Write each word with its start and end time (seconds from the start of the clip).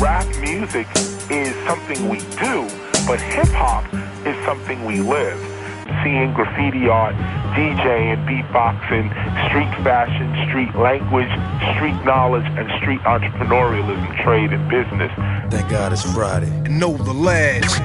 rap 0.00 0.26
music 0.40 0.86
is 1.30 1.54
something 1.66 2.08
we 2.08 2.18
do, 2.40 2.68
but 3.06 3.20
hip 3.20 3.48
hop 3.48 3.84
is 4.26 4.36
something 4.44 4.84
we 4.84 5.00
live. 5.00 5.38
Seeing 6.04 6.32
graffiti 6.34 6.88
art, 6.88 7.14
DJing, 7.54 8.24
beatboxing, 8.28 9.06
street 9.48 9.72
fashion, 9.82 10.28
street 10.48 10.74
language, 10.76 11.30
street 11.74 11.98
knowledge, 12.04 12.46
and 12.58 12.70
street 12.80 13.00
entrepreneurialism, 13.00 14.22
trade, 14.22 14.52
and 14.52 14.68
business. 14.70 15.10
Thank 15.50 15.68
God 15.70 15.92
it's 15.92 16.02
Friday. 16.14 16.50
And 16.66 16.78
know 16.78 16.96
the 16.96 17.12
lads. 17.12 17.80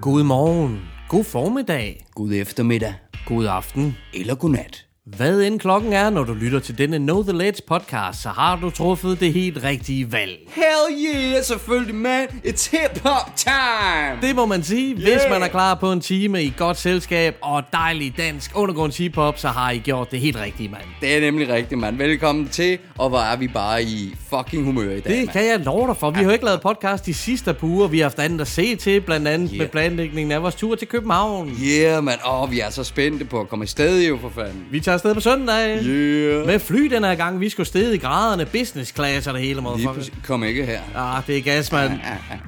God 0.00 0.24
morgen, 0.24 0.82
god 1.08 1.26
formiddag, 1.26 2.04
God 2.14 2.32
eftermiddag 2.32 2.94
god 3.24 3.46
aften. 3.46 3.96
eller 4.12 4.34
godnat. 4.34 4.83
Hvad 5.06 5.42
end 5.42 5.60
klokken 5.60 5.92
er, 5.92 6.10
når 6.10 6.24
du 6.24 6.34
lytter 6.34 6.58
til 6.60 6.78
denne 6.78 6.98
Know 6.98 7.22
The 7.22 7.32
Ledge 7.32 7.62
podcast, 7.66 8.22
så 8.22 8.28
har 8.28 8.56
du 8.60 8.70
truffet 8.70 9.20
det 9.20 9.32
helt 9.32 9.62
rigtige 9.64 10.12
valg. 10.12 10.38
Hell 10.54 11.14
yeah, 11.14 11.44
selvfølgelig 11.44 11.94
man. 11.94 12.26
It's 12.46 12.70
hip 12.70 13.02
hop 13.02 13.36
time. 13.36 14.18
Det 14.28 14.36
må 14.36 14.46
man 14.46 14.62
sige. 14.62 14.94
Hvis 14.94 15.20
man 15.30 15.42
er 15.42 15.48
klar 15.48 15.74
på 15.74 15.92
en 15.92 16.00
time 16.00 16.42
i 16.44 16.52
godt 16.56 16.76
selskab 16.76 17.36
og 17.42 17.62
dejlig 17.72 18.14
dansk 18.16 18.50
undergrunds 18.54 18.96
hiphop, 18.98 19.38
så 19.38 19.48
har 19.48 19.70
I 19.70 19.78
gjort 19.78 20.10
det 20.10 20.20
helt 20.20 20.36
rigtige, 20.36 20.68
mand. 20.68 20.82
Det 21.00 21.16
er 21.16 21.20
nemlig 21.20 21.48
rigtigt, 21.48 21.80
mand. 21.80 21.96
Velkommen 21.96 22.48
til, 22.48 22.78
og 22.98 23.08
hvor 23.08 23.18
er 23.18 23.36
vi 23.36 23.48
bare 23.48 23.82
i 23.82 24.14
fucking 24.30 24.64
humør 24.64 24.82
i 24.82 25.00
dag, 25.00 25.12
Det 25.12 25.16
mand. 25.16 25.28
kan 25.28 25.46
jeg 25.46 25.60
love 25.60 25.86
dig 25.88 25.96
for. 25.96 26.10
Vi 26.10 26.16
har 26.16 26.24
jo 26.24 26.30
ikke 26.30 26.44
lavet 26.44 26.60
podcast 26.60 27.06
de 27.06 27.14
sidste 27.14 27.54
par 27.54 27.66
uger. 27.66 27.88
Vi 27.88 27.98
har 27.98 28.04
haft 28.04 28.18
andet 28.18 28.40
at 28.40 28.48
se 28.48 28.76
til, 28.76 29.00
blandt 29.00 29.28
andet 29.28 29.50
Yeah. 29.50 29.58
med 29.58 29.68
planlægningen 29.68 30.32
af 30.32 30.42
vores 30.42 30.54
tur 30.54 30.74
til 30.74 30.88
København. 30.88 31.50
Yeah, 31.64 32.04
mand. 32.04 32.20
Åh, 32.26 32.42
oh, 32.42 32.50
vi 32.50 32.60
er 32.60 32.70
så 32.70 32.84
spændte 32.84 33.24
på 33.24 33.40
at 33.40 33.48
komme 33.48 33.62
afsted 33.62 34.06
jo, 34.08 34.18
for 34.20 34.28
fanden. 34.34 34.64
Vi 34.70 34.80
tager 34.80 34.93
afsted 34.94 35.14
på 35.14 35.20
søndag. 35.20 35.84
Yeah. 35.84 36.46
Med 36.46 36.58
fly 36.58 36.80
den 36.80 37.04
her 37.04 37.14
gang. 37.14 37.40
Vi 37.40 37.48
skulle 37.48 37.66
sted 37.66 37.92
i 37.92 37.96
graderne, 37.96 38.46
business 38.46 38.94
class 38.94 39.26
og 39.26 39.34
det 39.34 39.42
hele. 39.42 39.60
Motherfucker. 39.60 40.16
Kom 40.26 40.44
ikke 40.44 40.66
her. 40.66 40.80
Ah, 40.96 41.22
det 41.26 41.38
er 41.38 41.42
gas, 41.42 41.72
mand. 41.72 41.92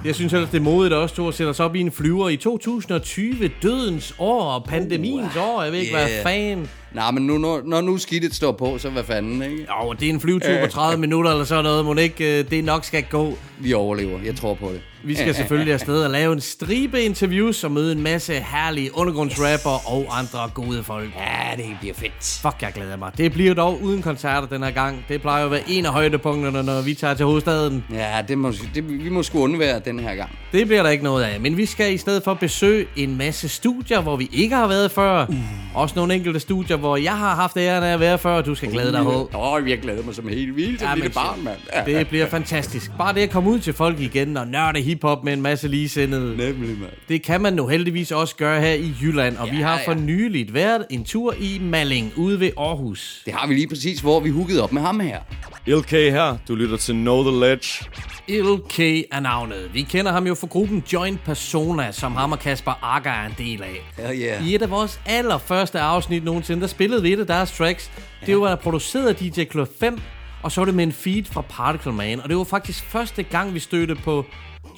Jeg 0.05 0.15
synes 0.15 0.33
ellers, 0.33 0.51
det 0.51 0.59
er 0.59 0.63
modigt 0.63 0.95
også, 0.95 1.15
to 1.15 1.29
at 1.29 1.35
sætte 1.35 1.51
os 1.51 1.61
op 1.61 1.77
i 1.77 1.81
en 1.81 1.93
flyver 1.93 2.29
i 2.29 2.37
2020, 2.37 3.51
dødens 3.63 4.15
år 4.19 4.43
og 4.43 4.65
pandemiens 4.65 5.37
år. 5.37 5.63
Jeg 5.63 5.73
ved 5.73 5.79
ikke, 5.79 5.95
hvad 5.95 6.09
yeah. 6.09 6.23
fan. 6.23 6.69
Nej, 6.95 7.11
men 7.11 7.27
nu, 7.27 7.39
når, 7.39 7.63
når 7.65 7.81
nu 7.81 7.99
skidtet 7.99 8.35
står 8.35 8.53
på, 8.53 8.79
så 8.79 8.91
hvad 8.91 9.05
fanden, 9.05 9.43
ikke? 9.43 9.67
Jo, 9.83 9.93
det 9.93 10.09
er 10.09 10.11
en 10.11 10.21
flyvetur 10.21 10.61
på 10.65 10.71
30 10.71 11.01
minutter 11.01 11.31
eller 11.31 11.45
sådan 11.45 11.65
noget. 11.65 11.85
Må 11.85 11.95
ikke, 11.95 12.39
øh, 12.39 12.51
det 12.51 12.65
nok 12.65 12.85
skal 12.85 13.05
gå. 13.11 13.39
Vi 13.59 13.73
overlever. 13.73 14.19
Jeg 14.25 14.37
tror 14.37 14.55
på 14.55 14.69
det. 14.73 14.81
Vi 15.07 15.15
skal 15.15 15.35
selvfølgelig 15.35 15.73
afsted 15.73 16.05
og 16.05 16.11
lave 16.11 16.33
en 16.33 16.41
stribe 16.41 17.03
interviews 17.03 17.65
og 17.65 17.73
møde 17.73 17.93
en 17.93 18.03
masse 18.03 18.33
herlige 18.33 18.91
undergrundsrapper 18.97 19.93
og 19.93 20.19
andre 20.19 20.51
gode 20.55 20.83
folk. 20.83 21.11
Ja, 21.19 21.63
det 21.63 21.77
bliver 21.81 21.95
fedt. 21.95 22.39
Fuck, 22.43 22.63
jeg 22.63 22.73
glæder 22.75 22.97
mig. 22.97 23.13
Det 23.19 23.33
bliver 23.33 23.55
dog 23.55 23.83
uden 23.83 24.03
koncerter 24.03 24.49
den 24.49 24.63
her 24.63 24.71
gang. 24.71 25.05
Det 25.09 25.21
plejer 25.21 25.41
jo 25.41 25.45
at 25.45 25.51
være 25.51 25.71
en 25.71 25.87
af 25.87 25.93
højdepunkterne, 25.93 26.63
når 26.63 26.83
vi 26.83 26.95
tager 26.95 27.15
til 27.15 27.27
hovedstaden. 27.27 27.85
Ja, 27.93 28.23
det 28.29 28.39
må, 28.39 28.53
det, 28.75 29.05
vi 29.05 29.09
må 29.09 29.23
sgu 29.23 29.43
undvære 29.43 29.81
den 29.85 29.99
her 29.99 30.15
gang. 30.15 30.31
Det 30.53 30.67
bliver 30.67 30.83
der 30.83 30.91
ikke 30.91 31.05
noget 31.05 31.25
af, 31.25 31.41
men 31.41 31.57
vi 31.57 31.67
skal 31.67 31.95
i 31.95 31.99
stedet 31.99 32.25
for 32.25 32.35
besøge 32.35 32.87
en 32.97 33.19
masse 33.19 33.49
studier, 33.49 34.01
hvor 34.01 34.17
vi 34.17 34.29
ikke 34.33 34.55
har 34.55 34.67
været 34.67 34.91
før. 34.91 35.27
Uh. 35.29 35.37
Også 35.75 35.95
nogle 35.97 36.15
enkelte 36.15 36.41
studier, 36.41 36.77
hvor 36.77 36.97
jeg 36.97 37.19
har 37.19 37.35
haft 37.35 37.57
æren 37.57 37.85
af 37.85 37.93
at 37.93 38.01
være 38.01 38.19
før, 38.19 38.37
og 38.37 38.47
du 38.47 38.55
skal 38.55 38.71
glæde 38.71 38.93
dig 38.93 39.03
på. 39.03 39.31
Åh, 39.35 39.53
oh, 39.53 39.71
jeg 39.71 39.79
glæder 39.79 40.03
mig 40.05 40.15
som 40.15 40.29
helt 40.29 40.57
vildt 40.57 40.81
som 40.81 40.89
Ja, 40.89 40.95
lille 40.95 41.11
barn, 41.11 41.45
mand. 41.45 41.57
Ja. 41.87 41.99
Det 41.99 42.09
bliver 42.09 42.27
fantastisk. 42.27 42.91
Bare 42.99 43.15
det 43.15 43.21
at 43.21 43.31
komme 43.31 43.51
ud 43.51 43.59
til 43.59 43.73
folk 43.73 44.01
igen 44.01 44.37
og 44.37 44.47
nørde 44.47 44.81
hiphop 44.97 45.25
med 45.25 45.33
en 45.33 45.43
masse 45.43 45.69
ligesindede. 45.69 46.37
Nemlig, 46.37 46.79
mand. 46.79 46.91
Det 47.09 47.23
kan 47.23 47.41
man 47.41 47.53
nu 47.53 47.67
heldigvis 47.69 48.13
også 48.13 48.37
gøre 48.37 48.61
her 48.61 48.73
i 48.75 48.93
Jylland, 49.03 49.37
og 49.37 49.51
vi 49.51 49.57
Ja, 49.57 49.63
har 49.67 49.81
for 49.85 49.93
ja. 49.93 49.99
nyligt 49.99 50.55
været 50.55 50.87
en 50.91 51.05
tur 51.05 51.35
i 51.41 51.59
Malling 51.63 52.13
ude 52.17 52.41
ved 52.41 52.51
Aarhus. 52.59 53.23
Det 53.27 53.35
har 53.35 53.47
vi 53.47 53.55
lige 53.55 53.69
præcis, 53.69 54.01
hvor 54.01 54.21
vi 54.21 54.31
hookede 54.31 54.63
op 54.63 54.73
med 54.73 54.83
ham 54.83 55.01
her. 55.01 55.19
LK 55.67 55.91
her. 55.91 56.37
Du 56.49 56.55
lytter 56.55 56.77
til 56.77 56.95
Know 56.95 57.23
The 57.31 57.41
Ledge. 57.41 57.85
LK 58.29 58.79
er 59.13 59.21
navnet. 59.21 59.71
Vi 59.73 59.83
kender 59.83 60.13
ham 60.13 60.27
jo 60.27 60.35
fra 60.35 60.47
gruppen 60.47 60.85
Joint 60.93 61.25
Persona, 61.25 61.93
som 61.93 62.13
ham 62.17 62.33
og 62.33 62.39
Kasper 62.39 62.79
Akker 62.95 63.11
er 63.11 63.27
en 63.27 63.35
del 63.39 63.63
af. 63.63 64.05
Hell 64.07 64.23
yeah. 64.23 64.47
I 64.49 64.55
et 64.55 64.63
af 64.63 64.71
vores 64.71 65.01
allerførste 65.07 65.81
afsnit 65.81 66.25
nogensinde, 66.25 66.61
der 66.61 66.67
spillede 66.67 67.03
vi 67.03 67.13
et 67.13 67.21
af 67.21 67.27
deres 67.27 67.53
tracks. 67.53 67.91
Det 68.27 68.39
var 68.41 68.57
produceret 68.57 69.09
af 69.09 69.17
DJ 69.17 69.45
Club 69.51 69.69
5, 69.81 69.99
og 70.43 70.53
så 70.53 70.61
var 70.61 70.65
det 70.65 70.75
med 70.75 70.85
en 70.85 70.93
feed 70.93 71.25
fra 71.25 71.41
Particle 71.41 71.93
Man. 71.93 72.21
Og 72.21 72.29
det 72.29 72.37
var 72.37 72.45
faktisk 72.45 72.85
første 72.85 73.23
gang, 73.23 73.55
vi 73.55 73.59
stødte 73.59 73.95
på 73.95 74.25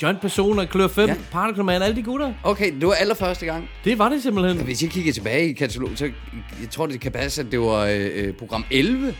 Joint 0.02 0.20
Persona, 0.20 0.66
Club 0.66 0.90
5, 0.90 1.08
Ja. 1.08 1.14
Particle 1.32 1.64
Man, 1.64 1.82
alle 1.82 1.96
de 1.96 2.02
gutter. 2.02 2.32
Okay, 2.44 2.72
det 2.80 2.86
var 2.86 2.92
allerførste 2.94 3.46
gang. 3.46 3.70
Det 3.84 3.98
var 3.98 4.08
det 4.08 4.22
simpelthen. 4.22 4.64
Hvis 4.64 4.82
jeg 4.82 4.90
kigger 4.90 5.12
tilbage 5.12 5.48
i 5.48 5.52
kataloget, 5.52 5.98
så 5.98 6.04
jeg 6.60 6.70
tror, 6.70 6.86
det 6.86 7.00
kan 7.00 7.12
passe, 7.12 7.40
at 7.42 7.46
det 7.52 7.60
var 7.60 7.84
øh, 7.84 8.06
øh, 8.14 8.32
program 8.34 8.64
11, 8.70 9.14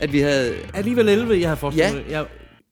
at 0.00 0.12
vi 0.12 0.18
havde... 0.20 0.54
Alligevel 0.74 1.08
11, 1.08 1.40
jeg 1.40 1.48
har 1.48 1.56
forestillet 1.56 2.04
Ja. 2.10 2.18
Jeg, 2.18 2.26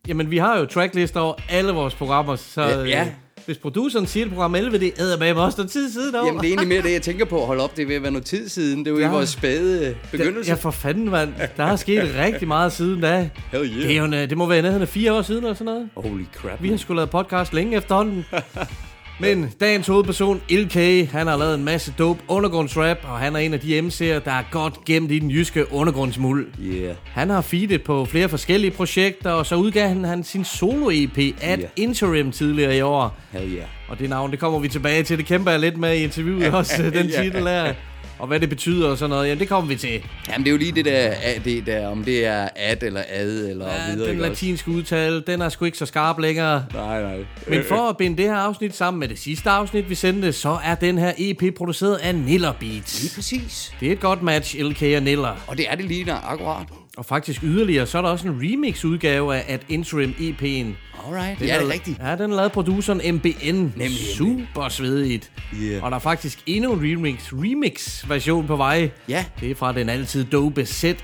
jamen, 0.08 0.30
vi 0.30 0.38
har 0.38 0.58
jo 0.58 0.66
tracklister 0.66 1.20
over 1.20 1.34
alle 1.48 1.72
vores 1.72 1.94
programmer, 1.94 2.36
så 2.36 2.62
Ja, 2.62 2.82
ja. 2.84 3.08
Øh, 3.40 3.46
hvis 3.46 3.58
produceren 3.58 4.06
siger, 4.06 4.26
at 4.26 4.32
program 4.32 4.54
11, 4.54 4.78
det 4.78 4.92
æder 5.00 5.18
med 5.18 5.32
også 5.32 5.58
noget 5.58 5.70
tid 5.70 5.92
siden 5.92 6.14
over. 6.14 6.26
Jamen, 6.26 6.40
det 6.40 6.46
er 6.46 6.50
egentlig 6.50 6.68
mere 6.68 6.82
det, 6.82 6.92
jeg 6.92 7.02
tænker 7.02 7.24
på. 7.24 7.38
Hold 7.38 7.60
op, 7.60 7.76
det 7.76 7.82
er 7.82 7.86
ved 7.86 7.94
at 7.94 8.02
være 8.02 8.10
noget 8.10 8.26
tid 8.26 8.48
siden. 8.48 8.84
Det 8.84 8.92
var 8.92 8.98
ja. 8.98 9.04
Ja. 9.04 9.10
i 9.10 9.14
vores 9.14 9.28
spæde 9.28 9.96
begyndelse. 10.10 10.50
Ja, 10.50 10.54
for 10.54 10.70
fanden, 10.70 11.10
mand. 11.10 11.32
Der 11.56 11.64
er 11.64 11.76
sket 11.76 12.14
rigtig 12.24 12.48
meget 12.48 12.72
siden 12.72 13.00
da. 13.00 13.30
Hell 13.52 13.64
yeah. 13.66 13.82
Det, 13.82 13.96
er 13.96 13.96
jo, 13.96 14.04
øh, 14.04 14.30
det 14.30 14.38
må 14.38 14.46
være 14.46 14.62
nærheden 14.62 14.82
af 14.82 14.88
fire 14.88 15.12
år 15.12 15.22
siden 15.22 15.44
eller 15.44 15.54
sådan 15.54 15.64
noget. 15.72 15.88
Holy 15.96 16.24
crap. 16.34 16.62
Vi 16.62 16.68
har 16.68 16.76
sgu 16.76 16.94
lavet 16.94 17.10
podcast 17.10 17.52
længe 17.54 17.76
efterhånden. 17.76 18.26
Men 19.20 19.50
dagens 19.60 19.86
hovedperson, 19.86 20.42
LK, 20.50 20.74
han 21.10 21.26
har 21.26 21.36
lavet 21.36 21.54
en 21.54 21.64
masse 21.64 21.94
dope 21.98 22.20
undergrundsrap, 22.28 22.98
og 23.02 23.18
han 23.18 23.36
er 23.36 23.40
en 23.40 23.54
af 23.54 23.60
de 23.60 23.78
MC'er, 23.78 24.04
der 24.24 24.32
er 24.32 24.42
godt 24.50 24.84
gemt 24.84 25.10
i 25.10 25.18
den 25.18 25.30
jyske 25.30 25.72
undergrundsmuld. 25.72 26.46
Yeah. 26.62 26.94
Han 27.04 27.30
har 27.30 27.40
feedet 27.40 27.82
på 27.82 28.04
flere 28.04 28.28
forskellige 28.28 28.70
projekter, 28.70 29.30
og 29.30 29.46
så 29.46 29.54
udgav 29.54 29.88
han, 29.88 30.04
han 30.04 30.24
sin 30.24 30.44
solo-EP 30.44 31.18
Ad 31.40 31.58
Ja. 31.58 31.66
Interim 31.76 32.32
tidligere 32.32 32.76
i 32.76 32.80
år. 32.80 33.18
Hell 33.32 33.52
yeah. 33.52 33.66
Og 33.88 33.98
det 33.98 34.10
navn, 34.10 34.30
det 34.30 34.38
kommer 34.38 34.58
vi 34.58 34.68
tilbage 34.68 35.02
til. 35.02 35.18
Det 35.18 35.26
kæmper 35.26 35.50
jeg 35.50 35.60
lidt 35.60 35.76
med 35.76 35.96
i 35.96 36.02
interviewet 36.02 36.54
også, 36.54 36.82
den 36.94 37.10
titel 37.10 37.46
er. 37.46 37.74
Og 38.20 38.26
hvad 38.26 38.40
det 38.40 38.48
betyder 38.48 38.88
og 38.90 38.98
sådan 38.98 39.10
noget, 39.10 39.28
jamen 39.28 39.40
det 39.40 39.48
kommer 39.48 39.68
vi 39.68 39.76
til. 39.76 40.02
Jamen, 40.28 40.44
det 40.44 40.50
er 40.50 40.52
jo 40.52 40.58
lige 40.58 40.72
det 40.72 40.84
der, 40.84 41.14
det 41.44 41.66
der 41.66 41.86
om 41.88 42.04
det 42.04 42.26
er 42.26 42.48
ad 42.56 42.82
eller 42.82 43.02
ad 43.08 43.48
eller 43.48 43.66
Ja, 43.66 43.94
videre. 43.94 44.10
den 44.10 44.18
latinske 44.18 44.70
udtale, 44.70 45.20
den 45.20 45.42
er 45.42 45.48
sgu 45.48 45.64
ikke 45.64 45.78
så 45.78 45.86
skarp 45.86 46.18
længere. 46.18 46.64
Nej, 46.74 47.02
nej. 47.02 47.18
Men 47.48 47.64
for 47.68 47.88
at 47.88 47.96
binde 47.96 48.16
det 48.16 48.24
her 48.24 48.36
afsnit 48.36 48.76
sammen 48.76 49.00
med 49.00 49.08
det 49.08 49.18
sidste 49.18 49.50
afsnit, 49.50 49.90
vi 49.90 49.94
sendte, 49.94 50.32
så 50.32 50.58
er 50.64 50.74
den 50.74 50.98
her 50.98 51.12
EP 51.18 51.54
produceret 51.56 51.96
af 51.96 52.14
Niller 52.14 52.52
Beats. 52.52 53.02
Lige 53.02 53.12
præcis. 53.14 53.72
Det 53.80 53.88
er 53.88 53.92
et 53.92 54.00
godt 54.00 54.22
match, 54.22 54.56
LK 54.58 54.82
og 54.96 55.02
Niller. 55.02 55.36
Og 55.46 55.56
det 55.56 55.66
er 55.70 55.74
det 55.74 55.84
lige 55.84 56.04
der, 56.04 56.30
akkurat. 56.30 56.66
Og 56.96 57.04
faktisk 57.04 57.42
yderligere, 57.42 57.86
så 57.86 57.98
er 57.98 58.02
der 58.02 58.08
også 58.08 58.28
en 58.28 58.34
remix-udgave 58.42 59.36
af 59.36 59.44
Ad 59.48 59.58
Interim 59.68 60.10
EP'en. 60.18 60.66
Alright. 61.06 61.38
Den 61.38 61.46
ja, 61.48 61.54
det 61.54 61.62
er- 61.62 61.66
er 61.66 61.72
rigtigt. 61.72 61.98
Ja, 62.02 62.16
den 62.16 62.32
er 62.32 62.36
lavet 62.36 62.52
produceren 62.52 63.14
MBN. 63.14 63.54
Nemlig 63.54 63.98
Super 64.16 64.68
svedigt. 64.68 65.30
Yeah. 65.62 65.82
Og 65.84 65.90
der 65.90 65.96
er 65.96 66.00
faktisk 66.00 66.38
endnu 66.46 66.72
en 66.72 66.80
remix, 66.92 67.32
remix-version 67.32 68.46
på 68.46 68.56
vej. 68.56 68.90
Ja. 69.08 69.24
Det 69.40 69.50
er 69.50 69.54
fra 69.54 69.72
den 69.72 69.88
altid 69.88 70.24
dope 70.24 70.66
ZEB. 70.66 70.98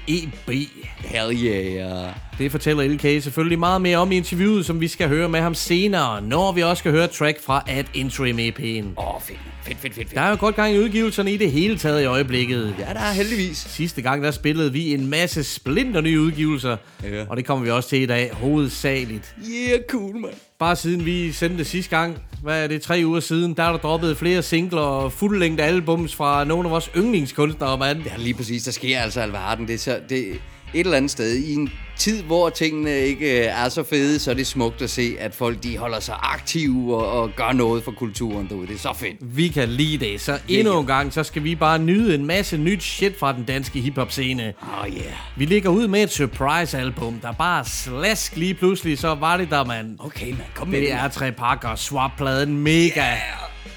Hell 0.99 1.45
yeah. 1.45 2.11
Det 2.39 2.51
fortæller 2.51 2.85
LK 2.89 3.23
selvfølgelig 3.23 3.59
meget 3.59 3.81
mere 3.83 3.99
om 3.99 4.13
i 4.13 4.17
interviewet, 4.17 4.67
som 4.67 4.81
vi 4.81 4.89
skal 4.89 5.09
høre 5.09 5.29
med 5.29 5.41
ham 5.41 5.55
senere, 5.55 6.23
når 6.23 6.53
vi 6.53 6.63
også 6.63 6.81
skal 6.81 6.93
høre 6.93 7.07
track 7.07 7.43
fra 7.45 7.65
Ad 7.69 7.85
Interim 7.95 8.39
EP'en. 8.39 8.85
Åh, 9.01 9.15
oh, 9.15 9.21
fedt. 9.23 9.39
Fedt, 9.65 9.79
fedt, 9.79 9.95
fedt, 9.95 10.09
fedt. 10.09 10.15
Der 10.15 10.21
er 10.21 10.31
jo 10.31 10.37
godt 10.41 10.57
gang 10.57 10.75
i 10.75 10.79
udgivelserne 10.79 11.33
i 11.33 11.37
det 11.37 11.53
hele 11.53 11.79
taget 11.79 12.03
i 12.03 12.05
øjeblikket. 12.05 12.75
Ja, 12.79 12.85
der 12.95 13.01
er 13.01 13.13
heldigvis. 13.13 13.57
Sidste 13.71 14.03
gang, 14.03 14.23
der 14.23 14.31
spillede 14.31 14.73
vi 14.73 14.95
en 14.95 15.07
masse 15.11 15.45
splinter 15.45 16.01
nye 16.01 16.21
udgivelser, 16.21 16.77
Ja. 17.05 17.25
og 17.29 17.37
det 17.37 17.45
kommer 17.47 17.65
vi 17.65 17.71
også 17.71 17.89
til 17.89 18.03
i 18.03 18.07
dag, 18.07 18.31
hovedsageligt. 18.33 19.35
Yeah, 19.51 19.81
cool, 19.89 20.17
man. 20.17 20.31
Bare 20.59 20.77
siden 20.77 21.05
vi 21.05 21.33
sendte 21.33 21.59
det 21.59 21.67
sidste 21.67 21.97
gang, 21.97 22.19
hvad 22.43 22.65
er 22.65 22.67
det, 22.67 22.83
tre 22.83 23.03
uger 23.05 23.21
siden, 23.21 23.55
der 23.55 23.63
er 23.63 23.73
der 23.73 23.79
droppet 23.79 24.17
flere 24.17 24.43
singler 24.43 24.81
og 24.81 25.13
fuldlængde 25.13 25.63
albums 25.63 26.15
fra 26.15 26.45
nogle 26.45 26.69
af 26.69 26.71
vores 26.71 26.91
yndlingskunstnere, 26.97 27.79
mand. 27.79 28.03
Ja, 28.03 28.17
lige 28.19 28.35
præcis. 28.35 28.63
Der 28.65 28.71
sker 28.71 29.01
altså 29.01 29.21
alverden. 29.21 29.67
Det 29.67 29.75
er, 29.75 29.79
så, 29.79 30.01
det 30.09 30.41
et 30.75 30.81
eller 30.81 30.97
andet 30.97 31.11
sted 31.11 31.37
i 31.37 31.55
en 31.55 31.71
tid, 31.97 32.23
hvor 32.23 32.49
tingene 32.49 32.99
ikke 32.99 33.41
øh, 33.41 33.47
er 33.65 33.69
så 33.69 33.83
fede, 33.83 34.19
så 34.19 34.31
er 34.31 34.35
det 34.35 34.47
smukt 34.47 34.83
at 34.83 34.91
se, 34.91 35.17
at 35.19 35.35
folk 35.35 35.63
de 35.63 35.79
holder 35.79 36.01
sig 36.01 36.15
aktive 36.23 36.97
og, 36.97 37.21
og 37.23 37.31
gør 37.37 37.53
noget 37.53 37.85
for 37.85 37.93
kulturen 37.93 38.49
derude. 38.49 38.67
Det 38.67 38.75
er 38.75 38.79
så 38.79 38.93
fedt. 38.97 39.17
Vi 39.21 39.49
kan 39.49 39.69
lide 39.69 40.07
det, 40.07 40.21
så 40.21 40.39
endnu 40.49 40.81
en 40.81 40.87
gang, 40.87 41.13
så 41.13 41.23
skal 41.23 41.45
vi 41.45 41.55
bare 41.55 41.79
nyde 41.79 42.15
en 42.15 42.27
masse 42.27 42.57
nyt 42.57 42.83
shit 42.83 43.19
fra 43.19 43.33
den 43.33 43.45
danske 43.45 43.81
hiphop 43.81 44.11
scene. 44.13 44.55
Oh 44.83 44.89
yeah. 44.89 45.03
Vi 45.37 45.45
ligger 45.45 45.71
ud 45.71 45.89
med 45.89 46.03
et 46.03 46.11
surprise-album, 46.13 47.19
der 47.23 47.33
bare 47.33 47.65
slask 47.65 48.37
lige 48.37 48.55
pludselig, 48.55 48.99
så 48.99 49.15
var 49.15 49.37
det 49.37 49.51
der, 49.51 49.65
mand. 49.65 49.99
Okay, 49.99 50.31
man. 50.31 50.41
Kom 50.55 50.69
med 50.69 50.81
Det 50.81 50.93
er 50.93 51.09
tre 51.09 51.33
pakker, 51.33 51.75
swap-pladen, 51.75 52.59
mega. 52.59 53.15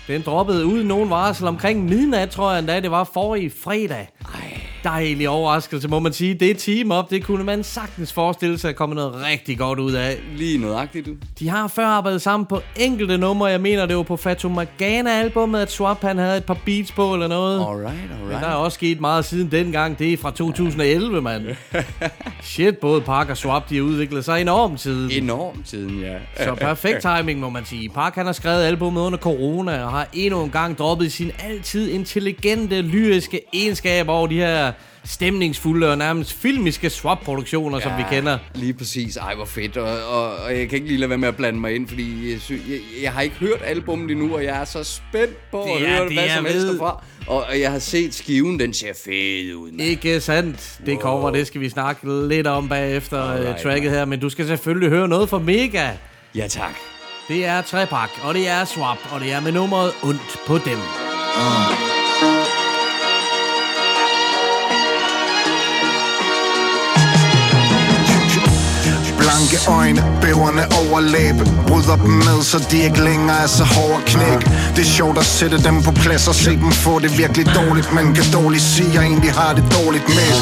Den 0.07 0.21
droppede 0.21 0.65
uden 0.65 0.88
nogen 0.88 1.09
varsel 1.09 1.47
omkring 1.47 1.85
midnat, 1.85 2.30
tror 2.30 2.51
jeg 2.51 2.59
endda. 2.59 2.80
Det 2.80 2.92
var 2.92 3.09
forrige 3.13 3.51
fredag. 3.63 4.07
Ej. 4.35 4.69
Dejlig 4.84 5.30
overraskelse, 5.30 5.88
må 5.88 6.00
man 6.00 6.14
sige. 6.14 6.34
Det 6.34 6.58
team 6.58 6.92
op, 6.92 7.10
det 7.10 7.24
kunne 7.24 7.44
man 7.44 7.64
sagtens 7.64 8.14
forestille 8.14 8.58
sig 8.58 8.70
at 8.70 8.76
komme 8.76 8.96
noget 8.96 9.14
rigtig 9.26 9.58
godt 9.58 9.80
ud 9.80 9.92
af. 9.92 10.18
Lige 10.36 10.58
nøjagtigt, 10.58 11.06
du. 11.06 11.12
De 11.40 11.50
har 11.50 11.68
før 11.68 11.86
arbejdet 11.86 12.22
sammen 12.22 12.46
på 12.48 12.62
enkelte 12.76 13.18
numre. 13.18 13.46
Jeg 13.48 13.62
mener, 13.62 13.86
det 13.86 13.98
var 13.98 14.04
på 14.04 14.18
Fatu 14.18 14.50
Morgana-albummet, 14.50 15.60
at 15.62 15.72
Swap 15.72 16.02
han 16.02 16.18
havde 16.18 16.38
et 16.38 16.44
par 16.44 16.58
beats 16.66 16.92
på 16.92 17.14
eller 17.14 17.28
noget. 17.28 17.60
Alright, 17.60 17.96
Men 18.22 18.30
der 18.30 18.36
er 18.36 18.36
alright. 18.36 18.56
også 18.56 18.76
sket 18.76 19.00
meget 19.02 19.26
siden 19.26 19.52
dengang. 19.52 20.00
Det 20.00 20.14
er 20.14 20.18
fra 20.18 20.31
2011, 20.31 21.22
mand. 21.22 21.46
Shit, 22.42 22.78
både 22.78 23.02
Park 23.02 23.30
og 23.30 23.38
Swap, 23.38 23.70
de 23.70 23.76
har 23.76 23.84
udviklet 23.84 24.26
sig 24.26 24.42
enormt 24.42 24.80
siden. 24.80 25.24
Enormt 25.24 25.70
siden, 25.70 26.00
ja. 26.00 26.16
Så 26.44 26.56
perfekt 26.56 27.02
timing, 27.02 27.40
må 27.40 27.50
man 27.50 27.66
sige. 27.66 27.90
Park 27.90 28.16
han 28.16 28.26
har 28.26 28.34
skrevet 28.34 28.64
albumet 28.64 29.02
under 29.02 29.20
corona, 29.20 29.84
og 29.84 29.92
har 29.92 30.08
endnu 30.14 30.44
en 30.44 30.50
gang 30.50 30.78
droppet 30.78 31.12
sin 31.12 31.31
altid 31.44 31.90
intelligente, 31.92 32.81
lyriske 32.81 33.42
egenskaber 33.54 34.14
over 34.14 34.28
de 34.28 34.36
her 34.36 34.72
stemningsfulde 35.09 35.91
og 35.91 35.97
nærmest 35.97 36.33
filmiske 36.33 36.89
swap-produktioner, 36.89 37.79
som 37.79 37.91
vi 37.97 38.03
kender. 38.11 38.38
Lige 38.56 38.73
præcis. 38.73 39.17
Ej, 39.17 39.35
hvor 39.35 39.45
fedt. 39.45 39.77
Og, 39.77 40.07
og, 40.07 40.35
og 40.35 40.57
jeg 40.57 40.69
kan 40.69 40.75
ikke 40.75 40.88
lige 40.88 40.97
lade 40.97 41.09
være 41.09 41.17
med 41.17 41.27
at 41.27 41.35
blande 41.35 41.59
mig 41.59 41.75
ind, 41.75 41.88
fordi 41.88 42.31
jeg, 42.31 42.41
sy- 42.41 42.51
jeg, 42.51 42.79
jeg 43.03 43.11
har 43.13 43.21
ikke 43.21 43.35
hørt 43.35 43.61
albummet 43.65 44.11
endnu, 44.11 44.35
og 44.35 44.44
jeg 44.44 44.61
er 44.61 44.65
så 44.65 44.83
spændt 44.83 45.51
på 45.51 45.61
at 45.63 45.69
Det 45.79 45.88
er 45.89 45.95
høre 45.97 46.06
det, 46.09 46.13
hvad 46.13 46.29
som 46.35 46.45
helst 46.45 46.67
derfra. 46.67 47.03
Og, 47.27 47.44
og 47.50 47.59
jeg 47.59 47.71
har 47.71 47.79
set 47.79 48.13
skiven, 48.13 48.59
den 48.59 48.73
ser 48.73 48.94
fed 49.06 49.53
ud. 49.56 49.71
mand. 49.71 49.81
Ikke 49.81 50.21
sandt? 50.21 50.79
Det 50.85 51.00
cover, 51.00 51.31
det 51.31 51.47
skal 51.47 51.61
vi 51.61 51.69
snakke 51.69 52.27
lidt 52.27 52.47
om 52.47 52.69
bagefter 52.69 53.23
uh, 53.23 53.31
Alright, 53.35 53.61
tracket 53.63 53.91
her, 53.91 54.06
men 54.06 54.19
du 54.19 54.29
skal 54.29 54.47
selvfølgelig 54.47 54.89
høre 54.89 55.07
noget 55.07 55.29
fra 55.29 55.39
Mega. 55.39 55.89
Ja, 56.35 56.47
tak. 56.47 56.75
Det 57.27 57.45
er 57.45 57.61
Trepak, 57.61 58.09
og 58.23 58.33
det 58.33 58.50
er 58.50 58.65
Swap, 58.65 58.97
og 59.11 59.19
det 59.21 59.31
er 59.33 59.41
med 59.41 59.51
nummeret 59.51 59.91
Ondt 60.03 60.38
på 60.47 60.57
dem. 60.57 60.77
Blanke 69.39 69.71
øjne, 69.71 70.01
bæverne 70.21 70.63
over 70.81 71.00
læbe 71.00 71.44
Bryder 71.68 71.95
dem 71.95 72.12
med, 72.12 72.44
så 72.44 72.68
de 72.71 72.77
ikke 72.83 73.03
længere 73.03 73.38
er 73.44 73.47
så 73.47 73.63
hårde 73.63 73.94
at 73.94 74.06
knække. 74.06 74.45
Det 74.75 74.81
er 74.88 74.91
sjovt 75.00 75.18
at 75.18 75.25
sætte 75.25 75.63
dem 75.63 75.83
på 75.83 75.91
plads 75.91 76.27
og 76.27 76.36
se 76.36 76.51
dem 76.51 76.71
få 76.71 77.00
det 77.00 77.18
virkelig 77.18 77.45
dårligt. 77.56 77.94
Man 77.94 78.13
kan 78.13 78.24
dårligt 78.33 78.63
sige, 78.63 78.88
at 78.88 78.94
jeg 78.95 79.03
egentlig 79.03 79.33
har 79.33 79.53
det 79.53 79.63
dårligt 79.80 80.07
med. 80.07 80.33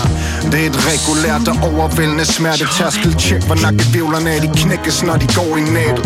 Det 0.51 0.59
er 0.63 0.69
et 0.69 0.79
regulært 0.91 1.47
og 1.47 1.57
overvældende 1.69 2.25
smerte 2.25 2.67
Tærskel 2.77 3.13
tjek, 3.13 3.43
hvor 3.43 3.55
nakkevivlerne 3.55 4.29
er, 4.35 4.41
de 4.41 4.47
knækkes, 4.47 5.03
når 5.03 5.17
de 5.17 5.27
går 5.39 5.57
i 5.57 5.61
nettet. 5.61 6.05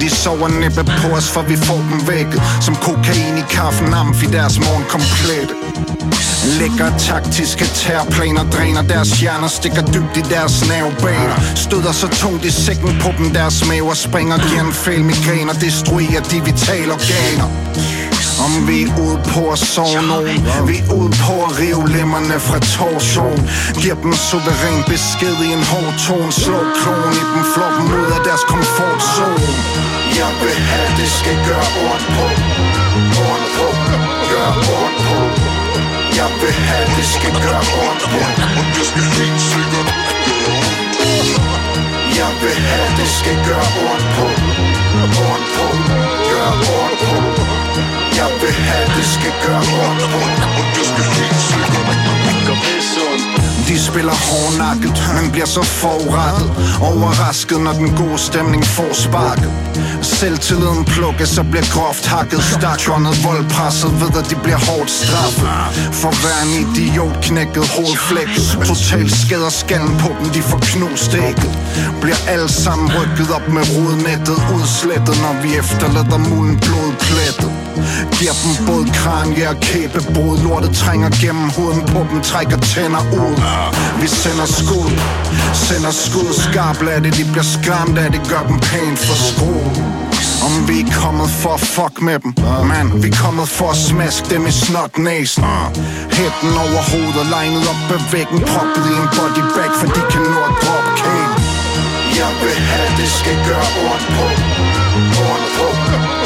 De 0.00 0.10
sover 0.10 0.48
næppe 0.48 0.84
på 0.84 1.08
os, 1.16 1.28
for 1.28 1.42
vi 1.42 1.56
får 1.56 1.80
dem 1.90 2.08
vækket 2.08 2.42
Som 2.60 2.74
kokain 2.74 3.38
i 3.38 3.44
kaffen, 3.50 3.94
amf 3.94 4.22
i 4.22 4.26
deres 4.26 4.58
morgen 4.58 4.84
komplette 4.88 5.54
Lækker 6.58 6.98
taktiske 6.98 7.64
terrorplaner 7.64 8.50
Dræner 8.50 8.82
deres 8.82 9.20
hjerner, 9.20 9.48
stikker 9.48 9.82
dybt 9.82 10.16
i 10.16 10.20
deres 10.20 10.68
nervebaner. 10.68 11.40
Støder 11.54 11.92
så 11.92 12.08
tungt 12.20 12.44
i 12.44 12.52
sækken 12.64 12.92
på 13.02 13.08
dem 13.18 13.28
Deres 13.38 13.58
maver 13.68 13.94
springer, 13.94 14.36
giver 14.48 14.64
en 14.68 14.72
fejl 14.72 15.04
migræner 15.04 15.54
Destruerer 15.64 16.22
de 16.30 16.38
vitale 16.48 16.92
organer. 16.98 17.48
Om 18.44 18.52
vi 18.68 18.76
er 18.82 18.92
ude 19.04 19.18
på 19.32 19.42
at 19.54 19.58
sove 19.72 20.02
nogen. 20.12 20.40
Vi 20.70 20.76
er 20.78 20.92
ude 20.98 21.12
på 21.24 21.34
at 21.46 21.50
rive 21.60 21.84
lemmerne 21.96 22.36
fra 22.46 22.58
torsoen 22.72 23.42
Giver 23.82 23.98
dem 24.04 24.12
suveræn 24.28 24.80
besked 24.92 25.36
i 25.46 25.48
en 25.58 25.64
hård 25.70 25.94
tone. 26.06 26.32
Slå 26.42 26.60
klonen 26.78 27.14
i 27.22 27.24
dem, 27.32 27.42
flå 27.54 27.66
dem 27.76 27.86
ud 28.00 28.10
af 28.16 28.20
deres 28.28 28.44
komfortzone. 28.52 29.40
Jeg 30.20 30.30
vil 30.42 30.58
have, 30.70 30.88
det 31.00 31.10
skal 31.20 31.36
gøre 31.48 31.68
ondt 31.88 32.06
på. 32.16 32.26
Ondt 33.30 33.48
på, 33.56 33.68
gør 34.30 34.50
ondt 34.80 34.98
på. 35.06 35.18
Jeg 36.20 36.30
vil 36.40 36.56
have, 36.68 36.86
det 36.98 37.06
skal 37.16 37.34
gøre 37.46 37.64
ondt 37.86 38.02
på. 38.12 38.20
Og 38.58 38.64
det 38.74 38.84
skal 38.90 39.04
helt 39.18 39.40
sikkert 39.52 39.88
gøre 40.44 41.89
jeg 42.18 42.32
vil 42.42 42.58
have, 42.70 42.90
det 43.00 43.08
skal 43.18 43.36
gøre 43.48 43.68
ondt 43.90 44.06
på. 44.16 44.26
Ondt 45.32 45.46
på, 45.56 45.66
gør 46.30 46.50
ondt 46.82 47.00
på. 47.08 47.18
Jeg 48.18 48.30
vil 48.40 48.56
have, 48.68 48.86
det 48.96 49.06
skal 49.14 49.32
gøre 49.44 49.64
ondt 49.86 50.02
på. 50.12 50.20
Og 50.58 50.64
du 50.74 50.82
skal 50.84 51.04
helt 51.18 51.40
sikkert 51.50 51.80
Gør 51.80 51.84
pisse 51.84 51.88
ondt 51.88 51.99
de 53.70 53.78
spiller 53.80 54.16
hårdnakket, 54.30 54.94
men 55.16 55.30
bliver 55.32 55.46
så 55.46 55.62
forrettet 55.62 56.50
Overrasket, 56.80 57.60
når 57.60 57.72
den 57.72 57.90
gode 57.96 58.18
stemning 58.18 58.64
får 58.64 58.92
sparket. 58.92 59.52
Selvtilliden 60.02 60.84
plukkes 60.84 61.38
og 61.38 61.46
bliver 61.50 61.66
groft 61.74 62.06
hakket. 62.06 62.42
Stakjåndet 62.42 63.24
voldpresset 63.24 63.92
ved, 64.00 64.12
at 64.20 64.30
de 64.30 64.36
bliver 64.44 64.60
hårdt 64.68 64.90
straffet. 64.90 65.48
For 66.00 66.12
hver 66.20 66.38
en 66.44 66.52
idiot 66.60 67.16
knækket 67.22 67.66
hovedflækket. 67.76 68.46
Total 68.70 69.10
skader 69.22 69.52
skallen 69.62 69.96
på 70.04 70.08
dem, 70.18 70.26
de 70.36 70.42
får 70.42 70.60
knust 70.70 71.14
ægget. 71.14 71.54
Bliver 72.02 72.20
alle 72.28 72.48
sammen 72.48 72.86
rykket 72.98 73.30
op 73.36 73.46
med 73.56 73.64
rodnettet 73.76 74.38
Udslettet, 74.54 75.16
når 75.24 75.34
vi 75.42 75.48
efterlader 75.62 76.18
mulen 76.30 76.56
blodplettet. 76.64 77.52
Giver 78.18 78.34
dem 78.42 78.52
både 78.68 78.86
kranje 79.00 79.48
og 79.52 79.56
kæbebrud. 79.60 80.38
Lortet 80.44 80.72
trænger 80.82 81.10
gennem 81.22 81.48
huden 81.56 81.82
på 81.92 82.00
dem, 82.10 82.20
trækker 82.30 82.58
tænder 82.72 83.04
ud. 83.24 83.36
Vi 84.00 84.06
sender 84.06 84.46
skud, 84.46 84.90
sender 85.54 85.90
skud 85.90 86.30
Skarp 86.44 86.82
af 86.82 87.02
det, 87.02 87.12
de 87.18 87.24
bliver 87.32 87.48
skræmt 87.56 87.98
af 87.98 88.10
det 88.12 88.20
Gør 88.30 88.42
dem 88.48 88.58
pænt 88.60 88.98
for 88.98 89.16
skru 89.30 89.54
om 90.46 90.68
vi 90.68 90.76
er 90.80 90.90
kommet 91.02 91.30
for 91.42 91.52
at 91.58 91.62
fuck 91.76 91.94
med 92.08 92.18
dem. 92.22 92.32
Man, 92.72 92.86
vi 93.02 93.08
er 93.08 93.18
kommet 93.24 93.48
for 93.58 93.68
at 93.74 93.80
smaske 93.88 94.26
dem 94.32 94.42
i 94.50 94.52
snot 94.62 94.94
næsen. 94.98 95.44
Hætten 96.16 96.52
over 96.64 96.82
hovedet, 96.90 97.26
legnet 97.34 97.64
op 97.72 97.82
ad 97.96 98.02
væggen 98.12 98.40
Proppet 98.50 98.84
i 98.92 98.94
en 99.02 99.08
bodybag, 99.16 99.70
for 99.80 99.88
de 99.96 100.02
kan 100.12 100.22
nå 100.34 100.40
at 100.50 100.54
droppe 100.62 100.90
kæden 101.00 101.32
Jeg 102.20 102.32
vil 102.42 102.58
have, 102.70 102.90
det 103.00 103.10
skal 103.20 103.36
gøre 103.48 103.68
ondt 103.90 104.06
på. 104.16 104.26
Ondt 105.30 105.48
på, 105.56 105.68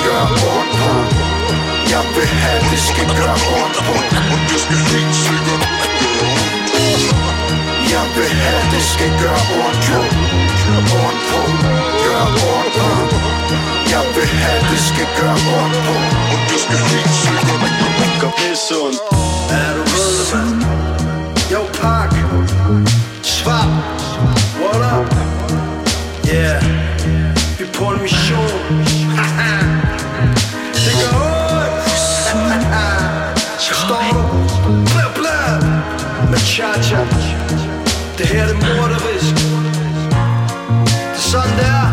gør 0.06 0.24
ondt 0.56 0.72
på. 0.80 0.92
Jeg 1.94 2.04
vil 2.14 2.30
have, 2.44 2.60
det 2.72 2.80
skal 2.90 3.08
gøre 3.18 3.38
ondt 3.60 3.76
på. 3.86 3.94
Og 4.32 4.38
det 4.50 4.58
skal 4.64 4.78
helt 4.92 5.14
sikkert 5.24 5.46
gøre 5.48 6.32
ondt 6.32 6.53
jeg 7.94 8.04
vil 8.16 8.32
have, 8.44 8.62
det 8.74 8.84
skal 8.92 9.10
gøre 9.22 9.42
ondt 9.62 9.80
på 9.88 10.00
Ondt 11.04 11.22
på, 11.30 11.40
gør 12.04 12.24
ondt 12.56 12.74
på 12.78 12.88
Jeg 13.94 14.04
vil 14.14 14.30
have, 14.42 14.60
det 14.70 14.80
skal 14.90 15.08
gøre 15.18 15.38
ondt 15.60 15.76
på 15.86 15.94
Og 16.32 16.38
du 16.50 16.56
skal 16.64 16.78
helt 16.92 17.14
sikkert 17.22 17.64
gøre 18.20 18.32
pisse 18.38 18.74
ondt 18.84 18.98
Er 19.58 19.70
du 19.76 19.82
rød, 19.92 20.18
mand? 20.32 20.84
Yo, 21.52 21.60
Park. 21.80 22.14
Svap. 23.22 23.68
What 24.60 24.80
up? 24.92 25.14
Yeah. 26.28 26.62
Vi 27.58 27.64
er 27.64 27.72
på 27.72 27.84
en 27.84 28.02
mission. 28.02 28.48
det 30.84 30.92
går 31.00 31.23
cha-cha. 36.94 37.44
Det 38.18 38.26
her 38.26 38.46
det 38.46 38.54
er 38.54 38.76
morderisk. 38.80 39.34
Det 39.34 39.44
er 41.10 41.18
sådan, 41.18 41.56
det 41.58 41.66
er. 41.66 41.84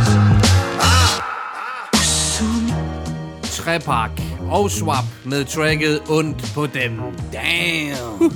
Trepak 3.43 4.12
og 4.50 4.72
Swap 4.72 5.03
med 5.25 5.46
tracket 5.46 6.01
Ondt 6.10 6.51
på 6.55 6.65
dem. 6.65 7.00
Damn. 7.34 8.31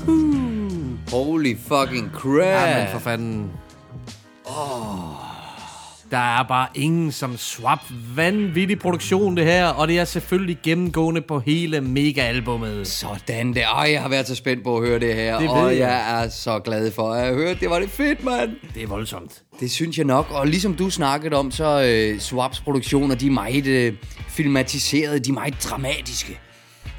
Holy 1.11 1.57
fucking 1.67 2.11
crap. 2.13 2.45
Ja, 2.45 2.79
men 2.79 2.87
for 2.91 2.99
fanden. 2.99 3.51
Der 6.11 6.39
er 6.39 6.43
bare 6.43 6.67
ingen 6.75 7.11
som 7.11 7.37
Swap. 7.37 7.79
Vanvittig 8.15 8.79
produktion, 8.79 9.37
det 9.37 9.45
her. 9.45 9.67
Og 9.67 9.87
det 9.87 9.99
er 9.99 10.05
selvfølgelig 10.05 10.57
gennemgående 10.63 11.21
på 11.21 11.39
hele 11.39 11.81
mega-albummet. 11.81 12.87
Sådan 12.87 13.53
der. 13.53 13.67
Ej, 13.67 13.91
jeg 13.91 14.01
har 14.01 14.09
været 14.09 14.27
så 14.27 14.35
spændt 14.35 14.63
på 14.63 14.77
at 14.77 14.87
høre 14.87 14.99
det 14.99 15.15
her. 15.15 15.39
Det 15.39 15.49
og 15.49 15.71
jeg. 15.71 15.79
jeg 15.79 16.23
er 16.23 16.29
så 16.29 16.59
glad 16.59 16.91
for 16.91 17.13
at 17.13 17.21
have 17.21 17.35
hørt 17.35 17.59
det. 17.59 17.69
Var 17.69 17.79
det 17.79 17.89
fedt, 17.89 18.23
mand. 18.23 18.51
Det 18.75 18.83
er 18.83 18.87
voldsomt. 18.87 19.41
Det 19.59 19.71
synes 19.71 19.97
jeg 19.97 20.05
nok. 20.05 20.31
Og 20.31 20.47
ligesom 20.47 20.73
du 20.73 20.89
snakkede 20.89 21.35
om, 21.35 21.51
så 21.51 21.83
øh, 21.83 22.19
Swaps 22.19 22.59
produktioner, 22.59 23.15
de 23.15 23.27
er 23.27 23.31
meget 23.31 23.67
øh, 23.67 23.93
filmatiserede. 24.27 25.19
De 25.19 25.29
er 25.29 25.33
meget 25.33 25.63
dramatiske. 25.63 26.39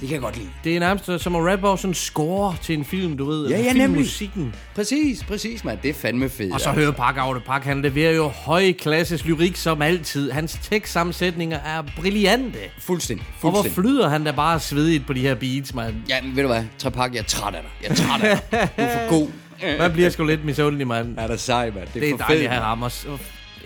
Det 0.01 0.09
kan 0.09 0.15
jeg 0.15 0.21
godt 0.23 0.37
lide. 0.37 0.49
Det 0.65 0.77
er 0.77 0.81
nærmest 0.81 1.11
som 1.23 1.37
at 1.37 1.43
rappe 1.47 1.67
sådan 1.67 1.91
en 1.91 1.95
score 1.95 2.57
til 2.63 2.79
en 2.79 2.85
film, 2.85 3.17
du 3.17 3.25
ved. 3.25 3.49
Ja, 3.49 3.55
altså 3.57 3.67
ja, 3.67 3.73
nemlig. 3.73 3.87
filmmusikken. 3.89 4.55
Præcis, 4.75 5.25
præcis, 5.25 5.65
mand. 5.65 5.79
Det 5.83 5.91
er 5.91 5.95
fandme 5.95 6.29
fedt. 6.29 6.53
Og 6.53 6.61
så 6.61 6.69
altså. 6.69 6.81
hører 6.81 6.93
Park 6.93 7.17
Auto 7.17 7.41
Park, 7.47 7.65
han 7.65 7.83
leverer 7.83 8.13
jo 8.13 8.29
højklasses 8.29 9.25
lyrik 9.25 9.57
som 9.57 9.83
altid. 9.83 10.31
Hans 10.31 10.59
tekstsammensætninger 10.63 11.59
er 11.59 11.83
brillante. 12.01 12.59
Fuldstændig, 12.81 13.27
Og 13.33 13.41
hvor 13.41 13.51
fuldstændig. 13.51 13.75
flyder 13.85 14.09
han 14.09 14.25
da 14.25 14.31
bare 14.33 14.61
svedigt 14.61 15.07
på 15.07 15.13
de 15.13 15.21
her 15.21 15.35
beats, 15.35 15.75
mand. 15.75 15.95
Ja, 16.09 16.23
men 16.23 16.37
ved 16.37 16.43
du 16.43 16.49
hvad? 16.49 16.65
Trepak, 16.79 17.13
jeg 17.13 17.19
er 17.21 17.25
træt 17.25 17.55
af 17.55 17.61
dig. 17.63 17.71
Jeg 17.83 17.91
er 17.91 17.95
træt 17.95 18.23
af 18.23 18.39
dig. 18.51 18.69
Du 18.77 18.83
er 18.83 18.89
for 18.99 19.09
god. 19.09 19.29
Man 19.79 19.93
bliver 19.93 20.11
sgu 20.11 20.25
lidt 20.25 20.45
misundelig, 20.45 20.87
mand. 20.87 21.19
Er 21.19 21.27
der 21.27 21.37
sej, 21.37 21.65
mand. 21.71 21.75
Det 21.75 21.97
er, 21.97 22.01
Det 22.01 22.11
er 22.13 22.17
dejligt 22.17 22.41
fedt. 22.41 22.51
at 22.51 22.51
have 22.51 22.65
ham. 22.65 22.83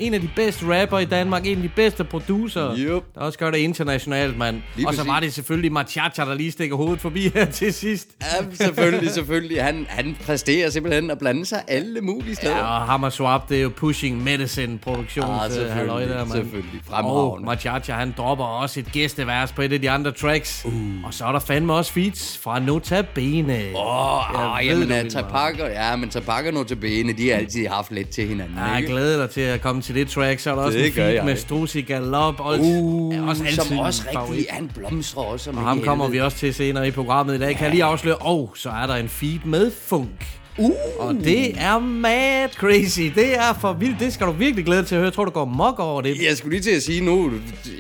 Og 0.00 0.06
En 0.06 0.14
af 0.14 0.20
de 0.20 0.30
bedste 0.36 0.80
rapper 0.80 0.98
i 0.98 1.04
Danmark. 1.04 1.46
En 1.46 1.56
af 1.56 1.62
de 1.62 1.70
bedste 1.76 2.04
producer. 2.04 2.74
Yup. 2.78 3.02
Der 3.14 3.20
også 3.20 3.38
gør 3.38 3.50
det 3.50 3.58
internationalt, 3.58 4.38
mand. 4.38 4.62
Lige 4.76 4.88
Og 4.88 4.94
så 4.94 5.04
var 5.04 5.20
det 5.20 5.34
selvfølgelig 5.34 5.72
Machacha, 5.72 6.24
der 6.24 6.34
lige 6.34 6.50
stikker 6.52 6.76
hovedet 6.76 7.00
forbi 7.00 7.28
her 7.34 7.44
til 7.60 7.72
sidst. 7.72 8.08
Ja, 8.22 8.64
selvfølgelig, 8.64 9.10
selvfølgelig. 9.10 9.62
Han, 9.64 9.86
han 9.88 10.16
præsterer 10.26 10.70
simpelthen 10.70 11.10
at 11.10 11.18
blande 11.18 11.46
sig 11.46 11.62
alle 11.68 12.00
mulige 12.00 12.34
steder. 12.34 12.56
Ja, 12.56 12.62
og 12.62 12.80
Hammer 12.86 13.10
Swap, 13.10 13.48
det 13.48 13.58
er 13.58 13.62
jo 13.62 13.68
Pushing 13.76 14.22
Medicine 14.24 14.78
produktions 14.78 15.26
Ah, 15.28 15.46
øh, 15.46 15.52
selvfølgelig, 15.52 16.08
der, 16.08 16.18
mand. 16.18 16.30
selvfølgelig. 16.32 16.80
Og 16.88 16.94
Fremragende. 16.94 17.46
Machacha, 17.46 17.92
han 17.92 18.14
dropper 18.16 18.44
også 18.44 18.80
et 18.80 18.92
gæstevers 18.92 19.52
på 19.52 19.62
et 19.62 19.72
af 19.72 19.80
de 19.80 19.90
andre 19.90 20.12
tracks. 20.12 20.62
Uh. 20.64 20.72
Og 21.04 21.14
så 21.14 21.24
er 21.24 21.32
der 21.32 21.38
fandme 21.40 21.72
også 21.72 21.92
feats 21.92 22.38
fra 22.38 22.58
Nota 22.58 23.02
Bene. 23.14 23.62
Åh, 23.74 24.40
oh, 24.40 24.58
ved, 24.58 24.66
jamen, 24.66 24.92
at 24.92 25.04
vil 25.04 25.12
Tapakker, 25.12 25.66
ja, 25.66 25.96
men 25.96 26.10
Tapakker 26.10 26.52
nu 26.52 26.64
til 26.64 26.76
bene, 26.76 27.12
de 27.12 27.30
har 27.30 27.36
altid 27.36 27.66
haft 27.66 27.92
lidt 27.92 28.08
til 28.08 28.28
hinanden, 28.28 28.56
Ja, 28.56 28.64
jeg 28.64 28.82
glæder 28.86 29.16
dig 29.20 29.30
til 29.30 29.40
at 29.40 29.60
komme 29.60 29.82
til 29.82 29.89
det 29.94 30.08
track. 30.08 30.40
Så 30.40 30.50
er 30.50 30.54
der 30.54 30.62
også 30.62 30.78
Det 30.78 30.86
en 30.86 30.92
gør 30.92 31.02
feat 31.02 31.14
jeg. 31.14 31.24
med 31.24 31.36
Strusi 31.36 31.80
Galop. 31.80 32.40
Og 32.40 32.58
Uh, 32.60 33.28
også 33.28 33.44
altid 33.44 33.62
som 33.64 33.78
også 33.78 34.02
en 34.12 34.18
rigtig, 34.18 34.46
han 34.50 34.70
blomstrer 34.76 35.22
også. 35.22 35.50
Og 35.50 35.56
i 35.56 35.58
ham 35.60 35.80
kommer 35.82 36.08
vi 36.08 36.20
også 36.20 36.36
til 36.36 36.54
senere 36.54 36.88
i 36.88 36.90
programmet 36.90 37.34
i 37.34 37.38
dag, 37.38 37.54
kan 37.56 37.64
jeg 37.64 37.70
lige 37.70 37.84
afsløre. 37.84 38.16
Og 38.16 38.52
så 38.56 38.68
er 38.70 38.86
der 38.86 38.94
en 38.94 39.08
feed 39.08 39.38
med 39.44 39.70
funk. 39.84 40.26
Uh. 40.58 40.70
Og 40.98 41.14
det 41.14 41.60
er 41.60 41.78
mad 41.78 42.48
crazy. 42.48 43.00
Det 43.00 43.34
er 43.38 43.52
for 43.60 43.72
vildt. 43.72 44.00
Det 44.00 44.12
skal 44.12 44.26
du 44.26 44.32
virkelig 44.32 44.64
glæde 44.64 44.82
til 44.82 44.94
at 44.94 44.98
høre. 44.98 45.04
Jeg 45.06 45.12
tror, 45.12 45.24
du 45.24 45.30
går 45.30 45.44
mok 45.44 45.78
over 45.78 46.00
det. 46.02 46.16
Jeg 46.28 46.36
skulle 46.36 46.58
lige 46.58 46.62
til 46.62 46.76
at 46.76 46.82
sige 46.82 47.00
nu, 47.04 47.30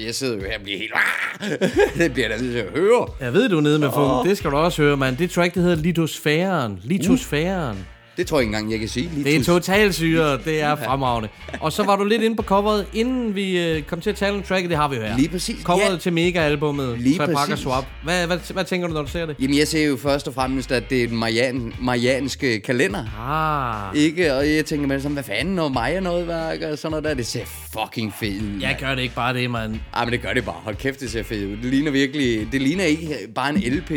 jeg 0.06 0.14
sidder 0.14 0.34
jo 0.36 0.40
her 0.40 0.58
og 0.58 0.62
bliver 0.62 0.78
helt... 0.78 0.92
det 1.98 2.12
bliver 2.12 2.28
da 2.28 2.38
til 2.38 2.54
at 2.56 2.66
høre. 2.74 3.06
Jeg 3.20 3.32
ved, 3.32 3.48
du 3.48 3.56
er 3.56 3.60
nede 3.60 3.78
med 3.78 3.88
funk. 3.94 4.28
Det 4.28 4.38
skal 4.38 4.50
du 4.50 4.56
også 4.56 4.82
høre, 4.82 4.96
mand. 4.96 5.16
Det 5.16 5.30
track, 5.30 5.54
det 5.54 5.62
hedder 5.62 5.76
Litosfæren. 5.76 6.78
Litosfæren. 6.84 7.86
Det 8.20 8.28
tror 8.28 8.38
jeg 8.38 8.42
ikke 8.42 8.56
engang, 8.56 8.70
jeg 8.72 8.80
kan 8.80 8.88
sige. 8.88 9.10
Lige 9.14 9.24
Det 9.24 9.36
er 9.36 9.44
totalt 9.44 9.94
syre. 9.94 10.38
Det 10.44 10.60
er 10.62 10.76
fremragende. 10.76 11.28
Og 11.60 11.72
så 11.72 11.82
var 11.82 11.96
du 11.96 12.04
lidt 12.04 12.22
inde 12.22 12.36
på 12.36 12.42
coveret, 12.42 12.86
inden 12.94 13.34
vi 13.34 13.58
øh, 13.58 13.82
kom 13.82 14.00
til 14.00 14.10
at 14.10 14.16
tale 14.16 14.36
om 14.36 14.42
tracket. 14.42 14.70
Det 14.70 14.78
har 14.78 14.88
vi 14.88 14.96
jo 14.96 15.02
her. 15.02 15.16
Lige 15.16 15.28
præcis. 15.28 15.62
Coveret 15.62 15.92
Ja. 15.92 15.98
til 15.98 16.12
Mega-albummet. 16.12 16.98
Lige 16.98 17.18
præcis. 17.18 17.58
Swap. 17.58 17.84
Hvad, 18.04 18.26
hvad, 18.26 18.52
hvad 18.52 18.64
tænker 18.64 18.88
du, 18.88 18.94
når 18.94 19.02
du 19.02 19.08
ser 19.08 19.26
det? 19.26 19.36
Jamen, 19.40 19.58
jeg 19.58 19.68
ser 19.68 19.84
jo 19.86 19.96
først 19.96 20.28
og 20.28 20.34
fremmest, 20.34 20.72
at 20.72 20.90
det 20.90 21.02
er 21.02 21.06
den 21.08 21.16
marian, 21.16 21.72
marianske 21.80 22.60
kalender. 22.60 23.04
Ah. 23.90 23.96
Ikke? 23.96 24.34
Og 24.34 24.50
jeg 24.54 24.64
tænker 24.66 24.86
med 24.86 25.00
sådan, 25.00 25.12
hvad 25.12 25.24
fanden, 25.24 25.58
og 25.58 25.72
Maja 25.72 26.00
noget 26.00 26.28
værk 26.28 26.60
og 26.62 26.78
sådan 26.78 26.90
noget 26.90 27.04
der. 27.04 27.14
Det 27.14 27.26
ser 27.26 27.44
fucking 27.72 28.14
fedt 28.20 28.42
ud. 28.42 28.60
Jeg 28.60 28.76
gør 28.80 28.94
det 28.94 29.02
ikke 29.02 29.14
bare 29.14 29.34
det, 29.34 29.50
mand. 29.50 29.76
Ej, 29.94 30.04
men 30.04 30.12
det 30.12 30.22
gør 30.22 30.32
det 30.32 30.44
bare. 30.44 30.56
Hold 30.64 30.76
kæft, 30.76 31.00
det 31.00 31.10
ser 31.10 31.22
fedt 31.22 31.44
ud. 31.44 31.56
Det 31.56 31.64
ligner 31.64 31.90
virkelig... 31.90 32.48
Det 32.52 32.60
ligner 32.62 32.84
ikke 32.84 33.16
bare 33.34 33.50
en 33.50 33.56
LP. 33.56 33.90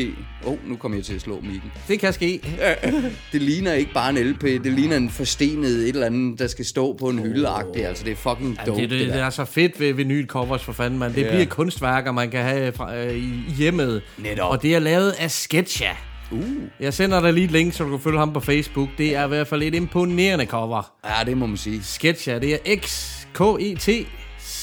Åh, 0.45 0.51
oh, 0.51 0.57
nu 0.69 0.75
kommer 0.75 0.97
jeg 0.97 1.05
til 1.05 1.13
at 1.13 1.21
slå 1.21 1.39
mikken. 1.41 1.71
Det 1.87 1.99
kan 1.99 2.13
ske. 2.13 2.39
Det 3.31 3.41
ligner 3.41 3.73
ikke 3.73 3.93
bare 3.93 4.12
en 4.17 4.27
LP. 4.27 4.41
Det 4.41 4.65
ligner 4.73 4.97
en 4.97 5.09
forstenet 5.09 5.71
et 5.71 5.89
eller 5.89 6.05
andet, 6.05 6.39
der 6.39 6.47
skal 6.47 6.65
stå 6.65 6.93
på 6.99 7.09
en 7.09 7.19
hylde 7.19 7.47
-agtig. 7.47 7.79
Altså, 7.81 8.03
det 8.03 8.11
er 8.11 8.15
fucking 8.15 8.57
dope, 8.65 8.81
Det, 8.81 8.89
det, 8.89 8.99
det, 8.99 9.07
der. 9.09 9.23
er 9.25 9.29
så 9.29 9.45
fedt 9.45 9.79
ved 9.79 9.93
vinylcovers 9.93 10.63
for 10.63 10.73
fanden, 10.73 10.99
man. 10.99 11.13
Det 11.15 11.21
Ja. 11.21 11.29
bliver 11.29 11.45
kunstværker, 11.45 12.11
man 12.11 12.29
kan 12.31 12.43
have 12.43 12.71
fra, 12.73 12.95
øh, 12.97 13.13
i 13.13 13.17
i 13.49 13.53
hjemmet. 13.57 14.01
Netop. 14.17 14.51
Og 14.51 14.61
det 14.61 14.75
er 14.75 14.79
lavet 14.79 15.11
af 15.11 15.31
Sketcha. 15.31 15.89
Uh. 16.31 16.39
Jeg 16.79 16.93
sender 16.93 17.21
dig 17.21 17.33
lige 17.33 17.45
et 17.45 17.51
link, 17.51 17.73
så 17.73 17.83
du 17.83 17.89
kan 17.89 17.99
følge 17.99 18.19
ham 18.19 18.33
på 18.33 18.39
Facebook. 18.39 18.89
Det 18.97 19.15
er 19.15 19.25
i 19.25 19.27
hvert 19.27 19.47
fald 19.47 19.63
et 19.63 19.75
imponerende 19.75 20.45
cover. 20.45 20.91
Ja, 21.05 21.25
det 21.25 21.37
må 21.37 21.45
man 21.45 21.57
sige. 21.57 21.83
Sketcha, 21.83 22.39
det 22.39 22.53
er 22.53 22.57
X-K-E-T 22.75 23.89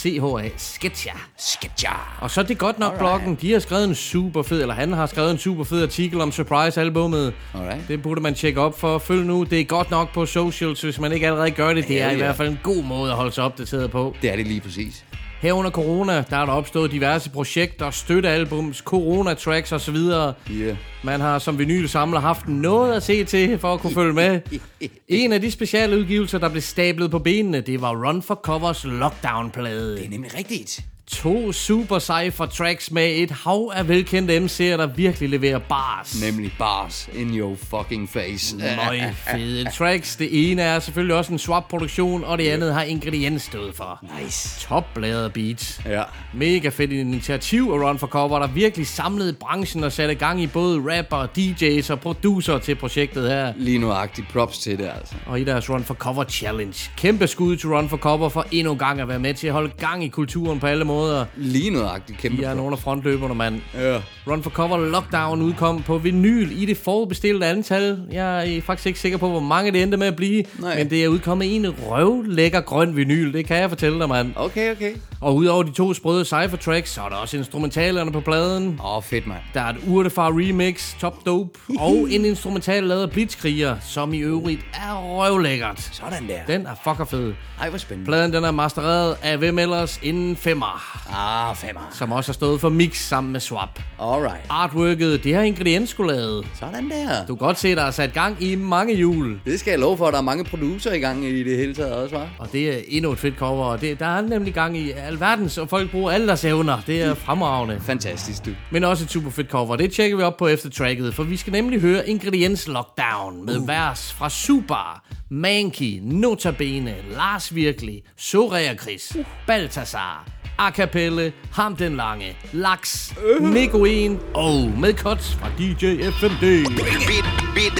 C-H-A. 0.02 0.48
Sketcha. 0.56 1.10
Sketcher. 1.38 2.16
Og 2.20 2.30
så 2.30 2.40
er 2.40 2.44
det 2.44 2.58
godt 2.58 2.78
nok 2.78 2.92
Alright. 2.92 2.98
bloggen. 2.98 3.38
De 3.42 3.52
har 3.52 3.58
skrevet 3.58 3.84
en 3.84 3.94
super 3.94 4.42
fed, 4.42 4.60
eller 4.62 4.74
han 4.74 4.92
har 4.92 5.06
skrevet 5.06 5.30
en 5.30 5.38
super 5.38 5.64
fed 5.64 5.82
artikel 5.82 6.20
om 6.20 6.32
Surprise-albummet. 6.32 7.32
Alright. 7.54 7.88
Det 7.88 8.02
burde 8.02 8.20
man 8.20 8.34
tjekke 8.34 8.60
op 8.60 8.78
for. 8.80 8.98
Følg 8.98 9.24
nu, 9.26 9.42
det 9.42 9.60
er 9.60 9.64
godt 9.64 9.90
nok 9.90 10.12
på 10.14 10.26
socials, 10.26 10.80
hvis 10.82 11.00
man 11.00 11.12
ikke 11.12 11.26
allerede 11.26 11.50
gør 11.50 11.74
det. 11.74 11.88
Det 11.88 12.02
er 12.02 12.10
i 12.10 12.16
hvert 12.16 12.36
fald 12.36 12.48
en 12.48 12.58
god 12.62 12.82
måde 12.84 13.10
at 13.10 13.16
holde 13.16 13.32
sig 13.32 13.44
opdateret 13.44 13.90
på. 13.90 14.14
Det 14.22 14.32
er 14.32 14.36
det 14.36 14.46
lige 14.46 14.60
præcis. 14.60 15.04
Her 15.40 15.52
under 15.52 15.70
corona, 15.70 16.24
der 16.30 16.36
er 16.36 16.46
der 16.46 16.52
opstået 16.52 16.90
diverse 16.92 17.30
projekter, 17.30 17.90
støttealbums, 17.90 18.78
corona-tracks 18.78 19.72
osv. 19.72 19.96
Yeah. 19.96 20.76
Man 21.02 21.20
har 21.20 21.38
som 21.38 21.58
vinylsamler 21.58 22.20
haft 22.20 22.48
noget 22.48 22.94
at 22.94 23.02
se 23.02 23.24
til 23.24 23.58
for 23.58 23.74
at 23.74 23.80
kunne 23.80 23.94
følge 23.94 24.12
med. 24.12 24.40
En 25.08 25.32
af 25.32 25.40
de 25.40 25.50
speciale 25.50 25.98
udgivelser, 25.98 26.38
der 26.38 26.48
blev 26.48 26.62
stablet 26.62 27.10
på 27.10 27.18
benene, 27.18 27.60
det 27.60 27.80
var 27.80 28.06
Run 28.06 28.22
for 28.22 28.34
Covers 28.34 28.84
Lockdown-plade. 28.84 29.96
Det 29.96 30.04
er 30.04 30.10
nemlig 30.10 30.34
rigtigt. 30.38 30.84
To 31.12 31.52
super 31.52 31.98
cypher 31.98 32.46
tracks 32.46 32.90
med 32.90 33.10
et 33.16 33.30
hav 33.30 33.72
af 33.74 33.88
velkendte 33.88 34.36
MC'er, 34.36 34.76
der 34.76 34.86
virkelig 34.86 35.28
leverer 35.28 35.58
bars. 35.58 36.22
Nemlig 36.22 36.52
bars 36.58 37.08
in 37.14 37.38
your 37.38 37.56
fucking 37.56 38.08
face. 38.08 38.56
Møg 38.56 39.14
fede 39.32 39.70
tracks. 39.70 40.16
Det 40.16 40.50
ene 40.50 40.62
er 40.62 40.78
selvfølgelig 40.78 41.16
også 41.16 41.32
en 41.32 41.38
swap-produktion, 41.38 42.24
og 42.24 42.38
det 42.38 42.48
andet 42.48 42.74
har 42.74 42.82
ingrediens 42.82 43.42
stået 43.42 43.74
for. 43.74 44.04
Nice. 44.22 44.60
Topbladet 44.60 45.32
beats. 45.32 45.80
Ja. 45.86 46.02
Mega 46.34 46.68
fedt 46.68 46.92
initiativ 46.92 47.70
af 47.74 47.88
Run 47.88 47.98
for 47.98 48.06
Cover, 48.06 48.38
der 48.38 48.46
virkelig 48.46 48.86
samlede 48.86 49.32
branchen 49.32 49.84
og 49.84 49.92
satte 49.92 50.14
gang 50.14 50.42
i 50.42 50.46
både 50.46 50.78
rapper, 50.78 51.26
DJ's 51.38 51.92
og 51.92 52.00
producer 52.00 52.58
til 52.58 52.74
projektet 52.74 53.30
her. 53.30 53.52
Lige 53.56 53.78
nuagtigt 53.78 54.28
props 54.28 54.58
til 54.58 54.78
det, 54.78 54.90
altså. 54.98 55.14
Og 55.26 55.40
i 55.40 55.44
deres 55.44 55.70
Run 55.70 55.84
for 55.84 55.94
Cover 55.94 56.24
Challenge. 56.24 56.90
Kæmpe 56.96 57.26
skud 57.26 57.56
til 57.56 57.68
Run 57.68 57.88
for 57.88 57.96
Cover 57.96 58.28
for 58.28 58.46
endnu 58.52 58.72
en 58.72 58.78
gang 58.78 59.00
at 59.00 59.08
være 59.08 59.18
med 59.18 59.34
til 59.34 59.46
at 59.46 59.52
holde 59.52 59.70
gang 59.78 60.04
i 60.04 60.08
kulturen 60.08 60.60
på 60.60 60.66
alle 60.66 60.84
måder. 60.84 60.99
Lige 61.36 61.70
nuagtigt 61.70 62.18
kæmpe 62.18 62.42
De 62.42 62.46
er 62.46 62.54
nogle 62.54 62.72
af 62.72 62.78
frontløberne, 62.78 63.34
mand. 63.34 63.60
Ja. 63.74 64.00
Run 64.26 64.42
for 64.42 64.50
Cover 64.50 64.78
Lockdown 64.78 65.42
udkom 65.42 65.82
på 65.82 65.98
vinyl 65.98 66.62
i 66.62 66.66
det 66.66 66.76
forudbestilte 66.76 67.46
antal. 67.46 67.98
Jeg 68.12 68.56
er 68.56 68.62
faktisk 68.62 68.86
ikke 68.86 69.00
sikker 69.00 69.18
på, 69.18 69.28
hvor 69.28 69.40
mange 69.40 69.72
det 69.72 69.82
endte 69.82 69.96
med 69.96 70.06
at 70.06 70.16
blive. 70.16 70.44
Nej. 70.58 70.78
Men 70.78 70.90
det 70.90 71.04
er 71.04 71.08
udkommet 71.08 71.44
i 71.44 71.56
en 71.56 71.66
røvlækker 71.70 72.60
grøn 72.60 72.96
vinyl. 72.96 73.32
Det 73.32 73.46
kan 73.46 73.56
jeg 73.56 73.68
fortælle 73.68 73.98
dig, 73.98 74.08
mand. 74.08 74.32
Okay, 74.36 74.72
okay. 74.72 74.92
Og 75.20 75.36
udover 75.36 75.62
de 75.62 75.72
to 75.72 75.94
sprøde 75.94 76.24
cypher 76.24 76.56
tracks, 76.56 76.90
så 76.90 77.02
er 77.02 77.08
der 77.08 77.16
også 77.16 77.36
instrumentalerne 77.36 78.12
på 78.12 78.20
pladen. 78.20 78.80
Åh, 78.84 78.96
oh, 78.96 79.02
fedt, 79.02 79.26
mand. 79.26 79.38
Der 79.54 79.60
er 79.60 79.68
et 79.68 79.76
Urtefar 79.88 80.28
remix, 80.28 80.94
Top 81.00 81.26
Dope, 81.26 81.58
og 81.78 82.08
en 82.10 82.24
instrumental 82.24 82.82
lavet 82.82 83.02
af 83.02 83.10
Blitzkriger, 83.10 83.76
som 83.80 84.14
i 84.14 84.18
øvrigt 84.18 84.60
er 84.74 85.18
røvlækkert. 85.18 85.80
Sådan 85.92 86.28
der. 86.28 86.54
Den 86.54 86.66
er 86.66 86.74
fucker 86.84 87.04
fed. 87.04 87.34
Ej, 87.60 87.68
hvor 87.68 87.78
spændende. 87.78 88.08
Pladen 88.08 88.32
den 88.32 88.44
er 88.44 88.50
mastereret 88.50 89.16
af 89.22 89.38
hvem 89.38 89.58
ellers 89.58 90.00
en 90.02 90.36
femmer, 90.36 90.89
Ah, 91.12 91.56
femmer. 91.56 91.80
som 91.92 92.12
også 92.12 92.28
har 92.28 92.34
stået 92.34 92.60
for 92.60 92.68
mix 92.68 92.96
sammen 92.96 93.32
med 93.32 93.40
Swap. 93.40 93.80
Alright. 93.98 94.46
Artworket, 94.48 95.24
det 95.24 95.34
har 95.34 95.42
ingrediens 95.42 95.90
skulle 95.90 96.12
lavet. 96.14 96.46
Sådan 96.54 96.90
der. 96.90 97.26
Du 97.26 97.36
kan 97.36 97.46
godt 97.46 97.58
se, 97.58 97.74
der 97.74 97.82
er 97.82 97.90
sat 97.90 98.12
gang 98.12 98.42
i 98.42 98.54
mange 98.54 98.94
jul. 98.94 99.40
Det 99.44 99.60
skal 99.60 99.70
jeg 99.70 99.80
love 99.80 99.96
for, 99.96 100.06
at 100.06 100.12
der 100.12 100.18
er 100.18 100.22
mange 100.22 100.44
producer 100.44 100.92
i 100.92 100.98
gang 100.98 101.24
i 101.24 101.42
det 101.42 101.56
hele 101.56 101.74
taget 101.74 101.92
også, 101.92 102.16
var. 102.16 102.28
Og 102.38 102.52
det 102.52 102.68
er 102.68 102.80
endnu 102.88 103.12
et 103.12 103.18
fedt 103.18 103.38
cover. 103.38 103.64
Og 103.64 103.80
det, 103.80 104.00
der 104.00 104.06
er 104.06 104.20
nemlig 104.20 104.54
gang 104.54 104.78
i 104.78 104.90
alverdens, 104.90 105.58
og 105.58 105.68
folk 105.68 105.90
bruger 105.90 106.10
alle 106.10 106.26
deres 106.26 106.44
evner. 106.44 106.78
Det 106.86 107.02
er 107.02 107.14
fremragende. 107.14 107.80
Fantastisk, 107.80 108.46
du. 108.46 108.50
Men 108.70 108.84
også 108.84 109.04
et 109.04 109.10
super 109.10 109.30
fedt 109.30 109.50
cover. 109.50 109.76
Det 109.76 109.92
tjekker 109.92 110.16
vi 110.16 110.22
op 110.22 110.36
på 110.36 110.46
efter 110.46 110.70
tracket, 110.70 111.14
for 111.14 111.22
vi 111.22 111.36
skal 111.36 111.52
nemlig 111.52 111.80
høre 111.80 112.08
Ingrediens 112.08 112.68
Lockdown 112.68 113.46
med 113.46 113.56
uh. 113.56 113.68
vers 113.68 114.12
fra 114.12 114.30
Super, 114.30 115.02
Manky, 115.30 115.98
Notabene, 116.02 116.94
Lars 117.16 117.54
Virkelig, 117.54 118.02
Sorea 118.16 118.74
Chris, 118.76 119.16
uh. 119.18 119.24
Baltasar, 119.46 120.26
Acapelle, 120.60 121.32
Ham 121.52 121.76
den 121.76 121.96
Lange, 121.96 122.36
Laks, 122.52 123.14
uh. 123.40 123.48
Nico 123.48 123.84
1 123.86 124.20
og 124.34 124.72
med 124.78 124.94
cuts 124.94 125.34
fra 125.34 125.48
DJ 125.58 125.84
FMD. 126.10 126.44
Beat, 126.76 127.24
beat, 127.54 127.76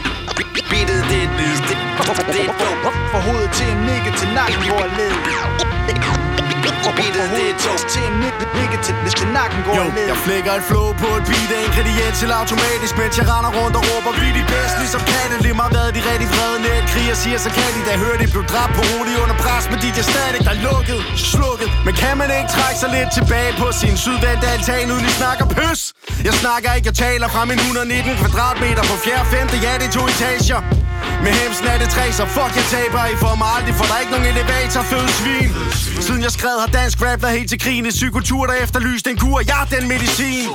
beatet, 0.71 1.05
det 1.11 1.23
er 1.23 1.31
det, 2.33 2.51
hovedet 3.27 3.51
til 3.53 3.67
en 3.73 3.79
nigga 3.79 4.11
til 4.17 4.29
nakken 4.35 4.69
går 4.69 5.70
led. 6.87 6.95
Beatet, 6.99 7.31
det 7.37 7.47
er 7.53 7.57
dope. 7.65 7.85
Til 7.95 8.03
en 8.09 8.15
nigga 8.59 8.77
til, 8.87 8.95
til 9.19 9.29
nakken 9.39 9.61
går 9.67 9.75
Jo, 9.79 9.85
led. 9.97 10.07
jeg 10.11 10.19
flækker 10.27 10.53
et 10.59 10.65
flow 10.71 10.87
på 11.03 11.09
et 11.19 11.25
beat 11.31 11.51
af 11.57 11.61
ingrediens 11.67 12.17
til 12.21 12.31
automatisk 12.41 12.95
Mens 13.01 13.15
jeg 13.21 13.27
render 13.33 13.53
rundt 13.59 13.75
og 13.81 13.83
råber, 13.89 14.13
vi 14.21 14.29
de 14.39 14.45
bedste 14.55 14.77
ligesom 14.83 15.03
katte 15.13 15.35
Lige 15.45 15.57
meget 15.61 15.73
hvad 15.77 15.89
de 15.97 16.01
rigtig 16.11 16.29
vrede 16.35 16.59
net 16.67 16.83
kriger 16.93 17.17
siger, 17.23 17.39
så 17.47 17.51
kan 17.57 17.69
de 17.77 17.81
da 17.89 17.93
høre, 18.05 18.17
de 18.23 18.27
blev 18.35 18.45
dræbt 18.53 18.73
på 18.79 18.83
rolig 18.91 19.15
under 19.23 19.37
pres 19.45 19.65
Men 19.71 19.79
de 19.83 19.89
er 20.03 20.07
stadig 20.13 20.41
der 20.47 20.53
er 20.57 20.61
lukket, 20.69 21.01
slukket 21.33 21.69
Men 21.87 21.95
kan 22.03 22.15
man 22.21 22.29
ikke 22.39 22.51
trække 22.57 22.79
sig 22.83 22.91
lidt 22.97 23.11
tilbage 23.19 23.53
på 23.63 23.67
sin 23.81 23.95
sydvendte 24.05 24.47
altan 24.55 24.87
uden 24.95 25.05
I 25.11 25.13
snakker 25.21 25.45
pøs? 25.57 25.81
Jeg 26.29 26.35
snakker 26.43 26.69
ikke, 26.77 26.87
jeg 26.91 26.97
taler 27.07 27.29
fra 27.35 27.43
min 27.51 27.59
119 27.59 28.17
kvadratmeter 28.21 28.83
på 28.91 28.95
fjerde, 29.05 29.27
femte, 29.35 29.57
ja 29.65 29.73
det 29.81 29.87
er 29.91 29.95
to 29.99 30.03
etager 30.13 30.61
med 31.25 31.33
hemsen 31.40 31.66
er 31.73 31.78
det 31.83 31.88
tre, 31.97 32.07
så 32.19 32.25
fuck 32.37 32.52
jeg 32.61 32.66
taber. 32.76 33.02
I 33.14 33.16
får 33.25 33.35
mig 33.40 33.49
aldrig, 33.57 33.75
for 33.78 33.85
der 33.88 33.95
er 33.97 34.00
ikke 34.04 34.14
nogen 34.16 34.28
elevator 34.35 34.83
fed 34.92 35.07
svin. 35.19 35.50
Siden 36.07 36.23
jeg 36.26 36.33
skrev 36.38 36.57
har 36.64 36.71
dansk 36.80 36.97
rap 37.07 37.19
været 37.23 37.35
helt 37.38 37.50
til 37.52 37.61
krigen 37.64 37.87
En 37.87 37.97
psykotur, 38.00 38.42
der 38.50 38.57
efterlyste 38.64 39.11
en 39.12 39.19
kur, 39.23 39.38
jeg 39.52 39.62
den 39.75 39.85
medicin. 39.95 40.49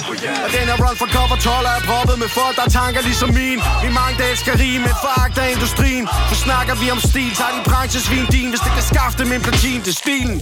Og 0.45 0.49
den 0.55 0.65
er 0.73 0.77
run 0.83 0.95
for 1.01 1.07
cover 1.15 1.37
12 1.49 1.65
er 1.73 1.81
proppet 1.89 2.17
med 2.23 2.29
folk, 2.39 2.55
der 2.59 2.67
tanker 2.79 3.01
ligesom 3.09 3.29
min. 3.39 3.59
Vi 3.83 3.89
mange 3.99 4.15
der 4.19 4.27
elsker 4.31 4.53
rige, 4.63 4.79
men 4.85 4.93
foragt 5.05 5.35
af 5.43 5.47
industrien. 5.55 6.05
For 6.29 6.37
snakker 6.45 6.73
vi 6.81 6.85
om 6.95 6.99
stil, 7.09 7.31
tager 7.39 7.53
de 7.55 7.61
branchesvin 7.69 8.25
din. 8.35 8.47
Hvis 8.53 8.63
det 8.65 8.71
kan 8.77 8.85
skaffe 8.91 9.15
dem 9.21 9.29
en 9.35 9.41
platin 9.47 9.79
til 9.87 9.93
stilen 10.03 10.37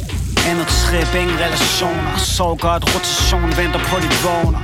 Andet 0.50 0.67
trip, 0.67 1.12
ingen 1.22 1.38
relationer. 1.45 2.17
Sov 2.17 2.57
godt, 2.57 2.83
rotation, 2.93 3.50
venter 3.62 3.81
på 3.89 3.95
dit 4.03 4.17
vågner. 4.25 4.60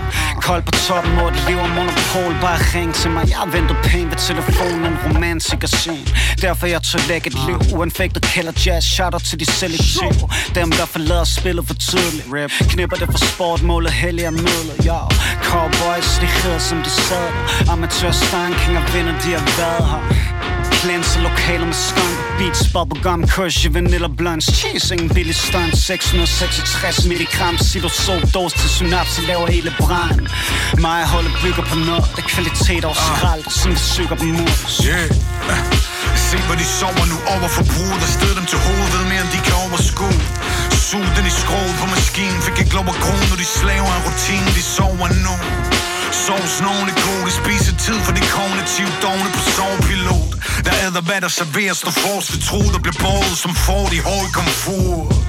Kold 0.47 0.63
på 0.69 0.73
toppen, 0.87 1.13
hvor 1.17 1.29
det 1.35 1.41
lever 1.49 1.67
monopol. 1.77 2.31
Bare 2.45 2.59
ring 2.75 2.91
til 3.01 3.09
mig, 3.15 3.23
jeg 3.35 3.43
venter 3.55 3.75
penge 3.89 4.07
ved 4.11 4.19
telefonen. 4.29 4.91
Roman 5.05 5.28
og 5.63 5.69
scene. 5.69 6.05
Derfor 6.41 6.67
jeg 6.67 6.81
tør 6.83 6.99
lægge 7.07 7.27
et 7.27 7.37
liv 7.47 7.77
Uanfægtet 7.77 8.23
kælder 8.23 8.51
jazz 8.65 8.85
Shout 8.85 9.21
til 9.25 9.39
de 9.39 9.45
selektive 9.45 10.29
Dem 10.55 10.71
der 10.71 10.85
forlader 10.85 11.23
spillet 11.23 11.67
for 11.67 11.73
tidligt. 11.73 12.25
Rap 12.33 12.51
Knipper 12.69 12.97
det 12.97 13.07
for 13.11 13.25
sport 13.33 13.61
Målet 13.63 13.91
hellig 13.91 14.23
er 14.23 14.31
midlet. 14.31 14.77
Yo 14.87 14.99
Cowboys 15.43 16.09
de 16.21 16.25
hedder 16.25 16.59
som 16.59 16.77
de 16.77 16.89
sadler 16.89 17.71
Amatør 17.71 18.11
stankinger 18.11 18.81
vinder 18.93 19.15
de 19.23 19.29
har 19.37 19.45
været 19.59 19.85
her. 19.91 20.01
Cleanser 20.81 21.21
lokaler 21.21 21.65
med 21.65 21.73
skunk 21.73 22.28
Beats, 22.39 22.71
bubblegum, 22.73 23.27
kush, 23.27 23.67
vanilla 23.73 24.07
blunts 24.07 24.47
Cheese, 24.57 24.93
ingen 24.93 25.09
billig 25.09 25.35
stunt 25.35 25.75
666 25.77 27.05
milligram 27.05 27.57
Silosol, 27.57 28.21
dose 28.33 28.57
til 28.57 28.69
synapse 28.69 29.21
Laver 29.27 29.47
hele 29.47 29.71
brand 29.79 30.27
Mig 30.85 31.01
holdet 31.13 31.33
bygger 31.43 31.63
på 31.71 31.75
noget 31.75 32.05
Det 32.15 32.23
er 32.23 32.29
kvalitet 32.35 32.85
og 32.85 32.95
skrald 32.95 33.43
uh. 33.47 33.51
Som 33.59 33.71
vi 33.71 33.77
syger 33.77 34.15
på 34.15 34.23
mus 34.23 34.81
Yeah. 34.87 35.09
Se 36.27 36.37
hvor 36.47 36.55
de 36.61 36.65
sover 36.79 37.05
nu 37.11 37.17
over 37.33 37.49
forbruget 37.57 37.99
Og 38.05 38.11
sted 38.17 38.31
dem 38.39 38.45
til 38.51 38.59
hovedet 38.67 39.03
mere 39.11 39.21
end 39.25 39.31
de 39.35 39.39
kan 39.47 39.55
overskue 39.65 40.19
Sug 40.87 41.05
den 41.17 41.25
i 41.31 41.33
skroget 41.41 41.75
på 41.81 41.85
maskinen 41.95 42.39
Fik 42.45 42.57
ikke 42.63 42.73
lov 42.79 42.87
at 42.93 42.99
gro, 43.03 43.15
når 43.29 43.37
de 43.43 43.47
slaver 43.59 43.91
af 43.97 44.01
rutinen 44.05 44.51
De 44.57 44.63
sover 44.75 45.07
nu 45.25 45.35
Sovs 46.11 46.61
nogen 46.61 46.89
er 46.89 46.97
god, 47.07 47.29
spiser 47.41 47.75
tid 47.85 47.99
for 48.05 48.13
de 48.17 48.21
kognitive 48.21 48.91
dogne 49.01 49.29
på 49.35 49.41
sovepilot. 49.55 50.31
Der 50.65 50.73
æder 50.85 51.01
hvad 51.01 51.21
der 51.21 51.27
serveres, 51.27 51.77
står 51.77 51.91
fors 51.91 52.33
ved 52.33 52.41
tro, 52.41 52.59
der 52.73 52.79
bliver 52.85 52.99
båret 52.99 53.37
som 53.43 53.51
får 53.55 53.83
i 53.97 54.01
høj 54.09 54.25
komfort 54.39 55.28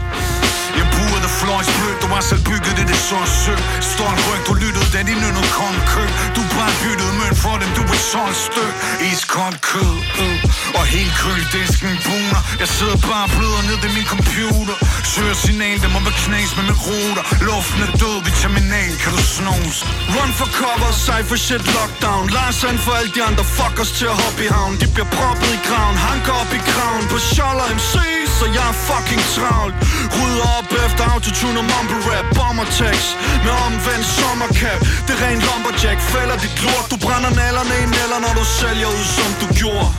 fløjs 1.40 1.68
blød 1.76 1.94
du 2.02 2.06
var 2.14 2.22
selv 2.30 2.42
bygget 2.50 2.74
det, 2.78 2.86
det 2.90 2.98
så 3.08 3.20
sødt 3.42 3.62
Stolt 3.92 4.20
ryg, 4.26 4.40
du 4.48 4.54
lyttede, 4.62 4.86
da 4.94 4.98
de 5.08 5.14
nønnede 5.22 5.50
kom 5.58 5.76
kø 5.92 6.04
Du 6.36 6.42
bare 6.56 6.72
byttede 6.82 7.12
møn 7.20 7.34
for 7.44 7.54
dem, 7.62 7.70
du 7.78 7.82
vil 7.90 8.00
solgt 8.12 8.38
stød 8.48 8.70
Iskold 9.08 9.58
kød, 9.72 9.96
øh. 10.24 10.38
og 10.78 10.84
helt 10.94 11.14
køldisken 11.22 11.94
buner. 12.06 12.40
Jeg 12.62 12.68
sidder 12.76 12.98
bare 13.10 13.24
og 13.28 13.30
bløder 13.36 13.62
ned 13.68 13.78
i 13.88 13.90
min 13.96 14.08
computer. 14.14 14.76
Søger 15.12 15.36
signal, 15.44 15.76
der 15.84 15.90
må 15.94 15.98
være 16.06 16.18
knas 16.24 16.50
med 16.56 16.64
min 16.68 16.78
ruter. 16.86 17.24
Luften 17.48 17.80
er 17.86 17.92
død, 18.02 18.16
vi 18.26 18.30
terminal, 18.42 18.92
kan 19.02 19.12
du 19.16 19.22
snuse? 19.34 19.80
Run 20.14 20.32
for 20.38 20.48
cover, 20.60 20.92
cypher 21.06 21.38
shit, 21.46 21.64
lockdown. 21.76 22.24
Larsen 22.36 22.78
for 22.84 22.92
alle 22.98 23.12
de 23.16 23.22
andre 23.28 23.44
fuckers 23.56 23.90
til 23.98 24.06
at 24.12 24.16
hoppe 24.22 24.40
i 24.46 24.48
havn. 24.56 24.74
De 24.80 24.86
bliver 24.94 25.10
proppet 25.16 25.50
i 25.58 25.60
graven, 25.68 25.96
hanker 26.08 26.34
op 26.42 26.50
i 26.58 26.60
kraven 26.70 27.04
På 27.12 27.18
Scholler 27.30 27.68
MC, 27.78 27.94
så 28.40 28.46
jeg 28.58 28.66
er 28.72 28.76
fucking 28.88 29.24
travlt. 29.36 29.74
Rydder 30.18 30.48
op 30.58 30.68
efter 30.86 31.04
autotune 31.14 31.58
og 31.62 31.66
mumble 31.72 32.00
rap 32.10 32.26
Bomber 32.38 32.68
text 32.80 33.10
med 33.44 33.54
omvendt 33.66 34.06
sommercap 34.18 34.80
Det 35.06 35.12
er 35.16 35.20
ren 35.24 35.40
lumberjack, 35.46 35.98
fælder 36.12 36.36
dit 36.44 36.56
lort 36.64 36.86
Du 36.92 36.96
brænder 37.04 37.32
nallerne 37.42 37.74
i 37.84 37.86
neller, 37.96 38.18
når 38.24 38.34
du 38.40 38.44
sælger 38.60 38.88
ud 38.98 39.06
som 39.18 39.30
du 39.40 39.46
gjorde. 39.60 39.90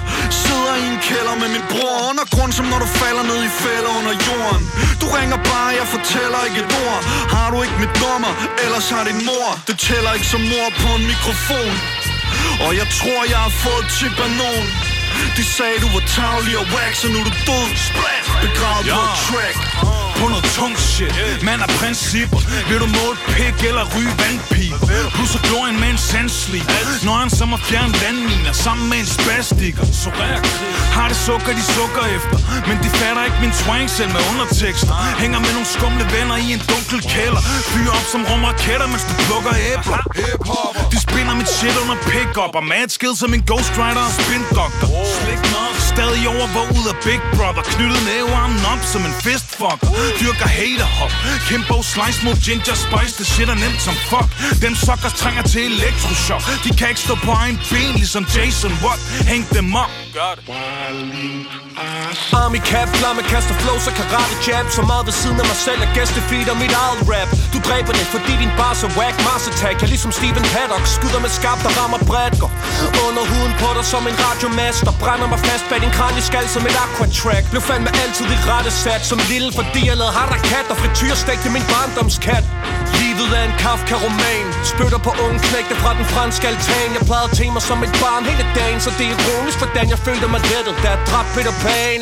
Sidder 0.43 0.73
i 0.81 0.85
en 0.93 0.99
kælder 1.09 1.35
med 1.41 1.49
min 1.55 1.65
bror 1.71 1.95
Undergrund 2.09 2.51
som 2.57 2.65
når 2.71 2.79
du 2.85 2.89
falder 3.01 3.23
ned 3.31 3.39
i 3.49 3.51
fælder 3.63 3.91
under 3.99 4.13
jorden. 4.27 4.63
Du 5.01 5.05
ringer 5.17 5.39
bare, 5.51 5.69
jeg 5.79 5.87
fortæller 5.95 6.39
ikke 6.47 6.59
et 6.65 6.71
ord. 6.85 6.99
Har 7.35 7.47
du 7.53 7.57
ikke 7.65 7.77
mit 7.83 7.93
nummer, 8.03 8.31
ellers 8.65 8.87
har 8.93 9.03
din 9.09 9.19
mor. 9.29 9.49
Det 9.67 9.75
tæller 9.87 10.11
ikke 10.17 10.27
som 10.33 10.41
mor 10.53 10.67
på 10.81 10.89
en 10.97 11.03
mikrofon. 11.11 11.73
Og 12.65 12.71
jeg 12.79 12.87
tror, 12.97 13.19
jeg 13.33 13.39
har 13.45 13.53
fået 13.63 13.85
tip 13.97 14.15
af 14.25 14.31
nogen 14.43 14.90
de 15.37 15.43
sagde, 15.57 15.75
du 15.83 15.89
var 15.95 16.03
tavlig 16.17 16.53
og 16.61 16.65
wax, 16.75 16.93
og 17.05 17.09
nu 17.13 17.17
er 17.23 17.27
du 17.29 17.33
død. 17.49 17.69
Begravet 18.45 18.85
på 18.95 19.01
et 19.07 19.17
track. 19.27 19.57
På 20.19 20.27
noget 20.33 20.45
tung 20.57 20.75
shit. 20.77 21.43
Man 21.49 21.59
er 21.65 21.69
principper. 21.81 22.39
Vil 22.69 22.79
du 22.83 22.89
måle 22.99 23.17
pik 23.35 23.57
eller 23.69 23.83
ryge 23.95 24.13
vandpiber 24.21 24.87
Plus 25.15 25.35
at 25.37 25.41
glorien 25.47 25.77
med 25.83 25.89
en 25.95 26.01
sandslig. 26.11 26.63
Han 27.09 27.29
som 27.29 27.53
at 27.57 27.61
fjerne 27.69 27.93
landminer 28.03 28.53
Sammen 28.65 28.85
med 28.91 28.97
en 29.03 29.09
spastiker 29.17 29.85
Har 30.97 31.07
det 31.11 31.17
sukker, 31.27 31.51
de 31.59 31.63
sukker 31.77 32.03
efter. 32.17 32.37
Men 32.67 32.75
de 32.83 32.89
fatter 32.99 33.23
ikke 33.27 33.39
min 33.45 33.53
twang 33.61 33.89
selv 33.97 34.11
med 34.15 34.21
undertekster 34.31 34.93
Hænger 35.23 35.39
med 35.45 35.51
nogle 35.57 35.69
skumle 35.75 36.05
venner 36.15 36.37
i 36.45 36.47
en 36.55 36.61
dunkel 36.71 36.99
kælder. 37.13 37.41
Fyrer 37.71 37.93
op 37.99 38.05
som 38.13 38.21
rumraketter, 38.29 38.87
mens 38.93 39.03
du 39.09 39.13
plukker 39.25 39.53
æbler. 39.71 40.01
De 40.91 40.97
spinder 41.05 41.33
mit 41.41 41.49
shit 41.57 41.75
under 41.83 41.97
pick-up. 42.11 42.51
Og 42.59 42.65
mad 42.71 42.89
skid 42.95 43.13
som 43.21 43.29
en 43.37 43.43
Ghost 43.49 43.73
Rider 43.81 44.05
og 44.09 44.13
spin 44.19 44.43
doctor 44.59 44.87
Slik 45.17 45.43
nok, 45.55 45.75
stadig 45.93 46.23
overvåget 46.33 46.87
af 46.93 46.97
Big 47.07 47.21
Brother. 47.35 47.63
Knyttet 47.73 48.01
nævearmen 48.11 48.61
op 48.73 48.81
som 48.93 49.01
en 49.09 49.15
fistfucker. 49.25 49.89
Dyrker 50.21 50.49
haterhop. 50.59 51.13
Kimbo 51.47 51.77
slice 51.93 52.19
mod 52.25 52.35
ginger 52.45 52.75
spice. 52.85 53.13
Det 53.19 53.27
shit 53.33 53.49
er 53.55 53.59
nemt 53.65 53.81
som 53.87 53.95
fuck. 54.09 54.29
Dem 54.63 54.73
suckers 54.85 55.15
trænger 55.21 55.43
til 55.51 55.61
elektroshock. 55.71 56.43
De 56.65 56.69
kan 56.77 56.87
ikke 56.91 57.03
stå 57.07 57.15
på 57.27 57.31
egen 57.41 57.57
ben 57.69 57.91
Ligesom 58.01 58.25
Jason 58.35 58.73
Watt. 58.83 59.01
Hæng 59.31 59.45
dem 59.57 59.67
op. 59.83 59.91
Gør 60.17 60.33
det. 60.35 60.43
Army 62.41 62.61
cap, 62.71 62.89
flamme, 62.99 63.21
kaster 63.33 63.55
flows 63.61 63.85
og 63.89 63.93
karate 63.99 64.35
jab 64.47 64.65
Så 64.77 64.81
meget 64.91 65.03
ved 65.07 65.15
siden 65.21 65.37
af 65.43 65.47
mig 65.51 65.59
selv, 65.65 65.79
jeg 65.83 65.91
gæstefeed 65.97 66.47
og 66.53 66.57
mit 66.63 66.73
eget 66.83 67.01
rap. 67.11 67.29
Du 67.53 67.59
dræber 67.67 67.93
det, 67.99 68.07
fordi 68.15 68.33
din 68.43 68.51
bar 68.59 68.73
så 68.81 68.87
whack 68.97 69.15
Mars 69.27 69.45
attack, 69.51 69.75
jeg 69.81 69.89
ligesom 69.93 70.11
Steven 70.19 70.45
Paddock 70.53 70.85
Skyder 70.95 71.21
med 71.25 71.31
skarpt 71.37 71.63
og 71.69 71.73
rammer 71.79 71.99
bredt. 72.09 72.35
Går 72.43 72.51
under 73.07 73.23
huden 73.31 73.53
på 73.61 73.67
dig 73.77 73.85
som 73.93 74.03
en 74.11 74.17
radiomaster 74.25 74.93
Brænder 75.03 75.27
mig 75.33 75.39
fast 75.47 75.65
bag 75.69 75.79
din 75.85 75.93
kranieskal 75.97 76.45
som 76.55 76.63
et 76.69 76.77
aquatrack. 76.85 77.43
Blev 77.51 77.63
fandme 77.69 77.89
altid 78.03 78.27
i 78.35 78.37
rette 78.51 78.71
sat 78.83 79.01
Som 79.11 79.19
lille, 79.31 79.49
fordi 79.59 79.81
jeg 79.89 79.95
lavede 80.01 80.15
harakat 80.19 80.65
Og 80.71 80.77
frityrstegte 80.81 81.47
min 81.55 81.65
barndomskat. 81.73 82.45
Lige 82.97 83.10
Livet 83.21 83.39
er 83.41 83.45
en 83.51 83.57
Kafka-roman. 83.65 84.45
Spytter 84.71 85.01
på 85.07 85.11
unge 85.25 85.39
knægte 85.47 85.75
fra 85.81 85.91
den 85.99 86.05
franske 86.13 86.45
altan. 86.51 86.89
Jeg 86.97 87.03
plejede 87.09 87.29
at 87.57 87.63
som 87.69 87.79
et 87.87 87.93
barn 88.03 88.23
hele 88.31 88.45
dagen 88.59 88.79
Så 88.85 88.89
det 88.97 89.05
er 89.07 89.13
ironisk, 89.17 89.57
hvordan 89.63 89.85
jeg 89.93 89.99
følte 90.07 90.27
mig 90.33 90.41
lettet 90.51 90.75
Da 90.83 90.87
jeg 90.93 90.99
dræbte 91.09 91.31
Peter 91.35 91.55
Pan. 91.63 91.99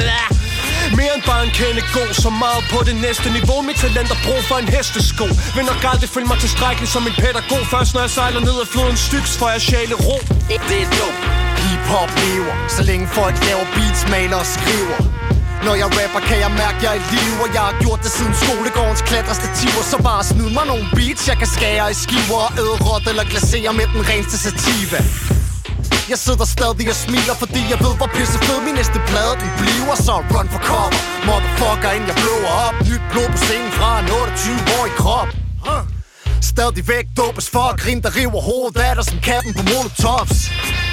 Mere 0.99 1.13
end 1.17 1.23
bare 1.31 1.43
en 1.47 1.53
kende 1.59 1.81
god 1.97 2.11
Så 2.23 2.29
meget 2.43 2.63
på 2.73 2.79
det 2.87 2.95
næste 3.05 3.27
niveau. 3.37 3.57
Mit 3.69 3.77
talent 3.83 4.09
er 4.15 4.19
brug 4.27 4.41
for 4.49 4.57
en 4.63 4.69
hestesko. 4.75 5.25
Vil 5.55 5.65
nok 5.71 5.81
aldrig 5.91 6.09
føle 6.15 6.27
mig 6.31 6.39
tilstrækkelig 6.45 6.89
som 6.95 7.03
en 7.09 7.15
pædagog. 7.23 7.63
Først 7.73 7.89
når 7.95 8.01
jeg 8.05 8.11
sejler 8.19 8.41
ned 8.47 8.55
ad 8.63 8.67
floden 8.73 8.97
Styks 9.07 9.31
får 9.39 9.49
jeg 9.55 9.61
sjæle 9.69 9.95
ro. 10.07 10.17
Det, 10.49 10.57
det 10.69 10.79
er 10.85 10.89
dope 10.97 11.21
Hip-hop 11.63 12.11
lever 12.23 12.55
Så 12.75 12.81
længe 12.89 13.05
folk 13.17 13.35
laver 13.47 13.65
beats, 13.75 14.01
maler 14.13 14.37
og 14.43 14.47
skriver 14.55 14.97
når 15.65 15.75
jeg 15.81 15.89
rapper, 15.99 16.21
kan 16.29 16.37
jeg 16.45 16.51
mærke, 16.63 16.77
jeg 16.85 16.91
er 16.95 16.99
i 17.01 17.05
live 17.13 17.37
Og 17.43 17.49
jeg 17.55 17.63
har 17.69 17.75
gjort 17.83 17.99
det 18.05 18.11
siden 18.17 18.33
skolegårdens 18.43 19.01
klatrestativer. 19.09 19.83
Så 19.91 19.97
bare 20.09 20.23
snyd 20.31 20.49
mig 20.57 20.65
nogle 20.71 20.85
beats, 20.97 21.23
jeg 21.31 21.37
kan 21.41 21.49
skære 21.55 21.85
i 21.93 21.95
skiver 22.03 22.41
Og 22.45 22.51
æde 22.61 22.75
råt 22.85 23.05
eller 23.11 23.25
glasere 23.31 23.71
med 23.79 23.87
den 23.95 24.01
reneste 24.09 24.37
sativa. 24.45 24.99
Jeg 26.11 26.19
sidder 26.25 26.45
stadig 26.55 26.85
og 26.93 26.97
smiler, 27.05 27.35
fordi 27.43 27.61
jeg 27.71 27.79
ved, 27.85 27.93
hvor 27.99 28.09
pisse 28.17 28.37
fed 28.45 28.59
min 28.67 28.75
næste 28.79 28.99
plade 29.09 29.33
den 29.41 29.49
bliver. 29.61 29.95
Så 30.07 30.15
run 30.33 30.47
for 30.53 30.61
cover, 30.69 31.01
motherfucker, 31.27 31.89
inden 31.95 32.07
jeg 32.11 32.17
blower 32.23 32.53
op. 32.65 32.75
Nyt 32.89 33.03
blod 33.11 33.27
på 33.33 33.39
scenen 33.45 33.71
fra 33.77 33.89
en 34.01 34.07
28-årig 34.19 34.93
krop. 35.01 35.29
Huh 35.65 35.98
væk 36.89 37.05
dopes 37.17 37.49
for. 37.49 37.65
At 37.73 37.79
grine, 37.79 38.01
der 38.01 38.11
river 38.19 38.41
hovedet 38.49 38.79
af 38.87 38.95
dig 38.95 39.05
som 39.11 39.19
katten 39.29 39.53
på 39.57 39.63
molotovs. 39.71 40.37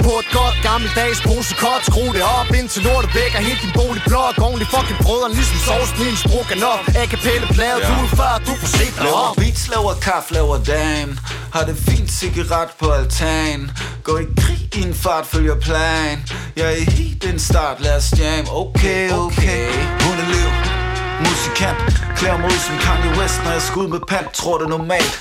På 0.06 0.12
et 0.22 0.28
godt 0.38 0.56
gammeldags 0.66 1.20
posekot 1.28 1.82
Skru 1.88 2.04
det 2.16 2.24
op 2.38 2.48
indtil 2.58 2.82
lortet 2.86 3.10
vækker 3.18 3.40
helt 3.48 3.60
din 3.64 3.74
bolig 3.80 4.02
blok 4.10 4.34
Ordentlig 4.46 4.68
fucking 4.74 4.98
brødre, 5.06 5.28
ligesom 5.38 5.58
sovsen 5.66 5.96
i 6.06 6.08
en 6.14 6.18
stroganoff 6.24 6.82
A-kapelle 7.00 7.46
plade, 7.56 7.80
du 7.88 7.94
er 8.04 8.10
før, 8.20 8.32
du 8.46 8.52
får 8.62 8.70
set 8.78 8.94
dig 9.02 9.12
op. 9.24 9.36
beats, 9.36 9.62
laver 9.72 9.94
kaffe, 10.08 10.28
laver 10.38 10.58
dame 10.74 11.12
Har 11.54 11.64
det 11.68 11.76
fint 11.88 12.10
cigaret 12.18 12.70
på 12.80 12.86
altan 12.98 13.60
Går 14.06 14.18
i 14.24 14.26
krig 14.42 14.64
i 14.78 14.82
en 14.88 14.94
fart, 14.94 15.26
følger 15.26 15.58
plan. 15.68 16.16
Jeg 16.56 16.66
er 16.72 16.76
i 16.84 16.86
heat, 16.96 17.24
en 17.32 17.38
start, 17.38 17.80
lad 17.80 17.96
os 17.96 18.08
jam 18.18 18.44
Okay, 18.62 19.10
okay. 19.24 19.66
Hundeliv, 20.02 20.75
musikant 21.24 21.78
Klæder 22.18 22.38
mig 22.38 22.48
ud 22.54 22.60
som 22.66 22.76
Kanye 22.84 23.10
West, 23.18 23.38
når 23.44 23.52
jeg 23.56 23.62
skal 23.66 23.78
ud 23.82 23.88
med 23.94 24.02
pant 24.10 24.30
Tror 24.40 24.58
det 24.58 24.68
normalt. 24.68 25.14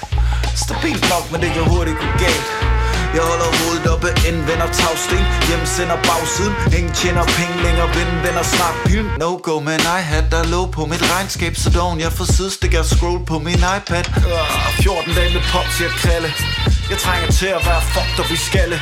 Stabilt 0.66 1.06
nok, 1.14 1.26
men 1.32 1.42
det 1.44 1.50
kan 1.56 1.64
hurtigt 1.74 1.98
gå 2.04 2.08
galt. 2.24 2.50
Jeg 3.16 3.24
holder 3.32 3.50
hovedet 3.60 3.88
oppe, 3.94 4.10
indvender 4.30 4.70
tagsten 4.80 5.22
Hjem 5.48 5.64
sender 5.76 5.98
bagsiden, 6.10 6.54
ingen 6.78 6.94
tjener 7.00 7.26
penge 7.38 7.56
længere 7.66 7.90
Vinden 7.98 8.20
vender 8.26 8.44
snart 8.54 8.78
pyn 8.88 9.06
No 9.24 9.30
go, 9.46 9.56
man 9.68 9.80
I 9.80 10.00
iHat, 10.00 10.26
der 10.34 10.44
lå 10.54 10.62
på 10.78 10.82
mit 10.92 11.04
regnskab 11.14 11.54
Så 11.64 11.70
doven 11.78 12.00
jeg 12.06 12.12
får 12.18 12.28
sidestik, 12.36 12.74
jeg 12.74 12.86
scroll 12.86 13.20
på 13.32 13.36
min 13.48 13.62
iPad. 13.78 14.06
Ah, 14.16 14.80
uh, 14.80 14.84
14 14.84 15.14
dage 15.18 15.34
med 15.36 15.44
pop, 15.52 15.68
siger 15.78 15.92
Kralle 16.02 16.30
Jeg 16.92 16.98
trænger 17.06 17.28
til 17.40 17.50
at 17.58 17.62
være 17.70 17.82
fucked 17.94 18.20
op 18.24 18.32
i 18.38 18.40
skalle. 18.50 18.78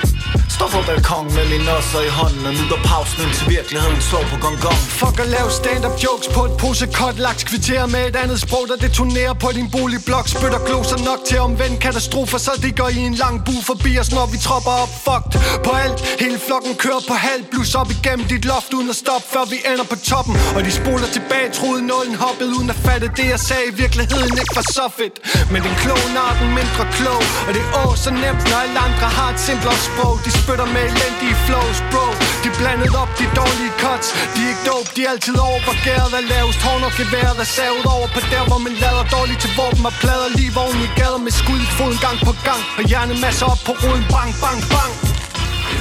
Står 0.49 0.67
på 0.67 0.79
balkon 0.87 1.33
med 1.35 1.45
min 1.51 1.63
nosser 1.69 2.01
i 2.09 2.11
hånden 2.19 2.45
Og 2.45 2.53
nyder 2.53 2.79
pausen 2.89 3.19
indtil 3.25 3.49
virkeligheden 3.49 4.01
slår 4.01 4.23
på 4.31 4.37
gong 4.43 4.57
gong. 4.65 4.79
Fuck 5.01 5.19
at 5.23 5.29
lave 5.35 5.49
stand-up 5.59 5.95
jokes 6.05 6.27
på 6.35 6.41
et 6.45 6.53
pose 6.61 6.87
kort 6.99 7.17
laks 7.25 7.43
Kvitterer 7.43 7.87
med 7.95 8.03
et 8.09 8.15
andet 8.23 8.39
sprog, 8.45 8.63
der 8.71 8.77
detonerer 8.85 9.33
på 9.43 9.47
din 9.57 9.69
boligblok. 9.75 10.25
Spytter 10.27 10.61
gloser 10.67 10.99
nok 11.09 11.19
til 11.27 11.35
at 11.35 11.43
omvende 11.49 11.77
katastrofer 11.85 12.37
Så 12.37 12.51
det 12.63 12.71
går 12.81 12.89
i 12.99 13.01
en 13.09 13.15
lang 13.23 13.35
bu 13.45 13.55
forbi 13.69 13.91
os, 14.01 14.11
når 14.17 14.25
vi 14.33 14.37
tropper 14.47 14.73
op. 14.83 14.91
Fucked 15.05 15.33
på 15.65 15.71
alt, 15.83 15.97
hele 16.23 16.37
flokken 16.47 16.73
kører 16.83 17.03
på 17.09 17.15
halv 17.27 17.43
Blus 17.51 17.75
op 17.81 17.89
igennem 17.97 18.25
dit 18.33 18.45
loft 18.51 18.73
uden 18.77 18.89
at 18.93 18.97
stoppe 19.03 19.27
Før 19.33 19.43
vi 19.53 19.57
ender 19.71 19.85
på 19.93 19.97
toppen. 20.11 20.35
Og 20.55 20.61
de 20.67 20.71
spoler 20.81 21.07
tilbage, 21.17 21.47
troede 21.59 21.81
nålen 21.91 22.15
hoppede 22.15 22.49
Uden 22.57 22.69
at 22.75 22.79
fatte 22.85 23.07
det 23.17 23.27
jeg 23.33 23.39
sagde 23.49 23.65
i 23.71 23.75
virkeligheden 23.83 24.33
ikke 24.41 24.55
var 24.59 24.67
så 24.77 24.85
fedt. 24.99 25.15
Men 25.53 25.59
den 25.67 25.75
kloge 25.83 26.07
når 26.17 26.31
den 26.41 26.49
mindre 26.59 26.83
klog. 26.97 27.23
Og 27.47 27.51
det 27.55 27.61
er 27.65 27.71
åh 27.81 27.93
så 28.03 28.11
nemt, 28.23 28.43
når 28.49 28.57
alle 28.63 28.79
andre 28.87 29.07
har 29.17 29.29
et 29.33 29.39
simplere 29.47 29.79
sprog. 29.87 30.15
De 30.25 30.31
spytter 30.41 30.67
med 30.75 30.83
elendige 30.91 31.35
flows, 31.45 31.79
bro. 31.91 32.05
De 32.43 32.49
blandet 32.59 32.91
op 33.01 33.11
de 33.19 33.25
dårlige 33.39 33.73
cuts. 33.83 34.07
De 34.33 34.39
er 34.45 34.49
ikke 34.53 34.65
dope, 34.69 34.89
de 34.95 35.01
er 35.05 35.11
altid 35.15 35.37
over 35.47 35.59
hvor 35.65 35.77
gæret 35.85 36.11
er 36.19 36.23
lavest 36.33 36.61
Horn 36.65 36.83
og 36.89 36.93
geværet 36.99 37.37
er 37.45 37.49
savet 37.57 37.85
over 37.95 38.07
på 38.15 38.19
der 38.33 38.43
hvor 38.49 38.59
man 38.65 38.73
lader 38.83 39.05
dårligt 39.15 39.39
til 39.43 39.51
våben 39.59 39.85
Og 39.89 39.95
plader 40.01 40.29
lige 40.37 40.53
vogn 40.57 40.79
i 40.87 40.89
gader 40.99 41.21
med 41.27 41.33
skud 41.39 41.61
i 41.67 41.69
foden 41.77 41.99
gang 42.05 42.17
på 42.27 42.33
gang. 42.47 42.61
Og 42.77 42.83
hjernemasser 42.89 43.45
op 43.53 43.61
på 43.67 43.73
roden, 43.83 44.05
bang, 44.13 44.31
bang, 44.43 44.59
bang. 44.73 45.12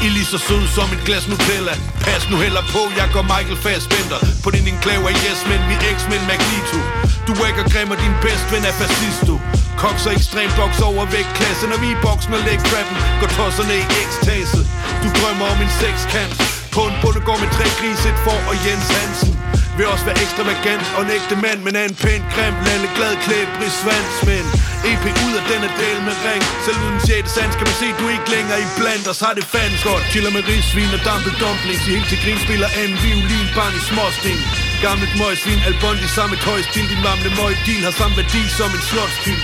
I 0.06 0.08
lige 0.16 0.28
så 0.34 0.38
sød 0.48 0.64
som 0.76 0.88
et 0.96 1.02
glas 1.06 1.24
Nutella. 1.30 1.74
Pas 2.06 2.22
nu 2.30 2.36
heller 2.44 2.64
på, 2.74 2.82
jeg 3.00 3.08
går 3.14 3.24
Michael 3.32 3.60
Fassbender 3.64 4.20
På 4.44 4.48
din 4.56 4.66
enklave 4.72 5.04
er 5.12 5.16
yes, 5.26 5.40
men 5.50 5.60
vi 5.68 5.74
X-Men 5.96 6.22
Magneto. 6.30 6.78
Du 7.26 7.32
er 7.42 7.46
ikke 7.52 7.64
grim, 7.72 7.90
og 7.94 7.98
din 8.04 8.14
bedst 8.24 8.46
ven 8.52 8.64
er 8.70 8.74
fascist 8.80 9.22
du 9.28 9.34
Koks 9.82 10.06
og 10.08 10.12
ekstrem 10.18 10.50
boks 10.58 10.80
over 10.88 11.04
vægtklasse 11.14 11.64
Når 11.72 11.78
vi 11.84 11.88
i 11.96 11.98
boksen 12.06 12.32
og 12.38 12.42
leg 12.48 12.58
trappen. 12.70 12.96
Går 13.20 13.30
tosserne 13.38 13.74
i 13.82 13.84
ekstase 14.02 14.60
Du 15.02 15.08
drømmer 15.18 15.46
om 15.52 15.58
en 15.64 15.72
sexkant 15.80 16.34
På 16.74 16.80
en 16.88 16.96
bundegård 17.02 17.40
med 17.42 17.50
tre 17.56 17.66
gris, 17.78 18.00
et 18.10 18.18
for 18.24 18.38
og 18.50 18.56
Jens 18.64 18.88
Hansen. 18.96 19.41
Vil 19.76 19.86
også 19.94 20.04
være 20.08 20.18
ekstravagant 20.24 20.86
og 20.96 21.00
en 21.06 21.10
ægte 21.18 21.36
mand 21.44 21.58
Men 21.66 21.72
er 21.80 21.84
en 21.90 21.96
pæn 22.04 22.22
grim, 22.34 22.54
lande, 22.66 22.88
glad 22.96 23.14
klædt 23.24 23.50
Brice 23.56 23.80
Men 24.28 24.44
EP 24.90 25.04
ud 25.26 25.34
af 25.40 25.44
denne 25.52 25.68
del 25.82 25.98
med 26.06 26.16
ring 26.26 26.42
Selv 26.64 26.78
uden 26.84 27.00
sjette 27.06 27.30
sans 27.36 27.54
kan 27.58 27.66
man 27.70 27.76
se, 27.82 27.88
du 28.00 28.04
ikke 28.14 28.28
længere 28.36 28.58
i 28.66 28.68
blandt 28.80 29.06
os 29.12 29.20
Har 29.24 29.34
det 29.38 29.46
fandens 29.54 29.82
godt 29.88 30.04
Chiller 30.12 30.32
med 30.36 30.42
risvin 30.52 30.90
og 30.96 31.02
dampet 31.10 31.34
dumplings 31.42 31.82
I 31.88 31.90
helt 31.96 32.08
til 32.10 32.18
grin 32.22 32.40
spiller 32.46 32.68
anden 32.80 32.98
violin 33.04 33.48
Barn 33.56 33.74
i 33.80 33.82
småsting 33.90 34.38
Gammelt 34.84 35.14
møgsvin, 35.20 35.60
Albondi 35.68 36.08
samme 36.18 36.36
tøjstil 36.44 36.86
Din 36.92 37.02
mamle 37.08 37.30
møgdil 37.38 37.82
har 37.86 37.94
samme 38.00 38.14
værdi 38.20 38.42
som 38.58 38.70
en 38.76 38.82
slotspil 38.90 39.40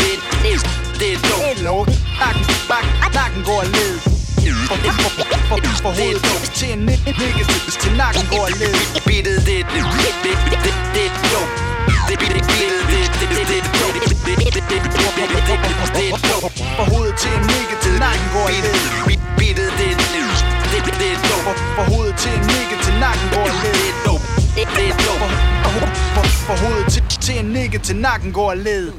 Det 0.00 0.12
er 0.16 0.20
dumt 0.44 0.86
det 1.00 1.12
er 1.12 1.18
nakken 1.28 1.64
går 1.66 1.84
bakken, 2.68 3.12
bakken 3.14 3.42
går 3.44 3.62
ned 3.62 4.15
for, 4.68 5.58
for 5.82 5.90
hovedet 5.98 6.50
til 6.58 6.72
en 6.72 6.78
nigga 6.78 7.42
Til 7.82 7.92
nakken 8.00 8.24
går 8.32 8.48
led. 8.60 8.76
Bittet, 9.06 9.38
det 9.46 9.60
er 9.60 9.64
det, 9.74 9.82
det, 10.24 10.34
det, 10.64 10.74
det 10.94 11.04
er 11.06 11.12
dumt 11.32 11.54
Det 12.08 12.16
bittet, 12.20 12.42
bittet, 12.50 12.82
det, 12.90 12.98
det, 13.20 13.38
det, 13.38 13.46
det 13.50 13.86
Det, 14.26 14.34
det, 14.38 14.62
det, 14.66 14.66
det, 14.66 15.02
det, 15.96 15.96
det 15.96 16.40
For 16.76 16.84
hovedet 16.90 17.16
til 17.22 17.32
en 17.38 17.42
nigga 17.50 17.74
Til 17.84 17.94
nakken 18.04 18.28
går 18.34 18.48
led. 18.64 18.76
Bittet, 19.38 19.70
det, 19.78 19.88
det, 20.10 20.80
det, 20.86 20.94
det 21.00 21.08
er 21.14 21.18
dumt 21.28 21.58
For 21.76 21.84
hovedet 21.90 22.16
til 22.22 22.32
en 22.38 22.44
nigga 22.50 22.76
Til 22.84 22.94
nakken 23.04 23.28
går 23.34 23.48
led 23.62 23.74
Det 23.76 23.88
er 23.92 23.98
dumt 24.06 24.26
Det 24.56 24.62
er 24.88 24.96
dumt 25.06 25.56
For, 26.46 26.54
hovedet 26.62 27.04
til, 27.20 27.38
en 27.38 27.44
nigga 27.44 27.78
Til 27.78 27.96
nakken 27.96 28.32
går 28.32 28.54
led 28.54 28.92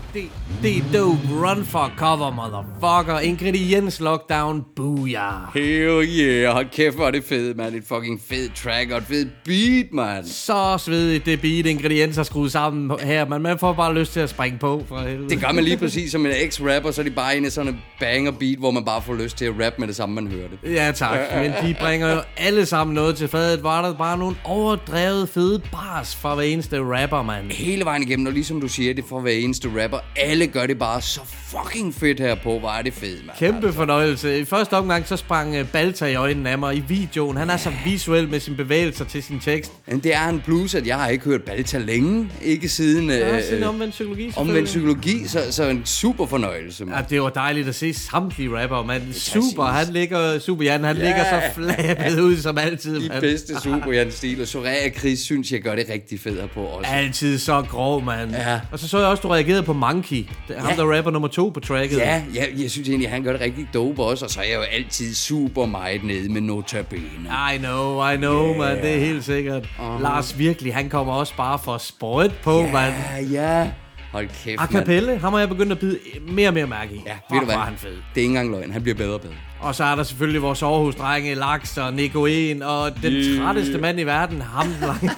det, 0.62 0.78
er 0.78 0.82
dope. 0.94 1.18
Run 1.32 1.66
for 1.66 1.92
cover, 1.98 2.32
motherfucker. 2.32 3.20
Ingrediens 3.20 4.00
lockdown. 4.00 4.66
Booyah. 4.76 5.54
Hell 5.54 6.08
yeah, 6.20 6.54
hold 6.54 6.68
kæft, 6.72 6.96
hvor 6.96 7.08
er 7.08 7.12
det 7.12 7.24
fedt, 7.24 7.58
mand. 7.58 7.76
Et 7.76 7.84
fucking 7.88 8.22
fed 8.30 8.50
track 8.64 8.92
og 8.92 8.98
et 8.98 9.04
fedt 9.04 9.28
beat, 9.46 9.86
mand. 9.94 10.26
Så 10.26 10.78
svedigt 10.78 11.26
det 11.26 11.42
beat, 11.42 11.66
ingredienser 11.66 12.24
skruet 12.24 12.52
sammen 12.52 13.00
her, 13.04 13.26
men 13.26 13.42
man 13.42 13.60
får 13.60 13.74
bare 13.74 13.96
lyst 13.96 14.14
til 14.14 14.20
at 14.20 14.30
springe 14.30 14.60
på 14.60 14.84
for 14.88 14.98
helvede. 14.98 15.30
Det 15.30 15.42
gør 15.42 15.52
man 15.52 15.64
lige 15.64 15.78
præcis 15.78 16.12
som 16.12 16.26
en 16.26 16.32
ex-rapper, 16.32 16.92
så 16.92 17.02
er 17.02 17.06
de 17.06 17.12
bare 17.12 17.38
inde 17.38 17.48
i 17.48 17.52
sådan 17.52 17.74
en 17.74 17.80
banger 18.00 18.32
beat, 18.32 18.58
hvor 18.58 18.72
man 18.72 18.86
bare 18.86 19.02
får 19.02 19.14
lyst 19.14 19.38
til 19.38 19.46
at 19.46 19.54
rappe 19.66 19.80
med 19.80 19.88
det 19.88 19.96
samme, 19.96 20.16
man 20.16 20.28
hører 20.28 20.48
det. 20.48 20.74
Ja 20.76 20.92
tak, 20.92 21.20
men 21.36 21.52
de 21.64 21.76
bringer 21.80 22.14
jo 22.14 22.22
alle 22.38 22.66
sammen 22.66 22.94
noget 22.94 23.16
til 23.16 23.28
fadet. 23.28 23.64
Var 23.64 23.82
der 23.82 23.94
bare 23.94 24.18
nogle 24.18 24.36
overdrevet 24.44 25.30
fede 25.30 25.62
bars 25.72 26.16
fra 26.16 26.36
hver 26.36 26.44
eneste 26.44 26.80
rapper, 26.80 27.22
mand. 27.24 27.52
Hele 27.52 27.86
vejen 27.86 28.04
igennem, 28.04 28.28
og 28.28 28.34
ligesom 28.34 28.62
du 28.62 28.68
siger, 28.68 28.94
det 28.94 29.04
er 29.04 29.08
for 29.08 29.20
hver 29.20 29.32
eneste 29.32 29.84
rapper. 29.84 29.98
Alle 30.16 30.47
gør 30.52 30.66
det 30.68 30.80
bare 30.80 31.02
så 31.02 31.20
fucking 31.52 31.96
fedt 31.96 32.20
her 32.20 32.36
på. 32.36 32.60
Hvor 32.60 32.70
er 32.70 32.82
det 32.82 32.94
fedt, 32.94 33.26
mand. 33.26 33.38
Kæmpe 33.40 33.74
fornøjelse. 33.74 34.40
I 34.40 34.46
første 34.46 34.74
omgang 34.74 35.08
så 35.08 35.18
sprang 35.18 35.56
øh, 35.56 35.68
Balta 35.68 36.06
i 36.06 36.16
øjnene 36.16 36.50
af 36.50 36.58
mig 36.58 36.76
i 36.76 36.84
videoen. 36.88 37.38
Han 37.38 37.50
er 37.50 37.58
så 37.58 37.72
visuel 37.86 38.30
med 38.30 38.40
sine 38.40 38.56
bevægelser 38.58 39.06
til 39.06 39.24
sin 39.24 39.40
tekst. 39.40 39.72
Men 39.88 40.00
det 40.00 40.16
er 40.16 40.28
en 40.30 40.42
plus, 40.46 40.76
at 40.76 40.88
jeg 40.88 40.98
har 40.98 41.08
ikke 41.10 41.26
hørt 41.26 41.44
Balta 41.44 41.78
længe. 41.78 42.30
Ikke 42.42 42.70
siden... 42.70 43.10
Ja, 43.10 43.38
øh, 43.38 43.44
sin 43.44 43.64
omvendt 43.64 43.92
psykologi 43.94 44.34
Omvendt 44.36 44.66
psykologi, 44.66 45.28
så, 45.28 45.40
så 45.52 45.64
en 45.70 45.86
super 45.86 46.26
fornøjelse, 46.26 46.86
mand. 46.86 46.98
Ja, 46.98 47.04
det 47.10 47.22
var 47.22 47.30
dejligt 47.30 47.68
at 47.68 47.76
se 47.76 47.94
samtlige 47.94 48.62
rapper, 48.62 48.84
mand. 48.84 49.14
Super, 49.14 49.64
han 49.64 49.94
ligger, 49.94 50.40
Super 50.40 50.64
Jan, 50.64 50.84
han 50.84 50.98
Ja. 50.98 51.04
ligger 51.04 51.24
så 51.24 51.42
flabet 51.56 52.20
ud 52.28 52.38
som 52.38 52.58
altid, 52.58 53.02
De 53.02 53.08
mand. 53.08 53.22
bedste 53.22 53.62
super 53.62 53.92
Jan 53.92 54.12
stil, 54.12 54.42
og 54.42 54.48
Soraya 54.48 54.90
Chris 54.90 55.20
synes 55.20 55.52
jeg 55.52 55.62
gør 55.62 55.76
det 55.76 55.86
rigtig 55.94 56.20
fedt 56.20 56.40
her 56.40 56.48
på 56.48 56.62
også. 56.62 56.90
Altid 56.92 57.40
så 57.40 57.62
grov, 57.70 58.04
mand. 58.04 58.32
Ja. 58.32 58.60
Og 58.72 58.80
så 58.80 58.88
så 58.88 58.98
jeg 59.00 59.08
også, 59.08 59.22
du 59.22 59.28
reagerede 59.28 59.64
på 59.64 59.74
Monkey. 59.74 60.26
Det 60.48 60.58
er 60.58 60.62
ham, 60.62 60.70
Ja. 60.70 60.76
der 60.76 60.98
rapper 60.98 61.12
nummer 61.12 61.28
to 61.28 61.50
på 61.54 61.60
tracket. 61.60 61.98
Ja, 61.98 62.24
ja, 62.34 62.46
jeg 62.58 62.72
synes 62.72 62.90
egentlig, 62.90 63.08
at 63.08 63.14
han 63.14 63.24
gør 63.24 63.32
det 63.32 63.42
rigtig 63.42 63.68
dope 63.74 64.04
også, 64.04 64.26
og 64.26 64.32
så 64.32 64.40
er 64.40 64.44
jeg 64.46 64.56
jo 64.56 64.62
altid 64.62 65.14
super 65.14 65.66
meget 65.66 66.04
nede 66.04 66.34
med 66.34 66.42
notabene. 66.42 67.30
I 67.56 67.58
know, 67.58 68.10
I 68.12 68.18
know, 68.18 68.48
yeah. 68.48 68.58
man. 68.58 68.78
Det 68.78 68.96
er 68.96 69.00
helt 69.00 69.24
sikkert. 69.26 69.64
Uh-huh. 69.64 70.02
Lars 70.02 70.38
virkelig, 70.40 70.74
han 70.74 70.90
kommer 70.90 71.14
også 71.14 71.34
bare 71.38 71.60
for 71.60 71.78
sprøjt 71.78 72.32
på, 72.44 72.60
Ja, 72.60 72.72
mand. 72.72 72.94
ja. 73.32 73.68
Hold 74.18 74.28
kæft, 74.44 74.60
A 74.62 74.64
mand. 74.64 74.70
cappella, 74.72 75.16
ham 75.18 75.34
har 75.34 75.40
jeg 75.40 75.50
begyndt 75.50 75.72
at 75.72 75.80
bide 75.80 76.00
mere 76.32 76.48
og 76.48 76.54
mere 76.54 76.68
mærke 76.68 76.96
i. 76.96 77.02
Ja, 77.06 77.14
Fuck, 77.14 77.22
ved 77.32 77.40
du 77.40 77.46
hvor 77.46 77.46
hvad? 77.46 77.56
er 77.56 77.60
han 77.60 77.74
fed. 77.78 77.90
Det 77.90 77.98
er 77.98 78.02
ikke 78.22 78.26
engang 78.28 78.52
løgn. 78.52 78.72
Han 78.72 78.82
bliver 78.82 78.96
bedre 78.96 79.14
og 79.14 79.22
bedre. 79.22 79.34
Og 79.60 79.76
så 79.76 79.84
er 79.84 79.96
der 79.96 80.04
selvfølgelig 80.04 80.42
vores 80.42 80.64
Aarhus-drenge, 80.64 81.36
Laks 81.36 81.78
og 81.78 81.94
Nico 81.94 82.26
En, 82.26 82.64
og 82.64 82.92
den 83.04 83.14
Yeah. 83.14 83.38
trætteste 83.40 83.78
mand 83.78 84.00
i 84.00 84.04
verden, 84.04 84.42
ham 84.42 84.68
den 84.68 84.76
lange. 84.88 85.12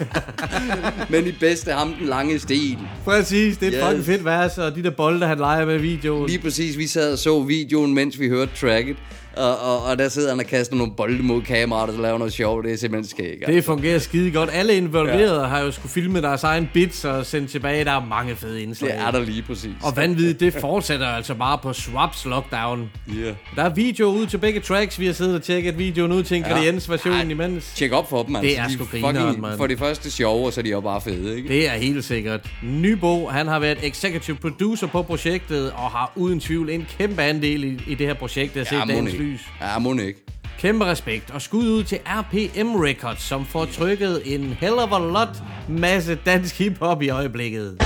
Men 1.12 1.28
i 1.28 1.32
bedste 1.32 1.72
ham 1.72 1.94
den 1.94 2.08
lange 2.08 2.40
sten. 2.40 2.78
Præcis, 3.06 3.58
det 3.58 3.68
er 3.68 3.74
Yes. 3.74 3.84
fucking 3.88 4.06
fedt 4.06 4.26
vers, 4.26 4.58
og 4.58 4.76
de 4.76 4.84
der 4.84 4.90
bolde, 4.92 5.26
han 5.26 5.38
leger 5.38 5.66
med 5.66 5.78
videoen. 5.78 6.28
Lige 6.30 6.40
præcis, 6.40 6.78
vi 6.78 6.88
sad 6.88 7.14
og 7.14 7.20
så 7.20 7.42
videoen, 7.44 7.94
mens 7.94 8.20
vi 8.20 8.30
hørte 8.30 8.52
tracket. 8.56 8.98
Og, 9.38 9.60
og, 9.60 9.84
og 9.84 9.98
der 9.98 10.10
sidder 10.10 10.30
han 10.30 10.40
og 10.40 10.46
kaster 10.46 10.76
nogle 10.76 10.94
bolde 10.98 11.24
mod 11.24 11.42
kameraet, 11.42 11.90
og 11.90 11.96
så 11.96 12.02
laver 12.02 12.18
noget 12.18 12.34
sjovt. 12.34 12.66
Det 12.66 12.74
er 12.74 12.78
simpelthen 12.78 13.10
skægt. 13.10 13.48
Det 13.48 13.64
fungerer 13.64 14.00
skide 14.00 14.32
godt. 14.32 14.50
Alle 14.54 14.76
involverede 14.78 15.42
ja. 15.42 15.48
har 15.48 15.60
jo 15.60 15.72
skulle 15.72 15.92
filme 15.92 16.22
deres 16.22 16.44
egen 16.44 16.70
bits 16.74 17.06
og 17.06 17.26
sende 17.26 17.48
tilbage. 17.48 17.86
Der 17.86 17.92
er 17.92 18.06
mange 18.06 18.36
fede 18.36 18.64
indslag. 18.64 18.92
Det 18.92 19.00
er 19.00 19.12
der 19.12 19.20
lige 19.20 19.42
præcis. 19.42 19.72
Og 19.84 19.98
vanvittigt, 19.98 20.40
det 20.40 20.54
fortsætter 20.54 21.08
altså 21.08 21.34
bare 21.34 21.58
på 21.58 21.74
Swaps 21.74 22.26
Lockdown. 22.26 22.90
Yeah. 23.18 23.34
Der 23.56 23.64
er 23.64 23.70
video 23.70 24.06
ud 24.06 24.26
til 24.26 24.38
begge 24.38 24.60
tracks. 24.60 25.00
Vi 25.00 25.06
har 25.06 25.14
siddet 25.14 25.36
og 25.36 25.44
tjekket 25.44 25.78
videoen 25.78 26.12
ud 26.12 26.24
til 26.24 26.38
ingrediensversionen 26.38 27.28
ja. 27.28 27.30
imens. 27.30 27.74
Tjek 27.76 27.92
op 27.92 28.10
for 28.10 28.24
dem, 28.24 28.36
altså. 28.36 28.50
Det 28.50 28.60
er 28.60 28.68
De 28.68 28.74
sgu 28.74 28.86
grineren, 28.92 29.42
mand. 29.42 29.58
For 29.58 29.68
det 29.68 29.80
første 29.80 30.12
sjove, 30.12 30.46
og 30.46 30.54
så 30.54 30.62
er 30.62 30.64
de 30.64 30.70
jo 30.70 30.82
bare 30.82 31.02
fede, 31.02 31.38
ikke? 31.38 31.50
Det 31.50 31.68
er 31.68 31.74
helt 31.74 32.06
sikkert. 32.06 32.50
Nybo, 32.64 33.28
han 33.28 33.48
har 33.48 33.60
været 33.60 33.78
executive 33.84 34.38
producer 34.38 34.88
på 34.88 35.02
projektet, 35.02 35.72
og 35.72 35.92
har 35.92 36.12
uden 36.16 36.40
tvivl 36.40 36.70
en 36.70 36.86
kæmpe 36.98 37.22
andel 37.22 37.64
i, 37.64 37.82
i 37.88 37.96
det 37.96 38.08
her 38.08 38.14
projekt, 38.14 38.54
der 38.54 38.60
har 38.60 38.66
set 38.66 38.88
dagens 38.88 39.14
ikke. 39.14 39.19
Lys. 39.20 39.42
Ja, 39.62 39.80
må 39.80 39.94
ikke. 39.94 40.20
Kæmpe 40.60 40.86
respekt, 40.86 41.32
og 41.32 41.42
skud 41.42 41.68
ud 41.68 41.84
til 41.84 42.00
RPM 42.06 42.76
Records, 42.76 43.22
som 43.22 43.46
får 43.46 43.66
trykket 43.66 44.22
en 44.26 44.58
hell 44.60 44.74
of 44.74 44.92
a 44.92 45.00
lot 45.00 45.44
masse 45.70 46.16
dansk 46.26 46.58
hiphop 46.58 47.02
i 47.02 47.10
øjeblikket. 47.10 47.84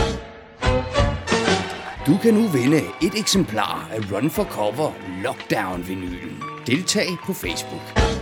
Du 2.08 2.18
kan 2.18 2.34
nu 2.34 2.48
vinde 2.48 2.82
et 3.02 3.20
eksemplar 3.20 3.90
af 3.92 4.00
Run 4.12 4.30
for 4.30 4.44
Cover 4.44 4.92
Lockdown-vinylen. 5.24 6.44
Deltag 6.68 7.08
på 7.26 7.34
Facebook. 7.34 8.13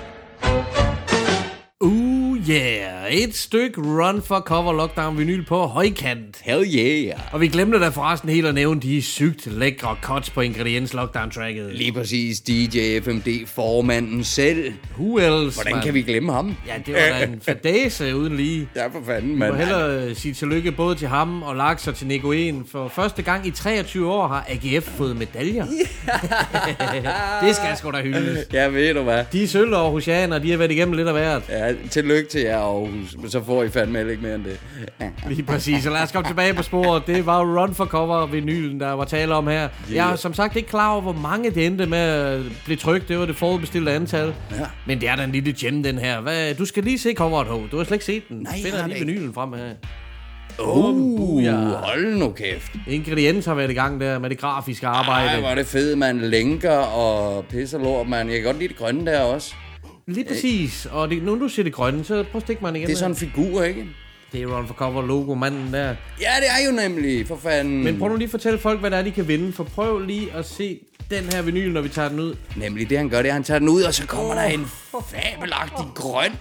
Yeah, 2.52 3.14
et 3.14 3.36
stykke 3.36 3.82
Run 3.82 4.22
for 4.22 4.40
Cover 4.40 4.74
Lockdown 4.74 5.18
vinyl 5.18 5.46
på 5.46 5.58
højkant. 5.68 6.38
Hell 6.42 6.66
yeah. 6.78 7.20
Og 7.32 7.42
vi 7.42 7.48
glemte 7.48 7.80
da 7.80 7.88
forresten 7.90 8.30
helt 8.30 8.48
at 8.48 8.54
nævne 8.56 8.82
de 8.82 9.02
sygt 9.02 9.48
lækre 9.48 9.96
cuts 10.02 10.30
på 10.30 10.42
Ingrediens 10.42 10.94
Lockdown 10.94 11.32
tracket. 11.32 11.76
Lige 11.76 11.92
præcis 11.94 12.40
DJ 12.42 13.00
FMD, 13.00 13.48
formanden 13.48 14.24
selv. 14.24 14.74
Who 14.98 15.18
else, 15.20 15.58
Hvordan 15.58 15.74
man? 15.76 15.84
kan 15.84 15.94
vi 15.94 16.02
glemme 16.02 16.34
ham? 16.34 16.56
Ja, 16.68 16.74
det 16.86 16.94
var 16.94 17.00
da 17.20 17.24
en 17.26 17.42
fadase 17.48 18.16
uden 18.16 18.36
lige. 18.38 18.68
Ja, 18.76 18.86
for 18.88 19.02
fanden, 19.06 19.32
Vi 19.32 19.36
mand. 19.36 19.52
må 19.52 19.58
hellere 19.58 20.04
øh, 20.10 20.16
sige 20.16 20.34
tillykke 20.34 20.72
både 20.72 20.96
til 20.96 21.08
ham 21.08 21.44
og 21.44 21.56
Laks 21.56 21.88
og 21.88 21.96
til 21.96 22.08
Nico 22.08 22.32
En. 22.32 22.66
For 22.72 22.88
første 22.88 23.22
gang 23.22 23.48
i 23.48 23.52
23 23.52 24.12
år 24.12 24.28
har 24.28 24.46
AGF 24.50 24.84
fået 24.98 25.18
medaljer. 25.18 25.66
det 27.46 27.56
skal 27.56 27.78
sgu 27.78 27.92
da 27.92 28.02
hyldes. 28.02 28.46
Ja, 28.54 28.68
ved 28.68 28.94
du 28.94 29.02
hvad? 29.02 29.24
De 29.34 29.44
er 29.44 29.48
sølv 29.48 29.74
Aarhusianer, 29.74 30.40
de 30.40 30.52
har 30.52 30.58
været 30.58 30.72
igennem 30.72 30.94
lidt 30.94 31.08
af 31.08 31.14
hvert. 31.14 31.42
Ja, 31.50 31.74
tillykke 31.90 32.30
til 32.30 32.41
jer, 32.44 32.58
Aarhus. 32.58 33.18
Men 33.18 33.30
så 33.30 33.44
får 33.44 33.64
I 33.64 33.70
fandme 33.70 33.98
heller 33.98 34.12
ikke 34.12 34.24
mere 34.24 34.36
end 34.36 34.44
det. 34.44 34.60
Lige 35.30 35.44
præcis, 35.44 35.86
og 35.86 35.94
lad 35.94 36.02
os 36.02 36.12
komme 36.12 36.30
tilbage 36.30 36.54
på 36.54 36.64
sporet. 36.64 37.04
Det 37.08 37.26
var 37.26 37.62
Run 37.62 37.74
for 37.74 37.86
Cover 37.86 38.26
vinylen, 38.26 38.80
der 38.80 38.92
var 38.92 39.06
tale 39.06 39.36
om 39.36 39.48
her. 39.48 39.70
Jeg 39.94 40.12
er 40.12 40.16
som 40.16 40.34
sagt 40.34 40.56
ikke 40.56 40.70
klar 40.70 40.92
over, 40.92 41.02
hvor 41.02 41.14
mange 41.14 41.52
det 41.52 41.66
endte 41.66 41.86
med 41.86 41.98
at 41.98 42.42
blive 42.66 42.78
trykt. 42.78 43.08
Det 43.08 43.20
var 43.20 43.26
det 43.26 43.36
forudbestilte 43.36 43.92
antal. 43.92 44.34
Ja. 44.52 44.66
Men 44.88 45.02
det 45.02 45.10
er 45.10 45.16
da 45.16 45.24
en 45.24 45.32
lille 45.32 45.54
gem, 45.60 45.84
den 45.84 45.98
her. 45.98 46.22
Hvad, 46.22 46.56
du 46.56 46.66
skal 46.66 46.84
lige 46.84 47.00
se 47.00 47.14
coveret, 47.14 47.48
H. 47.48 47.72
Du 47.72 47.78
har 47.78 47.84
slet 47.84 47.96
ikke 47.96 48.06
set 48.06 48.24
den. 48.30 48.38
Nej, 48.38 48.54
Finder 48.64 48.88
lige 48.88 49.00
det 49.00 49.08
vinylen 49.08 49.34
frem 49.34 49.54
her. 49.54 49.74
Uh, 50.60 51.44
ja. 51.44 51.56
hold 51.56 52.16
nu 52.16 52.32
kæft. 52.32 52.72
Ingrediens 52.88 53.46
har 53.46 53.54
været 53.54 53.72
i 53.72 53.74
gang 53.74 54.02
der 54.02 54.20
med 54.20 54.30
det 54.30 54.40
grafiske 54.40 54.88
arbejde. 54.88 55.30
Ej, 55.30 55.40
hvor 55.40 55.50
er 55.50 55.56
det 55.56 55.66
fedt, 55.66 55.98
man. 55.98 56.20
Lænker 56.20 56.78
og 56.78 57.46
pisser 57.46 57.80
lort, 57.80 58.08
man. 58.08 58.28
Jeg 58.28 58.36
kan 58.36 58.46
godt 58.46 58.58
lide 58.58 58.70
det 58.70 58.78
grønne 58.78 59.06
der 59.06 59.20
også. 59.20 59.56
Lige 60.14 60.26
præcis. 60.26 60.88
Og 60.92 61.10
det, 61.10 61.24
nu 61.24 61.40
du 61.40 61.48
siger 61.48 61.64
det 61.64 61.74
grønne, 61.74 62.04
så 62.04 62.24
prøv 62.32 62.38
at 62.40 62.44
stikke 62.44 62.62
mig 62.62 62.76
igen. 62.76 62.88
Det 62.88 62.94
er 62.94 62.98
sådan 62.98 63.12
en 63.12 63.18
figur, 63.18 63.64
ikke? 63.64 63.86
Det 64.32 64.42
er 64.42 64.58
Run 64.58 64.68
for 64.68 64.74
Cover 64.74 65.02
logo, 65.02 65.34
manden 65.36 65.74
der. 65.74 65.96
Ja, 66.22 66.32
det 66.40 66.48
er 66.60 66.66
jo 66.66 66.72
nemlig, 66.72 67.28
for 67.28 67.38
fanden. 67.44 67.84
Men 67.84 68.00
prøv 68.00 68.10
nu 68.10 68.16
lige 68.16 68.26
at 68.26 68.32
fortælle 68.32 68.60
folk, 68.60 68.80
hvad 68.80 68.92
det 68.92 69.00
er, 69.00 69.04
de 69.04 69.12
kan 69.12 69.28
vinde. 69.28 69.54
For 69.54 69.64
prøv 69.64 70.00
lige 70.00 70.34
at 70.34 70.46
se 70.46 70.80
den 71.10 71.24
her 71.24 71.42
vinyl, 71.42 71.72
når 71.72 71.82
vi 71.82 71.90
tager 71.90 72.10
den 72.10 72.20
ud. 72.20 72.36
Nemlig 72.56 72.90
det, 72.90 72.98
han 72.98 73.10
gør, 73.10 73.18
det 73.18 73.26
er, 73.26 73.32
at 73.32 73.34
han 73.34 73.44
tager 73.44 73.60
den 73.60 73.70
ud, 73.70 73.82
og 73.82 73.94
så 73.94 74.08
kommer 74.08 74.34
der 74.34 74.44
en 74.44 74.66
fabelagtig 75.12 75.86
grøn 75.96 76.32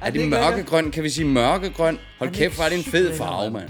Er 0.00 0.04
det 0.04 0.14
det 0.14 0.20
ikke 0.20 0.30
mørkegrøn? 0.30 0.90
Kan 0.90 1.02
vi 1.02 1.10
sige 1.10 1.24
mørkegrøn? 1.26 1.98
Hold 2.18 2.30
det 2.30 2.38
kæft, 2.38 2.54
hvor 2.54 2.64
er 2.64 2.68
det 2.68 2.78
en 2.78 2.84
fed 2.84 3.16
farve, 3.16 3.50
mand. 3.50 3.68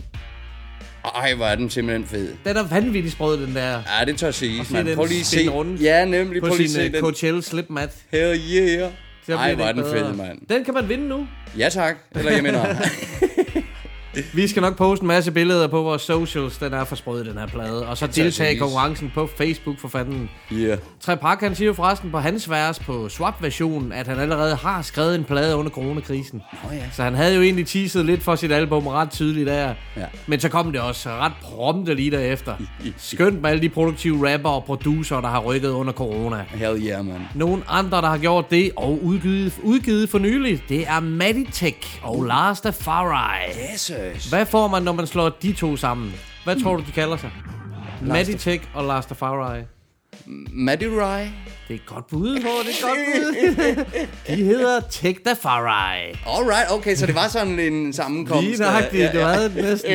Ej, 1.04 1.34
hvor 1.34 1.46
er 1.46 1.54
den 1.54 1.70
simpelthen 1.70 2.06
fed. 2.06 2.34
Den 2.44 2.56
er 2.56 2.62
vanvittigt 2.62 3.12
sprød, 3.14 3.46
den 3.46 3.54
der. 3.56 3.82
Ja, 3.98 4.04
det 4.04 4.16
tør 4.18 4.30
sige, 4.30 4.60
Og 4.60 4.66
se 4.66 4.72
man. 4.72 4.86
den 4.86 4.96
Prøv 4.96 5.06
lige 5.06 5.24
se. 5.24 5.48
rundt 5.48 5.82
Ja, 5.82 6.04
nemlig. 6.04 6.42
på 6.42 6.48
Prøv 6.48 6.56
lige 6.56 6.68
sin 6.68 6.74
se 6.80 6.86
uh, 6.86 6.92
den. 6.92 7.00
Coachella 7.00 7.40
slipmat. 7.40 7.90
Hell 8.12 8.40
yeah. 8.54 8.90
Så 9.26 9.36
Ej, 9.36 9.54
hvor 9.54 9.64
er 9.64 9.72
den 9.72 9.84
fed, 9.84 10.12
mand. 10.14 10.38
Den 10.48 10.64
kan 10.64 10.74
man 10.74 10.88
vinde 10.88 11.08
nu. 11.08 11.26
Ja, 11.58 11.68
tak. 11.68 11.96
Eller 12.16 12.32
jeg 12.32 12.42
mener... 12.42 12.64
Vi 14.34 14.48
skal 14.48 14.62
nok 14.62 14.76
poste 14.76 15.02
en 15.02 15.08
masse 15.08 15.32
billeder 15.32 15.66
på 15.66 15.82
vores 15.82 16.02
socials. 16.02 16.58
Den 16.58 16.72
er 16.72 16.84
for 16.84 16.96
sprød, 16.96 17.24
den 17.24 17.38
her 17.38 17.46
plade. 17.46 17.88
Og 17.88 17.98
så 17.98 18.06
deltage 18.06 18.54
i 18.54 18.56
konkurrencen 18.58 19.12
på 19.14 19.28
Facebook 19.36 19.78
for 19.78 19.88
fanden. 19.88 20.30
Yeah. 20.52 20.78
Trepak, 21.00 21.40
han 21.40 21.54
siger 21.54 21.66
jo 21.66 21.72
forresten 21.72 22.10
på 22.10 22.18
hans 22.18 22.50
vers 22.50 22.78
på 22.78 23.08
Swap-versionen, 23.08 23.92
at 23.92 24.08
han 24.08 24.18
allerede 24.18 24.56
har 24.56 24.82
skrevet 24.82 25.14
en 25.14 25.24
plade 25.24 25.56
under 25.56 25.70
coronakrisen. 25.70 26.42
Nå 26.64 26.72
ja. 26.72 26.82
Så 26.92 27.02
han 27.02 27.14
havde 27.14 27.34
jo 27.34 27.42
egentlig 27.42 27.66
teaset 27.66 28.06
lidt 28.06 28.22
for 28.22 28.36
sit 28.36 28.52
album 28.52 28.86
ret 28.86 29.10
tydeligt 29.10 29.46
der. 29.46 29.74
Ja. 29.96 30.04
Men 30.26 30.40
så 30.40 30.48
kom 30.48 30.72
det 30.72 30.80
også 30.80 31.10
ret 31.10 31.32
prompte 31.42 31.94
lige 31.94 32.10
derefter. 32.10 32.54
Skønt 32.96 33.42
med 33.42 33.50
alle 33.50 33.62
de 33.62 33.68
produktive 33.68 34.32
rapper 34.32 34.50
og 34.50 34.64
producer, 34.64 35.20
der 35.20 35.28
har 35.28 35.40
rykket 35.40 35.70
under 35.70 35.92
corona. 35.92 36.44
Hell 36.48 36.86
yeah, 36.86 37.06
man. 37.06 37.20
Nogle 37.34 37.62
andre, 37.68 38.00
der 38.00 38.08
har 38.08 38.18
gjort 38.18 38.50
det 38.50 38.70
og 38.76 39.04
udgivet, 39.04 39.54
udgivet 39.62 40.08
for 40.08 40.18
nylig, 40.18 40.62
det 40.68 40.88
er 40.88 41.00
Maditech 41.00 42.00
og 42.02 42.24
Lars 42.24 42.60
Tafari. 42.60 43.72
Jesus. 43.72 44.01
Hvad 44.28 44.46
får 44.46 44.68
man, 44.68 44.82
når 44.82 44.92
man 44.92 45.06
slår 45.06 45.28
de 45.28 45.52
to 45.52 45.76
sammen? 45.76 46.12
Hvad 46.44 46.62
tror 46.62 46.76
du, 46.76 46.82
de 46.86 46.92
kalder 46.92 47.16
sig? 47.16 47.30
Maditech 48.02 48.64
og 48.74 48.84
Lars 48.84 49.06
Tafari. 49.06 49.62
Maddie 50.52 50.88
Rye. 50.88 51.30
Det 51.68 51.74
er 51.74 51.74
et 51.74 51.86
godt 51.86 52.06
bud, 52.06 52.40
hvor 52.40 52.50
det 52.64 52.70
er 52.82 52.86
et 52.86 53.76
godt 53.76 53.86
bud. 54.26 54.36
De 54.36 54.44
hedder 54.44 54.80
Tech 54.90 55.20
Tafari. 55.24 56.18
Alright, 56.26 56.70
okay, 56.70 56.94
så 56.96 57.06
det 57.06 57.14
var 57.14 57.28
sådan 57.28 57.58
en 57.60 57.92
sammenkomst. 57.92 58.42
Lige 58.42 58.58
nøjagtigt, 58.58 59.12
det 59.12 59.20
var 59.20 59.36
det 59.36 59.54
næsten. 59.56 59.90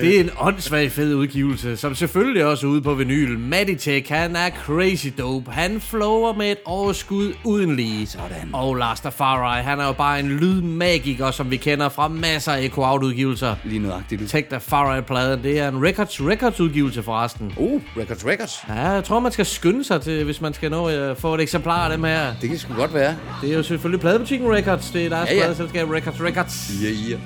Det 0.00 0.16
er 0.16 0.20
en 0.20 0.30
åndssvag 0.38 0.92
fed 0.92 1.14
udgivelse, 1.14 1.76
som 1.76 1.94
selvfølgelig 1.94 2.44
også 2.44 2.66
er 2.66 2.70
ude 2.70 2.82
på 2.82 2.94
vinyl. 2.94 3.38
Maditech, 3.38 4.12
han 4.12 4.36
er 4.36 4.50
crazy 4.50 5.06
dope. 5.18 5.50
Han 5.50 5.80
flower 5.80 6.32
med 6.34 6.50
et 6.50 6.58
overskud 6.64 7.34
uden 7.44 7.76
lige. 7.76 8.06
Sådan. 8.06 8.50
Og 8.52 8.74
Lars 8.76 9.00
Tafari, 9.00 9.62
han 9.62 9.80
er 9.80 9.86
jo 9.86 9.92
bare 9.92 10.20
en 10.20 10.28
lydmagiker, 10.28 11.30
som 11.30 11.50
vi 11.50 11.56
kender 11.56 11.88
fra 11.88 12.08
masser 12.08 12.52
af 12.52 12.62
Echo 12.62 12.82
Out 12.82 13.02
udgivelser. 13.02 13.54
Lige 13.64 13.78
nøjagtigt. 13.78 14.20
du. 14.20 14.26
Tech 14.26 14.48
Tafari-pladen, 14.48 15.42
det 15.42 15.58
er 15.58 15.68
en 15.68 15.84
Records 15.84 16.20
Records 16.20 16.60
udgivelse 16.60 17.02
forresten. 17.02 17.52
Uh, 17.56 17.80
Records 17.96 18.26
Records. 18.26 18.64
Ja, 18.68 18.83
jeg 18.92 19.04
tror, 19.04 19.20
man 19.20 19.32
skal 19.32 19.46
skynde 19.46 19.84
sig 19.84 20.00
til, 20.00 20.24
hvis 20.24 20.40
man 20.40 20.54
skal 20.54 20.70
nå 20.70 20.86
at 20.88 21.16
få 21.18 21.34
et 21.34 21.40
eksemplar 21.40 21.84
af 21.84 21.90
dem 21.90 22.04
her. 22.04 22.34
Det 22.40 22.48
kan 22.48 22.58
sgu 22.58 22.74
godt 22.74 22.94
være. 22.94 23.16
Det 23.42 23.50
er 23.52 23.56
jo 23.56 23.62
selvfølgelig 23.62 24.00
pladebutikken 24.00 24.52
Records. 24.52 24.90
Det 24.90 25.04
er 25.06 25.08
deres 25.08 25.28
Ja, 25.30 25.34
ja, 25.34 25.40
ja. 25.40 25.46
ja. 25.48 25.54
pladeselskab 25.54 25.90
Records 25.90 26.20
Records. 26.22 26.70
Ja, 26.82 26.90
ja. 27.10 27.16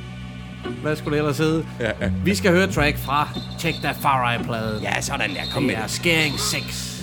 Hvad 0.83 0.97
skulle 0.97 1.17
det 1.17 1.19
ellers 1.19 1.39
hedde? 1.39 1.67
Ja, 1.81 1.91
ja. 2.01 2.11
Vi 2.25 2.35
skal 2.35 2.51
høre 2.53 2.65
et 2.65 2.71
track 2.75 2.99
fra 2.99 3.29
Check 3.59 3.77
That 3.83 3.97
Far 4.03 4.31
Eye 4.33 4.45
plade. 4.45 4.81
Ja, 4.83 5.01
sådan 5.01 5.31
der. 5.31 5.37
Kom 5.55 5.63
Det 5.63 5.67
med 5.73 5.75
er 5.77 5.83
det. 5.83 5.91
Skæring 5.91 6.41
6. 6.41 6.95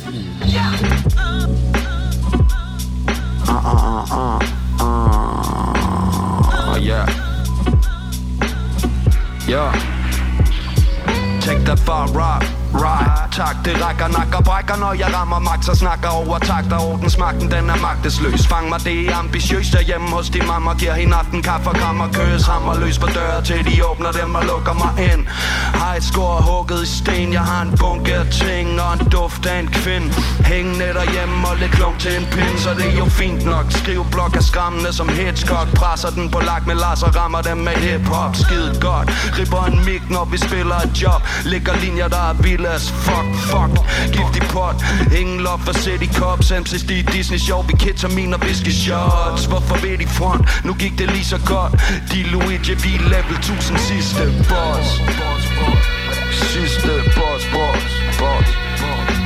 Oh 5.48 6.78
yeah. 6.82 7.08
Yeah. 9.50 9.72
Take 11.42 11.64
that 11.66 11.80
far 11.80 12.08
right, 12.08 12.44
right 12.84 13.26
Tak, 13.36 13.56
det 13.66 13.86
rækker, 13.86 14.08
nakker, 14.08 14.42
brækker. 14.42 14.76
Når 14.76 14.94
jeg 14.94 15.10
rammer 15.16 15.40
max 15.40 15.68
og 15.68 15.78
snakker 15.78 16.10
over 16.10 16.40
takter 16.40 16.78
Ordensmagten, 16.92 17.52
den 17.52 17.70
er 17.70 17.80
magtesløs. 17.88 18.48
Fang 18.48 18.70
mig, 18.70 18.80
det 18.84 19.10
er 19.10 19.16
ambitiøst. 19.16 19.74
Derhjemme 19.74 20.08
hos 20.10 20.30
din 20.30 20.48
mamma 20.48 20.74
Giver 20.74 20.94
hende 20.94 21.16
aften 21.16 21.42
kaffe 21.42 21.70
og 21.70 21.76
krammer 21.76 22.08
Køs 22.14 22.48
hammer 22.48 22.80
løs 22.80 23.00
på 23.00 23.08
døre 23.08 23.42
Til 23.44 23.66
de 23.68 23.86
åbner 23.90 24.12
dem 24.12 24.36
og 24.36 24.44
lukker 24.46 24.74
mig 24.74 24.94
ind. 25.12 25.28
Har 25.82 25.96
et 25.96 26.04
skår 26.04 26.42
hugget 26.48 26.84
i 26.84 26.90
sten 26.98 27.34
Jeg 27.34 27.42
har 27.42 27.62
en 27.62 27.78
bunke 27.80 28.14
af 28.16 28.28
ting 28.32 28.82
Og 28.82 28.94
en 28.94 29.10
duft 29.10 29.46
af 29.46 29.60
en 29.60 29.68
kvinde 29.68 30.08
Hængende 30.52 30.88
derhjemme 30.98 31.48
og 31.48 31.56
lidt 31.58 31.72
klump 31.72 32.00
til 32.00 32.14
en 32.20 32.26
pind 32.32 32.58
Så 32.58 32.70
det 32.80 32.88
er 32.94 32.98
jo 32.98 33.06
fint 33.06 33.46
nok. 33.46 33.66
Skriv 33.70 34.06
blok 34.12 34.36
er 34.36 34.42
skræmmende 34.42 34.94
som 34.94 35.10
Hitchcock. 35.10 35.68
Presser 35.80 36.10
den 36.10 36.32
på 36.32 36.40
lak 36.40 36.68
med 36.68 36.76
Lars 36.76 37.04
og 37.04 37.16
rammer 37.16 37.42
dem 37.42 37.58
med 37.58 37.76
hiphop. 37.86 38.36
Skide 38.36 38.72
godt. 38.82 39.08
Ripper 39.40 39.64
en 39.72 39.78
mic 39.86 40.02
når 40.10 40.26
vi 40.26 40.38
spiller 40.38 40.78
et 40.86 41.02
job. 41.02 41.22
Ligger 41.46 41.74
linjer 41.84 42.08
der 42.08 42.24
er 42.30 42.34
vilde 42.34 42.65
glas 42.66 42.90
fuck 42.90 43.26
Fuck. 43.52 43.72
Giftig 44.12 44.44
pot. 44.50 44.76
Ingen 45.20 45.40
love 45.44 45.62
for 45.66 45.74
City 45.74 46.08
Cops 46.20 46.52
MC's 46.52 46.84
de 46.84 47.04
Disney 47.04 47.40
show. 47.40 47.62
Vi 47.68 47.74
ketamin 47.74 48.34
og 48.34 48.40
whisky 48.40 48.72
shots. 48.72 49.46
Hvorfor 49.46 49.76
ved 49.76 49.98
de 49.98 50.08
front? 50.08 50.66
Nu 50.66 50.74
gik 50.74 50.98
det 50.98 51.12
lige 51.12 51.26
så 51.26 51.40
godt. 51.46 51.72
De 52.12 52.24
Luigi 52.24 52.74
vi 52.74 52.96
er 52.96 53.04
level 53.14 53.36
1000 53.38 53.78
sidste 53.78 54.24
boss. 54.50 54.88
Sidste 56.32 56.94
boss 57.16 57.44
boss 57.54 57.84
boss 58.20 58.50
boss. 58.82 59.25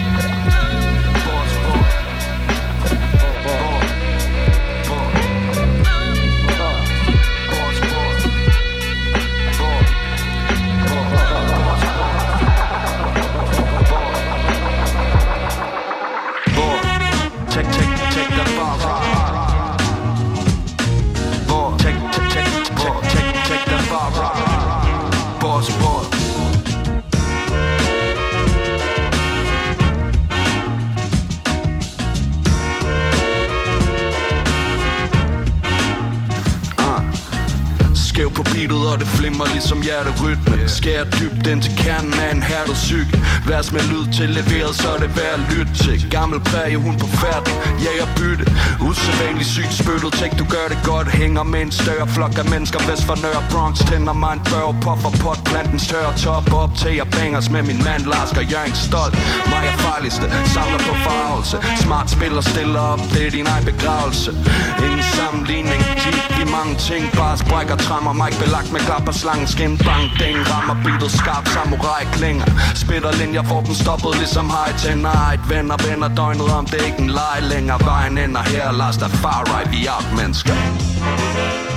Og 39.42 39.48
flimmer 39.48 39.56
ligesom 39.56 39.82
hjerterytme. 39.82 40.70
Skær 40.78 41.04
dybt 41.20 41.48
ind 41.48 41.62
til 41.62 41.74
kernen 41.78 42.14
af 42.14 42.32
en 42.36 42.44
hærdet 42.44 42.74
psyke. 42.74 43.14
Værs 43.48 43.72
med 43.72 43.84
lyd 43.92 44.06
til 44.18 44.30
leveret, 44.30 44.76
så 44.76 44.88
er 44.96 45.00
det 45.04 45.12
værd 45.18 45.34
at 45.40 45.44
lytte 45.54 45.74
til. 45.84 45.98
Gammel 46.12 46.40
præge, 46.40 46.78
hun 46.78 46.96
på 47.04 47.08
færden, 47.08 47.54
jager 47.86 48.10
bytte. 48.18 48.46
Usædvanligt 48.88 49.50
sygt 49.56 49.74
spyttet, 49.82 50.12
tænk 50.20 50.34
du 50.42 50.46
gør 50.56 50.68
det 50.72 50.80
godt. 50.92 51.08
Hænger 51.22 51.44
med 51.44 51.62
en 51.62 51.72
større 51.72 52.08
flok 52.16 52.36
af 52.42 52.46
mennesker 52.54 52.80
Vest 52.88 53.04
for 53.10 53.18
Nørre 53.26 53.44
Bronx, 53.52 53.76
tænder 53.90 54.16
mig 54.24 54.34
en 54.38 54.44
børg 54.52 54.76
Popper 54.86 55.12
pot, 55.24 55.40
plantens 55.50 55.88
tørre 55.92 56.14
top 56.18 56.54
Op 56.54 56.72
til 56.82 56.94
jeg 57.00 57.08
bangers 57.18 57.50
med 57.50 57.64
min 57.70 57.80
mand 57.88 58.04
Lars 58.12 58.32
Gør 58.36 58.46
Jørgen 58.54 58.76
stolt, 58.88 59.14
mig 59.52 59.64
er 59.70 59.78
farligste. 59.86 60.26
Samler 60.56 60.82
på 60.90 60.94
farvelse, 61.08 61.58
smart 61.84 62.10
spiller 62.16 62.42
Stiller 62.42 62.84
op, 62.94 63.02
det 63.14 63.22
er 63.28 63.32
din 63.38 63.48
egen 63.54 63.66
begravelse. 63.72 64.32
Ingen 64.86 65.04
sammenligning, 65.18 65.82
G, 66.02 66.04
vi 66.40 66.44
mange 66.58 66.76
ting. 66.90 67.04
Bare 67.22 67.38
sprækker, 67.44 67.76
trammer 67.88 68.14
mig 68.14 68.32
belagt 68.44 68.72
med 68.74 68.80
klap 68.88 69.08
og 69.08 69.16
slangen 69.30 69.48
Skin, 69.48 69.78
bang, 69.78 70.10
ding, 70.20 70.38
rammer 70.50 70.76
beatet 70.84 71.12
skarp 71.12 71.48
Samurai 71.48 72.06
klinger, 72.12 72.46
spiller 72.76 73.12
linjer 73.12 73.44
Får 73.44 73.62
den 73.62 73.76
stoppet 73.76 74.18
ligesom 74.18 74.50
high 74.50 74.76
tonight 74.78 75.34
Et 75.34 75.50
venner, 75.50 75.78
venner 75.90 76.08
døgnet 76.08 76.52
om 76.58 76.66
Det 76.66 76.82
er 76.82 76.86
ikke 76.86 77.02
en 77.02 77.10
leg 77.10 77.38
længere. 77.42 77.80
Vejen 77.86 78.18
ender 78.18 78.42
her, 78.42 78.72
Lars 78.72 78.98
der 78.98 79.08
far 79.08 79.44
right 79.46 79.72
Vi 79.72 79.88
out, 79.88 80.08
mennesker. 80.18 81.69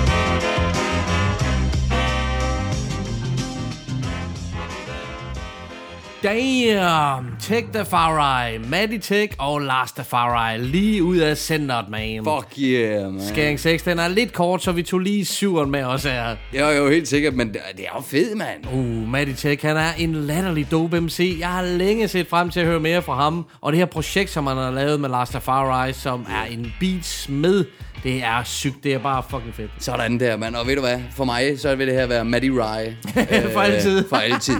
Damn! 6.23 7.35
Tech 7.39 7.65
Tafari, 7.73 8.57
Matty 8.57 8.97
Tech 8.97 9.33
og 9.39 9.59
Lars 9.59 9.91
Tafari 9.91 10.57
lige 10.57 11.03
ud 11.03 11.17
af 11.17 11.37
centret, 11.37 11.89
man. 11.89 12.23
Fuck 12.23 12.59
yeah, 12.59 13.13
man. 13.13 13.21
Skæring 13.27 13.59
6, 13.59 13.83
den 13.83 13.99
er 13.99 14.07
lidt 14.07 14.33
kort, 14.33 14.63
så 14.63 14.71
vi 14.71 14.83
tog 14.83 14.99
lige 14.99 15.25
syveren 15.25 15.71
med 15.71 15.83
os 15.83 16.03
her. 16.03 16.35
Jo, 16.53 16.69
jo, 16.69 16.89
helt 16.89 17.07
sikkert, 17.07 17.33
men 17.33 17.47
det 17.47 17.61
er 17.77 17.95
jo 17.95 18.01
fedt, 18.01 18.37
mand. 18.37 18.65
Uh, 18.73 19.09
Matty 19.09 19.33
Tech, 19.37 19.65
han 19.65 19.77
er 19.77 19.93
en 19.97 20.15
latterlig 20.15 20.71
dope 20.71 21.01
MC. 21.01 21.37
Jeg 21.39 21.49
har 21.49 21.63
længe 21.63 22.07
set 22.07 22.27
frem 22.27 22.49
til 22.49 22.59
at 22.59 22.65
høre 22.65 22.79
mere 22.79 23.01
fra 23.01 23.15
ham. 23.15 23.45
Og 23.61 23.71
det 23.71 23.79
her 23.79 23.85
projekt, 23.85 24.29
som 24.29 24.47
han 24.47 24.57
har 24.57 24.71
lavet 24.71 24.99
med 24.99 25.09
Lars 25.09 25.29
Tafari, 25.29 25.93
som 25.93 26.25
er 26.29 26.43
en 26.43 26.73
beatsmed, 26.79 27.65
det 28.03 28.23
er 28.23 28.43
sygt. 28.43 28.83
Det 28.83 28.93
er 28.93 28.97
bare 28.99 29.23
fucking 29.29 29.55
fedt. 29.55 29.71
Sådan 29.79 30.19
der, 30.19 30.37
mand. 30.37 30.55
Og 30.55 30.67
ved 30.67 30.75
du 30.75 30.81
hvad? 30.81 30.99
For 31.15 31.23
mig, 31.25 31.59
så 31.59 31.75
vil 31.75 31.87
det 31.87 31.95
her 31.95 32.05
være 32.07 32.25
Maddie 32.25 32.51
Rye. 32.51 32.97
For 33.53 33.61
altid. 33.61 34.09
For 34.09 34.15
altid. 34.15 34.55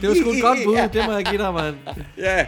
Det 0.00 0.08
var 0.08 0.14
sgu 0.20 0.30
et 0.30 0.42
godt 0.42 0.58
bud, 0.64 0.88
det 0.92 1.02
må 1.06 1.12
jeg 1.12 1.24
give 1.24 1.42
dig, 1.42 1.54
mand. 1.54 1.74
Ja. 2.18 2.46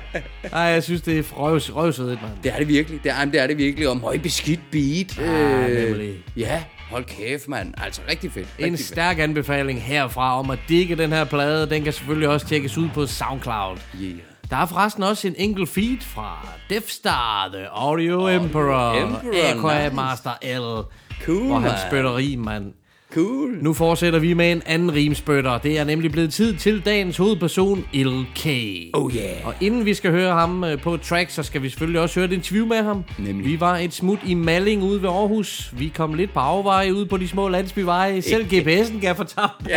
Ej, 0.52 0.60
jeg 0.60 0.82
synes, 0.82 1.02
det 1.02 1.18
er 1.18 1.22
røvs, 1.32 1.74
røvsødigt, 1.74 2.22
mand. 2.22 2.32
Det 2.44 2.52
er 2.52 2.58
det 2.58 2.68
virkelig. 2.68 3.00
Det 3.04 3.12
er, 3.12 3.24
det 3.24 3.40
er 3.40 3.46
det 3.46 3.58
virkelig. 3.58 3.88
Og 3.88 3.96
møg 3.96 4.22
beskidt 4.22 4.60
beat. 4.70 5.18
Ja, 5.18 5.68
nemlig. 5.86 6.14
Ja, 6.36 6.62
hold 6.90 7.04
kæft, 7.04 7.48
mand. 7.48 7.74
Altså, 7.84 8.00
rigtig 8.10 8.32
fedt. 8.32 8.48
Rigtig 8.58 8.66
En 8.66 8.76
fedt. 8.76 8.88
stærk 8.88 9.18
anbefaling 9.18 9.82
herfra 9.82 10.38
om 10.38 10.50
at 10.50 10.58
digge 10.68 10.96
den 10.96 11.12
her 11.12 11.24
plade. 11.24 11.70
Den 11.70 11.84
kan 11.84 11.92
selvfølgelig 11.92 12.28
også 12.28 12.46
tjekkes 12.46 12.78
ud 12.78 12.88
på 12.94 13.06
SoundCloud. 13.06 13.76
Yeah. 14.02 14.14
Der 14.50 14.56
er 14.56 14.66
forresten 14.66 15.02
også 15.02 15.28
en 15.28 15.34
enkelt 15.38 15.68
feed 15.68 16.00
fra 16.00 16.48
Death 16.70 16.86
Star, 16.86 17.48
The 17.52 17.66
Audio 17.68 18.28
Emperor, 18.28 18.92
Emperor, 18.94 19.56
Aqua 19.58 19.82
nice. 19.84 19.94
Master 19.94 20.30
L. 20.42 20.84
Cool, 21.24 21.46
Hvor 21.46 21.54
han 21.54 21.62
mand. 21.62 21.78
spytter 21.90 22.16
rim, 22.16 22.38
mand. 22.38 22.72
Cool. 23.14 23.58
Nu 23.62 23.72
fortsætter 23.74 24.18
vi 24.18 24.34
med 24.34 24.52
en 24.52 24.62
anden 24.66 24.94
rimspytter. 24.94 25.58
Det 25.58 25.78
er 25.78 25.84
nemlig 25.84 26.12
blevet 26.12 26.32
tid 26.32 26.56
til 26.56 26.84
dagens 26.84 27.16
hovedperson, 27.16 27.84
LK. 27.94 28.46
Oh 28.92 29.14
yeah. 29.16 29.46
Og 29.46 29.54
inden 29.60 29.84
vi 29.84 29.94
skal 29.94 30.10
høre 30.10 30.32
ham 30.32 30.64
øh, 30.64 30.80
på 30.80 30.96
track, 30.96 31.30
så 31.30 31.42
skal 31.42 31.62
vi 31.62 31.68
selvfølgelig 31.68 32.00
også 32.00 32.20
høre 32.20 32.28
et 32.28 32.32
interview 32.32 32.66
med 32.66 32.82
ham. 32.82 33.04
Nemlig. 33.18 33.46
Vi 33.46 33.60
var 33.60 33.76
et 33.76 33.92
smut 33.94 34.18
i 34.26 34.34
Malling 34.34 34.82
ude 34.82 35.02
ved 35.02 35.08
Aarhus. 35.08 35.72
Vi 35.76 35.88
kom 35.88 36.14
lidt 36.14 36.32
på 36.32 36.40
afveje 36.40 36.94
ude 36.94 37.06
på 37.06 37.16
de 37.16 37.28
små 37.28 37.48
landsbyveje. 37.48 38.22
Selv 38.22 38.44
GPS'en 38.52 39.00
gav 39.00 39.14
fortabt. 39.14 39.68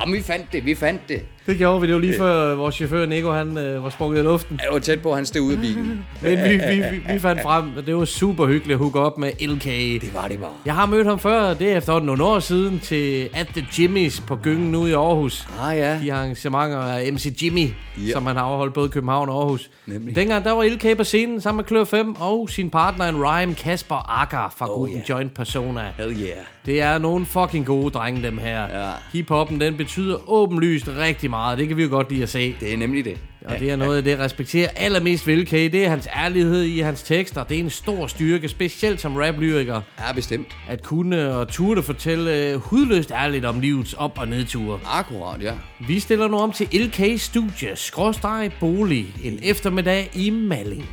Jamen, 0.00 0.14
vi 0.14 0.22
fandt 0.22 0.52
det, 0.52 0.64
vi 0.64 0.74
fandt 0.74 1.08
det. 1.08 1.22
Det 1.46 1.58
gjorde 1.58 1.80
vi. 1.80 1.86
Det 1.86 1.94
var 1.94 2.00
lige 2.00 2.18
før 2.18 2.54
vores 2.54 2.74
chauffør 2.74 3.06
Nico, 3.06 3.30
han 3.30 3.58
øh, 3.58 3.84
var 3.84 3.90
sprunget 3.90 4.18
i 4.18 4.22
luften. 4.22 4.60
Jeg 4.64 4.72
var 4.72 4.78
tæt 4.78 5.02
på, 5.02 5.10
at 5.10 5.16
han 5.16 5.26
stod 5.26 5.40
ude 5.40 5.54
af 5.54 5.60
bilen. 5.60 5.86
Men 6.22 6.32
vi, 6.32 6.56
vi, 6.56 6.82
vi, 6.90 7.12
vi 7.12 7.18
fandt 7.18 7.42
frem, 7.42 7.76
og 7.76 7.86
det 7.86 7.96
var 7.96 8.04
super 8.04 8.46
hyggeligt 8.46 8.72
at 8.72 8.78
hooke 8.78 9.00
op 9.00 9.18
med 9.18 9.30
LK. 9.40 9.64
Det 10.02 10.14
var 10.14 10.28
det 10.28 10.38
bare. 10.40 10.50
Jeg 10.64 10.74
har 10.74 10.86
mødt 10.86 11.06
ham 11.06 11.18
før, 11.18 11.54
det 11.54 11.72
er 11.72 11.76
efterhånden 11.76 12.06
nogle 12.06 12.24
år 12.24 12.38
siden, 12.38 12.80
til 12.80 13.28
At 13.34 13.46
The 13.46 13.66
Jimmys 13.78 14.20
på 14.20 14.36
Gyngen 14.36 14.74
ude 14.74 14.90
i 14.90 14.94
Aarhus. 14.94 15.48
Ah 15.60 15.76
ja. 15.78 15.98
De 16.02 16.12
arrangementer 16.12 16.78
af 16.78 17.12
MC 17.12 17.42
Jimmy, 17.42 17.68
Ja. 18.06 18.12
som 18.12 18.26
han 18.26 18.36
har 18.36 18.42
afholdt 18.44 18.74
både 18.74 18.86
i 18.86 18.90
København 18.90 19.28
og 19.28 19.38
Aarhus. 19.38 19.70
Nemlig. 19.86 20.16
Dengang 20.16 20.44
der 20.44 20.52
var 20.52 20.64
LK 20.64 20.96
på 20.96 21.04
scenen 21.04 21.40
sammen 21.40 21.56
med 21.56 21.64
Klør 21.64 21.84
5 21.84 22.14
og 22.20 22.50
sin 22.50 22.70
partner 22.70 23.04
en 23.04 23.16
rhyme 23.24 23.54
Kasper 23.54 24.20
Akker 24.20 24.54
fra 24.56 24.66
oh, 24.70 24.74
Gruppen 24.74 24.96
yeah. 24.96 25.10
Joint 25.10 25.34
Persona. 25.34 25.92
Hell 25.98 26.12
yeah. 26.22 26.36
Det 26.66 26.80
er 26.80 26.98
nogle 26.98 27.26
fucking 27.26 27.66
gode 27.66 27.90
drenge, 27.90 28.22
dem 28.22 28.38
her. 28.38 28.84
Ja. 28.84 28.90
Hiphoppen, 29.12 29.60
den 29.60 29.76
betyder 29.76 30.30
åbenlyst 30.30 30.88
rigtig 30.88 31.30
meget. 31.30 31.58
Det 31.58 31.68
kan 31.68 31.76
vi 31.76 31.82
jo 31.82 31.88
godt 31.88 32.10
lide 32.10 32.22
at 32.22 32.28
se. 32.28 32.56
Det 32.60 32.72
er 32.72 32.76
nemlig 32.76 33.04
det. 33.04 33.18
Og 33.44 33.58
det 33.58 33.70
er 33.70 33.76
noget 33.76 33.96
af 33.96 34.04
det, 34.04 34.10
jeg 34.10 34.18
respekterer 34.18 34.68
allermest 34.76 35.26
ved 35.26 35.36
LK. 35.36 35.50
Det 35.50 35.74
er 35.74 35.88
hans 35.88 36.08
ærlighed 36.16 36.62
i 36.62 36.80
hans 36.80 37.02
tekster. 37.02 37.44
Det 37.44 37.56
er 37.56 37.60
en 37.60 37.70
stor 37.70 38.06
styrke, 38.06 38.48
specielt 38.48 39.00
som 39.00 39.16
rap-lyriker. 39.16 39.80
Ja, 39.98 40.12
bestemt. 40.12 40.56
At 40.68 40.82
kunne 40.82 41.34
og 41.34 41.48
turde 41.48 41.82
fortælle 41.82 42.54
uh, 42.54 42.62
hudløst 42.62 43.10
ærligt 43.10 43.44
om 43.44 43.60
livets 43.60 43.94
op- 43.94 44.18
og 44.18 44.28
nedture. 44.28 44.80
Akkurat, 44.84 45.42
ja. 45.42 45.52
Vi 45.88 46.00
stiller 46.00 46.28
nu 46.28 46.36
om 46.36 46.52
til 46.52 46.68
LK 46.72 47.20
Studie, 47.20 47.76
skråstreg 47.76 48.52
bolig, 48.60 49.06
en 49.24 49.38
eftermiddag 49.42 50.10
i 50.14 50.30
Malling. 50.30 50.88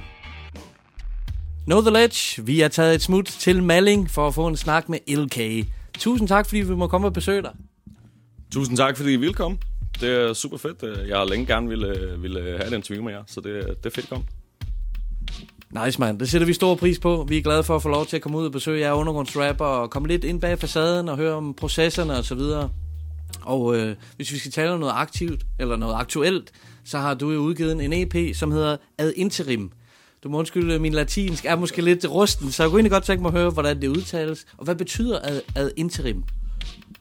Know 1.66 1.82
the 1.82 1.92
Ledge, 1.92 2.46
vi 2.46 2.62
er 2.62 2.68
taget 2.68 2.96
et 2.96 3.02
smut 3.02 3.26
til 3.26 3.64
Malling 3.64 4.10
for 4.10 4.28
at 4.28 4.34
få 4.34 4.48
en 4.48 4.58
snak 4.58 4.90
med 4.90 5.00
LK. 5.08 5.68
Tusind 6.00 6.28
tak, 6.28 6.48
fordi 6.48 6.62
vi 6.62 6.76
må 6.76 6.88
komme 6.88 7.08
og 7.08 7.14
besøge 7.14 7.42
dig. 7.42 7.52
Tusind 8.52 8.78
tak, 8.78 8.98
fordi 8.98 9.14
I 9.14 9.16
ville 9.16 9.34
komme. 9.34 9.58
Det 10.02 10.10
er 10.10 10.34
super 10.34 10.58
fedt. 10.58 11.08
Jeg 11.08 11.18
har 11.18 11.26
længe 11.26 11.46
gerne 11.46 11.70
ville, 11.70 12.18
ville 12.20 12.42
have 12.42 12.68
et 12.68 12.74
interview 12.74 13.04
med 13.04 13.14
jer, 13.14 13.24
så 13.28 13.42
det, 13.42 13.68
det 13.68 13.86
er 13.86 13.90
fedt 13.90 13.98
at 13.98 14.10
komme. 14.10 14.26
Nice, 15.86 16.00
man. 16.00 16.20
Det 16.20 16.30
sætter 16.30 16.48
vi 16.48 16.54
stor 16.54 16.76
pris 16.76 17.00
på. 17.00 17.26
Vi 17.30 17.38
er 17.38 17.42
glade 17.42 17.64
for 17.64 17.76
at 17.76 17.82
få 17.82 17.90
lov 17.90 18.06
til 18.06 18.16
at 18.16 18.22
komme 18.22 18.38
ud 18.38 18.46
og 18.46 18.52
besøge 18.52 18.80
jer 18.80 18.94
undergrundsrapper 18.94 19.66
og 19.66 19.90
komme 19.90 20.08
lidt 20.08 20.24
ind 20.24 20.42
bag 20.42 20.60
facaden 20.60 21.10
og 21.10 21.18
høre 21.18 21.34
om 21.34 21.54
processerne 21.54 22.18
og 22.18 22.26
så 22.26 22.36
videre. 22.36 22.70
Og 23.42 23.76
øh, 23.76 23.96
hvis 24.16 24.32
vi 24.32 24.38
skal 24.38 24.52
tale 24.52 24.72
om 24.72 24.80
noget 24.80 24.94
aktivt, 24.96 25.42
eller 25.60 25.76
noget 25.76 25.96
aktuelt, 25.96 26.52
så 26.86 26.98
har 26.98 27.14
du 27.14 27.32
jo 27.32 27.40
udgivet 27.40 27.86
en 27.86 27.94
EP, 27.94 28.36
som 28.36 28.52
hedder 28.52 28.78
Ad 28.98 29.14
Interim. 29.16 29.72
Du 30.24 30.30
må 30.30 30.40
undskylde, 30.40 30.74
øh, 30.74 30.82
min 30.82 30.94
latinsk 30.94 31.46
er 31.46 31.56
måske 31.56 31.82
lidt 31.82 32.10
rusten, 32.10 32.52
så 32.52 32.64
jeg 32.64 32.70
kunne 32.70 32.80
egentlig 32.80 32.92
godt 32.92 33.04
tænke 33.04 33.22
mig 33.22 33.30
at 33.30 33.40
høre, 33.40 33.50
hvordan 33.50 33.82
det 33.82 33.88
udtales. 33.88 34.46
Og 34.58 34.66
hvad 34.66 34.76
betyder 34.76 35.20
ad, 35.24 35.42
ad 35.56 35.72
interim? 35.76 36.24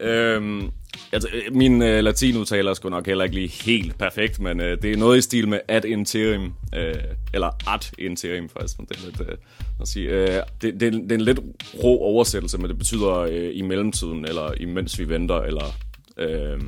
Øhm, 0.00 0.70
altså, 1.12 1.28
øh, 1.32 1.54
min 1.54 1.82
øh, 1.82 2.04
latinudtaler 2.04 2.70
er 2.70 2.74
sgu 2.74 2.88
nok 2.88 3.06
heller 3.06 3.24
ikke 3.24 3.37
lige 3.37 3.48
helt 3.48 3.98
perfekt, 3.98 4.40
men 4.40 4.61
øh, 4.61 4.82
det 4.82 4.92
er 4.92 4.96
noget 4.96 5.18
i 5.18 5.20
stil 5.20 5.48
med 5.48 5.61
ad 5.68 5.85
interim, 5.85 6.52
øh, 6.76 6.94
eller 7.35 7.50
ad 7.74 7.92
interim 7.98 8.48
faktisk. 8.48 8.78
Det 8.78 8.90
er 8.90 9.04
lidt, 9.04 9.20
øh, 9.20 9.37
at 9.80 9.88
sige, 9.88 10.08
øh, 10.08 10.42
det, 10.62 10.80
det, 10.80 10.92
det 10.92 11.12
er 11.12 11.16
en 11.16 11.20
lidt 11.20 11.40
rå 11.85 11.98
oversættelse, 11.98 12.58
men 12.58 12.68
det 12.68 12.78
betyder 12.78 13.14
øh, 13.14 13.50
i 13.54 13.62
mellemtiden, 13.62 14.24
eller 14.24 14.52
imens 14.61 14.98
vi 14.98 15.08
venter, 15.08 15.40
eller... 15.40 15.64
Øh, 16.18 16.61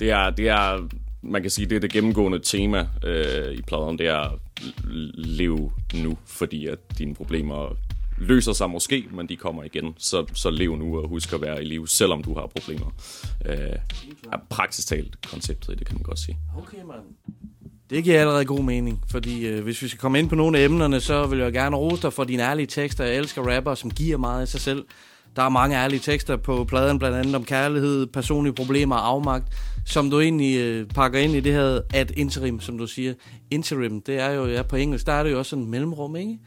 det 0.00 0.10
er, 0.10 0.30
det 0.30 0.48
er, 0.48 0.88
man 1.22 1.42
kan 1.42 1.50
sige, 1.50 1.66
det 1.66 1.76
er 1.76 1.80
det 1.80 1.92
gennemgående 1.92 2.38
tema 2.38 2.88
øh, 3.04 3.52
i 3.52 3.62
pladen, 3.62 3.98
det 3.98 4.06
er 4.06 4.38
lev 4.84 5.10
leve 5.14 5.72
nu, 5.94 6.18
fordi 6.26 6.66
at 6.66 6.78
dine 6.98 7.14
problemer 7.14 7.76
løser 8.18 8.52
sig 8.52 8.70
måske, 8.70 9.04
men 9.12 9.28
de 9.28 9.36
kommer 9.36 9.64
igen. 9.64 9.94
Så, 9.98 10.26
så 10.34 10.50
lev 10.50 10.76
nu 10.76 10.98
og 10.98 11.08
husk 11.08 11.32
at 11.32 11.40
være 11.40 11.62
i 11.62 11.64
live, 11.64 11.88
selvom 11.88 12.22
du 12.22 12.34
har 12.34 12.46
problemer. 12.46 12.94
Øh, 13.46 13.56
er 14.32 14.38
praktisk 14.50 14.88
talt 14.88 15.26
konceptet 15.30 15.72
i 15.72 15.76
det, 15.76 15.86
kan 15.86 15.96
man 15.96 16.02
godt 16.02 16.18
sige. 16.18 16.38
Okay, 16.58 16.82
mand. 16.86 17.00
Det 17.90 18.04
giver 18.04 18.20
allerede 18.20 18.44
god 18.44 18.64
mening, 18.64 19.02
fordi 19.10 19.46
øh, 19.46 19.64
hvis 19.64 19.82
vi 19.82 19.88
skal 19.88 20.00
komme 20.00 20.18
ind 20.18 20.28
på 20.28 20.34
nogle 20.34 20.58
af 20.58 20.64
emnerne, 20.64 21.00
så 21.00 21.26
vil 21.26 21.38
jeg 21.38 21.52
gerne 21.52 21.76
rose 21.76 22.02
dig 22.02 22.12
for 22.12 22.24
dine 22.24 22.42
ærlige 22.42 22.66
tekster. 22.66 23.04
Jeg 23.04 23.16
elsker 23.16 23.56
rapper, 23.56 23.74
som 23.74 23.90
giver 23.90 24.16
meget 24.16 24.40
af 24.40 24.48
sig 24.48 24.60
selv. 24.60 24.84
Der 25.36 25.42
er 25.42 25.48
mange 25.48 25.76
ærlige 25.76 26.00
tekster 26.00 26.36
på 26.36 26.64
pladen, 26.64 26.98
blandt 26.98 27.16
andet 27.16 27.34
om 27.34 27.44
kærlighed, 27.44 28.06
personlige 28.06 28.54
problemer 28.54 28.96
og 28.96 29.08
afmagt, 29.08 29.52
som 29.86 30.10
du 30.10 30.20
egentlig 30.20 30.56
øh, 30.60 30.86
pakker 30.88 31.18
ind 31.18 31.34
i 31.34 31.40
det 31.40 31.52
her 31.52 31.80
at 31.94 32.10
interim, 32.10 32.60
som 32.60 32.78
du 32.78 32.86
siger. 32.86 33.14
Interim, 33.50 34.02
det 34.02 34.18
er 34.18 34.30
jo 34.30 34.46
ja, 34.46 34.62
på 34.62 34.76
engelsk, 34.76 35.06
der 35.06 35.12
er 35.12 35.22
det 35.22 35.30
jo 35.30 35.38
også 35.38 35.50
sådan 35.50 35.64
en 35.64 35.70
mellemrum, 35.70 36.16
ikke? 36.16 36.38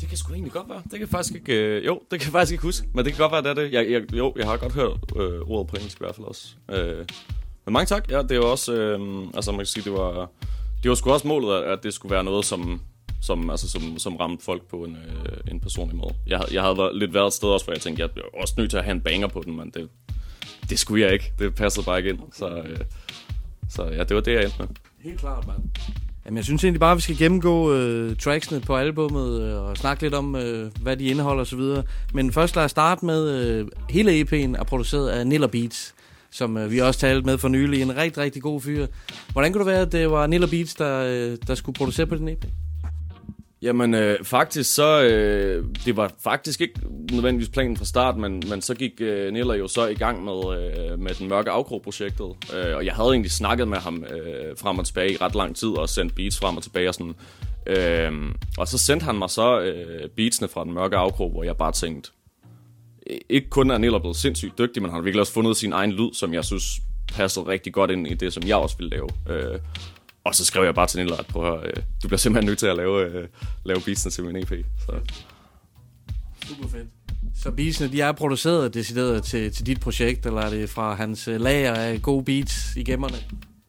Det 0.00 0.08
kan 0.08 0.18
sgu 0.18 0.32
egentlig 0.32 0.52
godt 0.52 0.68
være. 0.68 0.82
Det 0.82 0.90
kan 0.90 1.00
jeg 1.00 1.08
faktisk 1.08 1.34
ikke... 1.34 1.54
Øh, 1.54 1.86
jo, 1.86 2.00
det 2.10 2.20
kan 2.20 2.26
jeg 2.26 2.32
faktisk 2.32 2.52
ikke 2.52 2.62
huske. 2.62 2.86
Men 2.94 3.04
det 3.04 3.12
kan 3.14 3.18
godt 3.28 3.32
være, 3.32 3.42
det 3.42 3.50
er 3.50 3.54
det. 3.64 3.72
Jeg, 3.72 3.90
jeg, 3.90 4.14
jo, 4.16 4.32
jeg 4.36 4.46
har 4.46 4.56
godt 4.56 4.72
hørt 4.72 4.90
øh, 5.16 5.40
ordet 5.40 5.66
på 5.70 5.76
engelsk 5.76 5.96
i 5.96 6.04
hvert 6.04 6.14
fald 6.14 6.26
også. 6.26 6.48
Øh, 6.70 7.04
men 7.66 7.72
mange 7.72 7.86
tak. 7.86 8.10
Ja, 8.10 8.22
det 8.22 8.30
er 8.30 8.36
jo 8.36 8.50
også... 8.50 8.74
Øh, 8.74 9.26
altså, 9.34 9.50
man 9.50 9.58
kan 9.58 9.66
sige, 9.66 9.84
det 9.84 9.92
var... 9.92 10.30
Det 10.82 10.88
var 10.88 10.94
sgu 10.94 11.10
også 11.10 11.28
målet, 11.28 11.62
at- 11.62 11.82
det 11.82 11.94
skulle 11.94 12.14
være 12.14 12.24
noget, 12.24 12.44
som, 12.44 12.80
som, 13.22 13.50
altså, 13.50 13.68
som, 13.70 13.98
som 13.98 14.16
ramte 14.16 14.44
folk 14.44 14.62
på 14.70 14.76
en, 14.84 14.96
øh, 14.96 15.52
en 15.52 15.60
personlig 15.60 15.96
måde. 15.96 16.14
Jeg, 16.26 16.44
jeg 16.52 16.62
havde 16.62 16.90
lidt 16.98 17.14
været 17.14 17.26
et 17.26 17.32
sted 17.32 17.48
også, 17.48 17.66
hvor 17.66 17.74
jeg 17.74 17.80
tænkte, 17.80 18.02
jeg 18.02 18.10
er 18.16 18.40
også 18.40 18.54
nødt 18.58 18.70
til 18.70 18.76
at 18.76 18.84
have 18.84 18.94
en 18.94 19.00
banger 19.00 19.26
på 19.28 19.42
den, 19.46 19.56
men 19.56 19.70
det, 19.70 19.88
det 20.70 20.78
skulle 20.78 21.04
jeg 21.04 21.12
ikke. 21.12 21.32
Det 21.38 21.54
passede 21.54 21.84
bare 21.84 21.98
ikke 21.98 22.10
ind. 22.10 22.18
Så, 22.32 22.48
øh, 22.48 22.78
så 23.70 23.84
ja, 23.84 24.04
det 24.04 24.14
var 24.14 24.20
det, 24.20 24.32
jeg 24.32 24.44
endte 24.44 24.56
med. 24.58 24.68
Helt 25.04 25.20
klart, 25.20 25.46
mand. 25.46 25.58
Jamen, 26.26 26.36
jeg 26.36 26.44
synes 26.44 26.64
egentlig 26.64 26.80
bare, 26.80 26.90
at 26.90 26.96
vi 26.96 27.02
skal 27.02 27.16
gennemgå 27.16 27.74
øh, 27.74 28.16
tracksene 28.16 28.60
på 28.60 28.76
albummet 28.76 29.42
øh, 29.42 29.62
og 29.62 29.76
snakke 29.76 30.02
lidt 30.02 30.14
om, 30.14 30.36
øh, 30.36 30.70
hvad 30.82 30.96
de 30.96 31.04
indeholder 31.04 31.40
og 31.40 31.46
så 31.46 31.56
videre. 31.56 31.82
Men 32.14 32.32
først 32.32 32.56
lad 32.56 32.64
os 32.64 32.70
starte 32.70 33.06
med, 33.06 33.30
øh, 33.30 33.68
hele 33.90 34.20
EP'en 34.20 34.60
er 34.60 34.64
produceret 34.64 35.08
af 35.08 35.26
Niller 35.26 35.46
Beats, 35.46 35.94
som 36.30 36.56
øh, 36.56 36.70
vi 36.70 36.78
også 36.78 37.00
talte 37.00 37.26
med 37.26 37.38
for 37.38 37.48
nylig. 37.48 37.82
En 37.82 37.96
rigtig, 37.96 38.22
rigtig 38.22 38.42
god 38.42 38.60
fyr. 38.60 38.86
Hvordan 39.32 39.52
kunne 39.52 39.64
det 39.64 39.72
være, 39.72 39.80
at 39.80 39.92
det 39.92 40.10
var 40.10 40.26
Niller 40.26 40.48
Beats, 40.48 40.74
der, 40.74 40.98
øh, 40.98 41.38
der 41.46 41.54
skulle 41.54 41.76
producere 41.76 42.06
på 42.06 42.14
din 42.14 42.28
EP? 42.28 42.44
Jamen, 43.64 43.94
øh, 43.94 44.24
faktisk 44.24 44.74
så... 44.74 45.02
Øh, 45.02 45.64
det 45.84 45.96
var 45.96 46.12
faktisk 46.20 46.60
ikke 46.60 46.80
nødvendigvis 47.12 47.48
planen 47.48 47.76
fra 47.76 47.84
start, 47.84 48.16
men, 48.16 48.42
men 48.50 48.62
så 48.62 48.74
gik 48.74 48.92
øh, 49.00 49.32
Niller 49.32 49.54
jo 49.54 49.68
så 49.68 49.86
i 49.86 49.94
gang 49.94 50.24
med, 50.24 50.32
øh, 50.34 50.98
med 50.98 51.14
den 51.14 51.28
mørke 51.28 51.50
afkrog-projektet. 51.50 52.26
Øh, 52.54 52.76
og 52.76 52.84
jeg 52.84 52.94
havde 52.94 53.08
egentlig 53.08 53.30
snakket 53.30 53.68
med 53.68 53.78
ham 53.78 54.04
øh, 54.04 54.56
frem 54.56 54.78
og 54.78 54.86
tilbage 54.86 55.12
i 55.12 55.16
ret 55.16 55.34
lang 55.34 55.56
tid, 55.56 55.68
og 55.68 55.88
sendt 55.88 56.14
beats 56.14 56.38
frem 56.38 56.56
og 56.56 56.62
tilbage 56.62 56.88
og 56.88 56.94
sådan. 56.94 57.14
Øh, 57.66 58.12
og 58.58 58.68
så 58.68 58.78
sendte 58.78 59.04
han 59.04 59.18
mig 59.18 59.30
så 59.30 59.60
øh, 59.60 60.08
beatsene 60.16 60.48
fra 60.48 60.64
den 60.64 60.72
mørke 60.72 60.96
afkrog, 60.96 61.30
hvor 61.30 61.44
jeg 61.44 61.56
bare 61.56 61.72
tænkte... 61.72 62.10
Ikke 63.28 63.50
kun 63.50 63.70
er 63.70 63.78
Niller 63.78 63.98
blevet 63.98 64.16
sindssygt 64.16 64.58
dygtig, 64.58 64.82
men 64.82 64.90
han 64.90 64.98
har 64.98 65.02
virkelig 65.02 65.20
også 65.20 65.32
fundet 65.32 65.56
sin 65.56 65.72
egen 65.72 65.92
lyd, 65.92 66.12
som 66.12 66.34
jeg 66.34 66.44
synes 66.44 66.80
passede 67.12 67.46
rigtig 67.46 67.72
godt 67.72 67.90
ind 67.90 68.06
i 68.06 68.14
det, 68.14 68.32
som 68.32 68.42
jeg 68.46 68.56
også 68.56 68.76
ville 68.76 68.90
lave. 68.90 69.08
Øh, 69.30 69.58
og 70.24 70.34
så 70.34 70.44
skrev 70.44 70.64
jeg 70.64 70.74
bare 70.74 70.86
til 70.86 70.98
Niller, 70.98 71.16
at 71.16 71.26
prøv 71.26 71.44
at 71.44 71.50
høre, 71.50 71.66
øh, 71.66 71.82
du 72.02 72.08
bliver 72.08 72.18
simpelthen 72.18 72.46
nødt 72.46 72.58
til 72.58 72.66
at 72.66 72.76
lave, 72.76 73.06
øh, 73.06 73.28
lave 73.64 73.80
beatsene 73.80 74.10
til 74.10 74.24
min 74.24 74.36
EP. 74.36 74.52
Så. 74.86 74.92
Super 76.48 76.68
fedt. 76.68 76.88
Så 77.42 77.50
beatsene, 77.50 77.92
de 77.92 78.00
er 78.00 78.12
produceret 78.12 78.74
decideret 78.74 79.22
til, 79.22 79.52
til 79.52 79.66
dit 79.66 79.80
projekt, 79.80 80.26
eller 80.26 80.40
er 80.40 80.50
det 80.50 80.70
fra 80.70 80.94
hans 80.94 81.28
øh, 81.28 81.40
lager 81.40 81.74
af 81.74 82.02
gode 82.02 82.24
beats 82.24 82.76
i 82.76 82.84
gemmerne? 82.84 83.16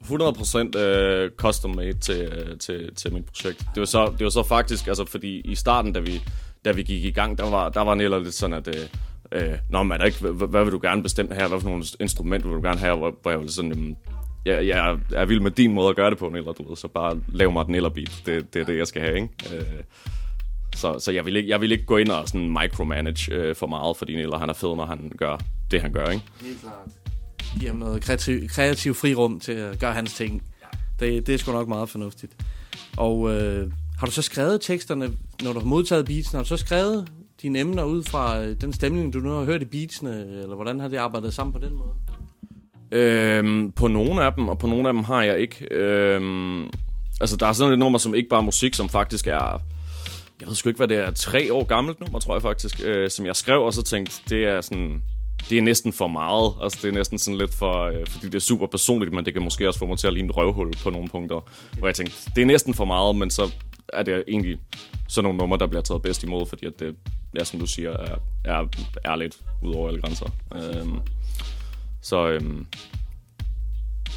100% 0.03 0.77
øh, 0.77 1.31
custom 1.37 1.75
made 1.75 1.93
til, 1.93 2.21
øh, 2.21 2.57
til, 2.57 2.95
til 2.95 3.13
mit 3.13 3.25
projekt. 3.25 3.59
Det 3.59 3.79
var, 3.79 3.85
så, 3.85 4.13
det 4.17 4.23
var 4.23 4.29
så 4.29 4.43
faktisk, 4.43 4.87
altså 4.87 5.05
fordi 5.05 5.41
i 5.41 5.55
starten, 5.55 5.93
da 5.93 5.99
vi, 5.99 6.21
da 6.65 6.71
vi 6.71 6.83
gik 6.83 7.05
i 7.05 7.11
gang, 7.11 7.37
der 7.37 7.49
var, 7.49 7.69
der 7.69 7.81
var 7.81 7.95
Niller 7.95 8.19
lidt 8.19 8.33
sådan, 8.33 8.53
at... 8.53 8.67
Øh, 8.67 8.89
øh, 9.31 9.57
Nå, 9.69 9.83
men 9.83 10.01
er 10.01 10.05
ikke, 10.05 10.19
hvad, 10.19 10.47
hvad 10.47 10.63
vil 10.63 10.73
du 10.73 10.79
gerne 10.81 11.03
bestemme 11.03 11.35
her? 11.35 11.47
Hvad 11.47 11.61
for 11.61 11.69
nogle 11.69 11.85
instrumenter 11.99 12.47
vil 12.47 12.57
du 12.57 12.61
gerne 12.61 12.79
have? 12.79 12.97
Hvor, 12.97 13.15
hvor 13.21 13.31
jeg 13.31 13.39
var 13.39 13.47
sådan, 13.47 13.71
jamen, 13.71 13.97
jeg, 14.45 14.67
jeg 14.67 14.97
er 15.15 15.25
vild 15.25 15.39
med 15.39 15.51
din 15.51 15.73
måde 15.73 15.89
at 15.89 15.95
gøre 15.95 16.09
det 16.09 16.17
på, 16.17 16.29
Niller, 16.29 16.51
du 16.51 16.69
ved, 16.69 16.77
så 16.77 16.87
bare 16.87 17.19
lav 17.27 17.51
mig 17.51 17.61
et 17.61 17.67
Niller-beat. 17.67 18.21
Det, 18.25 18.53
det 18.53 18.61
er 18.61 18.65
det, 18.65 18.77
jeg 18.77 18.87
skal 18.87 19.01
have, 19.01 19.15
ikke? 19.15 19.29
Øh, 19.57 19.63
så, 20.75 20.99
så 20.99 21.11
jeg 21.11 21.25
vil 21.25 21.35
ikke, 21.35 21.49
jeg 21.49 21.61
vil 21.61 21.71
ikke 21.71 21.85
gå 21.85 21.97
ind 21.97 22.09
og 22.09 22.27
sådan 22.27 22.49
micromanage 22.49 23.33
øh, 23.33 23.55
for 23.55 23.67
meget, 23.67 23.97
fordi 23.97 24.15
Niller, 24.15 24.37
han 24.37 24.49
er 24.49 24.53
fed, 24.53 24.75
når 24.75 24.85
han 24.85 25.11
gør 25.17 25.37
det, 25.71 25.81
han 25.81 25.93
gør, 25.93 26.05
ikke? 26.05 26.25
Helt 26.41 26.61
klart. 26.61 26.73
Giver 27.59 27.71
ham 27.71 27.79
noget 27.79 28.01
kreativ, 28.01 28.47
kreativ 28.47 28.93
frirum 28.93 29.39
til 29.39 29.51
at 29.51 29.79
gøre 29.79 29.93
hans 29.93 30.13
ting. 30.13 30.43
Det, 30.99 31.27
det 31.27 31.33
er 31.33 31.37
sgu 31.37 31.51
nok 31.51 31.67
meget 31.67 31.89
fornuftigt. 31.89 32.33
Og 32.97 33.33
øh, 33.33 33.71
har 33.99 34.05
du 34.05 34.11
så 34.11 34.21
skrevet 34.21 34.61
teksterne, 34.61 35.11
når 35.43 35.53
du 35.53 35.59
har 35.59 35.65
modtaget 35.65 36.05
beatsene, 36.05 36.37
har 36.37 36.43
du 36.43 36.47
så 36.47 36.57
skrevet 36.57 37.07
dine 37.41 37.59
emner 37.59 37.83
ud 37.83 38.03
fra 38.03 38.41
øh, 38.43 38.61
den 38.61 38.73
stemning, 38.73 39.13
du 39.13 39.19
nu 39.19 39.29
har 39.29 39.43
hørt 39.43 39.61
i 39.61 39.65
beatsene, 39.65 40.41
eller 40.41 40.55
hvordan 40.55 40.79
har 40.79 40.87
det 40.87 40.97
arbejdet 40.97 41.33
sammen 41.33 41.53
på 41.53 41.59
den 41.59 41.73
måde? 41.73 41.89
Øhm, 42.95 43.71
på 43.71 43.87
nogle 43.87 44.23
af 44.23 44.33
dem, 44.33 44.47
og 44.47 44.57
på 44.57 44.67
nogle 44.67 44.87
af 44.87 44.93
dem 44.93 45.03
har 45.03 45.23
jeg 45.23 45.39
ikke. 45.39 45.67
Øhm, 45.71 46.63
altså, 47.21 47.37
der 47.37 47.47
er 47.47 47.53
sådan 47.53 47.73
et 47.73 47.79
nummer, 47.79 47.99
som 47.99 48.15
ikke 48.15 48.29
bare 48.29 48.39
er 48.39 48.43
musik, 48.43 48.73
som 48.73 48.89
faktisk 48.89 49.27
er 49.27 49.61
jeg 50.39 50.47
ved 50.47 50.55
sgu 50.55 50.69
ikke, 50.69 50.77
hvad 50.77 50.87
det 50.87 50.97
er, 50.97 51.11
tre 51.11 51.53
år 51.53 51.63
gammelt 51.63 51.99
nummer, 51.99 52.19
tror 52.19 52.35
jeg 52.35 52.41
faktisk, 52.41 52.81
øh, 52.85 53.09
som 53.09 53.25
jeg 53.25 53.35
skrev, 53.35 53.61
og 53.61 53.73
så 53.73 53.83
tænkte, 53.83 54.21
det 54.29 54.45
er 54.45 54.61
sådan, 54.61 55.03
det 55.49 55.57
er 55.57 55.61
næsten 55.61 55.93
for 55.93 56.07
meget. 56.07 56.53
Altså, 56.61 56.79
det 56.81 56.89
er 56.89 56.93
næsten 56.93 57.19
sådan 57.19 57.37
lidt 57.37 57.53
for, 57.53 57.83
øh, 57.83 58.07
fordi 58.07 58.25
det 58.25 58.35
er 58.35 58.39
super 58.39 58.67
personligt, 58.67 59.13
men 59.13 59.25
det 59.25 59.33
kan 59.33 59.43
måske 59.43 59.67
også 59.67 59.79
få 59.79 59.85
mig 59.85 59.97
til 59.97 60.07
at 60.07 60.13
ligne 60.13 60.29
et 60.29 60.37
røvhul 60.37 60.73
på 60.83 60.89
nogle 60.89 61.09
punkter. 61.09 61.49
Hvor 61.77 61.87
jeg 61.87 61.95
tænkte, 61.95 62.15
det 62.35 62.41
er 62.41 62.45
næsten 62.45 62.73
for 62.73 62.85
meget, 62.85 63.15
men 63.15 63.29
så 63.29 63.51
er 63.93 64.03
det 64.03 64.23
egentlig 64.27 64.57
sådan 65.07 65.23
nogle 65.23 65.37
numre, 65.37 65.57
der 65.57 65.67
bliver 65.67 65.81
taget 65.81 66.01
bedst 66.01 66.23
imod, 66.23 66.45
fordi 66.45 66.65
at 66.65 66.79
det, 66.79 66.95
ja, 67.39 67.43
som 67.43 67.59
du 67.59 67.65
siger, 67.65 67.91
er, 67.91 68.15
er 68.43 68.65
ærligt 69.05 69.37
ud 69.63 69.73
over 69.73 69.87
alle 69.87 70.01
grænser. 70.01 70.25
Øhm, 70.55 70.99
så 72.05 72.27
øhm, 72.27 72.65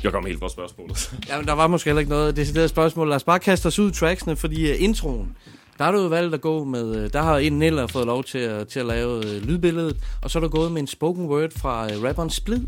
jeg 0.05 0.13
kom 0.13 0.27
helt 0.27 0.39
fra 0.39 0.49
spørgsmålet. 0.49 1.13
Ja, 1.29 1.37
men 1.37 1.47
der 1.47 1.53
var 1.53 1.67
måske 1.67 1.89
heller 1.89 2.01
ikke 2.01 2.11
noget 2.11 2.37
decideret 2.37 2.71
spørgsmål. 2.71 3.09
Lad 3.09 3.17
os 3.17 3.25
bare 3.25 3.39
kaste 3.39 3.67
os 3.67 3.79
ud 3.79 3.91
i 3.91 3.95
tracksene, 3.95 4.37
fordi 4.37 4.73
uh, 4.73 4.83
introen, 4.83 5.37
der 5.79 5.85
har 5.85 5.93
du 5.93 6.03
jo 6.03 6.09
valgt 6.09 6.35
at 6.35 6.41
gå 6.41 6.65
med, 6.65 7.05
uh, 7.05 7.11
der 7.13 7.23
har 7.23 7.39
en 7.39 7.59
Niller 7.59 7.87
fået 7.87 8.07
lov 8.07 8.25
til 8.25 8.39
at, 8.39 8.69
til 8.69 8.81
at 8.81 8.87
lave 8.87 9.17
uh, 9.17 9.25
lydbilledet, 9.25 9.97
og 10.23 10.31
så 10.31 10.39
er 10.39 10.41
du 10.41 10.49
gået 10.49 10.73
med 10.73 10.81
en 10.81 10.87
spoken 10.87 11.27
word 11.27 11.51
fra 11.57 11.87
uh, 11.87 12.05
rapperen 12.05 12.31
Splid. 12.31 12.61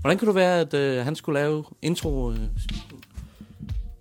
Hvordan 0.00 0.18
kan 0.18 0.26
du 0.26 0.32
være, 0.32 0.60
at 0.60 0.98
uh, 0.98 1.04
han 1.04 1.16
skulle 1.16 1.40
lave 1.40 1.64
intro? 1.82 2.26
Uh, 2.26 2.36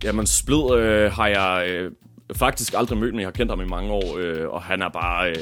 Jamen, 0.03 0.27
Splid 0.27 0.73
øh, 0.73 1.11
har 1.11 1.27
jeg 1.27 1.69
øh, 1.69 1.91
faktisk 2.35 2.73
aldrig 2.77 2.97
mødt, 2.97 3.13
men 3.13 3.19
jeg 3.19 3.27
har 3.27 3.31
kendt 3.31 3.51
ham 3.51 3.61
i 3.61 3.65
mange 3.65 3.91
år, 3.91 4.17
øh, 4.17 4.49
og 4.49 4.61
han 4.61 4.81
er 4.81 4.89
bare, 4.89 5.29
øh, 5.29 5.35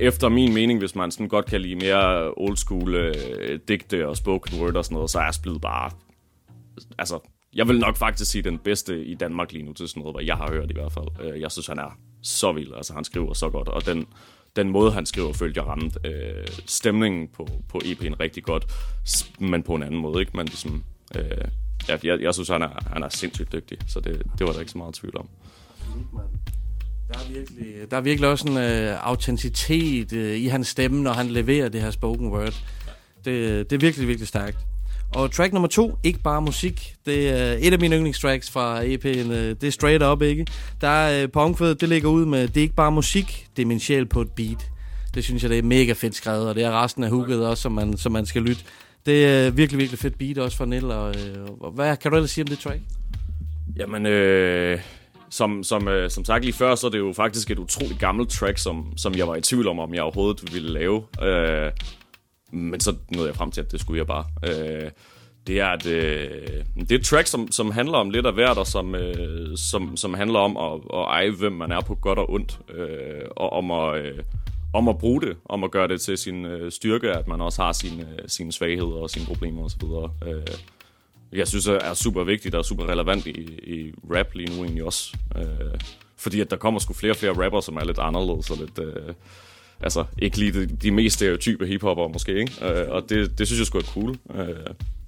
efter 0.00 0.28
min 0.28 0.54
mening, 0.54 0.78
hvis 0.78 0.94
man 0.94 1.10
sådan 1.10 1.28
godt 1.28 1.46
kan 1.46 1.60
lide 1.60 1.74
mere 1.74 2.32
old 2.36 2.56
school 2.56 2.94
øh, 2.94 3.60
digte 3.68 4.08
og 4.08 4.16
spoken 4.16 4.60
word 4.60 4.76
og 4.76 4.84
sådan 4.84 4.94
noget, 4.94 5.10
så 5.10 5.18
er 5.18 5.30
Splid 5.30 5.58
bare, 5.58 5.90
altså, 6.98 7.18
jeg 7.54 7.68
vil 7.68 7.78
nok 7.78 7.96
faktisk 7.96 8.30
sige 8.30 8.42
den 8.42 8.58
bedste 8.58 9.04
i 9.04 9.14
Danmark 9.14 9.52
lige 9.52 9.64
nu 9.64 9.72
til 9.72 9.88
sådan 9.88 10.00
noget, 10.00 10.16
hvad 10.16 10.24
jeg 10.24 10.36
har 10.36 10.50
hørt 10.50 10.70
i 10.70 10.74
hvert 10.74 10.92
fald. 10.92 11.06
Øh, 11.20 11.40
jeg 11.40 11.52
synes, 11.52 11.66
han 11.66 11.78
er 11.78 11.98
så 12.22 12.52
vild, 12.52 12.72
altså 12.76 12.94
han 12.94 13.04
skriver 13.04 13.32
så 13.32 13.50
godt, 13.50 13.68
og 13.68 13.86
den, 13.86 14.06
den 14.56 14.68
måde, 14.68 14.92
han 14.92 15.06
skriver, 15.06 15.32
følte 15.32 15.60
jeg 15.60 15.66
ramt 15.66 15.98
øh, 16.04 16.46
stemningen 16.66 17.28
på, 17.28 17.48
på 17.68 17.80
EP'en 17.84 18.14
rigtig 18.20 18.42
godt, 18.42 18.66
men 19.38 19.62
på 19.62 19.74
en 19.74 19.82
anden 19.82 20.00
måde, 20.00 20.20
ikke? 20.20 20.36
Men 20.36 20.46
ligesom, 20.46 20.84
øh, 21.16 21.24
jeg, 21.88 22.04
jeg, 22.04 22.20
jeg 22.20 22.34
synes, 22.34 22.48
han 22.48 22.62
er, 22.62 22.88
han 22.92 23.02
er 23.02 23.08
sindssygt 23.08 23.52
dygtig, 23.52 23.78
så 23.86 24.00
det, 24.00 24.22
det 24.38 24.46
var 24.46 24.52
der 24.52 24.60
ikke 24.60 24.72
så 24.72 24.78
meget 24.78 24.94
tvivl 24.94 25.16
om. 25.18 25.28
Der 27.08 27.18
er 27.18 27.32
virkelig, 27.32 27.90
der 27.90 27.96
er 27.96 28.00
virkelig 28.00 28.30
også 28.30 28.48
en 28.48 28.56
øh, 28.56 29.08
autenticitet 29.08 30.12
øh, 30.12 30.36
i 30.36 30.46
hans 30.46 30.68
stemme, 30.68 31.02
når 31.02 31.12
han 31.12 31.26
leverer 31.26 31.68
det 31.68 31.80
her 31.82 31.90
spoken 31.90 32.28
word. 32.28 32.54
Det, 33.24 33.70
det 33.70 33.76
er 33.76 33.80
virkelig, 33.80 34.08
virkelig 34.08 34.28
stærkt. 34.28 34.56
Og 35.14 35.32
track 35.32 35.52
nummer 35.52 35.68
to, 35.68 35.98
ikke 36.02 36.18
bare 36.18 36.42
musik. 36.42 36.94
Det 37.06 37.28
er 37.28 37.56
et 37.60 37.72
af 37.72 37.78
mine 37.78 37.96
yndlingstracks 37.96 38.50
fra 38.50 38.84
EP'en. 38.84 39.32
Øh, 39.32 39.56
det 39.60 39.64
er 39.64 39.70
straight 39.70 40.02
up, 40.02 40.22
ikke? 40.22 40.46
Der 40.80 40.88
er 40.88 41.22
øh, 41.22 41.30
på 41.30 41.40
omkvædet, 41.40 41.80
det 41.80 41.88
ligger 41.88 42.08
ud 42.08 42.26
med, 42.26 42.48
det 42.48 42.56
er 42.56 42.62
ikke 42.62 42.74
bare 42.74 42.92
musik, 42.92 43.46
det 43.56 43.62
er 43.62 43.66
min 43.66 43.80
sjæl 43.80 44.06
på 44.06 44.20
et 44.20 44.30
beat. 44.30 44.70
Det 45.14 45.24
synes 45.24 45.42
jeg, 45.42 45.50
det 45.50 45.58
er 45.58 45.62
mega 45.62 45.92
fedt 45.92 46.14
skrevet, 46.14 46.48
og 46.48 46.54
det 46.54 46.64
er 46.64 46.82
resten 46.82 47.04
af 47.04 47.10
hooket 47.10 47.46
også, 47.46 47.62
som 47.62 47.72
man, 47.72 47.96
som 47.96 48.12
man 48.12 48.26
skal 48.26 48.42
lytte. 48.42 48.62
Det 49.06 49.26
er 49.26 49.46
øh, 49.46 49.56
virkelig, 49.56 49.78
virkelig 49.78 49.98
fedt 49.98 50.18
beat 50.18 50.38
også 50.38 50.56
fra 50.56 50.66
Nell, 50.66 50.90
Og, 50.90 51.14
og 51.60 51.70
hvad 51.70 51.96
kan 51.96 52.10
du 52.10 52.16
ellers 52.16 52.30
sige 52.30 52.44
om 52.44 52.48
det 52.48 52.58
track? 52.58 52.80
Jamen, 53.76 54.06
øh, 54.06 54.80
som, 55.30 55.62
som, 55.62 55.88
øh, 55.88 56.10
som 56.10 56.24
sagt 56.24 56.44
lige 56.44 56.54
før, 56.54 56.74
så 56.74 56.86
er 56.86 56.90
det 56.90 56.98
jo 56.98 57.12
faktisk 57.12 57.50
et 57.50 57.58
utroligt 57.58 58.00
gammelt 58.00 58.30
track, 58.30 58.58
som, 58.58 58.92
som 58.96 59.14
jeg 59.14 59.28
var 59.28 59.36
i 59.36 59.40
tvivl 59.40 59.68
om, 59.68 59.78
om 59.78 59.94
jeg 59.94 60.02
overhovedet 60.02 60.54
ville 60.54 60.72
lave. 60.72 61.04
Øh, 61.22 61.72
men 62.52 62.80
så 62.80 62.94
nåede 63.10 63.28
jeg 63.28 63.36
frem 63.36 63.50
til, 63.50 63.60
at 63.60 63.72
det 63.72 63.80
skulle 63.80 63.98
jeg 63.98 64.06
bare. 64.06 64.24
Øh, 64.44 64.90
det 65.46 65.60
er 65.60 65.68
et, 65.68 65.86
øh, 65.86 66.64
det 66.76 66.92
er 66.92 66.98
et 66.98 67.04
track, 67.04 67.26
som, 67.26 67.52
som 67.52 67.70
handler 67.70 67.98
om 67.98 68.10
lidt 68.10 68.26
af 68.26 68.32
hvert, 68.32 68.58
og 68.58 68.66
som, 68.66 68.94
øh, 68.94 69.56
som, 69.56 69.96
som 69.96 70.14
handler 70.14 70.38
om 70.38 70.56
at, 70.56 70.80
at 70.94 71.04
eje, 71.04 71.30
hvem 71.30 71.52
man 71.52 71.72
er 71.72 71.80
på 71.80 71.94
godt 71.94 72.18
og 72.18 72.30
ondt, 72.30 72.58
øh, 72.74 73.22
og 73.36 73.52
om 73.52 73.70
at, 73.70 74.04
øh, 74.04 74.18
om 74.72 74.88
at 74.88 74.98
bruge 74.98 75.20
det, 75.20 75.36
om 75.44 75.64
at 75.64 75.70
gøre 75.70 75.88
det 75.88 76.00
til 76.00 76.18
sin 76.18 76.44
øh, 76.44 76.72
styrke, 76.72 77.10
at 77.10 77.28
man 77.28 77.40
også 77.40 77.62
har 77.62 77.72
sine, 77.72 78.02
øh, 78.02 78.24
sine 78.26 78.52
svagheder 78.52 78.96
og 78.96 79.10
sine 79.10 79.26
problemer 79.26 79.64
osv. 79.64 79.82
Øh, 80.28 80.42
jeg 81.38 81.48
synes 81.48 81.66
er 81.66 81.94
super 81.94 82.24
vigtigt 82.24 82.54
og 82.54 82.64
super 82.64 82.88
relevant 82.88 83.26
i, 83.26 83.40
i 83.62 83.92
rap 84.14 84.34
lige 84.34 84.56
nu 84.56 84.64
egentlig 84.64 84.84
også. 84.84 85.16
Øh, 85.36 85.44
fordi 86.16 86.40
at 86.40 86.50
der 86.50 86.56
kommer 86.56 86.80
sgu 86.80 86.92
flere 86.94 87.12
og 87.12 87.16
flere 87.16 87.44
rapper, 87.44 87.60
som 87.60 87.76
er 87.76 87.84
lidt 87.84 87.98
anderledes 87.98 88.50
og 88.50 88.56
lidt... 88.56 88.78
Øh, 88.78 89.14
altså, 89.80 90.04
ikke 90.18 90.38
lige 90.38 90.52
de, 90.52 90.66
de 90.66 90.90
mest 90.90 91.16
stereotype 91.16 91.66
hiphopper 91.66 92.08
måske, 92.08 92.34
ikke? 92.38 92.66
Øh, 92.66 92.90
og 92.90 93.02
det, 93.08 93.38
det 93.38 93.46
synes 93.46 93.58
jeg 93.58 93.66
sgu 93.66 93.78
er 93.78 93.82
cool. 93.82 94.10
Øh, 94.10 94.46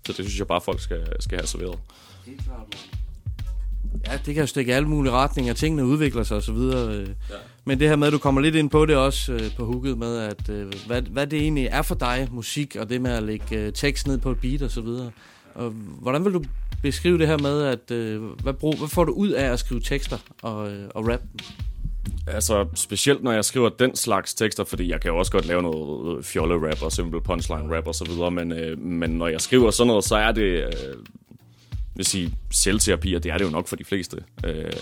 så 0.07 0.13
det 0.13 0.15
synes 0.15 0.39
jeg 0.39 0.47
bare, 0.47 0.61
folk 0.61 0.81
skal, 0.81 1.07
skal 1.21 1.39
have 1.39 1.47
serveret. 1.47 1.79
Ja, 4.07 4.13
det 4.27 4.35
kan 4.35 4.43
jo 4.43 4.47
stikke 4.47 4.71
i 4.71 4.73
alle 4.73 4.89
mulige 4.89 5.13
retninger. 5.13 5.53
Tingene 5.53 5.85
udvikler 5.85 6.23
sig 6.23 6.37
osv. 6.37 6.57
Ja. 6.57 7.05
Men 7.65 7.81
det 7.81 7.89
her 7.89 7.97
med, 7.97 8.07
at 8.07 8.13
du 8.13 8.19
kommer 8.19 8.41
lidt 8.41 8.55
ind 8.55 8.71
på 8.71 8.87
det 8.87 8.97
også 8.97 9.33
øh, 9.33 9.57
på 9.57 9.65
hooket 9.65 9.99
med, 9.99 10.19
at 10.19 10.49
øh, 10.49 10.73
hvad, 10.87 11.03
hvad 11.03 11.27
det 11.27 11.41
egentlig 11.41 11.69
er 11.71 11.83
for 11.83 11.95
dig, 11.95 12.29
musik, 12.31 12.77
og 12.77 12.91
det 12.91 13.01
med 13.01 13.11
at 13.11 13.23
lægge 13.23 13.57
øh, 13.57 13.73
tekst 13.73 14.07
ned 14.07 14.19
på 14.19 14.31
et 14.31 14.41
beat 14.41 14.77
videre. 14.85 15.11
Og 15.59 15.71
hvordan 16.01 16.25
vil 16.25 16.33
du 16.33 16.43
beskrive 16.83 17.19
det 17.19 17.27
her 17.27 17.39
med, 17.39 17.63
at 17.63 17.91
øh, 17.91 18.23
hvad, 18.23 18.53
brug, 18.53 18.79
hvad 18.79 18.89
får 18.89 19.05
du 19.05 19.13
ud 19.13 19.29
af 19.29 19.53
at 19.53 19.59
skrive 19.59 19.81
tekster 19.81 20.19
og, 20.43 20.71
øh, 20.71 20.89
og 20.95 21.09
rap? 21.09 21.21
Altså, 22.27 22.67
specielt 22.75 23.23
når 23.23 23.33
jeg 23.33 23.45
skriver 23.45 23.69
den 23.69 23.97
slags 23.97 24.35
tekster, 24.35 24.65
fordi 24.65 24.91
jeg 24.91 25.01
kan 25.01 25.11
jo 25.11 25.19
også 25.19 25.33
godt 25.33 25.47
lave 25.47 25.63
noget 25.63 26.19
øh, 26.19 26.25
fjolle-rap 26.25 26.83
og 26.83 26.93
simple 26.93 27.21
punchline-rap 27.21 27.87
og 27.87 27.95
så 27.95 28.05
videre, 28.05 28.31
men, 28.31 28.53
øh, 28.53 28.79
men 28.79 29.11
når 29.11 29.29
jeg 29.29 29.41
skriver 29.41 29.71
sådan 29.71 29.89
noget, 29.89 30.05
så 30.05 30.17
er 30.17 30.33
det, 30.33 30.43
øh, 30.43 30.73
vil 31.95 32.07
sige, 32.07 32.35
selvterapi, 32.51 33.15
og 33.15 33.23
det 33.25 33.33
er 33.33 33.39
det 33.39 33.45
jo 33.45 33.51
nok 33.51 33.69
for 33.69 33.77
de 33.77 33.85
fleste, 33.85 34.17
øh, 34.45 34.73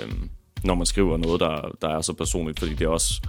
når 0.64 0.74
man 0.74 0.86
skriver 0.86 1.16
noget, 1.16 1.40
der, 1.40 1.76
der 1.82 1.88
er 1.88 2.00
så 2.00 2.12
personligt, 2.12 2.58
fordi 2.58 2.74
det 2.74 2.86
også 2.86 3.22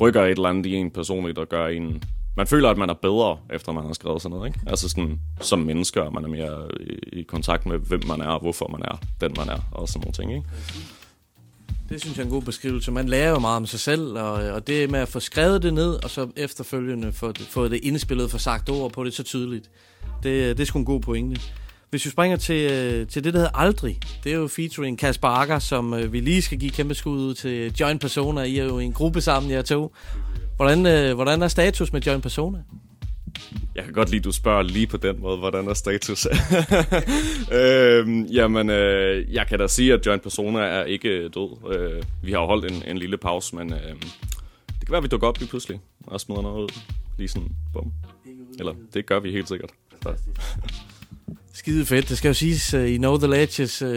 rykker 0.00 0.22
et 0.22 0.30
eller 0.30 0.48
andet 0.48 0.66
i 0.66 0.74
en 0.74 0.90
personligt 0.90 1.38
og 1.38 1.48
gør 1.48 1.66
en... 1.66 2.02
Man 2.38 2.46
føler, 2.46 2.70
at 2.70 2.78
man 2.78 2.90
er 2.90 2.94
bedre, 2.94 3.38
efter 3.50 3.72
man 3.72 3.86
har 3.86 3.92
skrevet 3.92 4.22
sådan 4.22 4.36
noget, 4.36 4.48
ikke? 4.48 4.60
Altså 4.66 4.88
sådan, 4.88 5.20
som 5.40 5.58
mennesker, 5.58 6.10
man 6.10 6.24
er 6.24 6.28
mere 6.28 6.68
i, 6.80 7.18
i 7.18 7.22
kontakt 7.22 7.66
med, 7.66 7.78
hvem 7.78 8.00
man 8.06 8.20
er, 8.20 8.28
og 8.28 8.40
hvorfor 8.40 8.68
man 8.68 8.82
er 8.84 9.00
den, 9.20 9.34
man 9.36 9.48
er, 9.48 9.58
og 9.72 9.88
sådan 9.88 10.00
nogle 10.00 10.12
ting, 10.12 10.34
ikke? 10.34 10.48
Det 11.88 12.00
synes 12.00 12.16
jeg 12.16 12.22
er 12.22 12.26
en 12.26 12.32
god 12.32 12.42
beskrivelse. 12.42 12.92
Man 12.92 13.08
lærer 13.08 13.30
jo 13.30 13.38
meget 13.38 13.56
om 13.56 13.66
sig 13.66 13.80
selv, 13.80 14.18
og, 14.18 14.32
og 14.32 14.66
det 14.66 14.90
med 14.90 15.00
at 15.00 15.08
få 15.08 15.20
skrevet 15.20 15.62
det 15.62 15.74
ned, 15.74 16.04
og 16.04 16.10
så 16.10 16.28
efterfølgende 16.36 17.12
få 17.12 17.32
det, 17.32 17.46
få 17.50 17.68
det 17.68 17.80
indspillet, 17.82 18.30
få 18.30 18.38
sagt 18.38 18.70
ord 18.70 18.92
på 18.92 19.04
det 19.04 19.14
så 19.14 19.22
tydeligt. 19.22 19.70
Det, 20.22 20.56
det 20.56 20.60
er 20.60 20.66
sgu 20.66 20.78
en 20.78 20.84
god 20.84 21.00
pointe. 21.00 21.40
Hvis 21.90 22.04
vi 22.04 22.10
springer 22.10 22.36
til, 22.36 22.70
øh, 22.72 23.06
til 23.06 23.24
det, 23.24 23.34
der 23.34 23.38
hedder 23.38 23.58
Aldrig, 23.58 23.98
det 24.24 24.32
er 24.32 24.36
jo 24.36 24.48
featuring 24.48 24.98
Kasper 24.98 25.28
Akker, 25.28 25.58
som 25.58 25.94
øh, 25.94 26.12
vi 26.12 26.20
lige 26.20 26.42
skal 26.42 26.58
give 26.58 26.70
kæmpe 26.70 26.94
skud 26.94 27.18
ud 27.18 27.34
til 27.34 27.74
Join 27.80 27.98
Persona. 27.98 28.42
I 28.42 28.58
er 28.58 28.64
jo 28.64 28.78
i 28.78 28.84
en 28.84 28.92
gruppe 28.92 29.20
sammen, 29.20 29.52
jer 29.52 29.62
to. 29.62 29.92
Hvordan, 30.58 30.86
øh, 30.86 31.14
hvordan 31.14 31.42
er 31.42 31.48
status 31.48 31.92
med 31.92 32.00
Join 32.00 32.20
Persona? 32.20 32.58
Jeg 33.74 33.84
kan 33.84 33.92
godt 33.92 34.10
lide, 34.10 34.18
at 34.18 34.24
du 34.24 34.32
spørger 34.32 34.62
lige 34.62 34.86
på 34.86 34.96
den 34.96 35.20
måde, 35.20 35.38
hvordan 35.38 35.68
er 35.68 35.74
status? 35.74 36.26
øhm, 37.60 38.24
jamen, 38.24 38.70
øh, 38.70 39.34
jeg 39.34 39.46
kan 39.46 39.58
da 39.58 39.66
sige, 39.66 39.92
at 39.92 40.06
Joint 40.06 40.22
Persona 40.22 40.58
er 40.58 40.84
ikke 40.84 41.28
død. 41.28 41.74
Øh, 41.74 42.02
vi 42.22 42.32
har 42.32 42.40
jo 42.40 42.46
holdt 42.46 42.72
en, 42.72 42.82
en 42.90 42.98
lille 42.98 43.16
pause, 43.16 43.56
men 43.56 43.72
øh, 43.72 43.78
det 43.78 44.86
kan 44.86 44.90
være, 44.90 44.96
at 44.96 45.02
vi 45.02 45.08
dukker 45.08 45.28
op 45.28 45.38
lige 45.38 45.48
pludselig 45.48 45.80
og 46.06 46.20
smider 46.20 46.42
noget 46.42 46.62
ud. 46.62 46.80
Lige 47.18 47.28
sådan, 47.28 47.48
bum. 47.72 47.92
Eller, 48.58 48.74
det 48.94 49.06
gør 49.06 49.20
vi 49.20 49.32
helt 49.32 49.48
sikkert. 49.48 49.70
Så. 50.02 50.14
Skide 51.58 51.86
fedt. 51.86 52.08
Det 52.08 52.18
skal 52.18 52.28
jo 52.28 52.34
siges, 52.34 52.74
uh, 52.74 52.86
i 52.86 52.96
Know 52.96 53.18
The 53.18 53.26
Ledges 53.26 53.82
uh, 53.82 53.88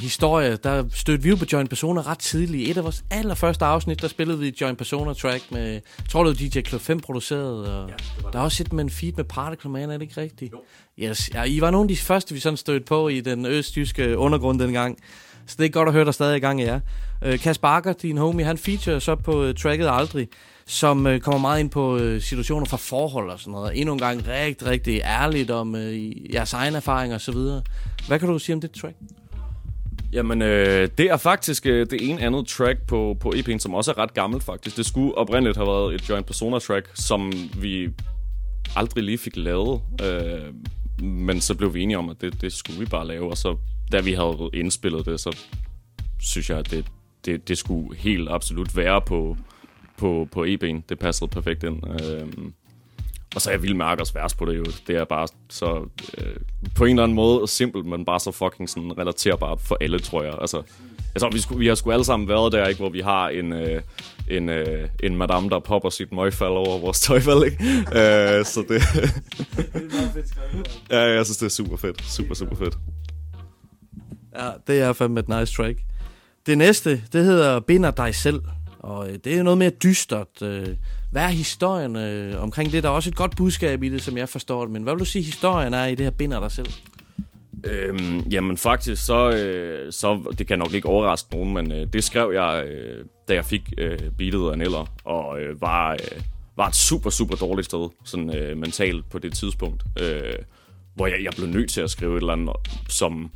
historie, 0.00 0.56
der 0.56 0.84
stødte 0.94 1.22
vi 1.22 1.28
jo 1.28 1.36
på 1.36 1.44
Joint 1.52 1.68
Persona 1.70 2.00
ret 2.00 2.18
tidligt. 2.18 2.68
I 2.68 2.70
et 2.70 2.76
af 2.76 2.84
vores 2.84 3.04
allerførste 3.10 3.64
afsnit, 3.64 4.02
der 4.02 4.08
spillede 4.08 4.38
vi 4.38 4.54
Joint 4.60 4.78
Persona 4.78 5.12
track 5.12 5.44
med, 5.50 5.70
jeg 5.70 5.82
tror 6.10 6.24
det 6.24 6.42
var 6.42 6.48
DJ 6.48 6.68
Club 6.68 6.80
5 6.80 7.00
produceret, 7.00 7.66
og 7.68 7.88
ja, 7.88 7.94
der 8.32 8.38
er 8.38 8.42
også 8.42 8.62
et 8.62 8.72
med 8.72 8.84
en 8.84 8.90
feed 8.90 9.12
med 9.16 9.24
Particle 9.24 9.70
Man, 9.70 9.90
er 9.90 9.92
det 9.92 10.02
ikke 10.02 10.20
rigtigt? 10.20 10.52
Jo. 10.52 10.62
Yes. 10.98 11.30
Ja, 11.34 11.44
I 11.44 11.60
var 11.60 11.70
nogle 11.70 11.84
af 11.84 11.88
de 11.88 11.96
første, 11.96 12.34
vi 12.34 12.40
sådan 12.40 12.56
stødte 12.56 12.84
på 12.84 13.08
i 13.08 13.20
den 13.20 13.46
østjyske 13.46 14.18
undergrund 14.18 14.60
dengang. 14.60 14.98
Så 15.46 15.56
det 15.58 15.64
er 15.64 15.70
godt 15.70 15.88
at 15.88 15.92
høre, 15.92 16.04
der 16.04 16.12
stadig 16.12 16.36
i 16.36 16.40
gang 16.40 16.60
i 16.60 16.64
jer. 16.64 16.80
Uh, 17.26 17.38
Kasper 17.38 17.68
Bakker, 17.68 17.92
din 17.92 18.18
homie, 18.18 18.44
han 18.44 18.58
feature 18.58 19.00
så 19.00 19.14
på 19.14 19.48
uh, 19.48 19.54
tracket 19.54 19.88
Aldrig, 19.90 20.28
som 20.68 21.06
øh, 21.06 21.20
kommer 21.20 21.40
meget 21.40 21.60
ind 21.60 21.70
på 21.70 21.96
øh, 21.96 22.20
situationer 22.20 22.66
fra 22.66 22.76
forhold 22.76 23.30
og 23.30 23.40
sådan 23.40 23.52
noget. 23.52 23.80
Endnu 23.80 23.92
en 23.92 23.98
gang 23.98 24.28
rigtig, 24.28 24.66
rigtig 24.66 25.00
ærligt 25.04 25.50
om 25.50 25.74
øh, 25.74 26.34
jeres 26.34 26.52
egen 26.52 26.74
erfaring 26.74 27.14
og 27.14 27.20
så 27.20 27.32
videre. 27.32 27.62
Hvad 28.06 28.18
kan 28.18 28.28
du 28.28 28.38
sige 28.38 28.54
om 28.54 28.60
det 28.60 28.70
track? 28.70 28.96
Jamen, 30.12 30.42
øh, 30.42 30.88
det 30.98 31.06
er 31.10 31.16
faktisk 31.16 31.66
øh, 31.66 31.86
det 31.90 32.10
ene 32.10 32.20
andet 32.20 32.46
track 32.46 32.86
på, 32.86 33.16
på 33.20 33.32
EP'en, 33.36 33.58
som 33.58 33.74
også 33.74 33.90
er 33.90 33.98
ret 33.98 34.14
gammelt 34.14 34.42
faktisk. 34.42 34.76
Det 34.76 34.86
skulle 34.86 35.18
oprindeligt 35.18 35.56
have 35.56 35.66
været 35.66 35.94
et 35.94 36.08
Joint 36.08 36.26
Persona 36.26 36.58
track, 36.58 36.90
som 36.94 37.32
vi 37.60 37.88
aldrig 38.76 39.04
lige 39.04 39.18
fik 39.18 39.36
lavet. 39.36 39.80
Øh, 40.02 40.54
men 41.04 41.40
så 41.40 41.54
blev 41.54 41.74
vi 41.74 41.82
enige 41.82 41.98
om, 41.98 42.08
at 42.08 42.20
det, 42.20 42.40
det 42.40 42.52
skulle 42.52 42.80
vi 42.80 42.86
bare 42.86 43.06
lave. 43.06 43.30
Og 43.30 43.36
så 43.36 43.56
da 43.92 44.00
vi 44.00 44.12
havde 44.12 44.50
indspillet 44.54 45.06
det, 45.06 45.20
så 45.20 45.36
synes 46.20 46.50
jeg, 46.50 46.58
at 46.58 46.70
det, 46.70 46.84
det, 47.24 47.48
det 47.48 47.58
skulle 47.58 47.96
helt 47.98 48.28
absolut 48.30 48.76
være 48.76 49.00
på, 49.00 49.36
på, 49.98 50.28
på 50.32 50.44
EB'en. 50.44 50.82
Det 50.88 50.98
passede 50.98 51.30
perfekt 51.30 51.64
ind. 51.64 52.02
Øh, 52.02 52.26
og 53.34 53.40
så 53.42 53.50
er 53.50 53.54
jeg 53.54 53.62
vild 53.62 53.74
med 53.74 53.86
Arkers 53.86 54.14
vers 54.14 54.34
på 54.34 54.44
det 54.44 54.58
jo. 54.58 54.64
Det 54.86 54.96
er 54.96 55.04
bare 55.04 55.28
så 55.48 55.88
øh, 56.18 56.36
på 56.74 56.84
en 56.84 56.90
eller 56.90 57.02
anden 57.02 57.16
måde 57.16 57.48
simpelt, 57.48 57.86
men 57.86 58.04
bare 58.04 58.20
så 58.20 58.30
fucking 58.32 58.68
sådan 58.68 58.98
relaterbart 58.98 59.60
for 59.60 59.76
alle, 59.80 59.98
tror 59.98 60.22
jeg. 60.22 60.34
Altså, 60.40 60.62
Jeg 61.14 61.20
tror, 61.22 61.30
vi, 61.30 61.40
skulle, 61.40 61.58
vi 61.58 61.66
har 61.66 61.74
sgu 61.74 61.90
alle 61.92 62.04
sammen 62.04 62.28
været 62.28 62.52
der, 62.52 62.66
ikke, 62.66 62.80
hvor 62.80 62.88
vi 62.90 63.00
har 63.00 63.28
en, 63.28 63.52
øh, 63.52 63.82
en, 64.30 64.48
øh, 64.48 64.88
en 65.02 65.16
madame, 65.16 65.48
der 65.48 65.58
popper 65.58 65.90
sit 65.90 66.12
møgfald 66.12 66.50
over 66.50 66.78
vores 66.78 67.00
tøjfald, 67.00 67.44
ikke? 67.44 67.64
øh, 67.98 68.44
så 68.44 68.64
det... 68.68 68.82
ja, 70.90 71.00
jeg 71.00 71.24
synes, 71.26 71.36
det 71.36 71.46
er 71.46 71.50
super 71.50 71.76
fedt. 71.76 72.02
Super, 72.04 72.34
super 72.34 72.56
fedt. 72.56 72.78
Ja, 74.38 74.50
det 74.66 74.80
er 74.80 74.92
fandme 74.92 75.20
et 75.20 75.28
nice 75.28 75.54
track. 75.54 75.78
Det 76.46 76.58
næste, 76.58 77.02
det 77.12 77.24
hedder 77.24 77.60
Binder 77.60 77.90
dig 77.90 78.14
selv. 78.14 78.40
Og 78.78 79.10
øh, 79.10 79.18
det 79.24 79.38
er 79.38 79.42
noget 79.42 79.58
mere 79.58 79.70
dystert. 79.70 80.42
Øh, 80.42 80.68
hvad 81.10 81.22
er 81.22 81.28
historien 81.28 81.96
øh, 81.96 82.42
omkring 82.42 82.72
det? 82.72 82.82
Der 82.82 82.88
er 82.88 82.92
også 82.92 83.10
et 83.10 83.16
godt 83.16 83.36
budskab 83.36 83.82
i 83.82 83.88
det, 83.88 84.02
som 84.02 84.16
jeg 84.16 84.28
forstår 84.28 84.62
det. 84.62 84.70
Men 84.70 84.82
hvad 84.82 84.92
vil 84.92 85.00
du 85.00 85.04
sige, 85.04 85.24
historien 85.24 85.74
er 85.74 85.86
i 85.86 85.94
det 85.94 86.06
her 86.06 86.10
Binder 86.10 86.40
dig 86.40 86.52
selv? 86.52 86.68
Øhm, 87.64 88.18
jamen 88.18 88.56
faktisk, 88.56 89.06
så, 89.06 89.30
øh, 89.30 89.92
så 89.92 90.34
det 90.38 90.46
kan 90.46 90.58
nok 90.58 90.74
ikke 90.74 90.88
overraske 90.88 91.28
nogen, 91.32 91.54
men 91.54 91.72
øh, 91.72 91.86
det 91.92 92.04
skrev 92.04 92.32
jeg, 92.34 92.64
øh, 92.66 93.04
da 93.28 93.34
jeg 93.34 93.44
fik 93.44 93.72
øh, 93.78 93.98
beatet 94.18 94.50
af 94.50 94.58
Neller, 94.58 94.86
og 95.04 95.40
øh, 95.40 95.60
var, 95.60 95.92
øh, 95.92 96.20
var 96.56 96.68
et 96.68 96.76
super, 96.76 97.10
super 97.10 97.36
dårligt 97.36 97.66
sted, 97.66 97.88
sådan 98.04 98.36
øh, 98.36 98.56
mentalt 98.56 99.10
på 99.10 99.18
det 99.18 99.32
tidspunkt, 99.32 99.84
øh, 100.00 100.34
hvor 100.94 101.06
jeg, 101.06 101.16
jeg 101.24 101.32
blev 101.36 101.48
nødt 101.48 101.70
til 101.70 101.80
at 101.80 101.90
skrive 101.90 102.16
et 102.16 102.20
eller 102.20 102.32
andet, 102.32 102.54
som, 102.88 103.30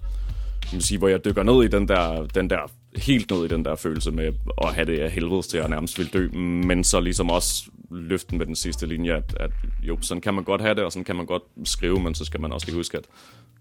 man 0.72 0.80
sige, 0.80 0.99
hvor 0.99 1.09
jeg 1.09 1.24
dykker 1.24 1.43
ned 1.43 1.64
i 1.64 1.68
den 1.68 1.88
der, 1.88 2.26
den 2.26 2.51
der 2.51 2.70
helt 2.97 3.30
ned 3.30 3.45
i 3.45 3.49
den 3.49 3.64
der 3.64 3.74
følelse 3.74 4.11
med 4.11 4.32
at 4.62 4.74
have 4.74 4.86
det 4.86 4.99
af 4.99 5.11
helvedes 5.11 5.47
til 5.47 5.59
at 5.59 5.70
nærmest 5.70 5.99
vil 5.99 6.12
dø, 6.12 6.28
men 6.38 6.84
så 6.84 7.01
ligesom 7.01 7.30
også 7.30 7.70
løften 7.90 8.38
med 8.38 8.47
den 8.47 8.57
sidste 8.57 8.86
linje, 8.86 9.12
at, 9.12 9.36
at 9.40 9.51
jo, 9.82 9.99
sådan 10.01 10.20
kan 10.20 10.34
man 10.34 10.45
godt 10.45 10.61
have 10.61 10.74
det, 10.74 10.84
og 10.84 10.93
sådan 10.93 11.05
kan 11.05 11.16
man 11.16 11.26
godt 11.26 11.43
skrive, 11.64 12.01
men 12.01 12.14
så 12.14 12.24
skal 12.24 12.40
man 12.40 12.53
også 12.53 12.66
lige 12.66 12.76
huske, 12.76 12.99
at 12.99 13.05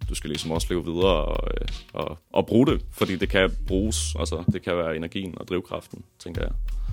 du 0.10 0.16
skal 0.16 0.30
ligesom 0.30 0.52
også 0.52 0.68
leve 0.70 0.86
videre 0.86 1.26
og, 1.26 1.48
øh, 1.62 1.68
og, 1.94 2.18
og 2.34 2.48
bruge 2.48 2.68
det, 2.68 2.86
fordi 2.92 3.16
det 3.16 3.30
kan 3.30 3.52
bruges, 3.68 4.16
altså 4.20 4.44
det 4.54 4.62
kan 4.62 4.78
være 4.78 4.96
energien 4.96 5.34
og 5.38 5.48
drivkraften, 5.48 6.04
tænker 6.20 6.42
jeg. 6.42 6.52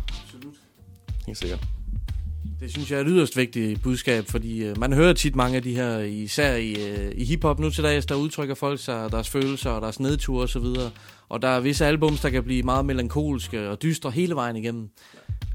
Absolut. 0.09 0.55
Helt 1.27 1.39
sikkert. 1.39 1.78
Det 2.61 2.71
synes 2.71 2.91
jeg 2.91 2.97
er 2.97 3.01
et 3.01 3.07
yderst 3.11 3.37
vigtigt 3.37 3.83
budskab, 3.83 4.25
fordi 4.27 4.65
øh, 4.65 4.79
man 4.79 4.93
hører 4.93 5.13
tit 5.13 5.37
mange 5.37 5.57
af 5.57 5.63
de 5.63 5.75
her, 5.75 5.99
især 5.99 6.57
i, 6.57 6.73
øh, 6.73 7.13
i 7.15 7.25
hiphop 7.25 7.59
nu 7.59 7.71
til 7.71 7.85
dags, 7.85 8.07
der 8.07 8.15
udtrykker 8.15 8.55
folk 8.55 8.81
sig 8.81 9.13
deres 9.13 9.29
følelser 9.29 9.71
og 9.71 9.83
deres 9.83 10.01
nedture 10.01 10.43
osv. 10.43 10.59
Og, 10.59 10.91
og 11.29 11.43
der 11.43 11.49
er 11.49 11.61
visse 11.61 11.87
albums, 11.87 12.21
der 12.21 12.31
kan 12.31 12.45
blive 12.45 12.63
meget 12.63 12.85
melankolske 12.85 13.69
og 13.69 13.83
dystre 13.83 14.11
hele 14.11 14.35
vejen 14.35 14.57
igennem. 14.57 14.89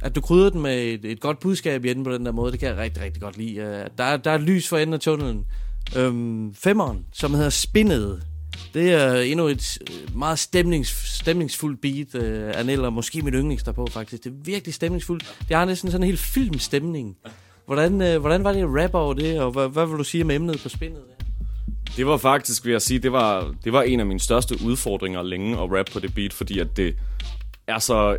At 0.02 0.16
du 0.16 0.22
krydder 0.22 0.50
den 0.50 0.62
med 0.62 0.84
et, 0.84 1.06
et 1.06 1.20
godt 1.20 1.40
budskab 1.40 1.86
i 1.86 1.90
enden 1.90 2.04
på 2.04 2.12
den 2.12 2.26
der 2.26 2.32
måde, 2.32 2.52
det 2.52 2.60
kan 2.60 2.70
jeg 2.70 2.78
rigtig, 2.78 3.04
rigtig 3.04 3.22
godt 3.22 3.38
lide. 3.38 3.56
Øh, 3.56 3.88
der, 3.98 4.18
der 4.18 4.32
er 4.32 4.36
et 4.36 4.42
lys 4.42 4.68
for 4.68 4.78
enden 4.78 4.94
af 4.94 5.00
tunnelen. 5.00 5.46
Øhm, 5.98 6.54
femmeren, 6.54 7.06
som 7.14 7.34
hedder 7.34 7.50
Spinnet. 7.50 8.24
Det 8.74 8.94
er 8.94 9.14
endnu 9.14 9.48
et 9.48 9.78
øh, 9.92 10.18
meget 10.18 10.40
stemnings, 10.40 10.90
stemningsfuldt 10.90 11.82
beat 11.82 12.16
uh, 12.16 12.60
Anel, 12.60 12.86
og 12.86 12.94
måske 12.94 13.22
mit 13.22 13.34
yndlings 13.34 13.64
på 13.64 13.88
faktisk. 13.92 14.24
Det 14.24 14.30
er 14.30 14.36
virkelig 14.46 14.74
stemningsfuldt. 14.74 15.36
Det 15.48 15.58
har 15.58 15.66
næsten 15.66 15.92
sådan 15.92 16.04
en 16.04 16.08
helt 16.08 16.20
filmstemning. 16.20 17.18
Hvordan, 17.66 17.94
uh, 17.94 18.22
hvordan 18.22 18.44
var 18.44 18.54
det 18.54 18.62
at 18.62 18.84
rappe 18.84 18.98
over 18.98 19.14
det, 19.14 19.40
og 19.40 19.52
hvad, 19.52 19.70
hvad 19.70 19.86
vil 19.86 19.98
du 19.98 20.04
sige 20.04 20.24
med 20.24 20.36
emnet 20.36 20.60
på 20.64 20.70
spindet? 20.70 21.02
Det 21.98 22.06
var 22.06 22.18
faktisk, 22.18 22.66
vil 22.66 22.72
jeg 22.72 22.82
sige, 22.82 23.00
det 23.00 23.12
var, 23.12 23.56
det 23.64 23.74
var 23.74 23.82
en 23.82 24.00
af 24.00 24.06
mine 24.06 24.20
største 24.20 24.56
udfordringer 24.66 25.24
længe 25.24 25.54
at 25.54 25.72
rappe 25.72 25.92
på 25.92 26.00
det 26.00 26.16
beat, 26.16 26.34
fordi 26.34 26.60
at 26.60 26.78
det 26.78 26.96
er 27.68 27.80
så 27.80 28.18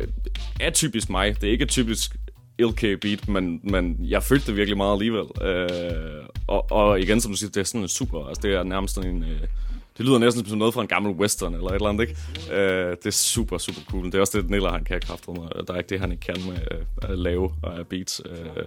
atypisk 0.59 1.09
mig. 1.09 1.41
Det 1.41 1.47
er 1.47 1.51
ikke 1.51 1.65
typisk 1.65 2.15
LK 2.59 2.81
beat, 3.01 3.27
men, 3.27 3.59
men 3.63 3.97
jeg 3.99 4.23
følte 4.23 4.47
det 4.47 4.55
virkelig 4.55 4.77
meget 4.77 4.93
alligevel. 4.93 5.25
Øh, 5.41 6.25
og, 6.47 6.71
og 6.71 6.99
igen, 6.99 7.21
som 7.21 7.31
du 7.31 7.37
siger, 7.37 7.49
det 7.49 7.59
er 7.59 7.63
sådan 7.63 7.81
en 7.81 7.87
super, 7.87 8.25
altså 8.27 8.41
det 8.41 8.53
er 8.53 8.63
nærmest 8.63 8.95
sådan 8.95 9.15
en, 9.15 9.23
øh, 9.23 9.41
det 9.97 10.05
lyder 10.05 10.17
næsten 10.17 10.45
som 10.45 10.57
noget 10.57 10.73
fra 10.73 10.81
en 10.81 10.87
gammel 10.87 11.11
western 11.11 11.53
eller 11.53 11.67
et 11.67 11.75
eller 11.75 11.89
andet, 11.89 12.09
ikke? 12.09 12.55
Øh, 12.55 12.89
det 12.89 13.05
er 13.05 13.11
super, 13.11 13.57
super 13.57 13.81
cool. 13.89 14.05
Det 14.05 14.15
er 14.15 14.19
også 14.19 14.41
det, 14.41 14.49
Niller 14.49 14.71
han 14.71 14.83
kan 14.83 15.01
kræfte 15.01 15.31
med. 15.31 15.65
Der 15.67 15.73
er 15.73 15.77
ikke 15.77 15.89
det, 15.89 15.99
han 15.99 16.11
ikke 16.11 16.21
kan 16.21 16.37
med 16.47 16.57
øh, 16.71 17.11
at 17.11 17.19
lave 17.19 17.51
af 17.63 17.87
beats. 17.87 18.21
Øh, 18.25 18.65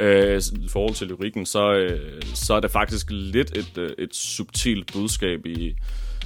Øh, 0.00 0.42
I 0.60 0.68
forhold 0.68 0.94
til 0.94 1.06
lyrikken, 1.06 1.46
så, 1.46 1.72
øh, 1.72 2.22
så 2.22 2.54
er 2.54 2.60
det 2.60 2.70
faktisk 2.70 3.06
lidt 3.10 3.56
et, 3.56 3.78
øh, 3.78 3.90
et 3.98 4.16
subtilt 4.16 4.92
budskab 4.92 5.46
i, 5.46 5.74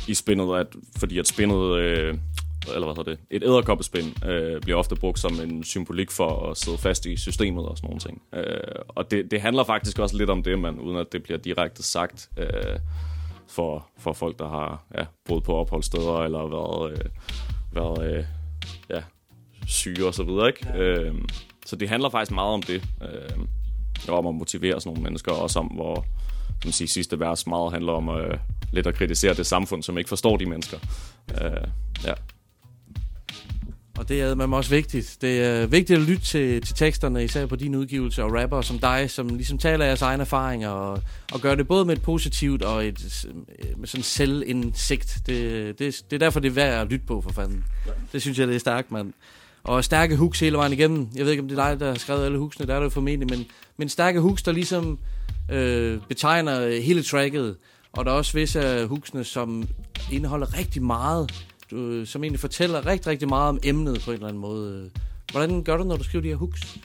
i 0.09 0.15
spindet, 0.15 0.57
at, 0.57 0.67
fordi 0.97 1.19
at 1.19 1.29
spindet, 1.29 1.79
øh, 1.79 2.15
eller 2.75 2.87
hvad 2.87 2.97
hedder 2.97 3.03
det, 3.03 3.19
et 3.31 3.43
æderkoppespind 3.43 4.27
øh, 4.27 4.61
bliver 4.61 4.79
ofte 4.79 4.95
brugt 4.95 5.19
som 5.19 5.41
en 5.41 5.65
symbolik 5.65 6.11
for 6.11 6.51
at 6.51 6.57
sidde 6.57 6.79
fast 6.79 7.07
i 7.07 7.17
systemet 7.17 7.65
og 7.67 7.77
sådan 7.77 7.89
nogle 7.89 8.01
ting. 8.01 8.23
Øh, 8.35 8.83
og 8.89 9.11
det, 9.11 9.31
det 9.31 9.41
handler 9.41 9.65
faktisk 9.65 9.99
også 9.99 10.17
lidt 10.17 10.31
om 10.31 10.43
det, 10.43 10.59
men 10.59 10.81
uden 10.81 10.99
at 10.99 11.13
det 11.13 11.23
bliver 11.23 11.39
direkte 11.39 11.83
sagt 11.83 12.29
øh, 12.37 12.47
for, 13.53 13.87
for 13.99 14.13
folk, 14.13 14.39
der 14.39 14.49
har 14.49 14.85
ja, 14.99 15.05
boet 15.25 15.45
på 15.45 15.55
opholdssteder 15.55 16.23
eller 16.23 16.39
været, 16.39 16.93
øh, 16.93 17.05
været 17.73 18.15
øh, 18.15 18.25
ja, 18.91 19.03
syge 19.67 20.07
og 20.07 20.15
så 20.15 20.23
videre, 20.23 20.49
ikke? 20.49 20.79
Øh, 20.79 21.15
så 21.67 21.77
det 21.77 21.89
handler 21.89 22.09
faktisk 22.09 22.33
meget 22.33 22.51
om 22.51 22.63
det. 22.63 22.83
Øh, 23.03 23.39
om 24.09 24.27
at 24.27 24.35
motivere 24.35 24.81
sådan 24.81 24.91
nogle 24.91 25.03
mennesker, 25.03 25.33
og 25.33 25.43
også 25.43 25.59
om, 25.59 25.67
hvor 25.67 25.95
kan 26.47 26.69
man 26.69 26.73
sige, 26.73 26.89
sidste 26.89 27.21
vers 27.21 27.47
meget 27.47 27.73
handler 27.73 27.93
om 27.93 28.09
øh, 28.09 28.39
lidt 28.73 28.87
at 28.87 28.95
kritisere 28.95 29.35
det 29.35 29.47
samfund, 29.47 29.83
som 29.83 29.99
ikke 29.99 30.09
forstår 30.09 30.37
de 30.37 30.47
mennesker. 30.47 30.79
Øh, 31.41 31.69
ja. 32.05 32.13
Og 33.99 34.09
det 34.09 34.21
er 34.21 34.35
man 34.35 34.55
også 34.55 34.71
vigtigt. 34.71 35.19
Det 35.21 35.45
er 35.45 35.67
vigtigt 35.67 36.01
at 36.01 36.07
lytte 36.07 36.25
til, 36.25 36.63
til 36.63 36.75
teksterne, 36.75 37.25
især 37.25 37.47
på 37.47 37.57
din 37.57 37.75
udgivelse, 37.75 38.25
og 38.25 38.35
rapper 38.41 38.61
som 38.61 38.79
dig, 38.79 39.11
som 39.11 39.29
ligesom 39.29 39.59
taler 39.59 39.85
af 39.85 39.89
jeres 39.89 40.03
egne 40.03 40.21
erfaringer, 40.21 40.69
og, 40.69 41.03
og 41.33 41.41
gør 41.41 41.55
det 41.55 41.69
både 41.69 41.85
med 41.85 41.97
et 41.97 42.03
positivt 42.03 42.63
og 42.63 42.87
et 42.87 43.27
øh, 43.29 43.79
med 43.79 43.89
sådan 43.89 44.05
selvindsigt. 44.05 45.19
Det, 45.27 45.79
det, 45.79 46.03
det 46.11 46.17
er 46.17 46.19
derfor, 46.19 46.41
det 46.41 46.49
er 46.49 46.53
værd 46.53 46.81
at 46.81 46.89
lytte 46.89 47.07
på, 47.07 47.21
for 47.21 47.31
fanden. 47.31 47.65
Det 48.13 48.23
synes 48.23 48.39
jeg, 48.39 48.49
det 48.49 48.55
er 48.55 48.61
stærkt, 48.61 48.93
mand. 48.93 49.13
Og 49.65 49.85
stærke 49.85 50.17
hooks 50.17 50.41
hele 50.41 50.57
vejen 50.57 50.73
igennem. 50.73 51.09
Jeg 51.15 51.25
ved 51.25 51.31
ikke, 51.31 51.43
om 51.43 51.49
det 51.49 51.59
er 51.59 51.69
dig, 51.69 51.81
der 51.81 51.87
har 51.89 51.99
skrevet 51.99 52.25
alle 52.25 52.39
hooksene, 52.39 52.67
der 52.67 52.75
er 52.75 52.79
det 52.79 52.85
jo 52.85 52.91
formentlig, 52.91 53.39
men, 53.39 53.47
men 53.77 53.89
stærke 53.89 54.21
hooks, 54.21 54.43
der 54.43 54.53
ligesom 54.53 54.99
øh, 55.51 55.99
betegner 56.09 56.81
hele 56.81 57.03
tracket. 57.03 57.57
Og 57.93 58.05
der 58.05 58.11
er 58.11 58.17
også 58.17 58.33
visse 58.33 58.61
af 58.61 58.89
hooksene, 58.89 59.25
som 59.25 59.69
indeholder 60.13 60.59
rigtig 60.59 60.83
meget, 60.83 61.45
øh, 61.73 62.07
som 62.07 62.25
egentlig 62.25 62.41
fortæller 62.41 62.87
rigtig, 62.87 63.07
rigtig 63.07 63.29
meget 63.29 63.49
om 63.49 63.59
emnet 63.65 64.03
på 64.05 64.11
en 64.11 64.15
eller 64.15 64.29
anden 64.29 64.41
måde. 64.41 64.91
Hvordan 65.33 65.63
gør 65.63 65.77
du, 65.77 65.85
når 65.85 65.97
du 65.97 66.05
skriver 66.05 66.23
de 66.23 66.29
her 66.29 66.37
hooks? 66.37 66.79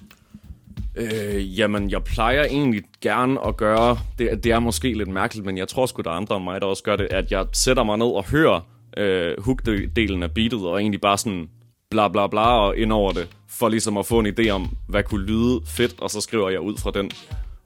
Øh, 0.96 1.60
jamen, 1.60 1.92
jeg 1.92 2.04
plejer 2.04 2.44
egentlig 2.44 2.84
gerne 3.02 3.48
at 3.48 3.58
gøre, 3.58 3.98
det, 4.20 4.44
det 4.44 4.52
er 4.52 4.60
måske 4.60 4.94
lidt 4.94 5.10
mærkeligt, 5.10 5.46
men 5.46 5.58
jeg 5.58 5.68
tror 5.68 5.86
sgu, 5.86 6.02
der 6.02 6.10
er 6.10 6.16
andre 6.16 6.36
end 6.36 6.44
mig, 6.44 6.62
der 6.62 6.68
også 6.68 6.84
gør 6.84 6.96
det, 6.96 7.08
at 7.12 7.32
jeg 7.32 7.46
sætter 7.54 7.84
mig 7.84 7.98
ned 7.98 8.06
og 8.06 8.26
hører 8.26 8.62
øh, 8.98 9.34
hook-delen 9.38 10.24
af 10.24 10.32
beatet, 10.32 10.66
og 10.66 10.82
egentlig 10.82 11.02
bare 11.02 11.18
sådan 11.18 11.50
bla 11.90 12.08
bla 12.08 12.28
bla 12.28 12.42
og 12.42 12.78
ind 12.78 12.92
over 12.92 13.12
det, 13.12 13.28
for 13.48 13.70
ligesom 13.70 13.98
at 13.98 14.06
få 14.06 14.20
en 14.20 14.28
idé 14.28 14.50
om, 14.50 14.78
hvad 14.88 15.04
kunne 15.04 15.26
lyde 15.26 15.62
fedt, 15.66 16.00
og 16.00 16.10
så 16.10 16.22
skriver 16.22 16.50
jeg 16.50 16.60
ud 16.60 16.78
fra 16.78 16.92
den 16.92 17.12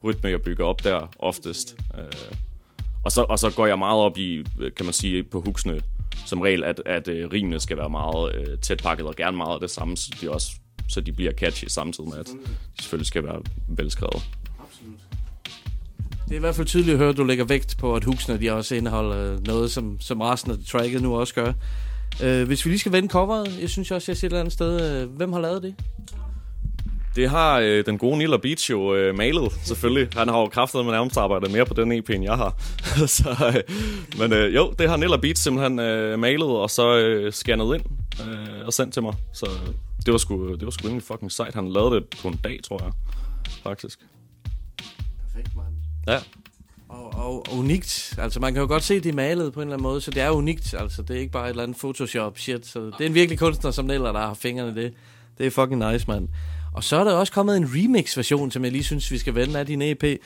rytme, 0.04 0.30
jeg 0.30 0.42
bygger 0.42 0.64
op 0.64 0.84
der 0.84 1.08
oftest. 1.18 1.76
Øh, 1.98 2.36
og, 3.04 3.12
så, 3.12 3.22
og 3.22 3.38
så 3.38 3.50
går 3.56 3.66
jeg 3.66 3.78
meget 3.78 4.00
op 4.00 4.18
i, 4.18 4.44
øh, 4.60 4.72
kan 4.76 4.86
man 4.86 4.92
sige, 4.92 5.22
på 5.22 5.40
hooksene, 5.40 5.80
som 6.26 6.40
regel, 6.40 6.64
at, 6.64 6.82
at 6.86 7.08
øh, 7.08 7.32
rimene 7.32 7.60
skal 7.60 7.76
være 7.76 7.90
meget 7.90 8.34
øh, 8.34 8.58
tæt 8.58 8.78
pakket, 8.78 9.06
og 9.06 9.16
gerne 9.16 9.36
meget 9.36 9.54
af 9.54 9.60
det 9.60 9.70
samme, 9.70 9.96
så 9.96 10.10
de, 10.20 10.30
også, 10.30 10.50
så 10.88 11.00
de 11.00 11.12
bliver 11.12 11.32
catchy 11.32 11.64
samtidig 11.68 12.10
med, 12.10 12.18
at 12.18 12.26
de 12.76 12.82
selvfølgelig 12.82 13.06
skal 13.06 13.24
være 13.24 13.42
velskrevet. 13.68 14.22
Absolut. 14.62 15.00
Det 16.24 16.32
er 16.32 16.36
i 16.36 16.40
hvert 16.40 16.54
fald 16.54 16.66
tydeligt 16.66 16.92
at 16.92 16.98
høre, 16.98 17.08
at 17.08 17.16
du 17.16 17.24
lægger 17.24 17.44
vægt 17.44 17.76
på, 17.78 17.96
at 17.96 18.04
hooksene 18.04 18.40
de 18.40 18.50
også 18.50 18.74
indeholder 18.74 19.32
øh, 19.32 19.46
noget, 19.46 19.70
som, 19.70 20.00
som 20.00 20.20
resten 20.20 20.52
af 20.52 20.56
tracket 20.68 21.02
nu 21.02 21.16
også 21.16 21.34
gør. 21.34 21.52
Uh, 22.24 22.42
hvis 22.42 22.64
vi 22.64 22.70
lige 22.70 22.78
skal 22.78 22.92
vende 22.92 23.08
coveret, 23.08 23.60
jeg 23.60 23.70
synes 23.70 23.90
også, 23.90 24.12
jeg 24.12 24.16
ser 24.16 24.26
et 24.26 24.30
eller 24.30 24.40
andet 24.40 24.52
sted. 24.52 25.04
Uh, 25.04 25.16
hvem 25.16 25.32
har 25.32 25.40
lavet 25.40 25.62
det? 25.62 25.74
Det 27.16 27.30
har 27.30 27.58
øh, 27.58 27.86
den 27.86 27.98
gode 27.98 28.18
Nilla 28.18 28.36
Beach 28.36 28.70
jo 28.70 28.94
øh, 28.94 29.14
malet, 29.14 29.52
selvfølgelig. 29.64 30.08
Han 30.16 30.28
har 30.28 30.38
jo 30.38 30.46
kraftet 30.46 30.84
med 30.84 30.92
nærmest 30.92 31.16
arbejdet 31.16 31.50
mere 31.50 31.66
på 31.66 31.74
den 31.74 31.92
EP, 31.92 32.10
end 32.10 32.24
jeg 32.24 32.36
har. 32.36 32.54
så, 33.16 33.52
øh, 33.56 33.76
men 34.18 34.32
øh, 34.32 34.54
jo, 34.54 34.74
det 34.78 34.88
har 34.88 34.96
Nilla 34.96 35.16
Beach 35.16 35.42
simpelthen 35.42 35.78
øh, 35.78 36.18
malet, 36.18 36.48
og 36.48 36.70
så 36.70 36.96
øh, 36.96 37.32
scannet 37.32 37.74
ind 37.74 37.84
øh, 38.28 38.66
og 38.66 38.72
sendt 38.72 38.94
til 38.94 39.02
mig. 39.02 39.14
Så 39.32 39.46
det 40.06 40.12
var 40.12 40.18
sgu, 40.18 40.54
det 40.54 40.64
var 40.64 40.70
sgu 40.70 40.86
egentlig 40.86 41.02
fucking 41.02 41.32
sejt. 41.32 41.54
Han 41.54 41.72
lavede 41.72 41.94
det 41.94 42.04
på 42.22 42.28
en 42.28 42.40
dag, 42.44 42.60
tror 42.64 42.82
jeg, 42.84 42.92
faktisk. 43.62 43.98
Perfekt, 45.22 45.56
mand. 45.56 45.74
Ja. 46.08 46.18
Og, 46.88 47.14
og, 47.14 47.46
og 47.52 47.58
unikt. 47.58 48.14
Altså, 48.18 48.40
man 48.40 48.52
kan 48.52 48.60
jo 48.60 48.68
godt 48.68 48.82
se, 48.82 48.94
det 48.94 49.06
er 49.06 49.12
malet 49.12 49.52
på 49.52 49.60
en 49.60 49.68
eller 49.68 49.74
anden 49.74 49.82
måde, 49.82 50.00
så 50.00 50.10
det 50.10 50.22
er 50.22 50.30
unikt. 50.30 50.74
Altså, 50.78 51.02
det 51.02 51.16
er 51.16 51.20
ikke 51.20 51.32
bare 51.32 51.44
et 51.44 51.50
eller 51.50 51.62
andet 51.62 51.76
Photoshop-shit. 51.76 52.66
Så 52.66 52.80
det 52.80 53.00
er 53.00 53.06
en 53.06 53.14
virkelig 53.14 53.38
kunstner 53.38 53.70
som 53.70 53.84
Nella, 53.84 54.08
der 54.08 54.18
har 54.18 54.34
fingrene 54.34 54.80
i 54.80 54.84
det. 54.84 54.94
Det 55.38 55.46
er 55.46 55.50
fucking 55.50 55.92
nice, 55.92 56.04
mand. 56.08 56.28
Og 56.74 56.84
så 56.84 56.96
er 56.96 57.04
der 57.04 57.12
også 57.12 57.32
kommet 57.32 57.56
en 57.56 57.68
remix-version, 57.74 58.50
som 58.50 58.64
jeg 58.64 58.72
lige 58.72 58.84
synes, 58.84 59.10
vi 59.10 59.18
skal 59.18 59.34
vende 59.34 59.58
af 59.58 59.66
din 59.66 59.82
EP. 59.82 60.02
Ja. 60.02 60.16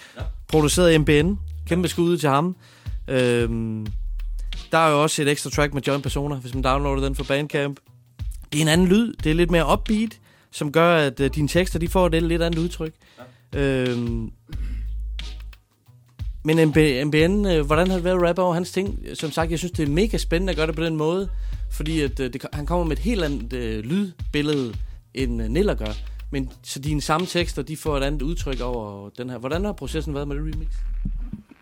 Produceret 0.49 0.89
af 0.89 1.01
MBN. 1.01 1.39
Kæmpe 1.67 1.89
skud 1.89 2.19
til 2.19 2.29
ham. 2.29 2.57
Øhm, 3.09 3.87
der 4.73 4.79
er 4.79 4.91
jo 4.91 5.03
også 5.03 5.23
et 5.23 5.29
ekstra 5.29 5.51
track 5.51 5.75
med 5.75 5.83
John 5.83 6.03
Persona, 6.03 6.35
hvis 6.35 6.55
man 6.55 6.63
downloader 6.63 7.05
den 7.05 7.15
fra 7.15 7.25
Bandcamp. 7.29 7.81
Det 8.53 8.59
er 8.59 8.63
en 8.63 8.69
anden 8.69 8.87
lyd. 8.87 9.15
Det 9.15 9.31
er 9.31 9.35
lidt 9.35 9.51
mere 9.51 9.73
upbeat, 9.73 10.19
som 10.51 10.73
gør, 10.73 10.97
at 10.97 11.21
uh, 11.21 11.27
dine 11.27 11.49
tekster 11.49 11.79
de 11.79 11.89
får 11.89 12.07
et 12.07 12.23
lidt 12.23 12.43
andet 12.43 12.59
udtryk. 12.59 12.95
Ja. 13.55 13.61
Øhm, 13.61 14.31
men 16.45 16.69
MB, 16.69 16.77
MBN, 17.07 17.47
øh, 17.47 17.67
hvordan 17.67 17.89
har 17.89 17.95
det 17.95 18.05
været 18.05 18.17
at 18.17 18.29
rappe 18.29 18.43
over 18.43 18.55
hans 18.55 18.71
ting? 18.71 18.99
Som 19.15 19.31
sagt, 19.31 19.51
jeg 19.51 19.59
synes, 19.59 19.73
det 19.73 19.83
er 19.89 19.93
mega 19.93 20.17
spændende 20.17 20.51
at 20.51 20.57
gøre 20.57 20.67
det 20.67 20.77
på 20.77 20.85
den 20.85 20.97
måde. 20.97 21.29
fordi 21.71 22.01
at, 22.01 22.21
øh, 22.21 22.33
det, 22.33 22.47
han 22.53 22.67
kommer 22.67 22.85
med 22.85 22.97
et 22.97 23.03
helt 23.03 23.25
andet 23.25 23.53
øh, 23.53 23.85
lydbillede, 23.85 24.75
end 25.15 25.43
øh, 25.43 25.49
Niller 25.49 25.75
gør. 25.75 25.93
Men 26.31 26.51
så 26.63 26.79
dine 26.79 27.01
samme 27.01 27.27
tekster, 27.27 27.63
de 27.63 27.77
får 27.77 27.97
et 27.97 28.03
andet 28.03 28.23
udtryk 28.23 28.61
over 28.61 29.11
den 29.19 29.31
her. 29.31 29.39
Hvordan 29.39 29.65
har 29.65 29.73
processen 29.73 30.15
været 30.15 30.29
med 30.29 30.37
det 30.37 30.43
remix? 30.55 30.69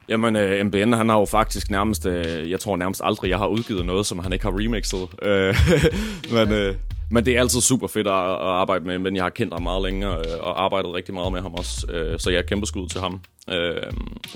Jamen, 0.09 0.37
øh, 0.37 0.67
MBN, 0.67 0.93
han 0.93 1.09
har 1.09 1.19
jo 1.19 1.25
faktisk 1.25 1.71
nærmest, 1.71 2.07
øh, 2.07 2.51
jeg 2.51 2.61
tror 2.61 2.77
nærmest 2.77 3.01
aldrig, 3.05 3.31
jeg 3.31 3.39
har 3.39 3.47
udgivet 3.47 3.87
noget, 3.87 4.07
som 4.07 4.19
han 4.19 4.33
ikke 4.33 4.45
har 4.45 4.53
remixet. 4.59 5.09
Øh, 5.23 5.57
men, 6.37 6.53
øh, 6.53 6.75
men 7.11 7.27
det 7.27 7.37
er 7.37 7.41
altid 7.41 7.61
super 7.61 7.87
fedt 7.87 8.07
at, 8.07 8.12
at 8.12 8.41
arbejde 8.41 8.85
med, 8.85 8.99
men 8.99 9.17
jeg 9.17 9.25
har 9.25 9.31
kendt 9.31 9.53
ham 9.53 9.62
meget 9.62 9.83
længere 9.83 10.19
øh, 10.19 10.41
og 10.41 10.65
arbejdet 10.65 10.95
rigtig 10.95 11.15
meget 11.15 11.33
med 11.33 11.41
ham 11.41 11.55
også, 11.55 11.87
øh, 11.93 12.19
så 12.19 12.31
jeg 12.31 12.39
er 12.39 12.43
kæmpe 12.43 12.67
skud 12.67 12.89
til 12.89 13.01
ham. 13.01 13.21
Øh, 13.51 13.83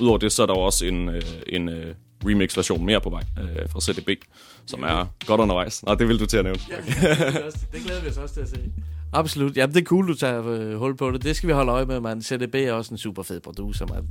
Udover 0.00 0.18
det, 0.18 0.32
så 0.32 0.42
er 0.42 0.46
der 0.46 0.54
jo 0.54 0.60
også 0.60 0.86
en, 0.86 1.08
øh, 1.08 1.22
en 1.46 1.68
øh, 1.68 1.94
remix-version 2.24 2.86
mere 2.86 3.00
på 3.00 3.10
vej 3.10 3.22
øh, 3.40 3.68
fra 3.70 3.80
CDB, 3.80 4.08
som 4.66 4.82
er 4.82 5.06
godt 5.26 5.40
undervejs. 5.40 5.82
Nå, 5.86 5.94
det 5.94 6.08
vil 6.08 6.20
du 6.20 6.26
til 6.26 6.36
at 6.36 6.44
nævne. 6.44 6.60
Ja, 6.70 6.76
det 7.72 7.82
glæder 7.84 8.02
vi 8.02 8.08
os 8.08 8.16
også 8.16 8.34
til 8.34 8.40
at 8.40 8.48
se. 8.48 8.58
Absolut. 9.12 9.56
Jamen, 9.56 9.74
det 9.74 9.80
er 9.80 9.84
cool, 9.84 10.08
du 10.08 10.14
tager 10.14 10.46
øh, 10.46 10.78
hul 10.78 10.96
på 10.96 11.10
det. 11.10 11.24
Det 11.24 11.36
skal 11.36 11.46
vi 11.46 11.52
holde 11.52 11.72
øje 11.72 11.86
med, 11.86 12.00
man. 12.00 12.22
CDB 12.22 12.54
er 12.54 12.72
også 12.72 12.94
en 12.94 12.98
super 12.98 13.22
fed 13.22 13.40
producer, 13.40 13.86
man. 13.86 14.04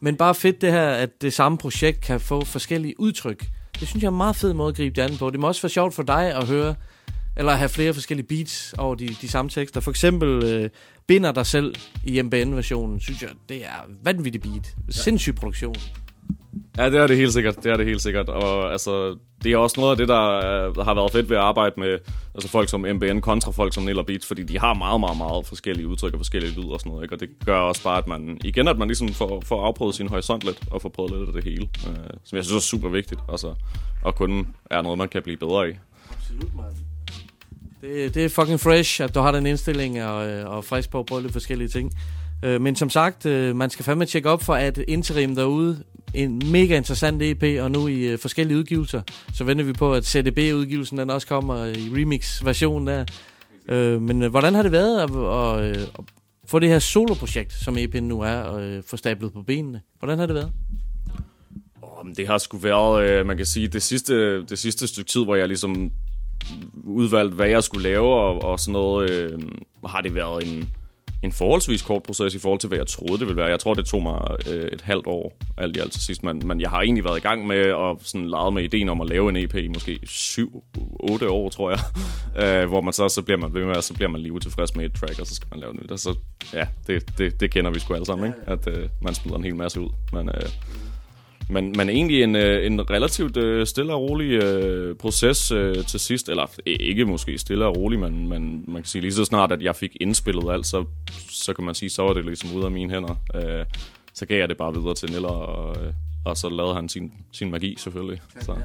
Men 0.00 0.16
bare 0.16 0.34
fedt 0.34 0.60
det 0.60 0.72
her, 0.72 0.88
at 0.88 1.22
det 1.22 1.32
samme 1.32 1.58
projekt 1.58 2.00
kan 2.00 2.20
få 2.20 2.44
forskellige 2.44 3.00
udtryk. 3.00 3.46
Det 3.80 3.88
synes 3.88 4.02
jeg 4.02 4.08
er 4.08 4.12
en 4.12 4.16
meget 4.16 4.36
fed 4.36 4.54
måde 4.54 4.68
at 4.68 4.76
gribe 4.76 4.96
det 4.96 5.10
an 5.10 5.16
på. 5.18 5.30
Det 5.30 5.40
må 5.40 5.46
også 5.46 5.62
være 5.62 5.70
sjovt 5.70 5.94
for 5.94 6.02
dig 6.02 6.34
at 6.34 6.46
høre, 6.46 6.74
eller 7.36 7.52
have 7.52 7.68
flere 7.68 7.94
forskellige 7.94 8.26
beats 8.26 8.74
over 8.78 8.94
de, 8.94 9.08
de 9.08 9.28
samme 9.28 9.50
tekster. 9.50 9.80
For 9.80 9.90
eksempel 9.90 10.44
øh, 10.44 10.70
Binder 11.08 11.32
dig 11.32 11.46
selv 11.46 11.74
i 12.04 12.22
MBN-versionen, 12.22 13.00
synes 13.00 13.22
jeg, 13.22 13.30
det 13.48 13.64
er 13.64 13.88
vanvittig 14.02 14.40
beat. 14.40 14.74
Sindssyg 14.90 15.34
produktion. 15.34 15.76
Ja, 16.78 16.90
det 16.90 17.00
er 17.00 17.06
det 17.06 17.16
helt 17.16 17.32
sikkert. 17.32 17.56
Det 17.64 17.72
er 17.72 17.76
det 17.76 17.86
helt 17.86 18.02
sikkert. 18.02 18.28
Og 18.28 18.72
altså, 18.72 19.16
det 19.44 19.52
er 19.52 19.56
også 19.56 19.80
noget 19.80 19.90
af 19.90 19.96
det, 19.96 20.08
der, 20.08 20.32
øh, 20.32 20.74
der 20.74 20.84
har 20.84 20.94
været 20.94 21.12
fedt 21.12 21.30
ved 21.30 21.36
at 21.36 21.42
arbejde 21.42 21.74
med 21.76 21.98
altså 22.34 22.48
folk 22.48 22.68
som 22.68 22.80
MBN 22.80 23.20
kontra 23.20 23.50
folk 23.50 23.74
som 23.74 23.82
Nilla 23.84 24.02
Beats, 24.02 24.26
fordi 24.26 24.42
de 24.42 24.58
har 24.58 24.74
meget, 24.74 25.00
meget, 25.00 25.18
meget 25.18 25.46
forskellige 25.46 25.88
udtryk 25.88 26.12
og 26.12 26.18
forskellige 26.18 26.52
lyd 26.52 26.68
og 26.68 26.80
sådan 26.80 26.90
noget. 26.92 27.04
Ikke? 27.04 27.14
Og 27.14 27.20
det 27.20 27.28
gør 27.44 27.58
også 27.58 27.82
bare, 27.82 27.98
at 27.98 28.06
man 28.06 28.40
igen, 28.44 28.68
at 28.68 28.78
man 28.78 28.88
ligesom 28.88 29.08
får, 29.08 29.42
får 29.46 29.62
afprøvet 29.66 29.94
sin 29.94 30.08
horisont 30.08 30.44
lidt 30.44 30.60
og 30.70 30.82
får 30.82 30.88
prøvet 30.88 31.12
lidt 31.18 31.28
af 31.28 31.32
det 31.32 31.44
hele. 31.44 31.68
Øh, 31.88 32.10
som 32.24 32.36
jeg 32.36 32.44
synes 32.44 32.64
er 32.64 32.66
super 32.66 32.88
vigtigt. 32.88 33.20
Altså, 33.28 33.54
og 34.02 34.14
kun 34.14 34.48
er 34.70 34.82
noget, 34.82 34.98
man 34.98 35.08
kan 35.08 35.22
blive 35.22 35.36
bedre 35.36 35.70
i. 35.70 35.72
Absolut, 36.10 36.54
man. 36.56 36.64
Det, 37.80 38.14
det 38.14 38.24
er 38.24 38.28
fucking 38.28 38.60
fresh, 38.60 39.02
at 39.02 39.14
du 39.14 39.20
har 39.20 39.32
den 39.32 39.46
indstilling 39.46 40.04
og, 40.04 40.28
øh, 40.28 40.50
og 40.50 40.64
frisk 40.64 40.90
på 40.90 40.98
at 40.98 41.06
prøve 41.06 41.22
lidt 41.22 41.32
forskellige 41.32 41.68
ting. 41.68 41.92
Øh, 42.42 42.60
men 42.60 42.76
som 42.76 42.90
sagt, 42.90 43.26
øh, 43.26 43.56
man 43.56 43.70
skal 43.70 43.84
fandme 43.84 44.04
tjekke 44.04 44.30
op 44.30 44.42
for, 44.42 44.54
at 44.54 44.78
Interim 44.78 45.34
derude, 45.34 45.84
en 46.14 46.42
mega 46.52 46.76
interessant 46.76 47.22
EP, 47.22 47.62
og 47.62 47.70
nu 47.70 47.88
i 47.88 48.06
øh, 48.06 48.18
forskellige 48.18 48.58
udgivelser, 48.58 49.02
så 49.34 49.44
venter 49.44 49.64
vi 49.64 49.72
på, 49.72 49.94
at 49.94 50.04
CDB-udgivelsen 50.06 50.98
den 50.98 51.10
også 51.10 51.26
kommer 51.26 51.56
øh, 51.56 51.76
i 51.76 52.02
remix-versionen 52.02 52.86
der. 52.86 53.04
Øh, 53.68 54.02
men 54.02 54.22
øh, 54.22 54.30
hvordan 54.30 54.54
har 54.54 54.62
det 54.62 54.72
været 54.72 55.00
at, 55.00 55.10
at, 55.10 55.76
at, 55.76 55.82
at 55.98 56.04
få 56.46 56.58
det 56.58 56.68
her 56.68 56.78
soloprojekt, 56.78 57.52
som 57.52 57.76
EP'en 57.76 58.00
nu 58.00 58.20
er, 58.20 58.36
og 58.36 58.62
øh, 58.62 58.82
få 58.86 58.96
stablet 58.96 59.32
på 59.32 59.42
benene? 59.42 59.80
Hvordan 59.98 60.18
har 60.18 60.26
det 60.26 60.34
været? 60.34 60.52
Oh, 61.82 62.06
men 62.06 62.14
det 62.14 62.26
har 62.26 62.38
sgu 62.38 62.58
været, 62.58 63.10
øh, 63.10 63.26
man 63.26 63.36
kan 63.36 63.46
sige, 63.46 63.68
det 63.68 63.82
sidste, 63.82 64.42
det 64.46 64.58
sidste 64.58 64.86
stykke 64.86 65.10
tid, 65.10 65.24
hvor 65.24 65.34
jeg 65.34 65.48
ligesom 65.48 65.90
udvalgt, 66.84 67.34
hvad 67.34 67.48
jeg 67.48 67.62
skulle 67.62 67.82
lave, 67.82 68.14
og, 68.14 68.42
og 68.42 68.60
sådan 68.60 68.72
noget, 68.72 69.10
øh, 69.10 69.38
har 69.86 70.00
det 70.00 70.14
været 70.14 70.46
en, 70.46 70.68
en 71.22 71.32
forholdsvis 71.32 71.82
kort 71.82 72.02
proces 72.02 72.34
i 72.34 72.38
forhold 72.38 72.60
til, 72.60 72.68
hvad 72.68 72.78
jeg 72.78 72.86
troede, 72.86 73.18
det 73.18 73.26
ville 73.26 73.36
være. 73.36 73.46
Jeg 73.46 73.60
tror, 73.60 73.74
det 73.74 73.86
tog 73.86 74.02
mig 74.02 74.36
øh, 74.50 74.68
et 74.72 74.80
halvt 74.80 75.06
år, 75.06 75.38
alt 75.56 75.76
i 75.76 75.80
alt 75.80 75.92
til 75.92 76.02
sidst, 76.02 76.22
men, 76.22 76.42
men 76.44 76.60
jeg 76.60 76.70
har 76.70 76.80
egentlig 76.80 77.04
været 77.04 77.18
i 77.18 77.20
gang 77.20 77.46
med 77.46 77.56
at 77.56 77.96
sådan 78.02 78.28
lege 78.28 78.52
med 78.52 78.62
ideen 78.62 78.88
om 78.88 79.00
at 79.00 79.08
lave 79.08 79.28
en 79.28 79.36
EP 79.36 79.54
i 79.54 79.68
måske 79.68 79.98
7-8 80.04 81.26
år, 81.26 81.48
tror 81.48 81.70
jeg, 81.70 81.80
øh, 82.62 82.68
hvor 82.68 82.80
man 82.80 82.92
så, 82.92 83.08
så 83.08 83.22
bliver 83.22 83.38
man 83.38 83.54
ved 83.54 83.64
med, 83.64 83.76
og 83.76 83.84
så 83.84 83.94
bliver 83.94 84.08
man 84.08 84.20
lige 84.20 84.32
utilfreds 84.32 84.76
med 84.76 84.84
et 84.84 84.92
track, 84.94 85.20
og 85.20 85.26
så 85.26 85.34
skal 85.34 85.48
man 85.50 85.60
lave 85.60 85.74
nyt, 85.74 85.90
og 85.90 85.98
så, 85.98 86.14
ja, 86.52 86.66
det, 86.86 87.18
det, 87.18 87.40
det 87.40 87.50
kender 87.50 87.70
vi 87.70 87.80
sgu 87.80 87.94
alle 87.94 88.06
sammen, 88.06 88.26
ikke? 88.26 88.38
at 88.46 88.68
øh, 88.68 88.88
man 89.02 89.14
smider 89.14 89.36
en 89.36 89.44
hel 89.44 89.56
masse 89.56 89.80
ud, 89.80 89.90
men... 90.12 90.28
Øh, 90.28 90.48
men, 91.50 91.74
men 91.76 91.88
egentlig 91.88 92.22
en, 92.22 92.36
øh, 92.36 92.66
en 92.66 92.90
relativt 92.90 93.36
øh, 93.36 93.66
stille 93.66 93.94
og 93.94 94.00
rolig 94.00 94.30
øh, 94.30 94.96
proces 94.96 95.52
øh, 95.52 95.86
til 95.86 96.00
sidst. 96.00 96.28
Eller 96.28 96.46
ikke 96.66 97.04
måske 97.04 97.38
stille 97.38 97.66
og 97.66 97.76
rolig, 97.76 97.98
men, 97.98 98.28
men 98.28 98.64
man 98.68 98.82
kan 98.82 98.88
sige 98.88 99.02
lige 99.02 99.12
så 99.12 99.24
snart, 99.24 99.52
at 99.52 99.62
jeg 99.62 99.76
fik 99.76 99.96
indspillet 100.00 100.52
alt, 100.52 100.66
så, 100.66 100.84
så 101.30 101.52
kan 101.52 101.64
man 101.64 101.74
sige, 101.74 101.90
så 101.90 102.02
var 102.02 102.12
det 102.12 102.24
ligesom 102.24 102.56
ude 102.56 102.64
af 102.64 102.70
mine 102.70 102.92
hænder. 102.92 103.14
Øh, 103.34 103.64
så 104.14 104.26
gav 104.26 104.38
jeg 104.38 104.48
det 104.48 104.56
bare 104.56 104.74
videre 104.74 104.94
til 104.94 105.10
Niller, 105.12 105.28
og, 105.28 105.84
øh, 105.84 105.92
og 106.24 106.36
så 106.36 106.48
lavede 106.48 106.74
han 106.74 106.88
sin, 106.88 107.12
sin 107.32 107.50
magi 107.50 107.76
selvfølgelig. 107.78 108.20
Så, 108.40 108.56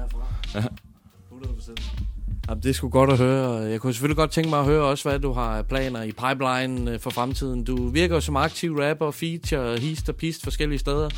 ja. 0.54 0.60
100%. 0.60 2.04
Jamen, 2.48 2.62
det 2.62 2.68
er 2.68 2.74
sgu 2.74 2.88
godt 2.88 3.10
at 3.10 3.18
høre. 3.18 3.50
Jeg 3.52 3.80
kunne 3.80 3.92
selvfølgelig 3.92 4.16
godt 4.16 4.30
tænke 4.30 4.50
mig 4.50 4.58
at 4.58 4.64
høre 4.64 4.82
også, 4.82 5.08
hvad 5.08 5.18
du 5.18 5.32
har 5.32 5.62
planer 5.62 6.02
i 6.02 6.12
pipeline 6.12 6.92
øh, 6.92 7.00
for 7.00 7.10
fremtiden. 7.10 7.64
Du 7.64 7.88
virker 7.88 8.14
jo 8.14 8.20
som 8.20 8.36
aktiv 8.36 8.76
rapper, 8.76 9.10
feature, 9.10 9.78
hist 9.78 10.08
og 10.08 10.16
pist 10.16 10.44
forskellige 10.44 10.78
steder 10.78 11.08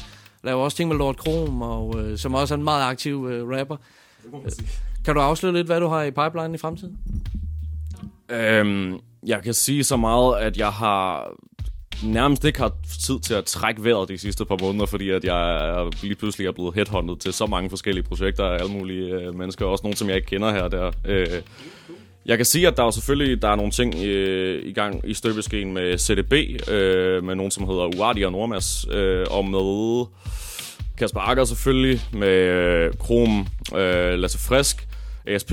laver 0.47 0.65
også 0.65 0.77
ting 0.77 0.89
med 0.89 0.97
Lord 0.97 1.17
Krom, 1.17 1.63
og, 1.63 2.01
øh, 2.01 2.19
som 2.19 2.35
også 2.35 2.55
er 2.55 2.59
en 2.59 2.65
meget 2.65 2.91
aktiv 2.91 3.29
øh, 3.31 3.59
rapper. 3.59 3.77
Kan 5.05 5.15
du 5.15 5.21
afsløre 5.21 5.53
lidt, 5.53 5.67
hvad 5.67 5.81
du 5.81 5.87
har 5.87 6.03
i 6.03 6.11
pipeline 6.11 6.55
i 6.55 6.59
fremtiden? 6.59 6.99
Øhm, 8.29 8.99
jeg 9.27 9.43
kan 9.43 9.55
sige 9.55 9.85
så 9.85 9.97
meget, 9.97 10.37
at 10.37 10.57
jeg 10.57 10.73
har 10.73 11.33
nærmest 12.05 12.45
ikke 12.45 12.59
har 12.59 12.73
tid 13.01 13.21
til 13.21 13.35
at 13.35 13.45
trække 13.45 13.85
vejret 13.85 14.09
de 14.09 14.19
sidste 14.19 14.45
par 14.45 14.59
måneder, 14.61 14.87
fordi 14.87 15.11
at 15.11 15.25
jeg 15.25 15.89
lige 16.03 16.15
pludselig 16.15 16.47
er 16.47 16.53
blevet 16.53 16.75
headhunted 16.75 17.17
til 17.17 17.33
så 17.33 17.47
mange 17.47 17.71
forskellige 17.71 18.05
projekter 18.05 18.45
af 18.45 18.59
alle 18.59 18.73
mulige 18.73 19.15
øh, 19.15 19.35
mennesker, 19.35 19.67
også 19.67 19.83
nogle, 19.83 19.97
som 19.97 20.09
jeg 20.09 20.17
ikke 20.17 20.27
kender 20.27 20.53
her 20.53 20.63
og 20.63 20.73
der. 20.73 20.93
Øh, 21.05 21.43
jeg 22.27 22.37
kan 22.37 22.45
sige, 22.45 22.67
at 22.67 22.77
der 22.77 22.85
er 22.85 22.91
selvfølgelig 22.91 23.43
der 23.43 23.49
er 23.49 23.57
nogle 23.57 23.73
ting 23.73 23.95
øh, 23.95 24.67
i 24.67 24.73
gang 24.73 25.01
i 25.05 25.15
støbeskeen 25.15 25.73
med 25.73 25.99
CDB, 25.99 26.33
øh, 26.71 27.25
med 27.25 27.35
nogen, 27.35 27.51
som 27.51 27.67
hedder 27.67 27.99
Uardi 27.99 28.23
og 28.23 28.33
Normas, 28.33 28.87
øh, 28.91 29.27
og 29.31 29.45
med 29.45 30.07
Kasper 30.99 31.21
Akker 31.21 31.45
selvfølgelig, 31.45 32.01
med 32.13 32.29
øh, 32.29 32.93
Krom, 32.99 33.47
øh, 33.77 34.19
Lasse 34.19 34.39
Frisk, 34.39 34.89
ASP, 35.27 35.53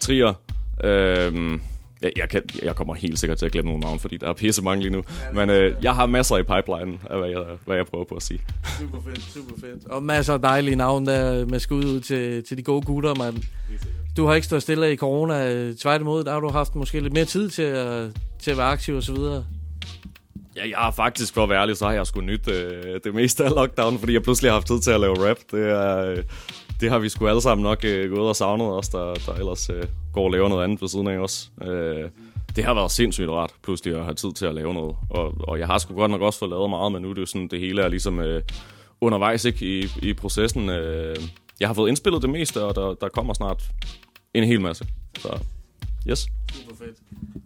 Trier. 0.00 0.32
Øh, 0.84 1.58
jeg, 2.02 2.12
jeg, 2.16 2.28
kan, 2.28 2.42
jeg 2.62 2.76
kommer 2.76 2.94
helt 2.94 3.18
sikkert 3.18 3.38
til 3.38 3.46
at 3.46 3.52
glemme 3.52 3.70
nogle 3.70 3.80
navne, 3.80 4.00
fordi 4.00 4.16
der 4.16 4.28
er 4.28 4.32
pisse 4.32 4.62
mange 4.62 4.82
lige 4.82 4.92
nu. 4.92 5.02
Men 5.34 5.50
øh, 5.50 5.74
jeg 5.82 5.94
har 5.94 6.06
masser 6.06 6.36
i 6.36 6.42
pipeline 6.42 6.98
af, 7.10 7.18
hvad 7.18 7.28
jeg, 7.28 7.44
hvad 7.64 7.76
jeg 7.76 7.86
prøver 7.86 8.04
på 8.04 8.14
at 8.14 8.22
sige. 8.22 8.40
Super 8.80 8.98
fedt, 9.06 9.22
super 9.22 9.54
fedt. 9.60 9.86
Og 9.86 10.02
masser 10.02 10.34
af 10.34 10.40
dejlige 10.40 10.76
navne 10.76 11.06
der 11.06 11.46
med 11.46 11.58
skud 11.58 11.84
ud 11.84 12.00
til, 12.00 12.44
til 12.44 12.56
de 12.56 12.62
gode 12.62 12.82
gutter, 12.82 13.14
mand. 13.14 13.36
Du 14.16 14.26
har 14.26 14.34
ikke 14.34 14.46
stået 14.46 14.62
stille 14.62 14.92
i 14.92 14.96
corona. 14.96 15.72
Tværtimod, 15.72 16.24
der 16.24 16.32
har 16.32 16.40
du 16.40 16.48
haft 16.48 16.74
måske 16.74 17.00
lidt 17.00 17.12
mere 17.12 17.24
tid 17.24 17.50
til 17.50 17.62
at, 17.62 18.10
til 18.38 18.50
at 18.50 18.56
være 18.56 18.66
aktiv 18.66 18.96
og 18.96 19.02
så 19.02 19.12
videre. 19.12 19.44
Ja, 20.56 20.68
jeg 20.68 20.78
har 20.78 20.90
faktisk, 20.90 21.34
for 21.34 21.42
at 21.42 21.48
være 21.48 21.60
ærlig, 21.60 21.76
så 21.76 21.86
har 21.86 21.92
jeg 21.92 22.06
sgu 22.06 22.20
nyt 22.20 22.48
øh, 22.48 23.00
det 23.04 23.14
meste 23.14 23.44
af 23.44 23.50
lockdown, 23.50 23.98
fordi 23.98 24.12
jeg 24.12 24.22
pludselig 24.22 24.50
har 24.50 24.56
haft 24.56 24.66
tid 24.66 24.80
til 24.80 24.90
at 24.90 25.00
lave 25.00 25.30
rap. 25.30 25.36
Det, 25.50 25.70
er, 25.70 26.10
øh, 26.10 26.22
det 26.80 26.90
har 26.90 26.98
vi 26.98 27.08
sgu 27.08 27.28
alle 27.28 27.42
sammen 27.42 27.62
nok 27.62 27.84
øh, 27.84 28.10
gået 28.10 28.28
og 28.28 28.36
savnet 28.36 28.66
os, 28.66 28.88
der, 28.88 29.14
der 29.14 29.34
ellers 29.34 29.70
øh, 29.70 29.84
går 30.12 30.24
og 30.24 30.30
laver 30.30 30.48
noget 30.48 30.64
andet 30.64 30.82
ved 30.82 30.88
siden 30.88 31.06
af 31.06 31.18
os. 31.18 31.50
Øh, 31.62 32.10
det 32.56 32.64
har 32.64 32.74
været 32.74 32.90
sindssygt 32.90 33.28
rart, 33.28 33.52
pludselig 33.62 33.96
at 33.96 34.04
have 34.04 34.14
tid 34.14 34.32
til 34.32 34.46
at 34.46 34.54
lave 34.54 34.74
noget. 34.74 34.96
Og, 35.10 35.34
og 35.48 35.58
jeg 35.58 35.66
har 35.66 35.78
sgu 35.78 35.94
godt 35.94 36.10
nok 36.10 36.20
også 36.20 36.38
fået 36.38 36.50
lavet 36.50 36.70
meget, 36.70 36.92
men 36.92 37.02
nu 37.02 37.10
er 37.10 37.14
det 37.14 37.20
jo 37.20 37.26
sådan, 37.26 37.48
det 37.48 37.60
hele 37.60 37.82
er 37.82 37.88
ligesom 37.88 38.20
øh, 38.20 38.42
undervejs 39.00 39.44
ikke, 39.44 39.66
i, 39.66 39.86
i 40.02 40.12
processen. 40.12 40.70
Øh, 40.70 41.16
jeg 41.60 41.68
har 41.68 41.74
fået 41.74 41.88
indspillet 41.88 42.22
det 42.22 42.30
meste, 42.30 42.64
og 42.64 42.74
der, 42.74 42.94
der 42.94 43.08
kommer 43.08 43.34
snart 43.34 43.62
en 44.42 44.44
hel 44.44 44.60
masse. 44.60 44.86
Så 45.18 45.38
yes. 46.08 46.26
Super 46.52 46.74
fedt. 46.78 46.96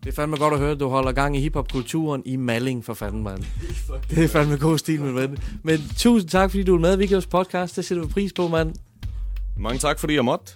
Det 0.04 0.10
er 0.10 0.14
fandme 0.14 0.36
godt 0.36 0.54
at 0.54 0.60
høre, 0.60 0.70
at 0.70 0.80
du 0.80 0.88
holder 0.88 1.12
gang 1.12 1.36
i 1.36 1.40
hiphop-kulturen 1.40 2.22
i 2.26 2.36
Malling, 2.36 2.84
for 2.84 2.94
fanden, 2.94 3.22
mand. 3.22 3.44
Det 4.10 4.24
er 4.24 4.28
fandme 4.28 4.56
god 4.56 4.78
stil, 4.78 5.00
min 5.00 5.14
ven. 5.14 5.38
Men 5.62 5.78
tusind 5.96 6.30
tak, 6.30 6.50
fordi 6.50 6.62
du 6.62 6.74
er 6.74 6.78
med 6.80 6.94
i 6.94 6.98
Vigos 6.98 7.26
podcast. 7.26 7.76
Det 7.76 7.84
sætter 7.84 8.04
vi 8.04 8.12
pris 8.12 8.32
på, 8.32 8.48
mand. 8.48 8.74
Mange 9.56 9.78
tak, 9.78 9.98
fordi 10.00 10.14
jeg 10.14 10.24
måtte. 10.24 10.52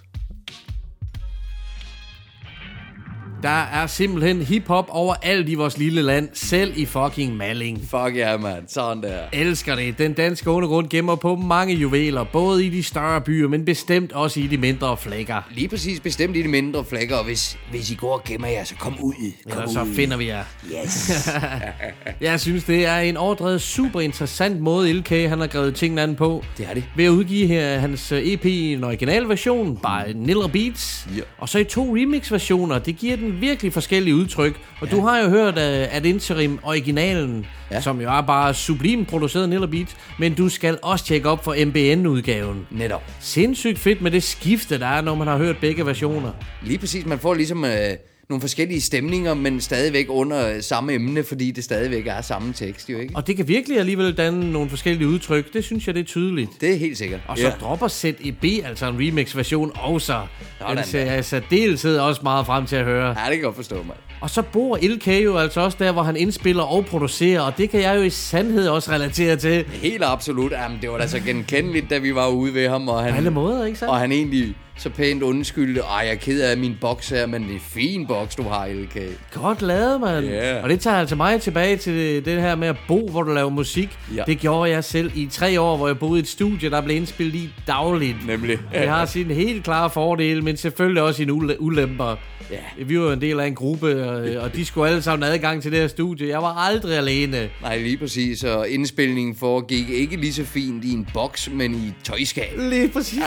Der 3.45 3.61
er 3.63 3.87
simpelthen 3.87 4.41
hiphop 4.41 4.87
overalt 4.89 5.49
i 5.49 5.55
vores 5.55 5.77
lille 5.77 6.01
land, 6.01 6.29
selv 6.33 6.73
i 6.75 6.85
fucking 6.85 7.37
Malling. 7.37 7.79
Fuck 7.81 7.93
ja, 7.93 8.09
yeah, 8.09 8.41
mand. 8.41 8.67
Sådan 8.67 9.03
der. 9.03 9.19
Elsker 9.33 9.75
det. 9.75 9.97
Den 9.97 10.13
danske 10.13 10.49
undergrund 10.49 10.89
gemmer 10.89 11.15
på 11.15 11.35
mange 11.35 11.75
juveler, 11.75 12.23
både 12.23 12.65
i 12.65 12.69
de 12.69 12.83
større 12.83 13.21
byer, 13.21 13.47
men 13.47 13.65
bestemt 13.65 14.11
også 14.11 14.39
i 14.39 14.47
de 14.47 14.57
mindre 14.57 14.97
flækker. 14.97 15.41
Lige 15.51 15.67
præcis 15.67 15.99
bestemt 15.99 16.35
i 16.35 16.41
de 16.41 16.47
mindre 16.47 16.85
flækker, 16.85 17.15
og 17.15 17.25
hvis, 17.25 17.57
hvis 17.71 17.91
I 17.91 17.95
går 17.95 18.13
og 18.13 18.23
gemmer 18.23 18.47
jer, 18.47 18.63
så 18.63 18.75
kom 18.75 18.99
ud. 19.01 19.13
Kom 19.49 19.61
Eller 19.61 19.73
så 19.73 19.81
ud. 19.81 19.95
finder 19.95 20.17
vi 20.17 20.27
jer. 20.27 20.43
Yes. 20.83 21.29
Jeg 22.21 22.39
synes, 22.39 22.63
det 22.63 22.85
er 22.85 22.97
en 22.97 23.17
overdrevet 23.17 23.61
super 23.61 23.99
interessant 23.99 24.59
måde, 24.59 24.93
LK 24.93 25.09
han 25.09 25.39
har 25.39 25.47
grevet 25.47 25.75
tingene 25.75 26.01
an 26.01 26.15
på. 26.15 26.43
Det 26.57 26.67
er 26.69 26.73
det. 26.73 26.83
Ved 26.95 27.05
at 27.05 27.09
udgive 27.09 27.47
her 27.47 27.79
hans 27.79 28.11
øh, 28.11 28.21
EP 28.23 28.45
i 28.45 28.73
en 28.73 28.83
original 28.83 29.29
version, 29.29 29.77
by 29.77 30.11
Niller 30.15 30.47
Beats. 30.47 31.07
Ja. 31.17 31.21
Og 31.37 31.49
så 31.49 31.59
i 31.59 31.63
to 31.63 31.95
remix 31.95 32.31
versioner. 32.31 32.79
Det 32.79 32.97
giver 32.97 33.15
den 33.15 33.34
virkelig 33.41 33.73
forskellige 33.73 34.15
udtryk. 34.15 34.59
Og 34.81 34.87
ja. 34.87 34.95
du 34.95 35.01
har 35.01 35.19
jo 35.19 35.29
hørt 35.29 35.53
uh, 35.53 35.95
at 35.95 36.05
Interim 36.05 36.59
originalen, 36.63 37.45
ja. 37.71 37.81
som 37.81 38.01
jo 38.01 38.09
er 38.09 38.21
bare 38.21 38.53
sublim 38.53 39.05
produceret 39.05 39.49
Niller 39.49 39.67
Beat, 39.67 39.97
men 40.19 40.33
du 40.33 40.49
skal 40.49 40.77
også 40.81 41.05
tjekke 41.05 41.29
op 41.29 41.43
for 41.43 41.65
MBN-udgaven. 41.65 42.67
Netop. 42.71 43.03
Sindssygt 43.19 43.79
fedt 43.79 44.01
med 44.01 44.11
det 44.11 44.23
skifte, 44.23 44.79
der 44.79 44.87
er, 44.87 45.01
når 45.01 45.15
man 45.15 45.27
har 45.27 45.37
hørt 45.37 45.57
begge 45.57 45.85
versioner. 45.85 46.31
Lige 46.63 46.77
præcis, 46.77 47.05
man 47.05 47.19
får 47.19 47.33
ligesom... 47.33 47.65
Øh 47.65 47.97
nogle 48.29 48.41
forskellige 48.41 48.81
stemninger, 48.81 49.33
men 49.33 49.61
stadigvæk 49.61 50.05
under 50.09 50.61
samme 50.61 50.93
emne, 50.93 51.23
fordi 51.23 51.51
det 51.51 51.63
stadigvæk 51.63 52.07
er 52.07 52.21
samme 52.21 52.53
tekst, 52.53 52.89
jo 52.89 52.97
ikke? 52.99 53.15
Og 53.15 53.27
det 53.27 53.35
kan 53.37 53.47
virkelig 53.47 53.79
alligevel 53.79 54.13
danne 54.17 54.51
nogle 54.51 54.69
forskellige 54.69 55.07
udtryk. 55.07 55.53
Det 55.53 55.63
synes 55.63 55.87
jeg, 55.87 55.95
det 55.95 56.01
er 56.01 56.05
tydeligt. 56.05 56.49
Det 56.61 56.73
er 56.73 56.77
helt 56.77 56.97
sikkert. 56.97 57.19
Og 57.27 57.37
så 57.37 57.43
Ja. 57.43 57.49
dropper 57.61 57.87
ZEB, 57.87 58.43
altså 58.65 58.85
en 58.89 58.95
remix-version 58.99 59.71
også. 59.75 60.21
Sådan 60.59 60.77
Den 60.77 60.85
ser 60.85 61.11
jeg 61.11 61.25
særdeleshed 61.25 61.97
også 61.97 62.21
meget 62.23 62.45
frem 62.45 62.65
til 62.65 62.75
at 62.75 62.85
høre. 62.85 63.05
Ja, 63.07 63.09
det 63.13 63.17
kan 63.23 63.33
jeg 63.33 63.41
godt 63.43 63.55
forstå, 63.55 63.75
mand. 63.75 63.97
Og 64.21 64.29
så 64.29 64.41
bor 64.41 64.77
LK 64.81 65.07
jo 65.07 65.37
altså 65.37 65.61
også 65.61 65.77
der, 65.79 65.91
hvor 65.91 66.03
han 66.03 66.15
indspiller 66.17 66.63
og 66.63 66.85
producerer, 66.85 67.41
og 67.41 67.57
det 67.57 67.69
kan 67.69 67.81
jeg 67.81 67.95
jo 67.97 68.01
i 68.01 68.09
sandhed 68.09 68.67
også 68.67 68.91
relatere 68.91 69.35
til. 69.35 69.65
Helt 69.67 70.03
absolut. 70.03 70.51
Jamen, 70.51 70.77
det 70.81 70.89
var 70.89 70.97
da 70.97 71.07
så 71.07 71.19
genkendeligt, 71.19 71.89
da 71.89 71.97
vi 71.97 72.15
var 72.15 72.27
ude 72.27 72.53
ved 72.53 72.69
ham. 72.69 72.87
Og 72.89 73.03
han, 73.03 73.11
På 73.11 73.17
alle 73.17 73.31
måder, 73.31 73.65
ikke 73.65 73.79
sandt? 73.79 73.91
Og 73.91 73.99
han 73.99 74.11
egentlig 74.11 74.55
så 74.77 74.89
pænt 74.89 75.23
undskyldte. 75.23 75.81
Ej, 75.81 75.97
jeg 75.97 76.09
er 76.11 76.15
ked 76.15 76.41
af 76.41 76.57
min 76.57 76.77
boks 76.81 77.09
her, 77.09 77.25
men 77.25 77.43
det 77.43 77.49
er 77.49 77.53
en 77.53 77.59
fin 77.59 78.07
boks, 78.07 78.35
du 78.35 78.43
har, 78.43 78.67
LK. 78.67 78.97
Godt 79.33 79.61
lavet, 79.61 80.01
mand. 80.01 80.25
Ja. 80.25 80.63
Og 80.63 80.69
det 80.69 80.79
tager 80.79 80.97
altså 80.97 81.15
mig 81.15 81.41
tilbage 81.41 81.77
til 81.77 82.25
det 82.25 82.41
her 82.41 82.55
med 82.55 82.67
at 82.67 82.75
bo, 82.87 83.07
hvor 83.09 83.23
du 83.23 83.33
laver 83.33 83.49
musik. 83.49 83.97
Ja. 84.15 84.23
Det 84.27 84.39
gjorde 84.39 84.71
jeg 84.71 84.83
selv 84.83 85.11
i 85.15 85.27
tre 85.31 85.61
år, 85.61 85.77
hvor 85.77 85.87
jeg 85.87 85.99
boede 85.99 86.19
i 86.19 86.21
et 86.21 86.27
studie, 86.27 86.69
der 86.69 86.81
blev 86.81 86.95
indspillet 86.97 87.35
i 87.35 87.49
dagligt. 87.67 88.27
Nemlig. 88.27 88.57
Det 88.73 88.87
har 88.89 89.05
sine 89.05 89.33
helt 89.33 89.63
klare 89.63 89.89
fordele, 89.89 90.41
men 90.41 90.57
selvfølgelig 90.57 91.03
også 91.03 91.17
sine 91.17 91.33
ule- 91.33 91.59
ulemper. 91.61 92.15
Ja. 92.51 92.83
Vi 92.85 92.99
var 92.99 93.05
jo 93.05 93.11
en 93.11 93.21
del 93.21 93.39
af 93.39 93.47
en 93.47 93.55
gruppe, 93.55 94.09
og, 94.09 94.43
og 94.43 94.55
de 94.55 94.65
skulle 94.65 94.89
alle 94.89 95.01
sammen 95.01 95.29
adgang 95.29 95.61
til 95.61 95.71
det 95.71 95.79
her 95.79 95.87
studie. 95.87 96.29
Jeg 96.29 96.41
var 96.41 96.53
aldrig 96.69 96.97
alene. 96.97 97.49
Nej, 97.61 97.77
lige 97.77 97.97
præcis. 97.97 98.43
Og 98.43 98.69
indspilningen 98.69 99.35
foregik 99.35 99.89
ikke 99.89 100.17
lige 100.17 100.33
så 100.33 100.43
fint 100.45 100.85
i 100.85 100.93
en 100.93 101.07
boks, 101.13 101.49
men 101.53 101.73
i 101.75 101.87
et 101.87 101.93
tøjskab. 102.03 102.51
Lige 102.57 102.87
præcis. 102.89 103.19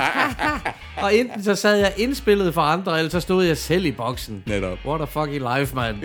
og 1.03 1.15
enten 1.15 1.38
så 1.43 1.55
sad 1.55 1.77
jeg 1.77 1.93
indspillet 1.97 2.55
for 2.55 2.61
andre, 2.61 2.99
eller 2.99 3.11
så 3.11 3.21
stod 3.21 3.45
jeg 3.45 3.57
selv 3.57 3.85
i 3.85 3.93
boksen. 3.93 4.43
Netop. 4.47 4.79
What 4.87 5.01
a 5.01 5.05
fucking 5.05 5.45
life, 5.59 5.75
man. 5.77 5.97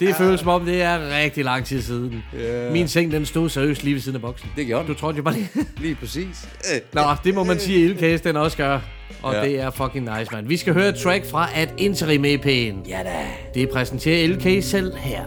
Det 0.00 0.14
føles 0.16 0.40
som 0.40 0.48
om, 0.48 0.64
det 0.64 0.82
er 0.82 1.22
rigtig 1.22 1.44
lang 1.44 1.64
tid 1.64 1.82
siden. 1.82 2.24
Ja. 2.38 2.70
Min 2.72 2.88
seng, 2.88 3.12
den 3.12 3.26
stod 3.26 3.48
seriøst 3.48 3.84
lige 3.84 3.94
ved 3.94 4.00
siden 4.00 4.16
af 4.16 4.22
boksen. 4.22 4.48
Det 4.56 4.66
gjorde 4.66 4.88
Du 4.88 4.94
trodde 4.94 5.16
jo 5.16 5.22
bare 5.22 5.34
lige... 5.34 5.48
Lige 5.82 5.94
præcis. 5.94 6.48
Nå, 6.92 7.02
det 7.24 7.34
må 7.34 7.44
man 7.44 7.58
sige, 7.58 7.84
Ildcase 7.84 8.24
den 8.24 8.36
også 8.36 8.56
gør. 8.56 8.80
Og 9.22 9.34
ja. 9.34 9.42
det 9.42 9.60
er 9.60 9.70
fucking 9.70 10.18
nice, 10.18 10.32
man. 10.32 10.48
Vi 10.48 10.56
skal 10.56 10.72
høre 10.72 10.88
et 10.88 10.94
track 10.94 11.26
fra 11.26 11.48
At 11.54 11.74
Interim 11.78 12.24
EP'en. 12.24 12.88
Ja 12.88 13.00
da. 13.04 13.26
Det 13.54 13.68
præsenterer 13.68 14.28
LK 14.28 14.64
selv 14.64 14.96
her. 14.96 15.22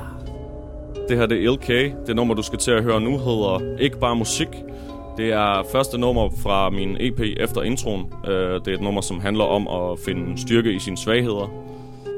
Det 1.10 1.18
her 1.18 1.26
det 1.26 1.44
er 1.46 1.52
LK. 1.52 1.68
Det 2.08 2.16
nummer, 2.16 2.34
du 2.36 2.42
skal 2.42 2.60
til 2.60 2.72
at 2.72 2.84
høre 2.84 3.02
nu, 3.02 3.10
hedder 3.10 3.78
Ikke 3.80 4.00
Bare 4.00 4.16
Musik. 4.16 4.48
Det 5.22 5.34
er 5.34 5.64
første 5.72 5.98
nummer 5.98 6.30
fra 6.44 6.70
min 6.70 6.98
EP 7.00 7.20
efter 7.38 7.62
introen. 7.62 8.14
Øh, 8.28 8.54
det 8.66 8.68
er 8.68 8.74
et 8.74 8.82
nummer, 8.82 9.02
som 9.02 9.20
handler 9.20 9.44
om 9.44 9.64
at 9.68 10.00
finde 10.06 10.42
styrke 10.42 10.74
i 10.74 10.80
sine 10.80 10.98
svagheder. 10.98 11.48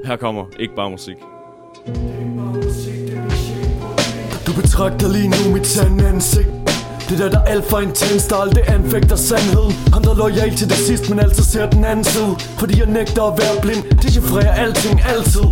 Her 0.06 0.16
kommer 0.16 0.46
Ikke 0.60 0.76
Bare 0.76 0.90
Musik. 0.90 1.16
Du 4.48 4.52
betragter 4.62 5.08
lige 5.12 5.30
nu 5.30 5.54
mit 5.54 5.68
sande 5.68 6.08
ansigt. 6.08 6.48
Det 7.10 7.20
der 7.20 7.30
der 7.30 7.40
er 7.40 7.44
alt 7.44 7.66
for 7.66 7.80
intens, 7.80 8.28
der 8.28 8.36
aldrig 8.36 8.64
anfægter 8.68 9.16
sandheden 9.16 9.74
Han 9.94 10.04
der 10.04 10.10
er 10.10 10.18
lojal 10.18 10.56
til 10.56 10.68
det 10.70 10.78
sidste, 10.88 11.10
men 11.10 11.20
altid 11.20 11.44
ser 11.44 11.70
den 11.70 11.86
anden 11.86 12.06
side. 12.06 12.36
Fordi 12.60 12.80
jeg 12.80 12.88
nægter 12.88 13.24
at 13.24 13.34
være 13.42 13.56
blind, 13.62 13.84
dechiffrerer 14.04 14.54
alting 14.64 15.00
altid. 15.16 15.48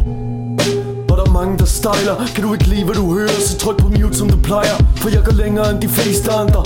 Og 1.09 1.15
der 1.17 1.25
er 1.29 1.33
mange 1.39 1.57
der 1.57 1.65
stejler. 1.65 2.15
Kan 2.35 2.43
du 2.43 2.53
ikke 2.53 2.67
lide 2.73 2.85
hvad 2.85 2.95
du 2.95 3.13
hører, 3.13 3.35
så 3.47 3.57
tryk 3.57 3.77
på 3.77 3.87
mute 3.87 4.13
som 4.13 4.29
du 4.29 4.37
plejer. 4.49 4.75
For 5.01 5.09
jeg 5.09 5.23
går 5.25 5.35
længere 5.43 5.71
end 5.71 5.81
de 5.81 5.89
fleste 5.89 6.31
andre 6.31 6.63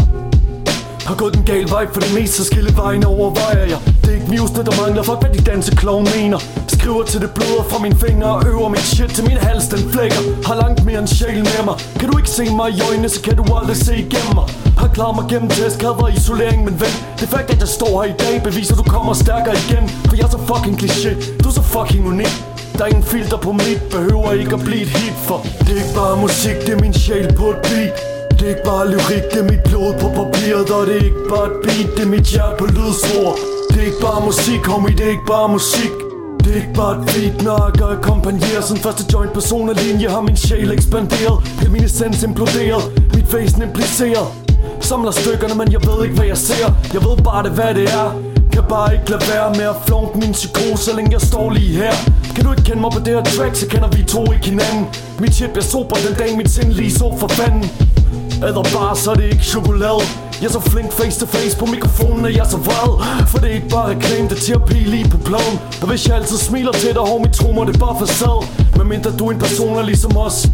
har 1.06 1.16
gået 1.16 1.34
den 1.34 1.44
gale 1.44 1.70
vej 1.70 1.86
for 1.94 2.00
det 2.00 2.14
meste, 2.14 2.36
så 2.38 2.44
skille 2.44 2.72
vejen 2.78 3.04
overvejer 3.06 3.66
jeg. 3.74 3.80
Det 4.02 4.10
er 4.12 4.16
ikke 4.20 4.30
musene, 4.36 4.64
der 4.66 4.76
mangler, 4.82 5.04
fuck 5.04 5.20
hvad 5.22 5.32
de 5.38 5.42
danseklovn 5.52 6.08
mener. 6.18 6.40
Skriver 6.68 7.04
til 7.04 7.22
det 7.22 7.32
bløder 7.36 7.64
fra 7.70 7.80
mine 7.86 7.98
fingre 8.06 8.30
og 8.38 8.46
øver 8.52 8.70
mit 8.70 8.86
shit 8.94 9.10
til 9.10 9.24
min 9.30 9.38
hals, 9.38 9.68
den 9.74 9.82
flækker. 9.92 10.22
Har 10.48 10.56
langt 10.64 10.86
mere 10.86 11.00
end 11.00 11.08
sjæl 11.08 11.40
med 11.52 11.64
mig. 11.70 11.76
Kan 12.00 12.10
du 12.12 12.18
ikke 12.18 12.30
se 12.30 12.44
mig 12.60 12.70
i 12.78 12.82
øjnene, 12.90 13.10
så 13.10 13.22
kan 13.22 13.36
du 13.40 13.44
aldrig 13.58 13.78
se 13.78 13.94
igennem 14.06 14.34
mig. 14.40 14.48
Har 14.78 14.88
klaret 14.88 15.16
mig 15.20 15.26
gennem 15.32 15.50
test, 15.50 15.84
været 15.84 16.14
isolering, 16.18 16.60
men 16.68 16.76
ven 16.82 16.96
Det 17.20 17.28
fakt, 17.36 17.50
at 17.54 17.60
jeg 17.60 17.68
står 17.68 17.94
her 18.02 18.14
i 18.14 18.18
dag, 18.26 18.44
beviser 18.44 18.76
du 18.76 18.84
kommer 18.84 19.14
stærkere 19.14 19.56
igen. 19.66 19.90
For 20.08 20.16
jeg 20.16 20.26
er 20.30 20.34
så 20.38 20.42
fucking 20.52 20.76
kliché, 20.82 21.12
du 21.44 21.48
er 21.50 21.54
så 21.54 21.64
fucking 21.76 22.08
unik. 22.08 22.34
Der 22.78 22.84
er 22.84 22.88
ingen 22.88 23.04
filter 23.04 23.38
på 23.38 23.52
mit, 23.52 23.80
behøver 23.92 24.32
ikke 24.32 24.54
at 24.54 24.64
blive 24.68 24.82
et 24.82 24.88
hit 24.88 25.18
for 25.28 25.38
Det 25.60 25.72
er 25.76 25.80
ikke 25.84 25.96
bare 25.96 26.22
musik, 26.22 26.58
det 26.66 26.74
er 26.76 26.80
min 26.80 26.94
sjæl 26.94 27.34
på 27.40 27.46
et 27.50 27.60
beat 27.64 28.15
er 28.46 28.50
ikke 28.50 28.64
bare 28.66 28.86
lyrik, 28.92 29.26
det 29.32 29.40
er 29.44 29.48
mit 29.52 29.64
blod 29.70 29.94
på 30.02 30.08
papiret 30.20 30.70
Og 30.78 30.88
det 30.88 30.96
er 31.02 31.06
ikke 31.12 31.26
bare 31.30 31.46
et 31.52 31.58
beat, 31.64 31.90
det 31.96 32.04
er 32.08 32.12
mit 32.16 32.28
hjerte 32.34 32.56
på 32.60 32.66
lydspor 32.66 33.32
Det 33.70 33.78
er 33.82 33.86
ikke 33.92 34.02
bare 34.08 34.22
musik, 34.26 34.62
homie, 34.72 34.96
det 34.98 35.06
er 35.06 35.14
ikke 35.18 35.30
bare 35.36 35.50
musik. 35.58 35.94
Det 36.44 36.50
er 36.54 36.56
ikke 36.64 36.76
bare 36.82 36.94
et 36.98 37.04
beat, 37.12 37.36
når 37.46 37.58
jeg 37.80 37.98
kompagnerer 38.02 38.62
Som 38.62 38.78
første 38.78 39.04
joint 39.14 39.34
person 39.34 39.70
linje 39.84 40.08
har 40.10 40.22
min 40.22 40.38
sjæl 40.38 40.72
ekspanderet. 40.72 41.38
Hele 41.60 41.72
min 41.72 41.84
essens 41.84 42.24
imploderet, 42.24 42.84
mit 43.16 43.34
væsen 43.34 43.62
impliceret. 43.62 44.28
Samler 44.80 45.12
stykkerne, 45.12 45.56
men 45.56 45.72
jeg 45.72 45.82
ved 45.88 46.04
ikke 46.04 46.16
hvad 46.16 46.26
jeg 46.26 46.38
ser. 46.38 46.68
Jeg 46.94 47.02
ved 47.08 47.18
bare 47.24 47.44
det 47.44 47.52
hvad 47.52 47.74
det 47.80 47.88
er. 48.02 48.08
Kan 48.54 48.64
bare 48.70 48.94
ikke 48.94 49.10
lade 49.10 49.24
være 49.34 49.50
med 49.60 49.68
at 49.74 49.76
flunke 49.86 50.18
min 50.18 50.32
psykose 50.32 50.84
Så 50.86 50.96
længe 50.96 51.12
jeg 51.12 51.22
står 51.22 51.50
lige 51.50 51.74
her. 51.84 51.94
Kan 52.36 52.44
du 52.46 52.52
ikke 52.52 52.64
kende 52.64 52.82
mig 52.82 52.92
på 52.92 53.00
det 53.06 53.14
her 53.18 53.24
track, 53.24 53.56
så 53.56 53.68
kender 53.68 53.90
vi 53.96 54.04
to 54.04 54.22
ikke 54.34 54.46
hinanden. 54.54 54.86
Mit 55.20 55.34
shit 55.36 55.50
bliver 55.50 55.64
super 55.64 55.96
den 56.08 56.16
dag 56.22 56.38
mit 56.38 56.50
sind 56.52 56.72
lige 56.72 56.92
så 56.92 57.08
for 57.20 57.28
fanden. 57.28 57.95
Eller 58.36 58.64
bare, 58.78 58.96
så 58.96 59.12
er 59.12 59.16
det 59.16 59.24
ikke 59.24 59.44
chokolade. 59.44 60.02
Jeg 60.42 60.48
er 60.48 60.52
så 60.52 60.60
flink 60.60 60.92
face 60.92 61.20
to 61.20 61.26
face 61.26 61.58
på 61.58 61.66
mikrofonen, 61.66 62.26
at 62.26 62.34
jeg 62.36 62.46
er 62.46 62.50
så 62.50 62.58
vred. 62.58 62.92
For 63.28 63.38
det 63.38 63.50
er 63.52 63.56
ikke 63.56 63.70
bare 63.70 63.90
reklame, 63.90 64.30
det 64.30 64.38
er 64.38 64.42
terapi 64.42 64.74
lige 64.74 65.10
på 65.10 65.18
pladen. 65.18 65.60
Og 65.82 65.88
hvis 65.88 66.08
jeg 66.08 66.16
altid 66.16 66.38
smiler 66.38 66.72
til 66.72 66.94
dig, 66.94 67.02
homie, 67.02 67.32
tro 67.32 67.52
mig, 67.52 67.68
det 67.68 67.76
er 67.76 67.80
bare 67.80 67.98
facade. 68.00 68.42
Medmindre 68.78 69.12
du 69.20 69.28
er 69.28 69.32
en 69.32 69.40
person 69.40 69.78
er 69.78 69.84
ligesom 69.84 70.18
os 70.18 70.48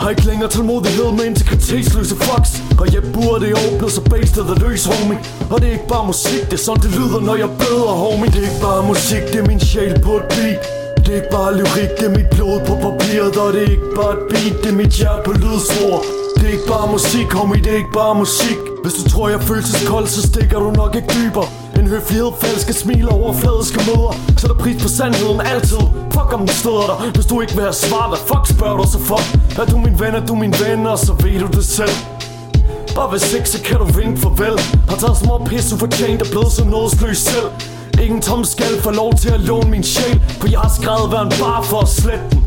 har 0.00 0.10
ikke 0.10 0.26
længere 0.26 0.50
tålmodighed 0.50 1.12
med 1.12 1.24
integritetsløse 1.24 2.16
fucks. 2.16 2.62
Og 2.80 2.94
jeg 2.94 3.02
burde 3.14 3.46
åbne, 3.66 3.90
så 3.90 4.00
bastet 4.00 4.44
er 4.44 4.68
løs, 4.68 4.84
homie 4.84 5.18
Og 5.50 5.60
det 5.60 5.68
er 5.68 5.72
ikke 5.72 5.88
bare 5.88 6.06
musik, 6.06 6.44
det 6.44 6.52
er 6.52 6.64
sådan 6.64 6.82
det 6.82 6.90
lyder, 6.98 7.20
når 7.20 7.36
jeg 7.36 7.50
beder, 7.58 7.92
homie 8.02 8.30
Det 8.30 8.36
er 8.36 8.48
ikke 8.50 8.60
bare 8.62 8.86
musik, 8.86 9.22
det 9.32 9.36
er 9.42 9.46
min 9.46 9.60
sjæl 9.60 10.00
på 10.00 10.16
et 10.16 10.22
beat 10.28 10.77
det 11.08 11.16
er 11.16 11.20
ikke 11.22 11.36
bare 11.40 11.56
lyrik, 11.56 11.92
det 11.98 12.06
er 12.10 12.14
mit 12.18 12.30
blod 12.36 12.60
på 12.68 12.74
papiret 12.86 13.36
Og 13.36 13.52
det 13.52 13.62
er 13.62 13.70
ikke 13.76 13.92
bare 13.96 14.12
et 14.16 14.24
beat, 14.30 14.56
det 14.62 14.70
er 14.72 14.76
mit 14.82 14.92
hjerte 15.00 15.22
på 15.24 15.32
lydspor 15.42 15.96
Det 16.36 16.44
er 16.48 16.52
ikke 16.56 16.68
bare 16.74 16.86
musik, 16.92 17.28
homie, 17.32 17.62
det 17.64 17.72
er 17.72 17.80
ikke 17.84 17.96
bare 18.02 18.14
musik. 18.14 18.60
Hvis 18.82 18.94
du 18.98 19.02
tror 19.10 19.28
jeg 19.28 19.36
er 19.40 19.46
følelseskold, 19.50 20.06
så 20.06 20.20
stikker 20.22 20.58
du 20.58 20.70
nok 20.70 20.92
ikke 20.96 21.08
dybere. 21.16 21.48
En 21.78 21.86
høflighed, 21.86 22.30
falske 22.40 22.72
smil 22.72 23.08
og 23.08 23.14
overfladiske 23.22 23.80
møder 23.88 24.12
der 24.48 24.54
pris 24.54 24.82
på 24.82 24.88
sandheden 24.88 25.40
altid. 25.40 25.82
Fuck 26.14 26.32
om 26.34 26.40
den 26.40 26.48
støder 26.48 26.86
dig. 26.90 27.10
Hvis 27.14 27.26
du 27.26 27.40
ikke 27.40 27.54
vil 27.54 27.62
have 27.62 27.78
svar, 27.86 28.04
hvad 28.08 28.20
fuck 28.30 28.44
spørger 28.56 28.76
du 28.76 28.86
så 28.92 29.00
for? 29.10 29.20
Er 29.60 29.66
du 29.66 29.76
min 29.76 30.00
ven, 30.00 30.14
er 30.14 30.26
du 30.26 30.34
min 30.34 30.54
ven, 30.62 30.86
og 30.86 30.98
så 30.98 31.12
ved 31.22 31.40
du 31.40 31.48
det 31.58 31.64
selv. 31.64 31.94
Bare 32.96 33.08
hvis 33.10 33.34
ikke, 33.34 33.48
så 33.48 33.58
kan 33.62 33.76
du 33.82 33.84
vinke 34.00 34.20
farvel. 34.20 34.56
Har 34.88 34.96
taget 34.96 35.16
så 35.16 35.24
meget 35.30 35.42
pis 35.48 35.72
ufortjent 35.72 36.22
og 36.22 36.28
blevet 36.32 36.52
så 36.52 36.64
nådesløs 36.64 37.18
selv. 37.18 37.50
Ingen 38.02 38.22
tom 38.22 38.44
skal 38.44 38.80
få 38.80 38.90
lov 38.90 39.14
til 39.14 39.30
at 39.30 39.40
låne 39.40 39.70
min 39.70 39.84
sjæl 39.84 40.20
For 40.40 40.48
jeg 40.48 40.60
har 40.60 40.72
skrevet 40.80 41.08
hver 41.08 41.20
en 41.20 41.32
bar 41.40 41.62
for 41.62 41.80
at 41.80 41.88
slette 41.88 42.26
den. 42.30 42.44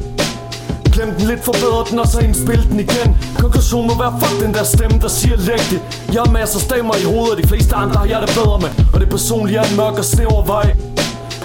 Glem 0.93 1.11
den 1.17 1.27
lidt, 1.27 1.43
forbedre 1.43 1.85
den 1.89 1.99
og 1.99 2.07
så 2.07 2.19
indspil 2.19 2.69
den 2.69 2.79
igen. 2.79 3.17
Konklusion 3.39 3.87
må 3.87 3.93
være 4.03 4.13
fuck 4.21 4.41
den 4.43 4.53
der 4.53 4.63
stemme, 4.63 4.99
der 4.99 5.07
siger 5.07 5.37
læg 5.37 5.61
det. 5.71 5.81
Jeg 6.13 6.21
har 6.21 6.31
masser 6.31 6.59
af 6.59 6.65
stemmer 6.67 6.95
i 6.95 7.03
hovedet, 7.03 7.31
og 7.35 7.43
de 7.43 7.47
fleste 7.47 7.75
andre 7.75 7.95
har 7.95 8.05
jeg 8.05 8.21
det 8.21 8.31
bedre 8.39 8.59
med. 8.59 8.71
Og 8.93 8.99
det 8.99 9.09
personlige 9.09 9.57
er 9.57 9.63
en 9.63 9.75
mørk 9.75 9.97
og 9.97 10.05
snæver 10.05 10.43
vej. 10.45 10.75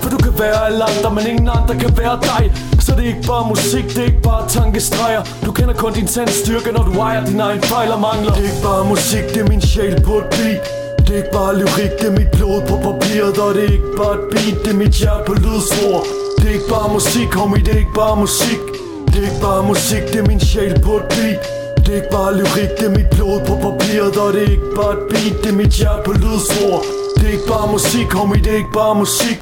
For 0.03 0.11
du 0.11 0.17
kan 0.17 0.35
være 0.39 0.67
alle 0.67 0.85
andre, 0.91 1.11
men 1.17 1.27
ingen 1.27 1.49
andre 1.49 1.75
kan 1.83 1.99
være 1.99 2.19
dig. 2.31 2.43
Så 2.81 2.93
det 2.97 3.03
er 3.05 3.11
ikke 3.15 3.27
bare 3.27 3.49
musik, 3.49 3.85
det 3.95 3.99
er 3.99 4.09
ikke 4.13 4.23
bare 4.23 4.49
tankestreger. 4.49 5.23
Du 5.47 5.53
kender 5.53 5.75
kun 5.75 5.93
din 5.93 6.09
sandstyrke, 6.09 6.73
når 6.73 6.83
du 6.83 6.93
ejer 7.01 7.25
din 7.27 7.41
egen 7.41 7.63
fejl 7.63 7.93
og 7.93 8.01
mangler. 8.01 8.33
Det 8.35 8.45
er 8.45 8.49
ikke 8.53 8.63
bare 8.63 8.85
musik, 8.85 9.25
det 9.35 9.41
er 9.45 9.49
min 9.49 9.61
sjæl 9.61 10.03
på 10.03 10.13
et 10.19 10.25
beat 10.31 10.86
er 11.17 11.23
ikke 11.23 11.33
bare 11.33 11.59
lyrik, 11.59 11.93
det 12.01 12.07
er 12.07 12.11
mit 12.11 12.31
blod 12.37 12.61
på 12.69 12.77
papiret 12.77 13.39
Og 13.39 13.55
det 13.55 13.65
er 13.65 13.73
ikke 13.73 13.93
bare 13.97 14.15
et 14.15 14.25
beat, 14.31 14.59
det 14.65 14.73
er 14.73 14.77
mit 14.77 14.95
hjerte 15.01 15.25
på 15.27 15.35
lydspor 15.45 16.01
Det 16.39 16.47
er 16.49 16.55
ikke 16.59 16.69
bare 16.69 16.89
musik, 16.93 17.35
homie, 17.35 17.61
det 17.65 17.73
er 17.75 17.79
ikke 17.79 17.99
bare 18.05 18.17
musik. 18.17 18.63
Det 19.07 19.17
er 19.23 19.27
ikke 19.31 19.43
bare 19.49 19.63
musik, 19.71 20.03
det 20.13 20.19
er 20.23 20.27
min 20.27 20.41
sjæl 20.41 20.75
på 20.85 20.93
et 21.01 21.07
beat. 21.15 21.43
Det 21.85 21.89
er 21.93 21.97
ikke 22.03 22.15
bare 22.19 22.33
lyrik, 22.39 22.71
det 22.79 22.87
er 22.89 22.95
mit 22.99 23.11
blod 23.15 23.41
på 23.49 23.55
papiret 23.67 24.17
Og 24.23 24.33
det 24.35 24.43
er 24.43 24.51
ikke 24.57 24.73
bare 24.79 24.93
et 24.99 25.05
beat, 25.11 25.37
det 25.43 25.51
er 25.53 25.57
mit 25.63 25.73
hjerte 25.81 26.03
på 26.07 26.13
lydspor 26.13 26.77
Det 27.17 27.25
er 27.29 27.33
ikke 27.37 27.49
bare 27.49 27.73
musik, 27.73 28.09
homie, 28.19 28.43
det 28.45 28.53
er 28.53 28.61
ikke 28.65 28.77
bare 28.81 28.95
musik. 29.05 29.41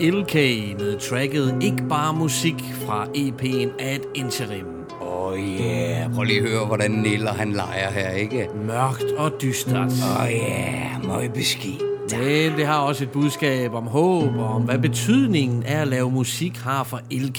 LK 0.00 0.34
med 0.80 0.98
tracket 0.98 1.54
Ikke 1.60 1.82
bare 1.88 2.12
musik 2.14 2.58
fra 2.86 3.04
EP'en 3.14 3.70
Ad 3.78 4.00
Interim. 4.14 4.79
Oh 5.30 5.38
yeah, 5.38 6.14
prøv 6.14 6.22
lige 6.22 6.40
at 6.40 6.48
høre, 6.48 6.66
hvordan 6.66 6.90
Niller 6.90 7.32
han 7.32 7.52
leger 7.52 7.90
her, 7.90 8.10
ikke? 8.10 8.48
Mørkt 8.66 9.12
og 9.18 9.32
dystert. 9.42 9.92
Oh 10.20 10.30
yeah, 10.30 11.06
møgbeskidt. 11.06 11.82
Men 12.18 12.56
det 12.56 12.66
har 12.66 12.78
også 12.78 13.04
et 13.04 13.10
budskab 13.10 13.74
om 13.74 13.86
håb 13.86 14.36
og 14.36 14.46
om, 14.46 14.62
hvad 14.62 14.78
betydningen 14.78 15.62
af 15.62 15.80
at 15.80 15.88
lave 15.88 16.10
musik 16.10 16.56
har 16.56 16.84
for 16.84 17.00
LK. 17.10 17.38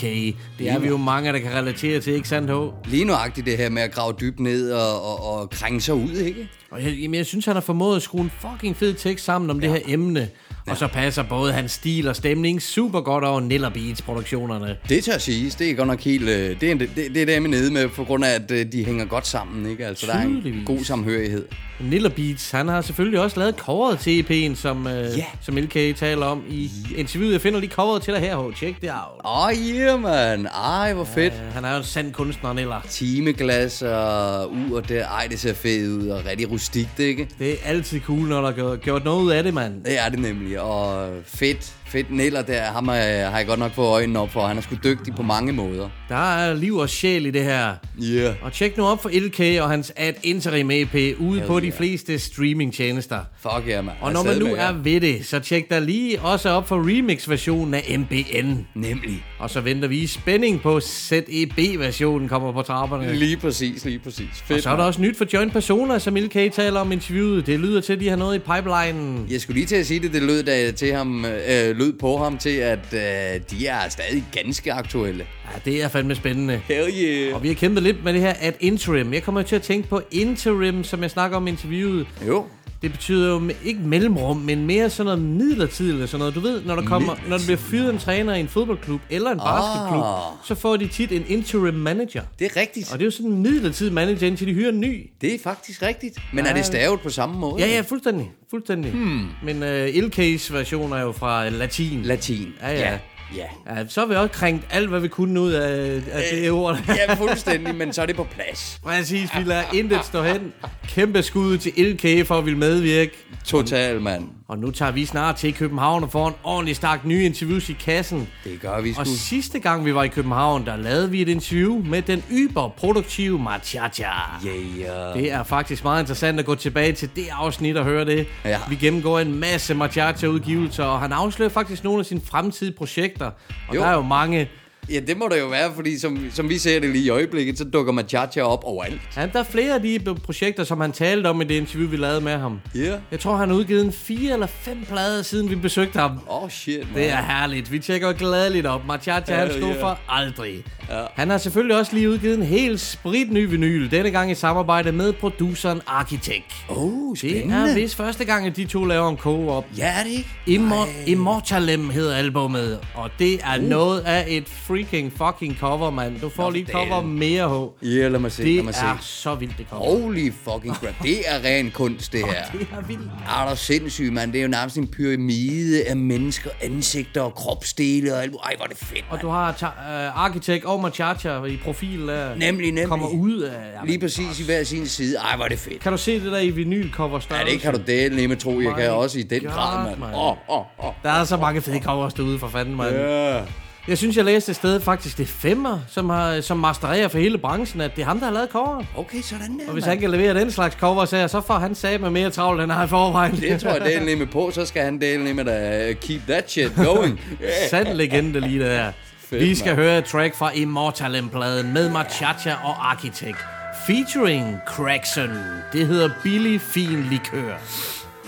Det 0.58 0.70
er 0.70 0.78
vi 0.78 0.88
jo 0.88 0.96
mange, 0.96 1.32
der 1.32 1.38
kan 1.38 1.54
relatere 1.54 2.00
til, 2.00 2.12
ikke 2.12 2.28
sandt, 2.28 2.50
H? 2.50 2.88
Lige 2.90 3.04
nuagtigt 3.04 3.46
det 3.46 3.56
her 3.56 3.70
med 3.70 3.82
at 3.82 3.92
grave 3.92 4.14
dybt 4.20 4.40
ned 4.40 4.72
og, 4.72 5.02
og, 5.02 5.40
og 5.40 5.50
krænge 5.50 5.80
sig 5.80 5.94
ud, 5.94 6.14
ikke? 6.14 6.48
Og 6.70 6.82
jeg, 6.84 6.92
jamen, 6.92 7.14
jeg 7.14 7.26
synes, 7.26 7.44
han 7.44 7.54
har 7.54 7.60
formået 7.60 7.96
at 7.96 8.02
skrue 8.02 8.20
en 8.20 8.32
fucking 8.40 8.76
fed 8.76 8.94
tekst 8.94 9.24
sammen 9.24 9.50
om 9.50 9.60
ja. 9.60 9.66
det 9.66 9.74
her 9.74 9.94
emne. 9.94 10.28
Og 10.70 10.76
så 10.76 10.86
passer 10.86 11.22
både 11.22 11.52
hans 11.52 11.72
stil 11.72 12.08
og 12.08 12.16
stemning 12.16 12.62
super 12.62 13.00
godt 13.00 13.24
over 13.24 13.40
Niller 13.40 13.68
Beats 13.70 14.02
produktionerne. 14.02 14.76
Det 14.88 15.04
tør 15.04 15.18
siges. 15.18 15.54
Det 15.54 15.70
er 15.70 15.74
godt 15.74 15.88
nok 15.88 16.00
helt... 16.00 16.28
øh, 16.28 16.60
Det 16.60 16.70
er, 16.70 16.74
det, 16.74 16.90
det 16.96 17.28
er 17.28 17.32
jeg 17.32 17.40
nede 17.40 17.72
med, 17.72 17.88
på 17.88 18.04
grund 18.04 18.24
af, 18.24 18.34
at 18.34 18.50
øh, 18.50 18.72
de 18.72 18.84
hænger 18.84 19.04
godt 19.04 19.26
sammen, 19.26 19.70
ikke? 19.70 19.86
Altså, 19.86 20.06
der 20.06 20.12
er 20.12 20.22
en 20.22 20.28
Tydeligvis. 20.40 20.66
god 20.66 20.84
samhørighed. 20.84 21.44
Niller 21.80 22.08
Beats, 22.10 22.50
han 22.50 22.68
har 22.68 22.80
selvfølgelig 22.80 23.20
også 23.20 23.38
lavet 23.38 23.54
coveret 23.58 23.98
til 23.98 24.22
EP'en, 24.22 24.56
som, 24.56 24.86
øh, 24.86 25.18
Ja. 25.18 25.24
som 25.40 25.56
LK 25.56 25.96
taler 25.96 26.26
om 26.26 26.42
i 26.48 26.70
interviewet. 26.96 27.32
Jeg 27.32 27.40
finder 27.40 27.60
lige 27.60 27.70
coveret 27.70 28.02
til 28.02 28.12
dig 28.14 28.20
her, 28.22 28.50
H. 28.50 28.56
Check 28.56 28.80
det 28.80 28.90
out. 28.90 29.20
Åh, 29.24 29.46
oh, 29.46 29.52
yeah, 29.52 30.02
man. 30.02 30.46
Ej, 30.46 30.92
hvor 30.94 31.04
fedt. 31.04 31.32
Uh, 31.32 31.54
han 31.54 31.64
er 31.64 31.72
jo 31.72 31.78
en 31.78 31.84
sand 31.84 32.12
kunstner, 32.12 32.52
Niller. 32.52 32.80
Timeglas 32.90 33.82
og 33.82 34.52
ur 34.70 34.80
der. 34.80 35.06
Ej, 35.06 35.26
det 35.30 35.40
ser 35.40 35.54
fedt 35.54 35.88
ud 35.88 36.08
og 36.08 36.26
rigtig 36.26 36.50
rustikt, 36.50 36.98
ikke? 36.98 37.28
Det 37.38 37.50
er 37.52 37.56
altid 37.64 38.00
cool, 38.00 38.28
når 38.28 38.40
der 38.50 38.72
er 38.72 38.76
gjort 38.76 39.04
noget 39.04 39.22
ud 39.22 39.30
af 39.30 39.42
det, 39.42 39.54
mand. 39.54 39.84
Det 39.84 39.98
er 40.04 40.08
det 40.08 40.18
nemlig, 40.18 40.51
og 40.60 41.10
fedt, 41.24 41.74
fedt 41.86 42.10
Neller 42.10 42.42
der, 42.42 42.62
ham 42.62 42.88
er, 42.88 42.92
har 43.30 43.38
jeg 43.38 43.46
godt 43.46 43.58
nok 43.58 43.72
fået 43.72 43.88
øjnene 43.88 44.18
op 44.18 44.30
for. 44.30 44.46
Han 44.46 44.56
er 44.56 44.62
sgu 44.62 44.76
dygtig 44.84 45.14
på 45.14 45.22
mange 45.22 45.52
måder. 45.52 45.88
Der 46.08 46.34
er 46.34 46.54
liv 46.54 46.76
og 46.76 46.88
sjæl 46.88 47.26
i 47.26 47.30
det 47.30 47.44
her. 47.44 47.74
Yeah. 48.02 48.34
Og 48.42 48.52
tjek 48.52 48.76
nu 48.76 48.84
op 48.84 49.02
for 49.02 49.10
LK 49.14 49.62
og 49.62 49.70
hans 49.70 49.92
ad 49.96 50.12
interim 50.22 50.70
EP 50.70 50.94
ude 50.94 51.38
Hell 51.38 51.46
på 51.46 51.60
de 51.60 51.66
yeah. 51.66 51.76
fleste 51.76 52.18
streamingtjenester. 52.18 53.18
Fuck 53.38 53.68
ja, 53.68 53.82
man. 53.82 53.94
Og 54.00 54.12
når 54.12 54.22
man 54.24 54.38
nu 54.38 54.54
er 54.54 54.72
ved 54.72 55.00
det, 55.00 55.26
så 55.26 55.40
tjek 55.40 55.70
der 55.70 55.80
lige 55.80 56.20
også 56.20 56.50
op 56.50 56.68
for 56.68 56.76
remix-versionen 56.88 57.74
af 57.74 57.98
MBN. 57.98 58.66
Nemlig. 58.74 59.24
Og 59.38 59.50
så 59.50 59.60
venter 59.60 59.88
vi 59.88 59.98
i 59.98 60.06
spænding 60.06 60.60
på 60.62 60.80
ZEB-versionen 60.80 62.28
kommer 62.28 62.52
på 62.52 62.62
trapperne. 62.62 63.14
Lige 63.14 63.36
præcis, 63.36 63.84
lige 63.84 63.98
præcis. 63.98 64.28
Fedt, 64.34 64.56
Og 64.56 64.62
så 64.62 64.70
er 64.70 64.76
der 64.76 64.84
også 64.84 65.02
nyt 65.02 65.18
for 65.18 65.26
Joint 65.32 65.52
Persona, 65.52 65.98
som 65.98 66.14
LK 66.16 66.52
taler 66.52 66.80
om 66.80 66.92
interviewet. 66.92 67.46
Det 67.46 67.60
lyder 67.60 67.80
til, 67.80 67.92
at 67.92 68.00
de 68.00 68.08
har 68.08 68.16
noget 68.16 68.36
i 68.36 68.38
pipelinen. 68.38 69.26
Jeg 69.30 69.40
skulle 69.40 69.54
lige 69.54 69.66
til 69.66 69.76
at 69.76 69.86
sige 69.86 70.00
det, 70.00 70.12
det 70.12 70.22
lød, 70.22 70.41
da, 70.42 70.70
til 70.70 70.92
ham, 70.92 71.24
øh, 71.24 71.76
lød 71.76 71.92
på 71.92 72.16
ham 72.16 72.38
til, 72.38 72.56
at 72.56 72.78
øh, 72.92 73.40
de 73.50 73.66
er 73.66 73.88
stadig 73.88 74.24
ganske 74.32 74.72
aktuelle. 74.72 75.26
Ja, 75.44 75.70
det 75.70 75.82
er 75.82 75.88
fandme 75.88 76.14
spændende. 76.14 76.60
Hell 76.68 76.92
yeah. 77.04 77.34
Og 77.34 77.42
vi 77.42 77.48
har 77.48 77.54
kæmpet 77.54 77.82
lidt 77.82 78.04
med 78.04 78.12
det 78.12 78.20
her 78.20 78.34
ad 78.40 78.52
interim. 78.60 79.12
Jeg 79.12 79.22
kommer 79.22 79.42
til 79.42 79.56
at 79.56 79.62
tænke 79.62 79.88
på 79.88 80.00
interim, 80.10 80.84
som 80.84 81.02
jeg 81.02 81.10
snakker 81.10 81.36
om 81.36 81.46
i 81.46 81.50
interviewet. 81.50 82.06
Jo. 82.26 82.46
Det 82.82 82.92
betyder 82.92 83.28
jo 83.28 83.50
ikke 83.64 83.80
mellemrum, 83.80 84.36
men 84.36 84.66
mere 84.66 84.90
sådan 84.90 85.04
noget 85.18 85.22
midlertidigt 85.22 85.92
eller 85.94 86.06
sådan 86.06 86.18
noget. 86.18 86.34
Du 86.34 86.40
ved, 86.40 86.62
når 86.64 86.76
der, 86.76 86.82
kommer, 86.82 87.16
når 87.28 87.38
der 87.38 87.44
bliver 87.44 87.58
fyret 87.58 87.90
en 87.92 87.98
træner 87.98 88.34
i 88.34 88.40
en 88.40 88.48
fodboldklub 88.48 89.00
eller 89.10 89.30
en 89.30 89.38
basketklub, 89.38 90.04
Ah. 90.04 90.46
så 90.48 90.54
får 90.54 90.76
de 90.76 90.86
tit 90.86 91.12
en 91.12 91.24
interim 91.28 91.74
manager. 91.74 92.22
Det 92.38 92.44
er 92.56 92.60
rigtigt. 92.60 92.92
Og 92.92 92.98
det 92.98 93.04
er 93.04 93.06
jo 93.06 93.10
sådan 93.10 93.30
en 93.30 93.42
midlertidig 93.42 93.92
manager, 93.92 94.26
indtil 94.26 94.46
de 94.46 94.52
hyrer 94.52 94.68
en 94.72 94.80
ny. 94.80 95.10
Det 95.20 95.34
er 95.34 95.38
faktisk 95.44 95.82
rigtigt. 95.82 96.18
Men 96.32 96.44
Ja. 96.44 96.50
er 96.50 96.54
det 96.54 96.66
stavet 96.66 97.00
på 97.00 97.10
samme 97.10 97.38
måde? 97.38 97.54
Ja, 97.64 97.68
ja, 97.70 97.80
fuldstændig. 97.80 98.30
fuldstændig. 98.50 98.92
Hmm. 98.92 99.26
Men 99.44 99.62
uh, 99.62 99.86
LK's 99.86 100.52
version 100.52 100.92
er 100.92 101.00
jo 101.00 101.12
fra 101.12 101.48
latin. 101.48 102.02
Latin. 102.02 102.48
Ja, 102.62 102.70
ja. 102.70 102.78
Ja. 102.90 102.98
Ja. 103.36 103.74
ja 103.76 103.88
så 103.88 104.00
har 104.00 104.06
vi 104.06 104.14
også 104.14 104.32
krænkt 104.32 104.66
alt, 104.70 104.88
hvad 104.88 105.00
vi 105.00 105.08
kunne 105.08 105.40
ud 105.40 105.52
af, 105.52 106.02
af 106.12 106.22
det 106.32 106.50
ord. 106.50 106.78
ja, 107.08 107.14
fuldstændig, 107.14 107.74
men 107.74 107.92
så 107.92 108.02
er 108.02 108.06
det 108.06 108.16
på 108.16 108.24
plads. 108.24 108.80
Præcis, 108.84 109.30
vi 109.38 109.42
lader 109.42 109.62
intet 109.72 110.04
stå 110.04 110.22
hen. 110.22 110.52
Kæmpe 110.88 111.22
skud 111.22 111.58
til 111.58 111.72
LK 111.76 112.26
for 112.26 112.38
at 112.38 112.44
ville 112.44 112.58
medvirke. 112.58 113.12
Total, 113.44 114.00
mand. 114.00 114.28
Og 114.52 114.58
nu 114.58 114.70
tager 114.70 114.92
vi 114.92 115.06
snart 115.06 115.36
til 115.36 115.54
København 115.54 116.02
og 116.02 116.10
får 116.10 116.28
en 116.28 116.34
ordentlig 116.44 116.76
stak 116.76 117.04
nye 117.04 117.24
interviews 117.24 117.68
i 117.68 117.72
kassen. 117.72 118.28
Det 118.44 118.60
gør 118.60 118.80
vi 118.80 118.92
sgu. 118.92 119.00
Og 119.00 119.06
sidste 119.06 119.58
gang 119.58 119.84
vi 119.84 119.94
var 119.94 120.02
i 120.02 120.08
København, 120.08 120.66
der 120.66 120.76
lavede 120.76 121.10
vi 121.10 121.22
et 121.22 121.28
interview 121.28 121.84
med 121.84 122.02
den 122.02 122.24
yberproduktive 122.32 123.38
Machacha. 123.38 124.08
Yeah. 124.46 125.14
Det 125.14 125.32
er 125.32 125.42
faktisk 125.42 125.84
meget 125.84 126.02
interessant 126.02 126.38
at 126.38 126.44
gå 126.46 126.54
tilbage 126.54 126.92
til 126.92 127.10
det 127.16 127.24
afsnit 127.32 127.76
og 127.76 127.84
høre 127.84 128.04
det. 128.04 128.26
Ja. 128.44 128.58
Vi 128.68 128.76
gennemgår 128.76 129.18
en 129.20 129.40
masse 129.40 129.74
Machacha-udgivelser, 129.74 130.84
og 130.84 131.00
han 131.00 131.12
afslører 131.12 131.50
faktisk 131.50 131.84
nogle 131.84 132.00
af 132.00 132.06
sine 132.06 132.20
fremtidige 132.24 132.74
projekter. 132.76 133.30
Og 133.68 133.74
Jo. 133.74 133.80
der 133.80 133.86
er 133.86 133.94
jo 133.94 134.02
mange... 134.02 134.48
Ja, 134.90 135.00
det 135.06 135.16
må 135.16 135.28
der 135.30 135.36
jo 135.38 135.46
være, 135.46 135.72
fordi 135.74 135.98
som, 135.98 136.26
som 136.32 136.48
vi 136.48 136.58
ser 136.58 136.80
det 136.80 136.90
lige 136.90 137.04
i 137.04 137.08
øjeblikket, 137.08 137.58
så 137.58 137.64
dukker 137.64 137.92
Machacha 137.92 138.40
op 138.42 138.64
overalt. 138.64 139.00
Ja, 139.16 139.26
der 139.32 139.38
er 139.38 139.42
flere 139.44 139.74
af 139.74 139.82
de 139.82 140.00
projekter, 140.24 140.64
som 140.64 140.80
han 140.80 140.92
talte 140.92 141.26
om 141.26 141.40
i 141.40 141.44
det 141.44 141.54
interview, 141.54 141.90
vi 141.90 141.96
lavede 141.96 142.20
med 142.20 142.36
ham. 142.38 142.60
Ja. 142.74 142.94
Jeg 143.10 143.20
tror, 143.20 143.36
han 143.36 143.48
har 143.48 143.56
udgivet 143.56 143.84
en 143.84 143.92
fire 143.92 144.32
eller 144.32 144.46
fem 144.46 144.84
plader, 144.88 145.22
siden 145.22 145.50
vi 145.50 145.54
besøgte 145.54 145.98
ham. 145.98 146.10
Åh, 146.30 146.42
oh, 146.42 146.50
shit, 146.50 146.78
man. 146.94 147.02
Det 147.02 147.10
er 147.10 147.22
herligt. 147.22 147.72
Vi 147.72 147.78
tjekker 147.78 148.12
gladeligt 148.12 148.66
op. 148.66 148.86
Machacha, 148.86 149.34
han 149.34 149.50
stod 149.50 149.62
yeah. 149.68 149.80
for 149.80 149.98
aldrig. 150.08 150.64
Ja. 150.90 151.02
Han 151.14 151.30
har 151.30 151.38
selvfølgelig 151.38 151.76
også 151.76 151.94
lige 151.94 152.10
udgivet 152.10 152.36
en 152.36 152.42
helt 152.42 152.80
spritny 152.80 153.46
vinyl. 153.50 153.90
Denne 153.90 154.10
gang 154.10 154.30
i 154.30 154.34
samarbejde 154.34 154.92
med 154.92 155.12
produceren 155.12 155.80
Architect. 155.86 156.44
Oh, 156.68 157.10
Det 157.10 157.18
spændende. 157.18 157.70
er 157.70 157.74
vist 157.74 157.96
første 157.96 158.24
gang, 158.24 158.46
at 158.46 158.56
de 158.56 158.64
to 158.64 158.84
laver 158.84 159.08
en 159.08 159.16
co-op. 159.16 159.64
Ja, 159.78 159.86
er 160.00 160.02
det 160.04 160.10
ikke? 160.10 160.28
Immor- 160.60 160.88
Immortalem 161.06 161.90
hedder 161.90 162.16
albumet, 162.16 162.78
og 162.94 163.10
det 163.18 163.34
er 163.34 163.58
uh. 163.58 163.64
noget 163.64 164.00
af 164.00 164.24
et 164.28 164.48
freaking 164.72 165.12
fucking 165.16 165.56
cover, 165.60 165.90
mand. 165.90 166.20
Du 166.20 166.28
får 166.28 166.42
Nå, 166.42 166.50
lige 166.50 166.64
det 166.64 166.72
cover 166.72 166.96
er- 166.96 167.02
mere, 167.02 167.48
H. 167.82 167.84
Ja, 167.86 168.08
lad 168.08 168.20
mig 168.20 168.32
se, 168.32 168.42
Det 168.44 168.54
lad 168.54 168.62
mig 168.64 168.74
se. 168.74 168.80
er 168.80 168.96
så 169.00 169.34
vildt, 169.34 169.58
det 169.58 169.66
cover. 169.70 170.00
Holy 170.00 170.32
fucking 170.44 170.74
crap. 170.74 170.94
Det 171.02 171.18
er 171.28 171.44
ren 171.44 171.70
kunst, 171.70 172.12
det 172.12 172.20
her. 172.24 172.44
Det 172.58 172.60
er 172.60 172.86
vildt. 172.86 173.10
Er 173.42 173.48
der 173.48 173.54
sindssygt, 173.54 174.12
mand. 174.12 174.32
Det 174.32 174.38
er 174.38 174.42
jo 174.42 174.48
nærmest 174.48 174.76
en 174.76 174.88
pyramide 174.88 175.84
af 175.88 175.96
mennesker, 175.96 176.50
ansigter 176.62 177.20
og 177.20 177.34
kropsdele 177.34 178.14
og 178.14 178.22
alt. 178.22 178.34
Ej, 178.44 178.54
hvor 178.56 178.64
er 178.64 178.68
det 178.68 178.78
fedt, 178.78 179.04
Og 179.10 179.22
du 179.22 179.28
har 179.28 179.50
uh, 179.50 180.24
Architect 180.24 180.64
og 180.64 180.80
Machacha 180.80 181.44
i 181.44 181.56
profil 181.64 182.08
der. 182.08 182.28
Nemlig, 182.34 182.66
nemlig. 182.66 182.86
Kommer 182.86 183.08
ud 183.08 183.38
af... 183.40 183.72
Jamen, 183.74 183.86
Lige 183.88 183.98
præcis 184.00 184.40
i 184.40 184.44
hver 184.44 184.64
sin 184.64 184.86
side. 184.86 185.16
Ej, 185.18 185.36
hvor 185.36 185.44
er 185.44 185.48
det 185.48 185.58
fedt. 185.58 185.80
Kan 185.80 185.92
du 185.92 185.98
se 185.98 186.20
det 186.20 186.32
der 186.32 186.38
i 186.38 186.50
vinylcover 186.50 187.20
Ja, 187.30 187.36
det 187.52 187.60
kan 187.60 187.74
du 187.74 187.80
dele 187.86 188.28
med 188.28 188.36
tro. 188.36 188.60
Jeg 188.60 188.74
kan 188.78 188.90
også 188.90 189.18
i 189.18 189.22
den 189.22 189.40
God, 189.42 189.50
grad, 189.50 189.86
mand. 189.88 189.98
mand. 190.00 190.14
Åh, 190.14 190.36
åh, 190.48 190.64
åh. 190.86 190.92
Der 191.02 191.10
er 191.10 191.24
så 191.24 191.36
mange 191.36 191.60
fede 191.60 191.80
covers 191.82 192.14
derude 192.14 192.38
for 192.38 192.48
fanden, 192.48 192.76
mand. 192.76 192.96
Ja. 192.96 193.40
Jeg 193.88 193.98
synes, 193.98 194.16
jeg 194.16 194.24
læste 194.24 194.50
et 194.50 194.56
sted 194.56 194.80
faktisk, 194.80 195.18
det 195.18 195.22
er 195.22 195.26
Femmer, 195.26 195.78
som, 195.88 196.10
har, 196.10 196.40
som 196.40 196.58
mastererer 196.58 197.08
for 197.08 197.18
hele 197.18 197.38
branchen, 197.38 197.80
at 197.80 197.96
det 197.96 198.02
er 198.02 198.06
ham, 198.06 198.18
der 198.18 198.26
har 198.26 198.32
lavet 198.32 198.48
coveren. 198.50 198.86
Okay, 198.96 199.20
sådan 199.22 199.58
der, 199.58 199.66
Og 199.66 199.72
hvis 199.72 199.84
han 199.84 199.98
kan 199.98 200.10
levere 200.10 200.34
den 200.34 200.50
slags 200.50 200.76
covers 200.76 201.10
her, 201.10 201.26
så 201.26 201.40
får 201.40 201.54
han 201.54 201.74
sat 201.74 202.00
med 202.00 202.10
mere 202.10 202.30
travlt, 202.30 202.62
end 202.62 202.70
han 202.70 202.78
har 202.78 202.86
i 202.86 202.88
forvejen. 202.88 203.36
Det 203.36 203.60
tror 203.60 203.70
jeg, 203.70 203.80
dele 203.80 204.16
med 204.16 204.26
på. 204.26 204.50
Så 204.50 204.66
skal 204.66 204.82
han 204.82 205.00
dele 205.00 205.34
med 205.34 205.48
at 205.48 206.00
keep 206.00 206.20
that 206.28 206.50
shit 206.50 206.72
going. 206.76 207.20
Sand 207.70 207.88
legende 207.88 208.40
lige 208.40 208.60
der. 208.64 208.92
Fedt, 209.18 209.42
Vi 209.42 209.54
skal 209.54 209.66
mand. 209.76 209.80
høre 209.80 209.98
et 209.98 210.04
track 210.04 210.34
fra 210.34 210.50
Immortalem-pladen 210.54 211.72
med 211.72 211.90
Machacha 211.90 212.54
og 212.64 212.90
Architect. 212.90 213.38
Featuring 213.86 214.56
Crackson. 214.66 215.30
Det 215.72 215.86
hedder 215.86 216.10
Billy 216.22 216.58
Fin 216.58 217.02
Likør. 217.10 217.58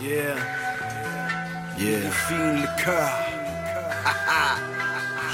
Yeah. 0.04 0.38
Yeah. 1.80 2.12
Fin 2.12 2.54
likør. 2.54 3.30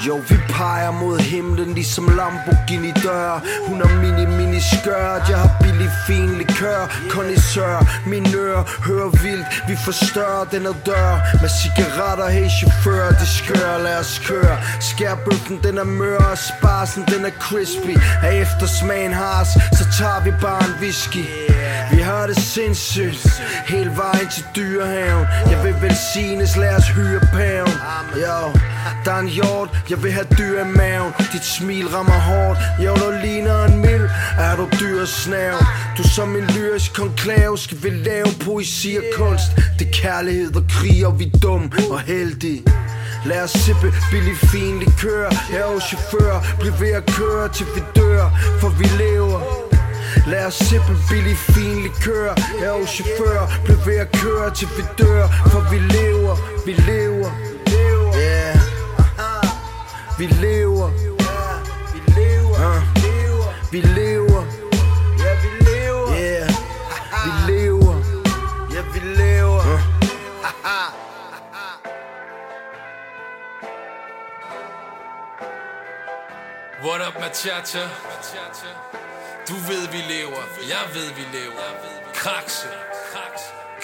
Jo, 0.07 0.15
vi 0.29 0.37
peger 0.49 0.91
mod 0.91 1.19
himlen 1.19 1.73
ligesom 1.73 2.05
Lamborghini 2.05 2.91
dør. 3.03 3.41
Hun 3.67 3.81
har 3.81 3.91
mini 4.01 4.25
mini 4.37 4.61
skørt. 4.61 5.29
Jeg 5.29 5.37
har 5.37 5.51
billig 5.61 5.91
fin 6.07 6.29
likør. 6.37 6.81
Connoisseur, 7.09 8.09
min 8.09 8.25
øre 8.35 8.63
hører 8.87 9.09
vildt 9.23 9.47
Vi 9.67 9.75
forstørrer 9.85 10.45
den 10.51 10.65
er 10.65 10.73
dør. 10.85 11.11
Med 11.41 11.49
cigaretter, 11.59 12.29
hey 12.29 12.49
chauffør 12.49 13.09
Det 13.09 13.27
skør, 13.27 13.83
lad 13.83 13.97
os 13.99 14.21
køre. 14.25 14.57
Skærbøffen 14.79 15.59
den 15.63 15.77
er 15.77 15.83
mør. 15.83 16.17
Og 16.31 16.37
Sparsen 16.37 17.03
den 17.11 17.25
er 17.25 17.35
crispy. 17.39 17.93
Af 18.23 18.41
eftersmagen 18.41 19.13
has, 19.13 19.47
Så 19.77 19.83
tager 19.97 20.23
vi 20.23 20.31
bare 20.41 20.63
en 20.67 20.75
whisky. 20.81 21.25
Vi 21.91 22.01
har 22.01 22.27
det 22.27 22.37
sindssygt. 22.37 23.27
Hele 23.67 23.91
vejen 23.97 24.27
til 24.31 24.43
dyrehaven. 24.55 25.25
Jeg 25.51 25.63
vil 25.63 25.75
velsignes, 25.81 26.57
lad 26.57 26.75
os 26.75 26.87
hyre 26.87 27.19
paven. 27.33 27.73
Yo, 28.15 28.59
der 29.05 29.11
er 29.11 29.19
en 29.19 29.27
hjort. 29.27 29.69
Jeg 29.89 30.03
vil 30.03 30.11
have 30.11 30.25
dyr 30.37 30.63
i 30.63 30.67
maven. 30.67 31.11
Dit 31.33 31.45
smil 31.45 31.87
rammer 31.87 32.19
hårdt. 32.29 32.59
Jeg 32.79 32.95
du 32.95 33.11
ligner 33.23 33.63
en 33.65 33.77
mild. 33.77 34.09
Er 34.39 34.55
du 34.55 34.67
dyr 34.79 35.05
snav? 35.05 35.57
Du 35.97 36.03
som 36.15 36.35
en 36.35 36.43
lyrisk 36.43 36.93
konklave. 36.93 37.57
Skal 37.57 37.77
vi 37.83 37.89
lave 37.89 38.27
poesi 38.45 38.97
og 38.97 39.03
kunst? 39.17 39.51
Det 39.79 39.87
er 39.87 39.91
kærlighed 39.93 40.55
og 40.55 40.63
krig 40.69 41.05
Og 41.07 41.19
vi 41.19 41.31
er 41.33 41.39
dum 41.39 41.71
og 41.91 41.99
heldige. 41.99 42.63
Lad 43.25 43.43
os 43.43 43.51
sippe 43.51 43.93
billig 44.11 44.37
fin 44.37 44.79
likør. 44.79 45.29
Jeg 45.51 45.59
er 45.59 45.71
jo 45.73 45.79
chauffør 45.79 46.55
Bliv 46.59 46.73
ved 46.79 46.91
at 46.91 47.05
køre 47.05 47.49
til 47.49 47.65
vi 47.75 47.81
dør 47.95 48.29
For 48.59 48.69
vi 48.69 48.85
lever. 49.03 49.41
Lad 50.27 50.45
os 50.45 50.53
sippe 50.53 50.93
billig 51.09 51.37
fin 51.37 51.83
likør 51.83 52.33
Jeg 52.61 52.81
er 52.81 52.85
chauffør, 52.85 53.61
blev 53.65 53.77
ved 53.85 53.97
at 53.97 54.11
køre 54.11 54.53
til 54.55 54.67
vi 54.77 54.83
dør. 54.97 55.27
For 55.51 55.61
vi 55.71 55.79
lever, 55.79 56.35
vi 56.65 56.73
lever. 56.73 57.31
Yeah. 58.15 58.57
Vi 60.19 60.25
lever. 60.25 60.87
Uh. 62.61 63.01
Vi 63.71 63.81
lever. 63.81 64.43
Ja, 65.19 65.33
vi 65.41 65.49
lever. 65.65 66.07
Yeah. 66.19 66.49
Vi 67.25 67.51
lever. 67.51 67.95
Ja, 68.73 68.81
vi 68.93 68.99
lever. 68.99 69.79
What 76.83 77.01
up, 77.01 77.13
Machacha? 77.19 77.89
Machacha. 78.09 79.00
Du 79.51 79.57
ved 79.71 79.85
vi 79.95 80.01
lever, 80.13 80.43
jeg 80.73 80.85
ved 80.95 81.09
vi 81.17 81.25
lever. 81.37 81.65
Krakse. 82.13 82.67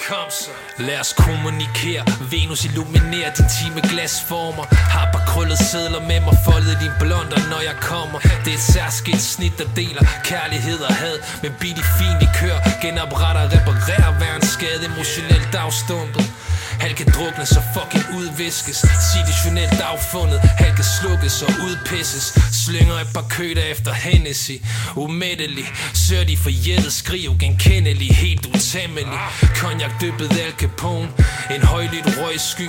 Kom 0.08 0.30
så. 0.30 0.50
Lad 0.78 1.00
os 1.00 1.12
kommunikere. 1.12 2.02
Venus 2.30 2.64
illuminerer 2.64 3.32
din 3.38 3.48
time 3.58 3.80
glasformer. 3.90 4.64
Har 4.94 5.06
bare 5.12 5.26
krøllet 5.30 5.58
sædler 5.70 6.02
med 6.10 6.20
mig. 6.26 6.34
Foldet 6.46 6.76
din 6.84 6.94
blonder 7.02 7.40
når 7.52 7.60
jeg 7.70 7.76
kommer. 7.90 8.18
Det 8.44 8.50
er 8.54 8.58
et 8.62 8.66
særskilt 8.74 9.26
snit 9.34 9.58
der 9.58 9.68
deler 9.80 10.04
Kærlighed 10.30 10.80
og 10.88 10.94
had. 11.02 11.16
Men 11.42 11.52
beat 11.60 11.78
i 11.82 11.86
fin 11.98 12.16
likør 12.22 12.58
Genopretter 12.82 13.42
og 13.46 13.50
reparerer 13.56 14.12
hver 14.18 14.34
en 14.40 14.46
skade 14.54 14.82
Emotionelt 14.92 15.54
afstumpet 15.64 16.24
han 16.80 16.94
kan 16.94 17.06
drukne 17.16 17.46
så 17.46 17.60
fucking 17.74 18.04
udviskes. 18.18 18.76
Situationelt 19.14 19.80
affundet 19.80 20.40
Han 20.40 20.74
kan 20.76 20.84
slukkes 21.00 21.42
og 21.42 21.52
udpisses. 21.66 22.26
Slynger 22.64 22.94
et 22.94 23.10
par 23.14 23.26
køder 23.30 23.62
efter 23.62 23.92
Hennessy. 23.92 24.56
Umættelig. 24.96 25.66
Sør 25.94 26.24
de 26.24 26.36
for 26.36 26.50
jættet. 26.50 26.92
Skriv 26.92 27.38
genkendelig 27.38 28.16
Helt 28.16 28.46
utæmmelig 28.46 29.18
Cognac 29.56 29.90
dyppet 30.00 30.32
Al 30.32 30.52
Capone 30.58 31.08
En 31.50 31.62
højlydt 31.62 32.08
røgsky 32.18 32.68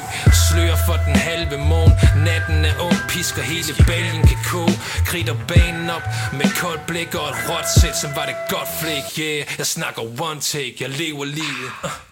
Slører 0.50 0.78
for 0.86 0.98
den 1.06 1.16
halve 1.16 1.58
måne. 1.58 1.94
Natten 2.26 2.66
er 2.66 2.76
ung. 2.80 2.98
Pisker 3.10 3.42
hele 3.42 3.74
baljen 3.88 4.28
kan 4.28 4.38
koge. 4.52 4.80
Kritter 5.06 5.36
banen 5.48 5.90
op 5.90 6.06
Med 6.34 6.50
koldt 6.62 6.86
blik 6.88 7.16
og 7.16 7.30
et 7.30 7.36
råt 7.50 7.68
sæt 7.80 7.98
Som 7.98 8.12
var 8.16 8.26
det 8.26 8.36
godt 8.50 8.70
flæk 8.82 9.04
Yeah 9.20 9.46
Jeg 9.58 9.66
snakker 9.66 10.02
one 10.02 10.42
take. 10.42 10.76
Jeg 10.80 10.90
lever 10.90 11.26
livet. 11.26 11.72
uh. 11.84 12.09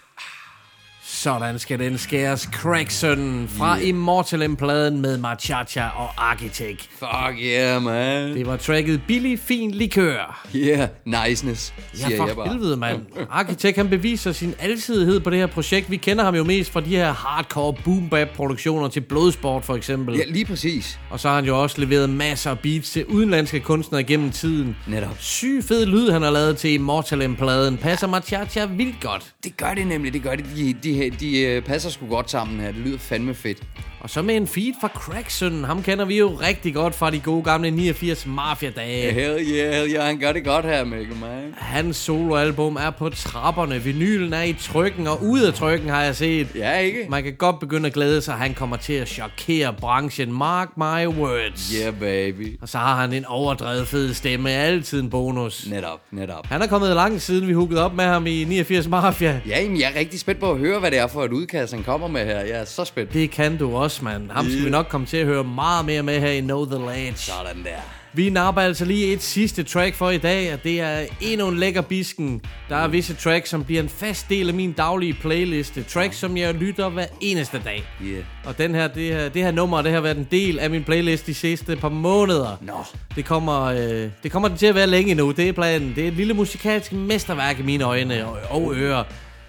Sådan 1.22 1.58
skal 1.58 1.78
den 1.78 1.98
skæres. 1.98 2.48
Crackson 2.52 3.48
fra 3.48 3.76
yeah. 3.76 3.88
Immortal-pladen 3.88 5.00
med 5.00 5.18
Machacha 5.18 5.84
og 5.96 6.30
Architect. 6.30 6.88
Fuck 6.98 7.38
yeah, 7.42 7.82
man. 7.82 8.34
Det 8.34 8.46
var 8.46 8.56
tracket 8.56 9.00
Billig 9.06 9.38
Fin 9.38 9.70
Likør. 9.70 10.46
Yeah, 10.56 10.88
niceness, 11.04 11.74
siger 11.94 12.10
Ja, 12.10 12.24
jeg 12.24 12.28
for 12.28 12.34
bare. 12.34 12.48
helvede, 12.52 12.76
mand. 12.76 13.00
Architect, 13.30 13.76
han 13.76 13.88
beviser 13.88 14.32
sin 14.32 14.54
alsidighed 14.58 15.20
på 15.20 15.30
det 15.30 15.38
her 15.38 15.46
projekt. 15.46 15.90
Vi 15.90 15.96
kender 15.96 16.24
ham 16.24 16.34
jo 16.34 16.44
mest 16.44 16.72
fra 16.72 16.80
de 16.80 16.96
her 16.96 17.12
hardcore 17.12 17.74
boom 17.84 18.08
bap 18.08 18.28
produktioner 18.36 18.88
til 18.88 19.00
Blodsport, 19.00 19.64
for 19.64 19.74
eksempel. 19.76 20.16
Ja, 20.16 20.22
lige 20.26 20.44
præcis. 20.44 20.98
Og 21.10 21.20
så 21.20 21.28
har 21.28 21.34
han 21.34 21.44
jo 21.44 21.62
også 21.62 21.80
leveret 21.80 22.10
masser 22.10 22.50
af 22.50 22.58
beats 22.58 22.90
til 22.90 23.04
udenlandske 23.06 23.60
kunstnere 23.60 24.02
gennem 24.04 24.30
tiden. 24.30 24.76
Netop. 24.88 25.16
Syg 25.18 25.62
fed 25.68 25.86
lyd, 25.86 26.10
han 26.10 26.22
har 26.22 26.30
lavet 26.30 26.56
til 26.56 26.70
Immortal-pladen. 26.72 27.76
Passer 27.76 28.06
Machacha 28.06 28.64
vildt 28.66 29.00
godt. 29.00 29.24
Det 29.44 29.56
gør 29.56 29.74
det 29.74 29.86
nemlig, 29.86 30.12
det 30.12 30.22
gør 30.22 30.34
det. 30.34 30.44
De, 30.56 30.72
de, 30.72 30.74
de, 30.82 31.07
de 31.10 31.40
øh, 31.40 31.62
passer 31.62 31.90
sgu 31.90 32.06
godt 32.06 32.30
sammen 32.30 32.60
her. 32.60 32.66
Det 32.72 32.80
lyder 32.80 32.98
fandme 32.98 33.34
fedt. 33.34 33.62
Og 34.00 34.10
så 34.10 34.22
med 34.22 34.36
en 34.36 34.46
feed 34.46 34.72
fra 34.80 34.88
Crackson. 34.88 35.64
Ham 35.64 35.82
kender 35.82 36.04
vi 36.04 36.18
jo 36.18 36.28
rigtig 36.28 36.74
godt 36.74 36.94
fra 36.94 37.10
de 37.10 37.20
gode 37.20 37.42
gamle 37.42 37.70
89 37.70 38.26
Mafia-dage. 38.26 39.12
Hell 39.12 39.38
yeah, 39.40 39.74
hell 39.74 39.94
yeah. 39.94 40.06
Han 40.06 40.18
gør 40.18 40.32
det 40.32 40.44
godt 40.44 40.64
her, 40.64 40.84
Mikkel, 40.84 41.16
man. 41.16 41.54
Hans 41.56 41.96
soloalbum 41.96 42.76
er 42.76 42.90
på 42.90 43.08
trapperne. 43.08 43.82
Vinylen 43.82 44.32
er 44.32 44.42
i 44.42 44.52
trykken, 44.52 45.06
og 45.06 45.22
ude 45.22 45.46
af 45.46 45.54
trykken 45.54 45.88
har 45.88 46.02
jeg 46.02 46.16
set. 46.16 46.48
Ja, 46.54 46.78
ikke? 46.78 47.06
Man 47.08 47.22
kan 47.22 47.34
godt 47.34 47.60
begynde 47.60 47.86
at 47.86 47.92
glæde 47.92 48.20
sig. 48.20 48.34
Han 48.34 48.54
kommer 48.54 48.76
til 48.76 48.92
at 48.92 49.08
chokere 49.08 49.74
branchen. 49.80 50.32
Mark 50.32 50.68
my 50.76 51.06
words. 51.06 51.72
Yeah, 51.82 51.94
baby. 51.94 52.58
Og 52.62 52.68
så 52.68 52.78
har 52.78 53.00
han 53.00 53.12
en 53.12 53.24
overdrevet 53.24 53.88
fed 53.88 54.14
stemme. 54.14 54.50
Altid 54.50 55.00
en 55.00 55.10
bonus. 55.10 55.66
Netop, 55.70 56.00
netop. 56.10 56.46
Han 56.46 56.62
er 56.62 56.66
kommet 56.66 56.94
langt 56.94 57.22
siden 57.22 57.48
vi 57.48 57.52
hookede 57.52 57.84
op 57.84 57.94
med 57.94 58.04
ham 58.04 58.26
i 58.26 58.44
89 58.44 58.88
Mafia. 58.88 59.40
Ja, 59.48 59.62
jamen, 59.62 59.80
jeg 59.80 59.92
er 59.94 59.98
rigtig 59.98 60.20
spændt 60.20 60.40
på 60.40 60.50
at 60.50 60.58
høre, 60.58 60.80
hvad 60.80 60.90
det 60.90 60.98
er 60.98 61.06
for 61.06 61.24
et 61.24 61.32
udkast, 61.32 61.74
han 61.74 61.82
kommer 61.82 62.08
med 62.08 62.24
her. 62.24 62.40
Jeg 62.40 62.60
er 62.60 62.64
så 62.64 62.84
spændt. 62.84 63.14
Det 63.14 63.30
kan 63.30 63.56
du 63.56 63.76
også, 63.76 63.87
mand. 64.02 64.30
Ham 64.30 64.44
skal 64.50 64.64
vi 64.64 64.70
nok 64.70 64.86
komme 64.88 65.06
til 65.06 65.16
at 65.16 65.26
høre 65.26 65.44
meget 65.44 65.84
mere 65.84 66.02
med 66.02 66.20
her 66.20 66.30
i 66.30 66.40
Know 66.40 66.64
The 66.64 66.78
Ledge. 66.78 67.16
Sådan 67.16 67.64
der. 67.64 67.80
Vi 68.12 68.30
napper 68.30 68.62
altså 68.62 68.84
lige 68.84 69.12
et 69.12 69.22
sidste 69.22 69.62
track 69.62 69.94
for 69.94 70.10
i 70.10 70.18
dag, 70.18 70.52
og 70.54 70.64
det 70.64 70.80
er 70.80 71.06
endnu 71.20 71.48
en 71.48 71.58
lækker 71.58 71.80
bisken. 71.80 72.42
Der 72.68 72.76
er 72.76 72.88
visse 72.88 73.14
tracks, 73.14 73.50
som 73.50 73.64
bliver 73.64 73.82
en 73.82 73.88
fast 73.88 74.28
del 74.28 74.48
af 74.48 74.54
min 74.54 74.72
daglige 74.72 75.14
playliste. 75.14 75.82
Tracks, 75.82 76.16
som 76.16 76.36
jeg 76.36 76.54
lytter 76.54 76.88
hver 76.88 77.06
eneste 77.20 77.60
dag. 77.64 77.84
Yeah. 78.04 78.24
Og 78.44 78.58
den 78.58 78.74
her, 78.74 78.88
det, 78.88 79.14
her, 79.14 79.28
det 79.28 79.42
her 79.42 79.50
nummer, 79.50 79.82
det 79.82 79.92
har 79.92 80.00
været 80.00 80.16
en 80.16 80.28
del 80.30 80.58
af 80.58 80.70
min 80.70 80.84
playlist 80.84 81.26
de 81.26 81.34
sidste 81.34 81.76
par 81.76 81.88
måneder. 81.88 82.56
Nå. 82.60 82.84
Det 83.16 83.24
kommer, 83.24 83.62
øh, 83.62 84.10
det 84.22 84.32
kommer 84.32 84.48
den 84.48 84.58
til 84.58 84.66
at 84.66 84.74
være 84.74 84.86
længe 84.86 85.14
nu. 85.14 85.30
Det 85.30 85.48
er 85.48 85.52
planen. 85.52 85.92
Det 85.94 86.04
er 86.04 86.08
et 86.08 86.14
lille 86.14 86.34
musikalsk 86.34 86.92
mesterværk 86.92 87.58
i 87.58 87.62
mine 87.62 87.84
øjne 87.84 88.26
og, 88.26 88.38
og 88.50 88.74
ører. 88.76 89.04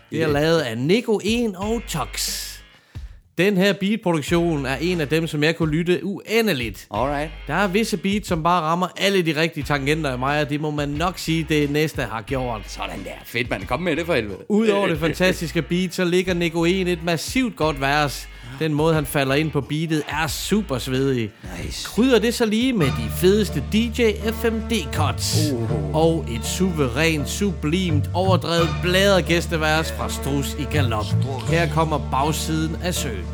Det 0.10 0.22
er 0.22 0.30
Yeah. 0.30 0.34
lavet 0.34 0.60
af 0.60 0.78
Nico 0.78 1.20
1 1.24 1.56
og 1.56 1.82
Tox. 1.88 2.46
Den 3.40 3.58
her 3.58 3.74
beatproduktion 3.74 4.66
er 4.66 4.76
en 4.82 5.02
af 5.02 5.08
dem, 5.08 5.28
som 5.28 5.44
jeg 5.44 5.56
kunne 5.56 5.72
lytte 5.72 6.00
uendeligt. 6.04 6.88
Alright. 6.92 7.32
Der 7.48 7.54
er 7.54 7.68
visse 7.68 7.98
beats, 7.98 8.28
som 8.28 8.44
bare 8.44 8.62
rammer 8.62 8.88
alle 8.98 9.22
de 9.22 9.42
rigtige 9.42 9.64
tangenter 9.64 10.10
af 10.10 10.20
mig, 10.20 10.42
og 10.42 10.50
det 10.50 10.62
må 10.62 10.72
man 10.72 10.90
nok 10.90 11.18
sige, 11.18 11.46
det 11.50 11.72
næste 11.72 12.02
har 12.02 12.22
gjort. 12.22 12.62
Sådan 12.68 13.04
der. 13.04 13.12
Fedt, 13.26 13.50
man. 13.50 13.62
Kom 13.62 13.82
med 13.82 13.96
det 13.96 14.06
for 14.06 14.14
helvede. 14.14 14.38
Udover 14.50 14.88
det 14.88 15.00
fantastiske 15.00 15.62
beat, 15.62 15.94
så 15.94 16.06
ligger 16.06 16.34
Nico 16.34 16.66
1 16.66 16.88
et 16.88 17.04
massivt 17.04 17.56
godt 17.56 17.82
vers. 17.82 18.30
Den 18.60 18.74
måde, 18.74 18.94
han 18.94 19.06
falder 19.06 19.36
ind 19.36 19.52
på 19.52 19.62
beatet, 19.62 20.04
er 20.10 20.28
super 20.28 20.78
svedig. 20.78 21.32
Nice. 21.64 21.88
Krydder 21.88 22.20
det 22.20 22.34
så 22.34 22.46
lige 22.46 22.74
med 22.74 22.86
de 22.86 23.10
fedeste 23.18 23.64
DJ 23.74 24.12
FMD 24.34 24.72
cuts. 24.94 25.52
Uh. 25.54 25.96
Og 25.96 26.26
et 26.32 26.46
suverænt, 26.46 27.30
sublimt, 27.30 28.10
overdrevet 28.14 28.70
bladret 28.82 29.26
gæstevers 29.26 29.92
fra 29.92 30.10
Strus 30.10 30.56
i 30.60 30.64
Galop. 30.64 31.06
Her 31.50 31.74
kommer 31.74 32.10
bagsiden 32.12 32.76
af 32.84 32.94
søen. 32.94 33.26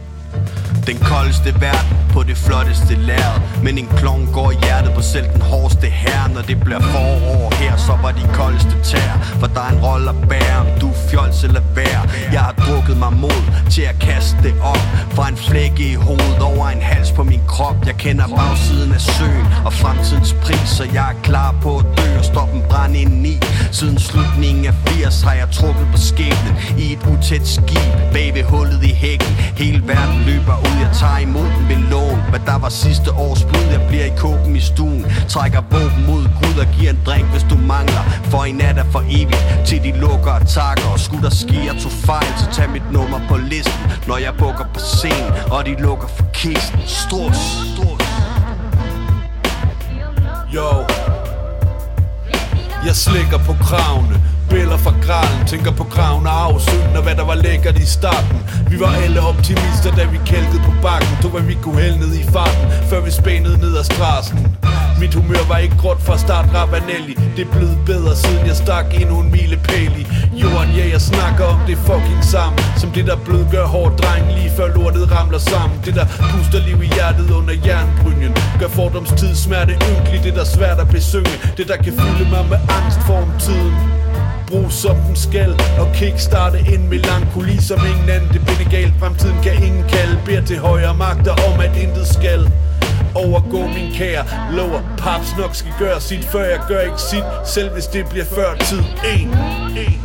Den 0.88 0.98
koldeste 0.98 1.62
verden 1.62 1.98
på 2.14 2.24
det 2.24 2.38
flotteste 2.38 2.96
lærred 2.96 3.42
Men 3.64 3.78
en 3.78 3.88
klon 3.98 4.30
går 4.34 4.52
i 4.52 4.56
hjertet 4.64 4.94
på 4.94 5.02
selv 5.02 5.26
den 5.34 5.42
hårdeste 5.42 5.88
her 5.88 6.28
Når 6.34 6.42
det 6.42 6.60
bliver 6.60 6.80
forår 6.80 7.54
her, 7.62 7.78
så 7.78 7.94
var 8.02 8.12
de 8.12 8.26
koldeste 8.34 8.76
tær. 8.84 9.12
For 9.40 9.48
der 9.48 9.62
er 9.62 9.72
en 9.76 9.82
rolle 9.86 10.10
at 10.10 10.30
bære, 10.30 10.58
om 10.60 10.80
du 10.82 10.90
er 10.90 11.00
fjols 11.10 11.44
eller 11.44 11.62
vær. 11.76 12.00
Jeg 12.32 12.42
har 12.48 12.56
drukket 12.66 12.98
mig 12.98 13.14
mod 13.14 13.42
til 13.74 13.82
at 13.82 13.98
kaste 14.00 14.38
det 14.44 14.54
op. 14.62 14.84
Fra 15.16 15.30
en 15.30 15.38
flække 15.38 15.84
i 15.92 15.94
hovedet 15.94 16.42
over 16.42 16.68
en 16.68 16.82
hals 16.82 17.12
på 17.12 17.24
min 17.24 17.42
krop. 17.48 17.78
Jeg 17.86 17.96
kender 17.96 18.28
bagsiden 18.28 18.94
af 18.94 19.02
søen 19.02 19.48
og 19.66 19.74
fremtidens 19.74 20.34
pris 20.44 20.70
Så 20.78 20.84
jeg 20.94 21.06
er 21.14 21.18
klar 21.24 21.56
på 21.62 21.78
at 21.78 21.86
dø 21.98 22.08
og 22.18 22.26
stoppe 22.26 22.56
en 22.56 22.64
brand 22.70 22.96
ind 22.96 23.28
i. 23.28 23.36
Siden 23.72 24.00
slutningen 24.00 24.66
af 24.66 24.74
80 24.74 25.22
har 25.22 25.34
jeg 25.34 25.48
trukket 25.52 25.88
på 25.92 25.98
skæbnen 25.98 26.54
I 26.78 26.94
et 26.94 27.04
utæt 27.14 27.48
skib 27.48 27.92
bag 28.14 28.28
ved 28.36 28.44
hullet 28.44 28.84
i 28.84 28.94
hækken. 29.04 29.34
Hele 29.62 29.82
verden 29.88 30.20
løber 30.26 30.58
ud, 30.70 30.75
jeg 30.84 30.92
tager 31.00 31.18
imod 31.18 31.48
den 31.56 31.66
ved 31.70 31.82
lån 31.92 32.20
Hvad 32.30 32.40
der 32.46 32.58
var 32.58 32.70
sidste 32.70 33.12
års 33.12 33.44
blod, 33.44 33.66
jeg 33.72 33.82
bliver 33.88 34.06
i 34.06 34.14
kåben 34.18 34.56
i 34.56 34.60
stuen. 34.60 35.06
Trækker 35.30 35.62
våben 35.72 36.02
mod 36.08 36.24
Gud 36.40 36.58
og 36.64 36.68
giver 36.78 36.92
en 36.92 37.00
drink, 37.06 37.28
hvis 37.34 37.46
du 37.52 37.58
mangler. 37.58 38.04
For 38.32 38.44
en 38.44 38.56
nat 38.56 38.78
er 38.78 38.88
for 38.92 39.04
evigt, 39.10 39.46
til 39.66 39.84
de 39.84 39.92
lukker 40.00 40.32
og 40.32 40.48
takker. 40.48 40.88
Og 40.94 41.00
skulle 41.00 41.24
der 41.24 41.36
ske, 41.44 41.58
jeg 41.70 41.76
tog 41.84 41.92
fejl, 41.92 42.32
så 42.38 42.48
tag 42.52 42.70
mit 42.70 42.92
nummer 42.92 43.20
på 43.30 43.38
listen 43.38 43.82
Når 44.08 44.18
jeg 44.18 44.34
bukker 44.38 44.66
på 44.74 44.80
scenen, 44.80 45.32
og 45.52 45.66
de 45.66 45.74
lukker 45.88 46.08
for 46.08 46.26
kisten. 46.34 46.80
Strus, 46.86 47.40
strus 47.72 48.06
Yo. 50.56 50.70
Jeg 52.86 52.96
slikker 52.96 53.38
på 53.38 53.54
kravene 53.54 54.35
Billeder 54.50 54.78
fra 54.78 54.94
kralen, 55.02 55.48
tænker 55.48 55.72
på 55.72 55.84
kraven 55.84 56.28
og 56.28 56.38
afsynden 56.46 56.96
Og 56.98 57.04
hvad 57.04 57.16
der 57.16 57.26
var 57.26 57.36
lækkert 57.36 57.80
i 57.80 57.86
starten. 57.86 58.40
Vi 58.70 58.80
var 58.80 58.92
alle 59.04 59.22
optimister, 59.22 59.92
da 59.98 60.04
vi 60.14 60.20
kælkede 60.26 60.62
på 60.66 60.74
bakken. 60.82 61.14
Tog 61.22 61.32
hvad 61.32 61.42
vi 61.42 61.58
kunne 61.64 61.80
hælde 61.82 62.00
ned 62.00 62.14
i 62.22 62.24
farten 62.24 62.66
Før 62.90 63.00
vi 63.02 63.12
spænede 63.12 63.58
ned 63.58 63.78
ad 63.78 63.84
strassen. 63.84 64.58
Mit 65.00 65.14
humør 65.14 65.44
var 65.48 65.58
ikke 65.58 65.78
gråt 65.78 66.02
fra 66.02 66.18
start 66.18 66.46
Ravanelli. 66.54 67.14
Det 67.36 67.48
er 67.48 67.52
blevet 67.52 67.78
bedre 67.86 68.16
siden 68.16 68.46
jeg 68.48 68.56
stak 68.56 68.86
endnu 69.02 69.20
en 69.20 69.32
milepæl 69.32 69.94
i. 70.02 70.08
Jorden, 70.42 70.72
ja 70.78 70.90
jeg 70.90 71.02
snakker 71.02 71.46
om 71.46 71.60
det 71.68 71.78
fucking 71.78 72.24
samme 72.24 72.58
Som 72.78 72.92
det 72.92 73.08
der 73.08 73.16
blødgør 73.26 73.66
hårdt 73.66 74.00
dreng 74.04 74.26
lige 74.38 74.52
før 74.58 74.68
lortet 74.76 75.12
ramler 75.12 75.38
sammen. 75.38 75.80
Det 75.86 75.96
der 75.96 76.06
puster 76.06 76.60
liv 76.68 76.84
i 76.84 76.90
hjertet 76.96 77.32
under 77.32 77.54
jernbrynjen 77.66 78.36
Gør 78.60 78.68
fordomstid 78.68 79.36
smerte 79.36 79.74
ynkelig, 79.92 80.24
det 80.24 80.36
der 80.36 80.44
svært 80.44 80.80
at 80.80 80.88
besynge 80.90 81.36
Det 81.58 81.68
der 81.68 81.78
kan 81.78 81.94
fylde 82.00 82.30
mig 82.30 82.46
med 82.50 82.58
angst 82.78 83.00
for 83.08 83.18
om 83.18 83.32
tiden. 83.40 83.95
Brug 84.48 84.72
som 84.72 84.96
den 84.96 85.16
skal. 85.16 85.52
Og 85.80 85.88
kickstarte 85.94 86.60
en 86.74 86.90
melankoli 86.90 87.58
som 87.62 87.80
ingen 87.92 88.10
anden 88.10 88.30
Det 88.34 88.42
binde 88.46 88.72
galt, 88.72 88.94
fremtiden 89.00 89.38
kan 89.44 89.64
ingen 89.64 89.84
kalde. 89.90 90.20
Beder 90.26 90.46
til 90.46 90.58
højere 90.58 90.96
magter 90.96 91.32
om 91.32 91.60
at 91.60 91.78
intet 91.84 92.08
skal. 92.08 92.52
Overgå 93.16 93.68
min 93.68 93.92
kære. 93.94 94.26
Lover 94.52 94.82
paps 94.98 95.38
nok 95.38 95.56
skal 95.56 95.74
gøre 95.80 96.02
sit 96.02 96.26
Før 96.26 96.44
jeg 96.44 96.60
gør 96.68 96.82
ikke 96.82 97.02
sit. 97.02 97.24
Selv 97.46 97.74
hvis 97.74 97.86
det 97.86 98.10
bliver 98.10 98.26
før 98.26 98.56
tid. 98.56 98.84
En, 99.18 99.30
en. 99.78 100.05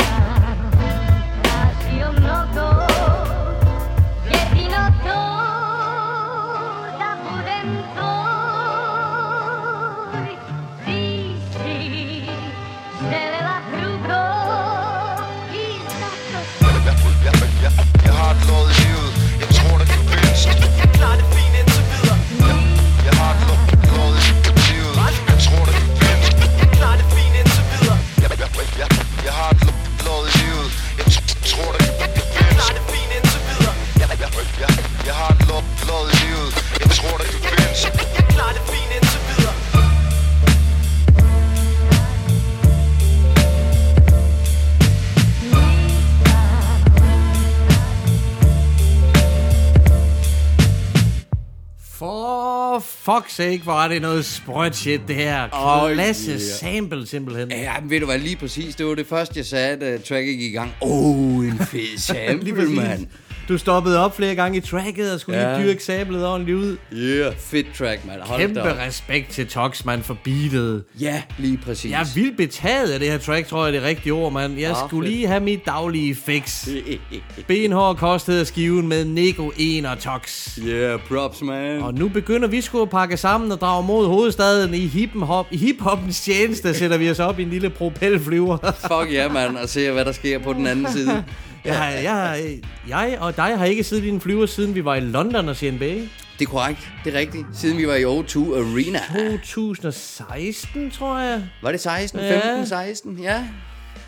Fuck's 53.10 53.32
sake, 53.32 53.60
hvor 53.62 53.72
er 53.72 53.88
det 53.88 54.02
noget 54.02 54.24
sprødt 54.24 54.76
shit, 54.76 55.00
det 55.08 55.16
her. 55.16 55.48
Åh, 55.84 55.92
Klasse 55.92 56.30
yeah. 56.30 56.40
sample, 56.40 57.06
simpelthen. 57.06 57.50
Ja, 57.50 57.80
men 57.80 57.90
ved 57.90 58.00
du 58.00 58.06
hvad, 58.06 58.18
lige 58.18 58.36
præcis, 58.36 58.74
det 58.76 58.86
var 58.86 58.94
det 58.94 59.06
første, 59.06 59.34
jeg 59.36 59.46
sagde, 59.46 59.76
da 59.76 59.98
tracket 59.98 60.38
gik 60.38 60.52
i 60.52 60.54
gang. 60.54 60.72
Oh, 60.80 61.46
en 61.46 61.58
fed 61.58 61.98
sample, 62.12 62.64
mand. 62.68 63.06
Du 63.48 63.58
stoppede 63.58 63.98
op 64.04 64.16
flere 64.16 64.34
gange 64.34 64.58
i 64.58 64.60
tracket 64.60 65.12
og 65.12 65.20
skulle 65.20 65.38
Ja. 65.40 65.56
lige 65.58 65.68
dyrke 65.68 65.84
sablet 65.84 66.26
ordentligt 66.26 66.56
ud. 66.58 66.76
Yeah, 66.94 67.34
fedt 67.38 67.66
track, 67.78 68.06
mand. 68.06 68.20
Hold 68.20 68.40
Kæmpe 68.40 68.62
op. 68.62 68.76
respekt 68.86 69.30
til 69.30 69.46
Tox, 69.46 69.84
man, 69.84 70.02
for 70.02 70.16
beatet. 70.24 70.84
Ja, 71.00 71.22
lige 71.38 71.56
præcis. 71.64 71.90
Jeg 71.90 72.00
er 72.00 72.14
vildt 72.14 72.36
betaget 72.36 72.90
af 72.92 72.98
det 73.00 73.10
her 73.10 73.18
track, 73.18 73.48
tror 73.48 73.66
jeg 73.66 73.74
er 73.74 73.80
det 73.80 73.88
rigtige 73.88 74.12
ord, 74.12 74.32
mand. 74.32 74.58
Jeg 74.58 74.70
Ah, 74.70 74.76
skulle 74.88 75.06
fedt. 75.06 75.16
lige 75.16 75.26
have 75.26 75.40
mit 75.40 75.66
daglige 75.66 76.14
fix. 76.14 76.68
Benhård 77.48 77.96
kostede 77.96 78.44
skiven 78.44 78.88
med 78.88 79.04
Nego 79.04 79.50
1 79.58 79.86
og 79.86 79.98
Tox. 79.98 80.58
Yeah, 80.68 81.00
props, 81.08 81.42
man. 81.42 81.82
Og 81.82 81.94
nu 81.94 82.08
begynder 82.08 82.48
vi 82.48 82.60
sgu 82.60 82.82
at 82.82 82.90
pakke 82.90 83.16
sammen 83.16 83.52
og 83.52 83.60
drage 83.60 83.86
mod 83.86 84.06
hovedstaden 84.06 84.74
i 84.74 84.86
hip-hop. 84.86 85.46
I 85.50 85.56
hip-hoppens 85.56 86.20
tjeneste 86.24 86.74
sætter 86.74 86.96
vi 86.96 87.10
os 87.10 87.18
op 87.18 87.38
i 87.38 87.42
en 87.42 87.50
lille 87.50 87.70
propelflyver. 87.70 88.56
Fuck 88.88 89.12
ja, 89.12 89.28
mand, 89.28 89.56
og 89.56 89.68
se 89.68 89.90
hvad 89.90 90.04
der 90.04 90.12
sker 90.12 90.38
på 90.38 90.52
den 90.52 90.66
anden 90.66 90.92
side. 90.92 91.24
jeg, 91.64 92.00
jeg, 92.04 92.60
jeg 92.88 93.18
og 93.20 93.36
dig 93.36 93.58
har 93.58 93.64
ikke 93.64 93.84
siddet 93.84 94.04
i 94.04 94.08
en 94.08 94.20
flyver, 94.20 94.46
siden 94.46 94.74
vi 94.74 94.84
var 94.84 94.94
i 94.94 95.00
London 95.00 95.48
og 95.48 95.56
se 95.56 95.70
NBA. 95.70 95.94
Det 96.38 96.46
er 96.46 96.50
korrekt, 96.50 96.90
det 97.04 97.14
er 97.14 97.18
rigtigt. 97.18 97.46
Siden 97.54 97.78
vi 97.78 97.86
var 97.86 97.94
i 97.94 98.04
O2 98.04 98.38
Arena. 98.38 99.00
2016, 99.36 100.90
tror 100.90 101.18
jeg. 101.18 101.42
Var 101.62 101.72
det 101.72 101.80
16? 101.80 102.20
Ja. 102.20 102.54
15, 102.54 102.66
16? 102.66 103.18
Ja. 103.18 103.44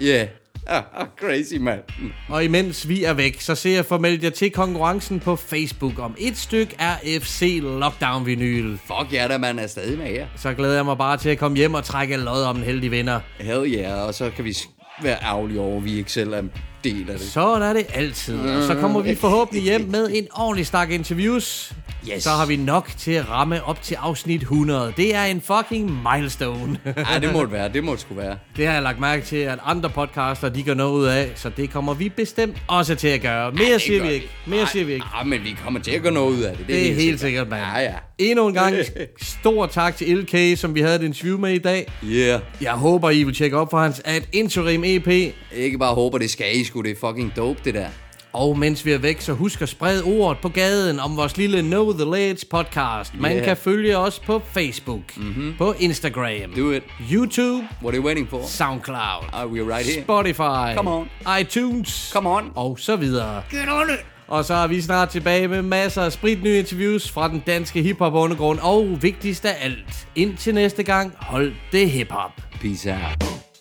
Yeah. 0.02 0.28
Ah, 0.66 0.82
ah, 0.94 1.06
crazy, 1.20 1.54
mand. 1.54 1.80
Og 2.28 2.44
imens 2.44 2.88
vi 2.88 3.04
er 3.04 3.12
væk, 3.12 3.40
så 3.40 3.54
ser 3.54 3.74
jeg 3.74 3.84
formelt 3.84 4.24
jer 4.24 4.30
til 4.30 4.50
konkurrencen 4.50 5.20
på 5.20 5.36
Facebook 5.36 5.98
om 5.98 6.14
et 6.18 6.36
stykke 6.36 6.76
RFC 6.78 7.60
Lockdown 7.62 8.26
Vinyl. 8.26 8.78
Fuck 8.78 9.12
ja, 9.12 9.28
der 9.28 9.38
man 9.38 9.58
er 9.58 9.66
stadig 9.66 9.98
med 9.98 10.06
her. 10.06 10.26
Så 10.36 10.54
glæder 10.54 10.74
jeg 10.74 10.84
mig 10.84 10.98
bare 10.98 11.16
til 11.16 11.30
at 11.30 11.38
komme 11.38 11.56
hjem 11.56 11.74
og 11.74 11.84
trække 11.84 12.16
lod 12.16 12.42
om 12.42 12.56
en 12.56 12.62
heldig 12.62 12.90
vinder. 12.90 13.20
Hell 13.40 13.74
yeah, 13.74 14.06
og 14.06 14.14
så 14.14 14.30
kan 14.30 14.44
vi 14.44 14.56
være 15.02 15.18
ærgerlige 15.22 15.60
over, 15.60 15.76
at 15.76 15.84
vi 15.84 15.98
ikke 15.98 16.12
selv 16.12 16.32
er 16.32 16.42
del 16.84 17.10
af 17.10 17.18
det. 17.18 17.28
Sådan 17.28 17.62
er 17.62 17.72
det 17.72 17.86
altid. 17.94 18.38
Og 18.40 18.62
så 18.62 18.74
kommer 18.74 19.00
vi 19.00 19.14
forhåbentlig 19.14 19.62
hjem 19.62 19.80
med 19.90 20.10
en 20.12 20.26
ordentlig 20.34 20.66
stak 20.66 20.90
interviews. 20.90 21.72
Yes. 22.12 22.22
Så 22.22 22.30
har 22.30 22.46
vi 22.46 22.56
nok 22.56 22.90
til 22.98 23.12
at 23.12 23.28
ramme 23.30 23.64
op 23.64 23.82
til 23.82 23.94
afsnit 23.94 24.40
100. 24.42 24.92
Det 24.96 25.14
er 25.14 25.24
en 25.24 25.40
fucking 25.40 25.98
milestone. 26.12 26.78
Ja, 27.12 27.18
det 27.18 27.32
må 27.32 27.42
det 27.42 27.52
være, 27.52 27.68
det 27.72 27.84
må 27.84 27.92
det 27.92 28.00
sgu 28.00 28.14
være. 28.14 28.36
Det 28.56 28.66
har 28.66 28.72
jeg 28.74 28.82
lagt 28.82 29.00
mærke 29.00 29.24
til, 29.24 29.36
at 29.36 29.58
andre 29.64 29.90
podcaster, 29.90 30.48
de 30.48 30.62
gør 30.62 30.74
noget 30.74 30.92
ud 30.92 31.04
af, 31.04 31.32
så 31.34 31.50
det 31.56 31.70
kommer 31.70 31.94
vi 31.94 32.08
bestemt 32.08 32.56
også 32.68 32.94
til 32.94 33.08
at 33.08 33.20
gøre. 33.20 33.52
Mere 33.52 33.78
siger 33.80 33.98
gør 33.98 34.06
vi 34.06 34.12
ikke. 34.14 34.28
Mere 34.46 34.66
siger 34.66 34.84
vi 34.84 34.92
ikke. 34.92 35.06
Ah, 35.14 35.26
men 35.26 35.44
vi 35.44 35.56
kommer 35.64 35.80
til 35.80 35.90
at 35.90 36.02
gøre 36.02 36.12
noget 36.12 36.36
ud 36.36 36.42
af 36.42 36.56
det. 36.56 36.66
Det 36.66 36.90
er 36.90 36.94
helt 36.94 37.20
sikkert, 37.20 37.48
mand. 37.48 37.62
Ja, 37.62 37.80
ja. 37.80 37.94
Endnu 38.18 38.48
en 38.48 38.54
gang 38.54 38.74
stor 39.22 39.66
tak 39.66 39.96
til 39.96 40.18
LK, 40.18 40.58
som 40.58 40.74
vi 40.74 40.80
havde 40.80 40.96
et 40.96 41.02
interview 41.02 41.38
med 41.38 41.52
i 41.52 41.58
dag. 41.58 41.92
Yeah. 42.04 42.40
Jeg 42.60 42.72
håber, 42.72 43.10
I 43.10 43.22
vil 43.22 43.34
tjekke 43.34 43.56
op 43.56 43.70
for 43.70 43.78
hans 43.80 44.00
at 44.04 44.28
interim 44.32 44.84
EP. 44.84 45.08
Ikke 45.52 45.78
bare 45.78 45.94
håber, 45.94 46.18
det 46.18 46.30
skal 46.30 46.46
I 46.60 46.64
sgu. 46.72 46.80
Det 46.82 46.90
er 46.90 47.08
fucking 47.08 47.32
dope, 47.36 47.60
det 47.64 47.74
der. 47.74 47.86
Og 48.32 48.58
mens 48.58 48.84
vi 48.86 48.92
er 48.92 48.98
væk, 48.98 49.20
så 49.20 49.32
husk 49.32 49.62
at 49.62 49.68
sprede 49.68 50.02
ordet 50.04 50.38
på 50.42 50.48
gaden 50.48 51.00
om 51.00 51.16
vores 51.16 51.36
lille 51.36 51.62
Know 51.62 51.92
The 51.92 52.04
Ledge 52.04 52.46
podcast. 52.50 53.14
Man 53.20 53.32
Yeah. 53.32 53.44
kan 53.44 53.56
følge 53.56 53.98
os 53.98 54.18
på 54.18 54.42
Facebook, 54.52 55.16
mm-hmm. 55.16 55.54
på 55.58 55.74
Instagram, 55.78 56.52
Do 56.56 56.70
it. 56.70 56.82
YouTube, 57.12 57.68
What 57.82 57.94
are 57.94 57.96
you 57.96 58.04
waiting 58.04 58.28
for? 58.28 58.42
SoundCloud, 58.46 59.24
Are 59.32 59.48
we 59.48 59.60
right 59.74 59.86
here? 59.86 60.02
Spotify, 60.04 60.76
Come 60.76 60.90
on. 60.90 61.08
iTunes 61.40 62.10
Come 62.12 62.28
on. 62.28 62.50
og 62.54 62.78
så 62.78 62.96
videre. 62.96 63.42
Get 63.50 63.68
on 63.70 63.90
it. 63.90 64.06
Og 64.28 64.44
så 64.44 64.54
er 64.54 64.66
vi 64.66 64.80
snart 64.80 65.08
tilbage 65.08 65.48
med 65.48 65.62
masser 65.62 66.02
af 66.02 66.12
spritnye 66.12 66.58
interviews 66.58 67.10
fra 67.10 67.28
den 67.28 67.42
danske 67.46 67.82
hiphop 67.82 68.14
undergrund. 68.14 68.58
Og 68.62 68.98
vigtigst 69.02 69.44
af 69.44 69.56
alt, 69.60 70.08
indtil 70.16 70.54
næste 70.54 70.82
gang, 70.82 71.14
hold 71.20 71.52
det 71.72 71.90
hiphop. 71.90 72.30
Peace 72.60 72.92
out. 72.92 73.51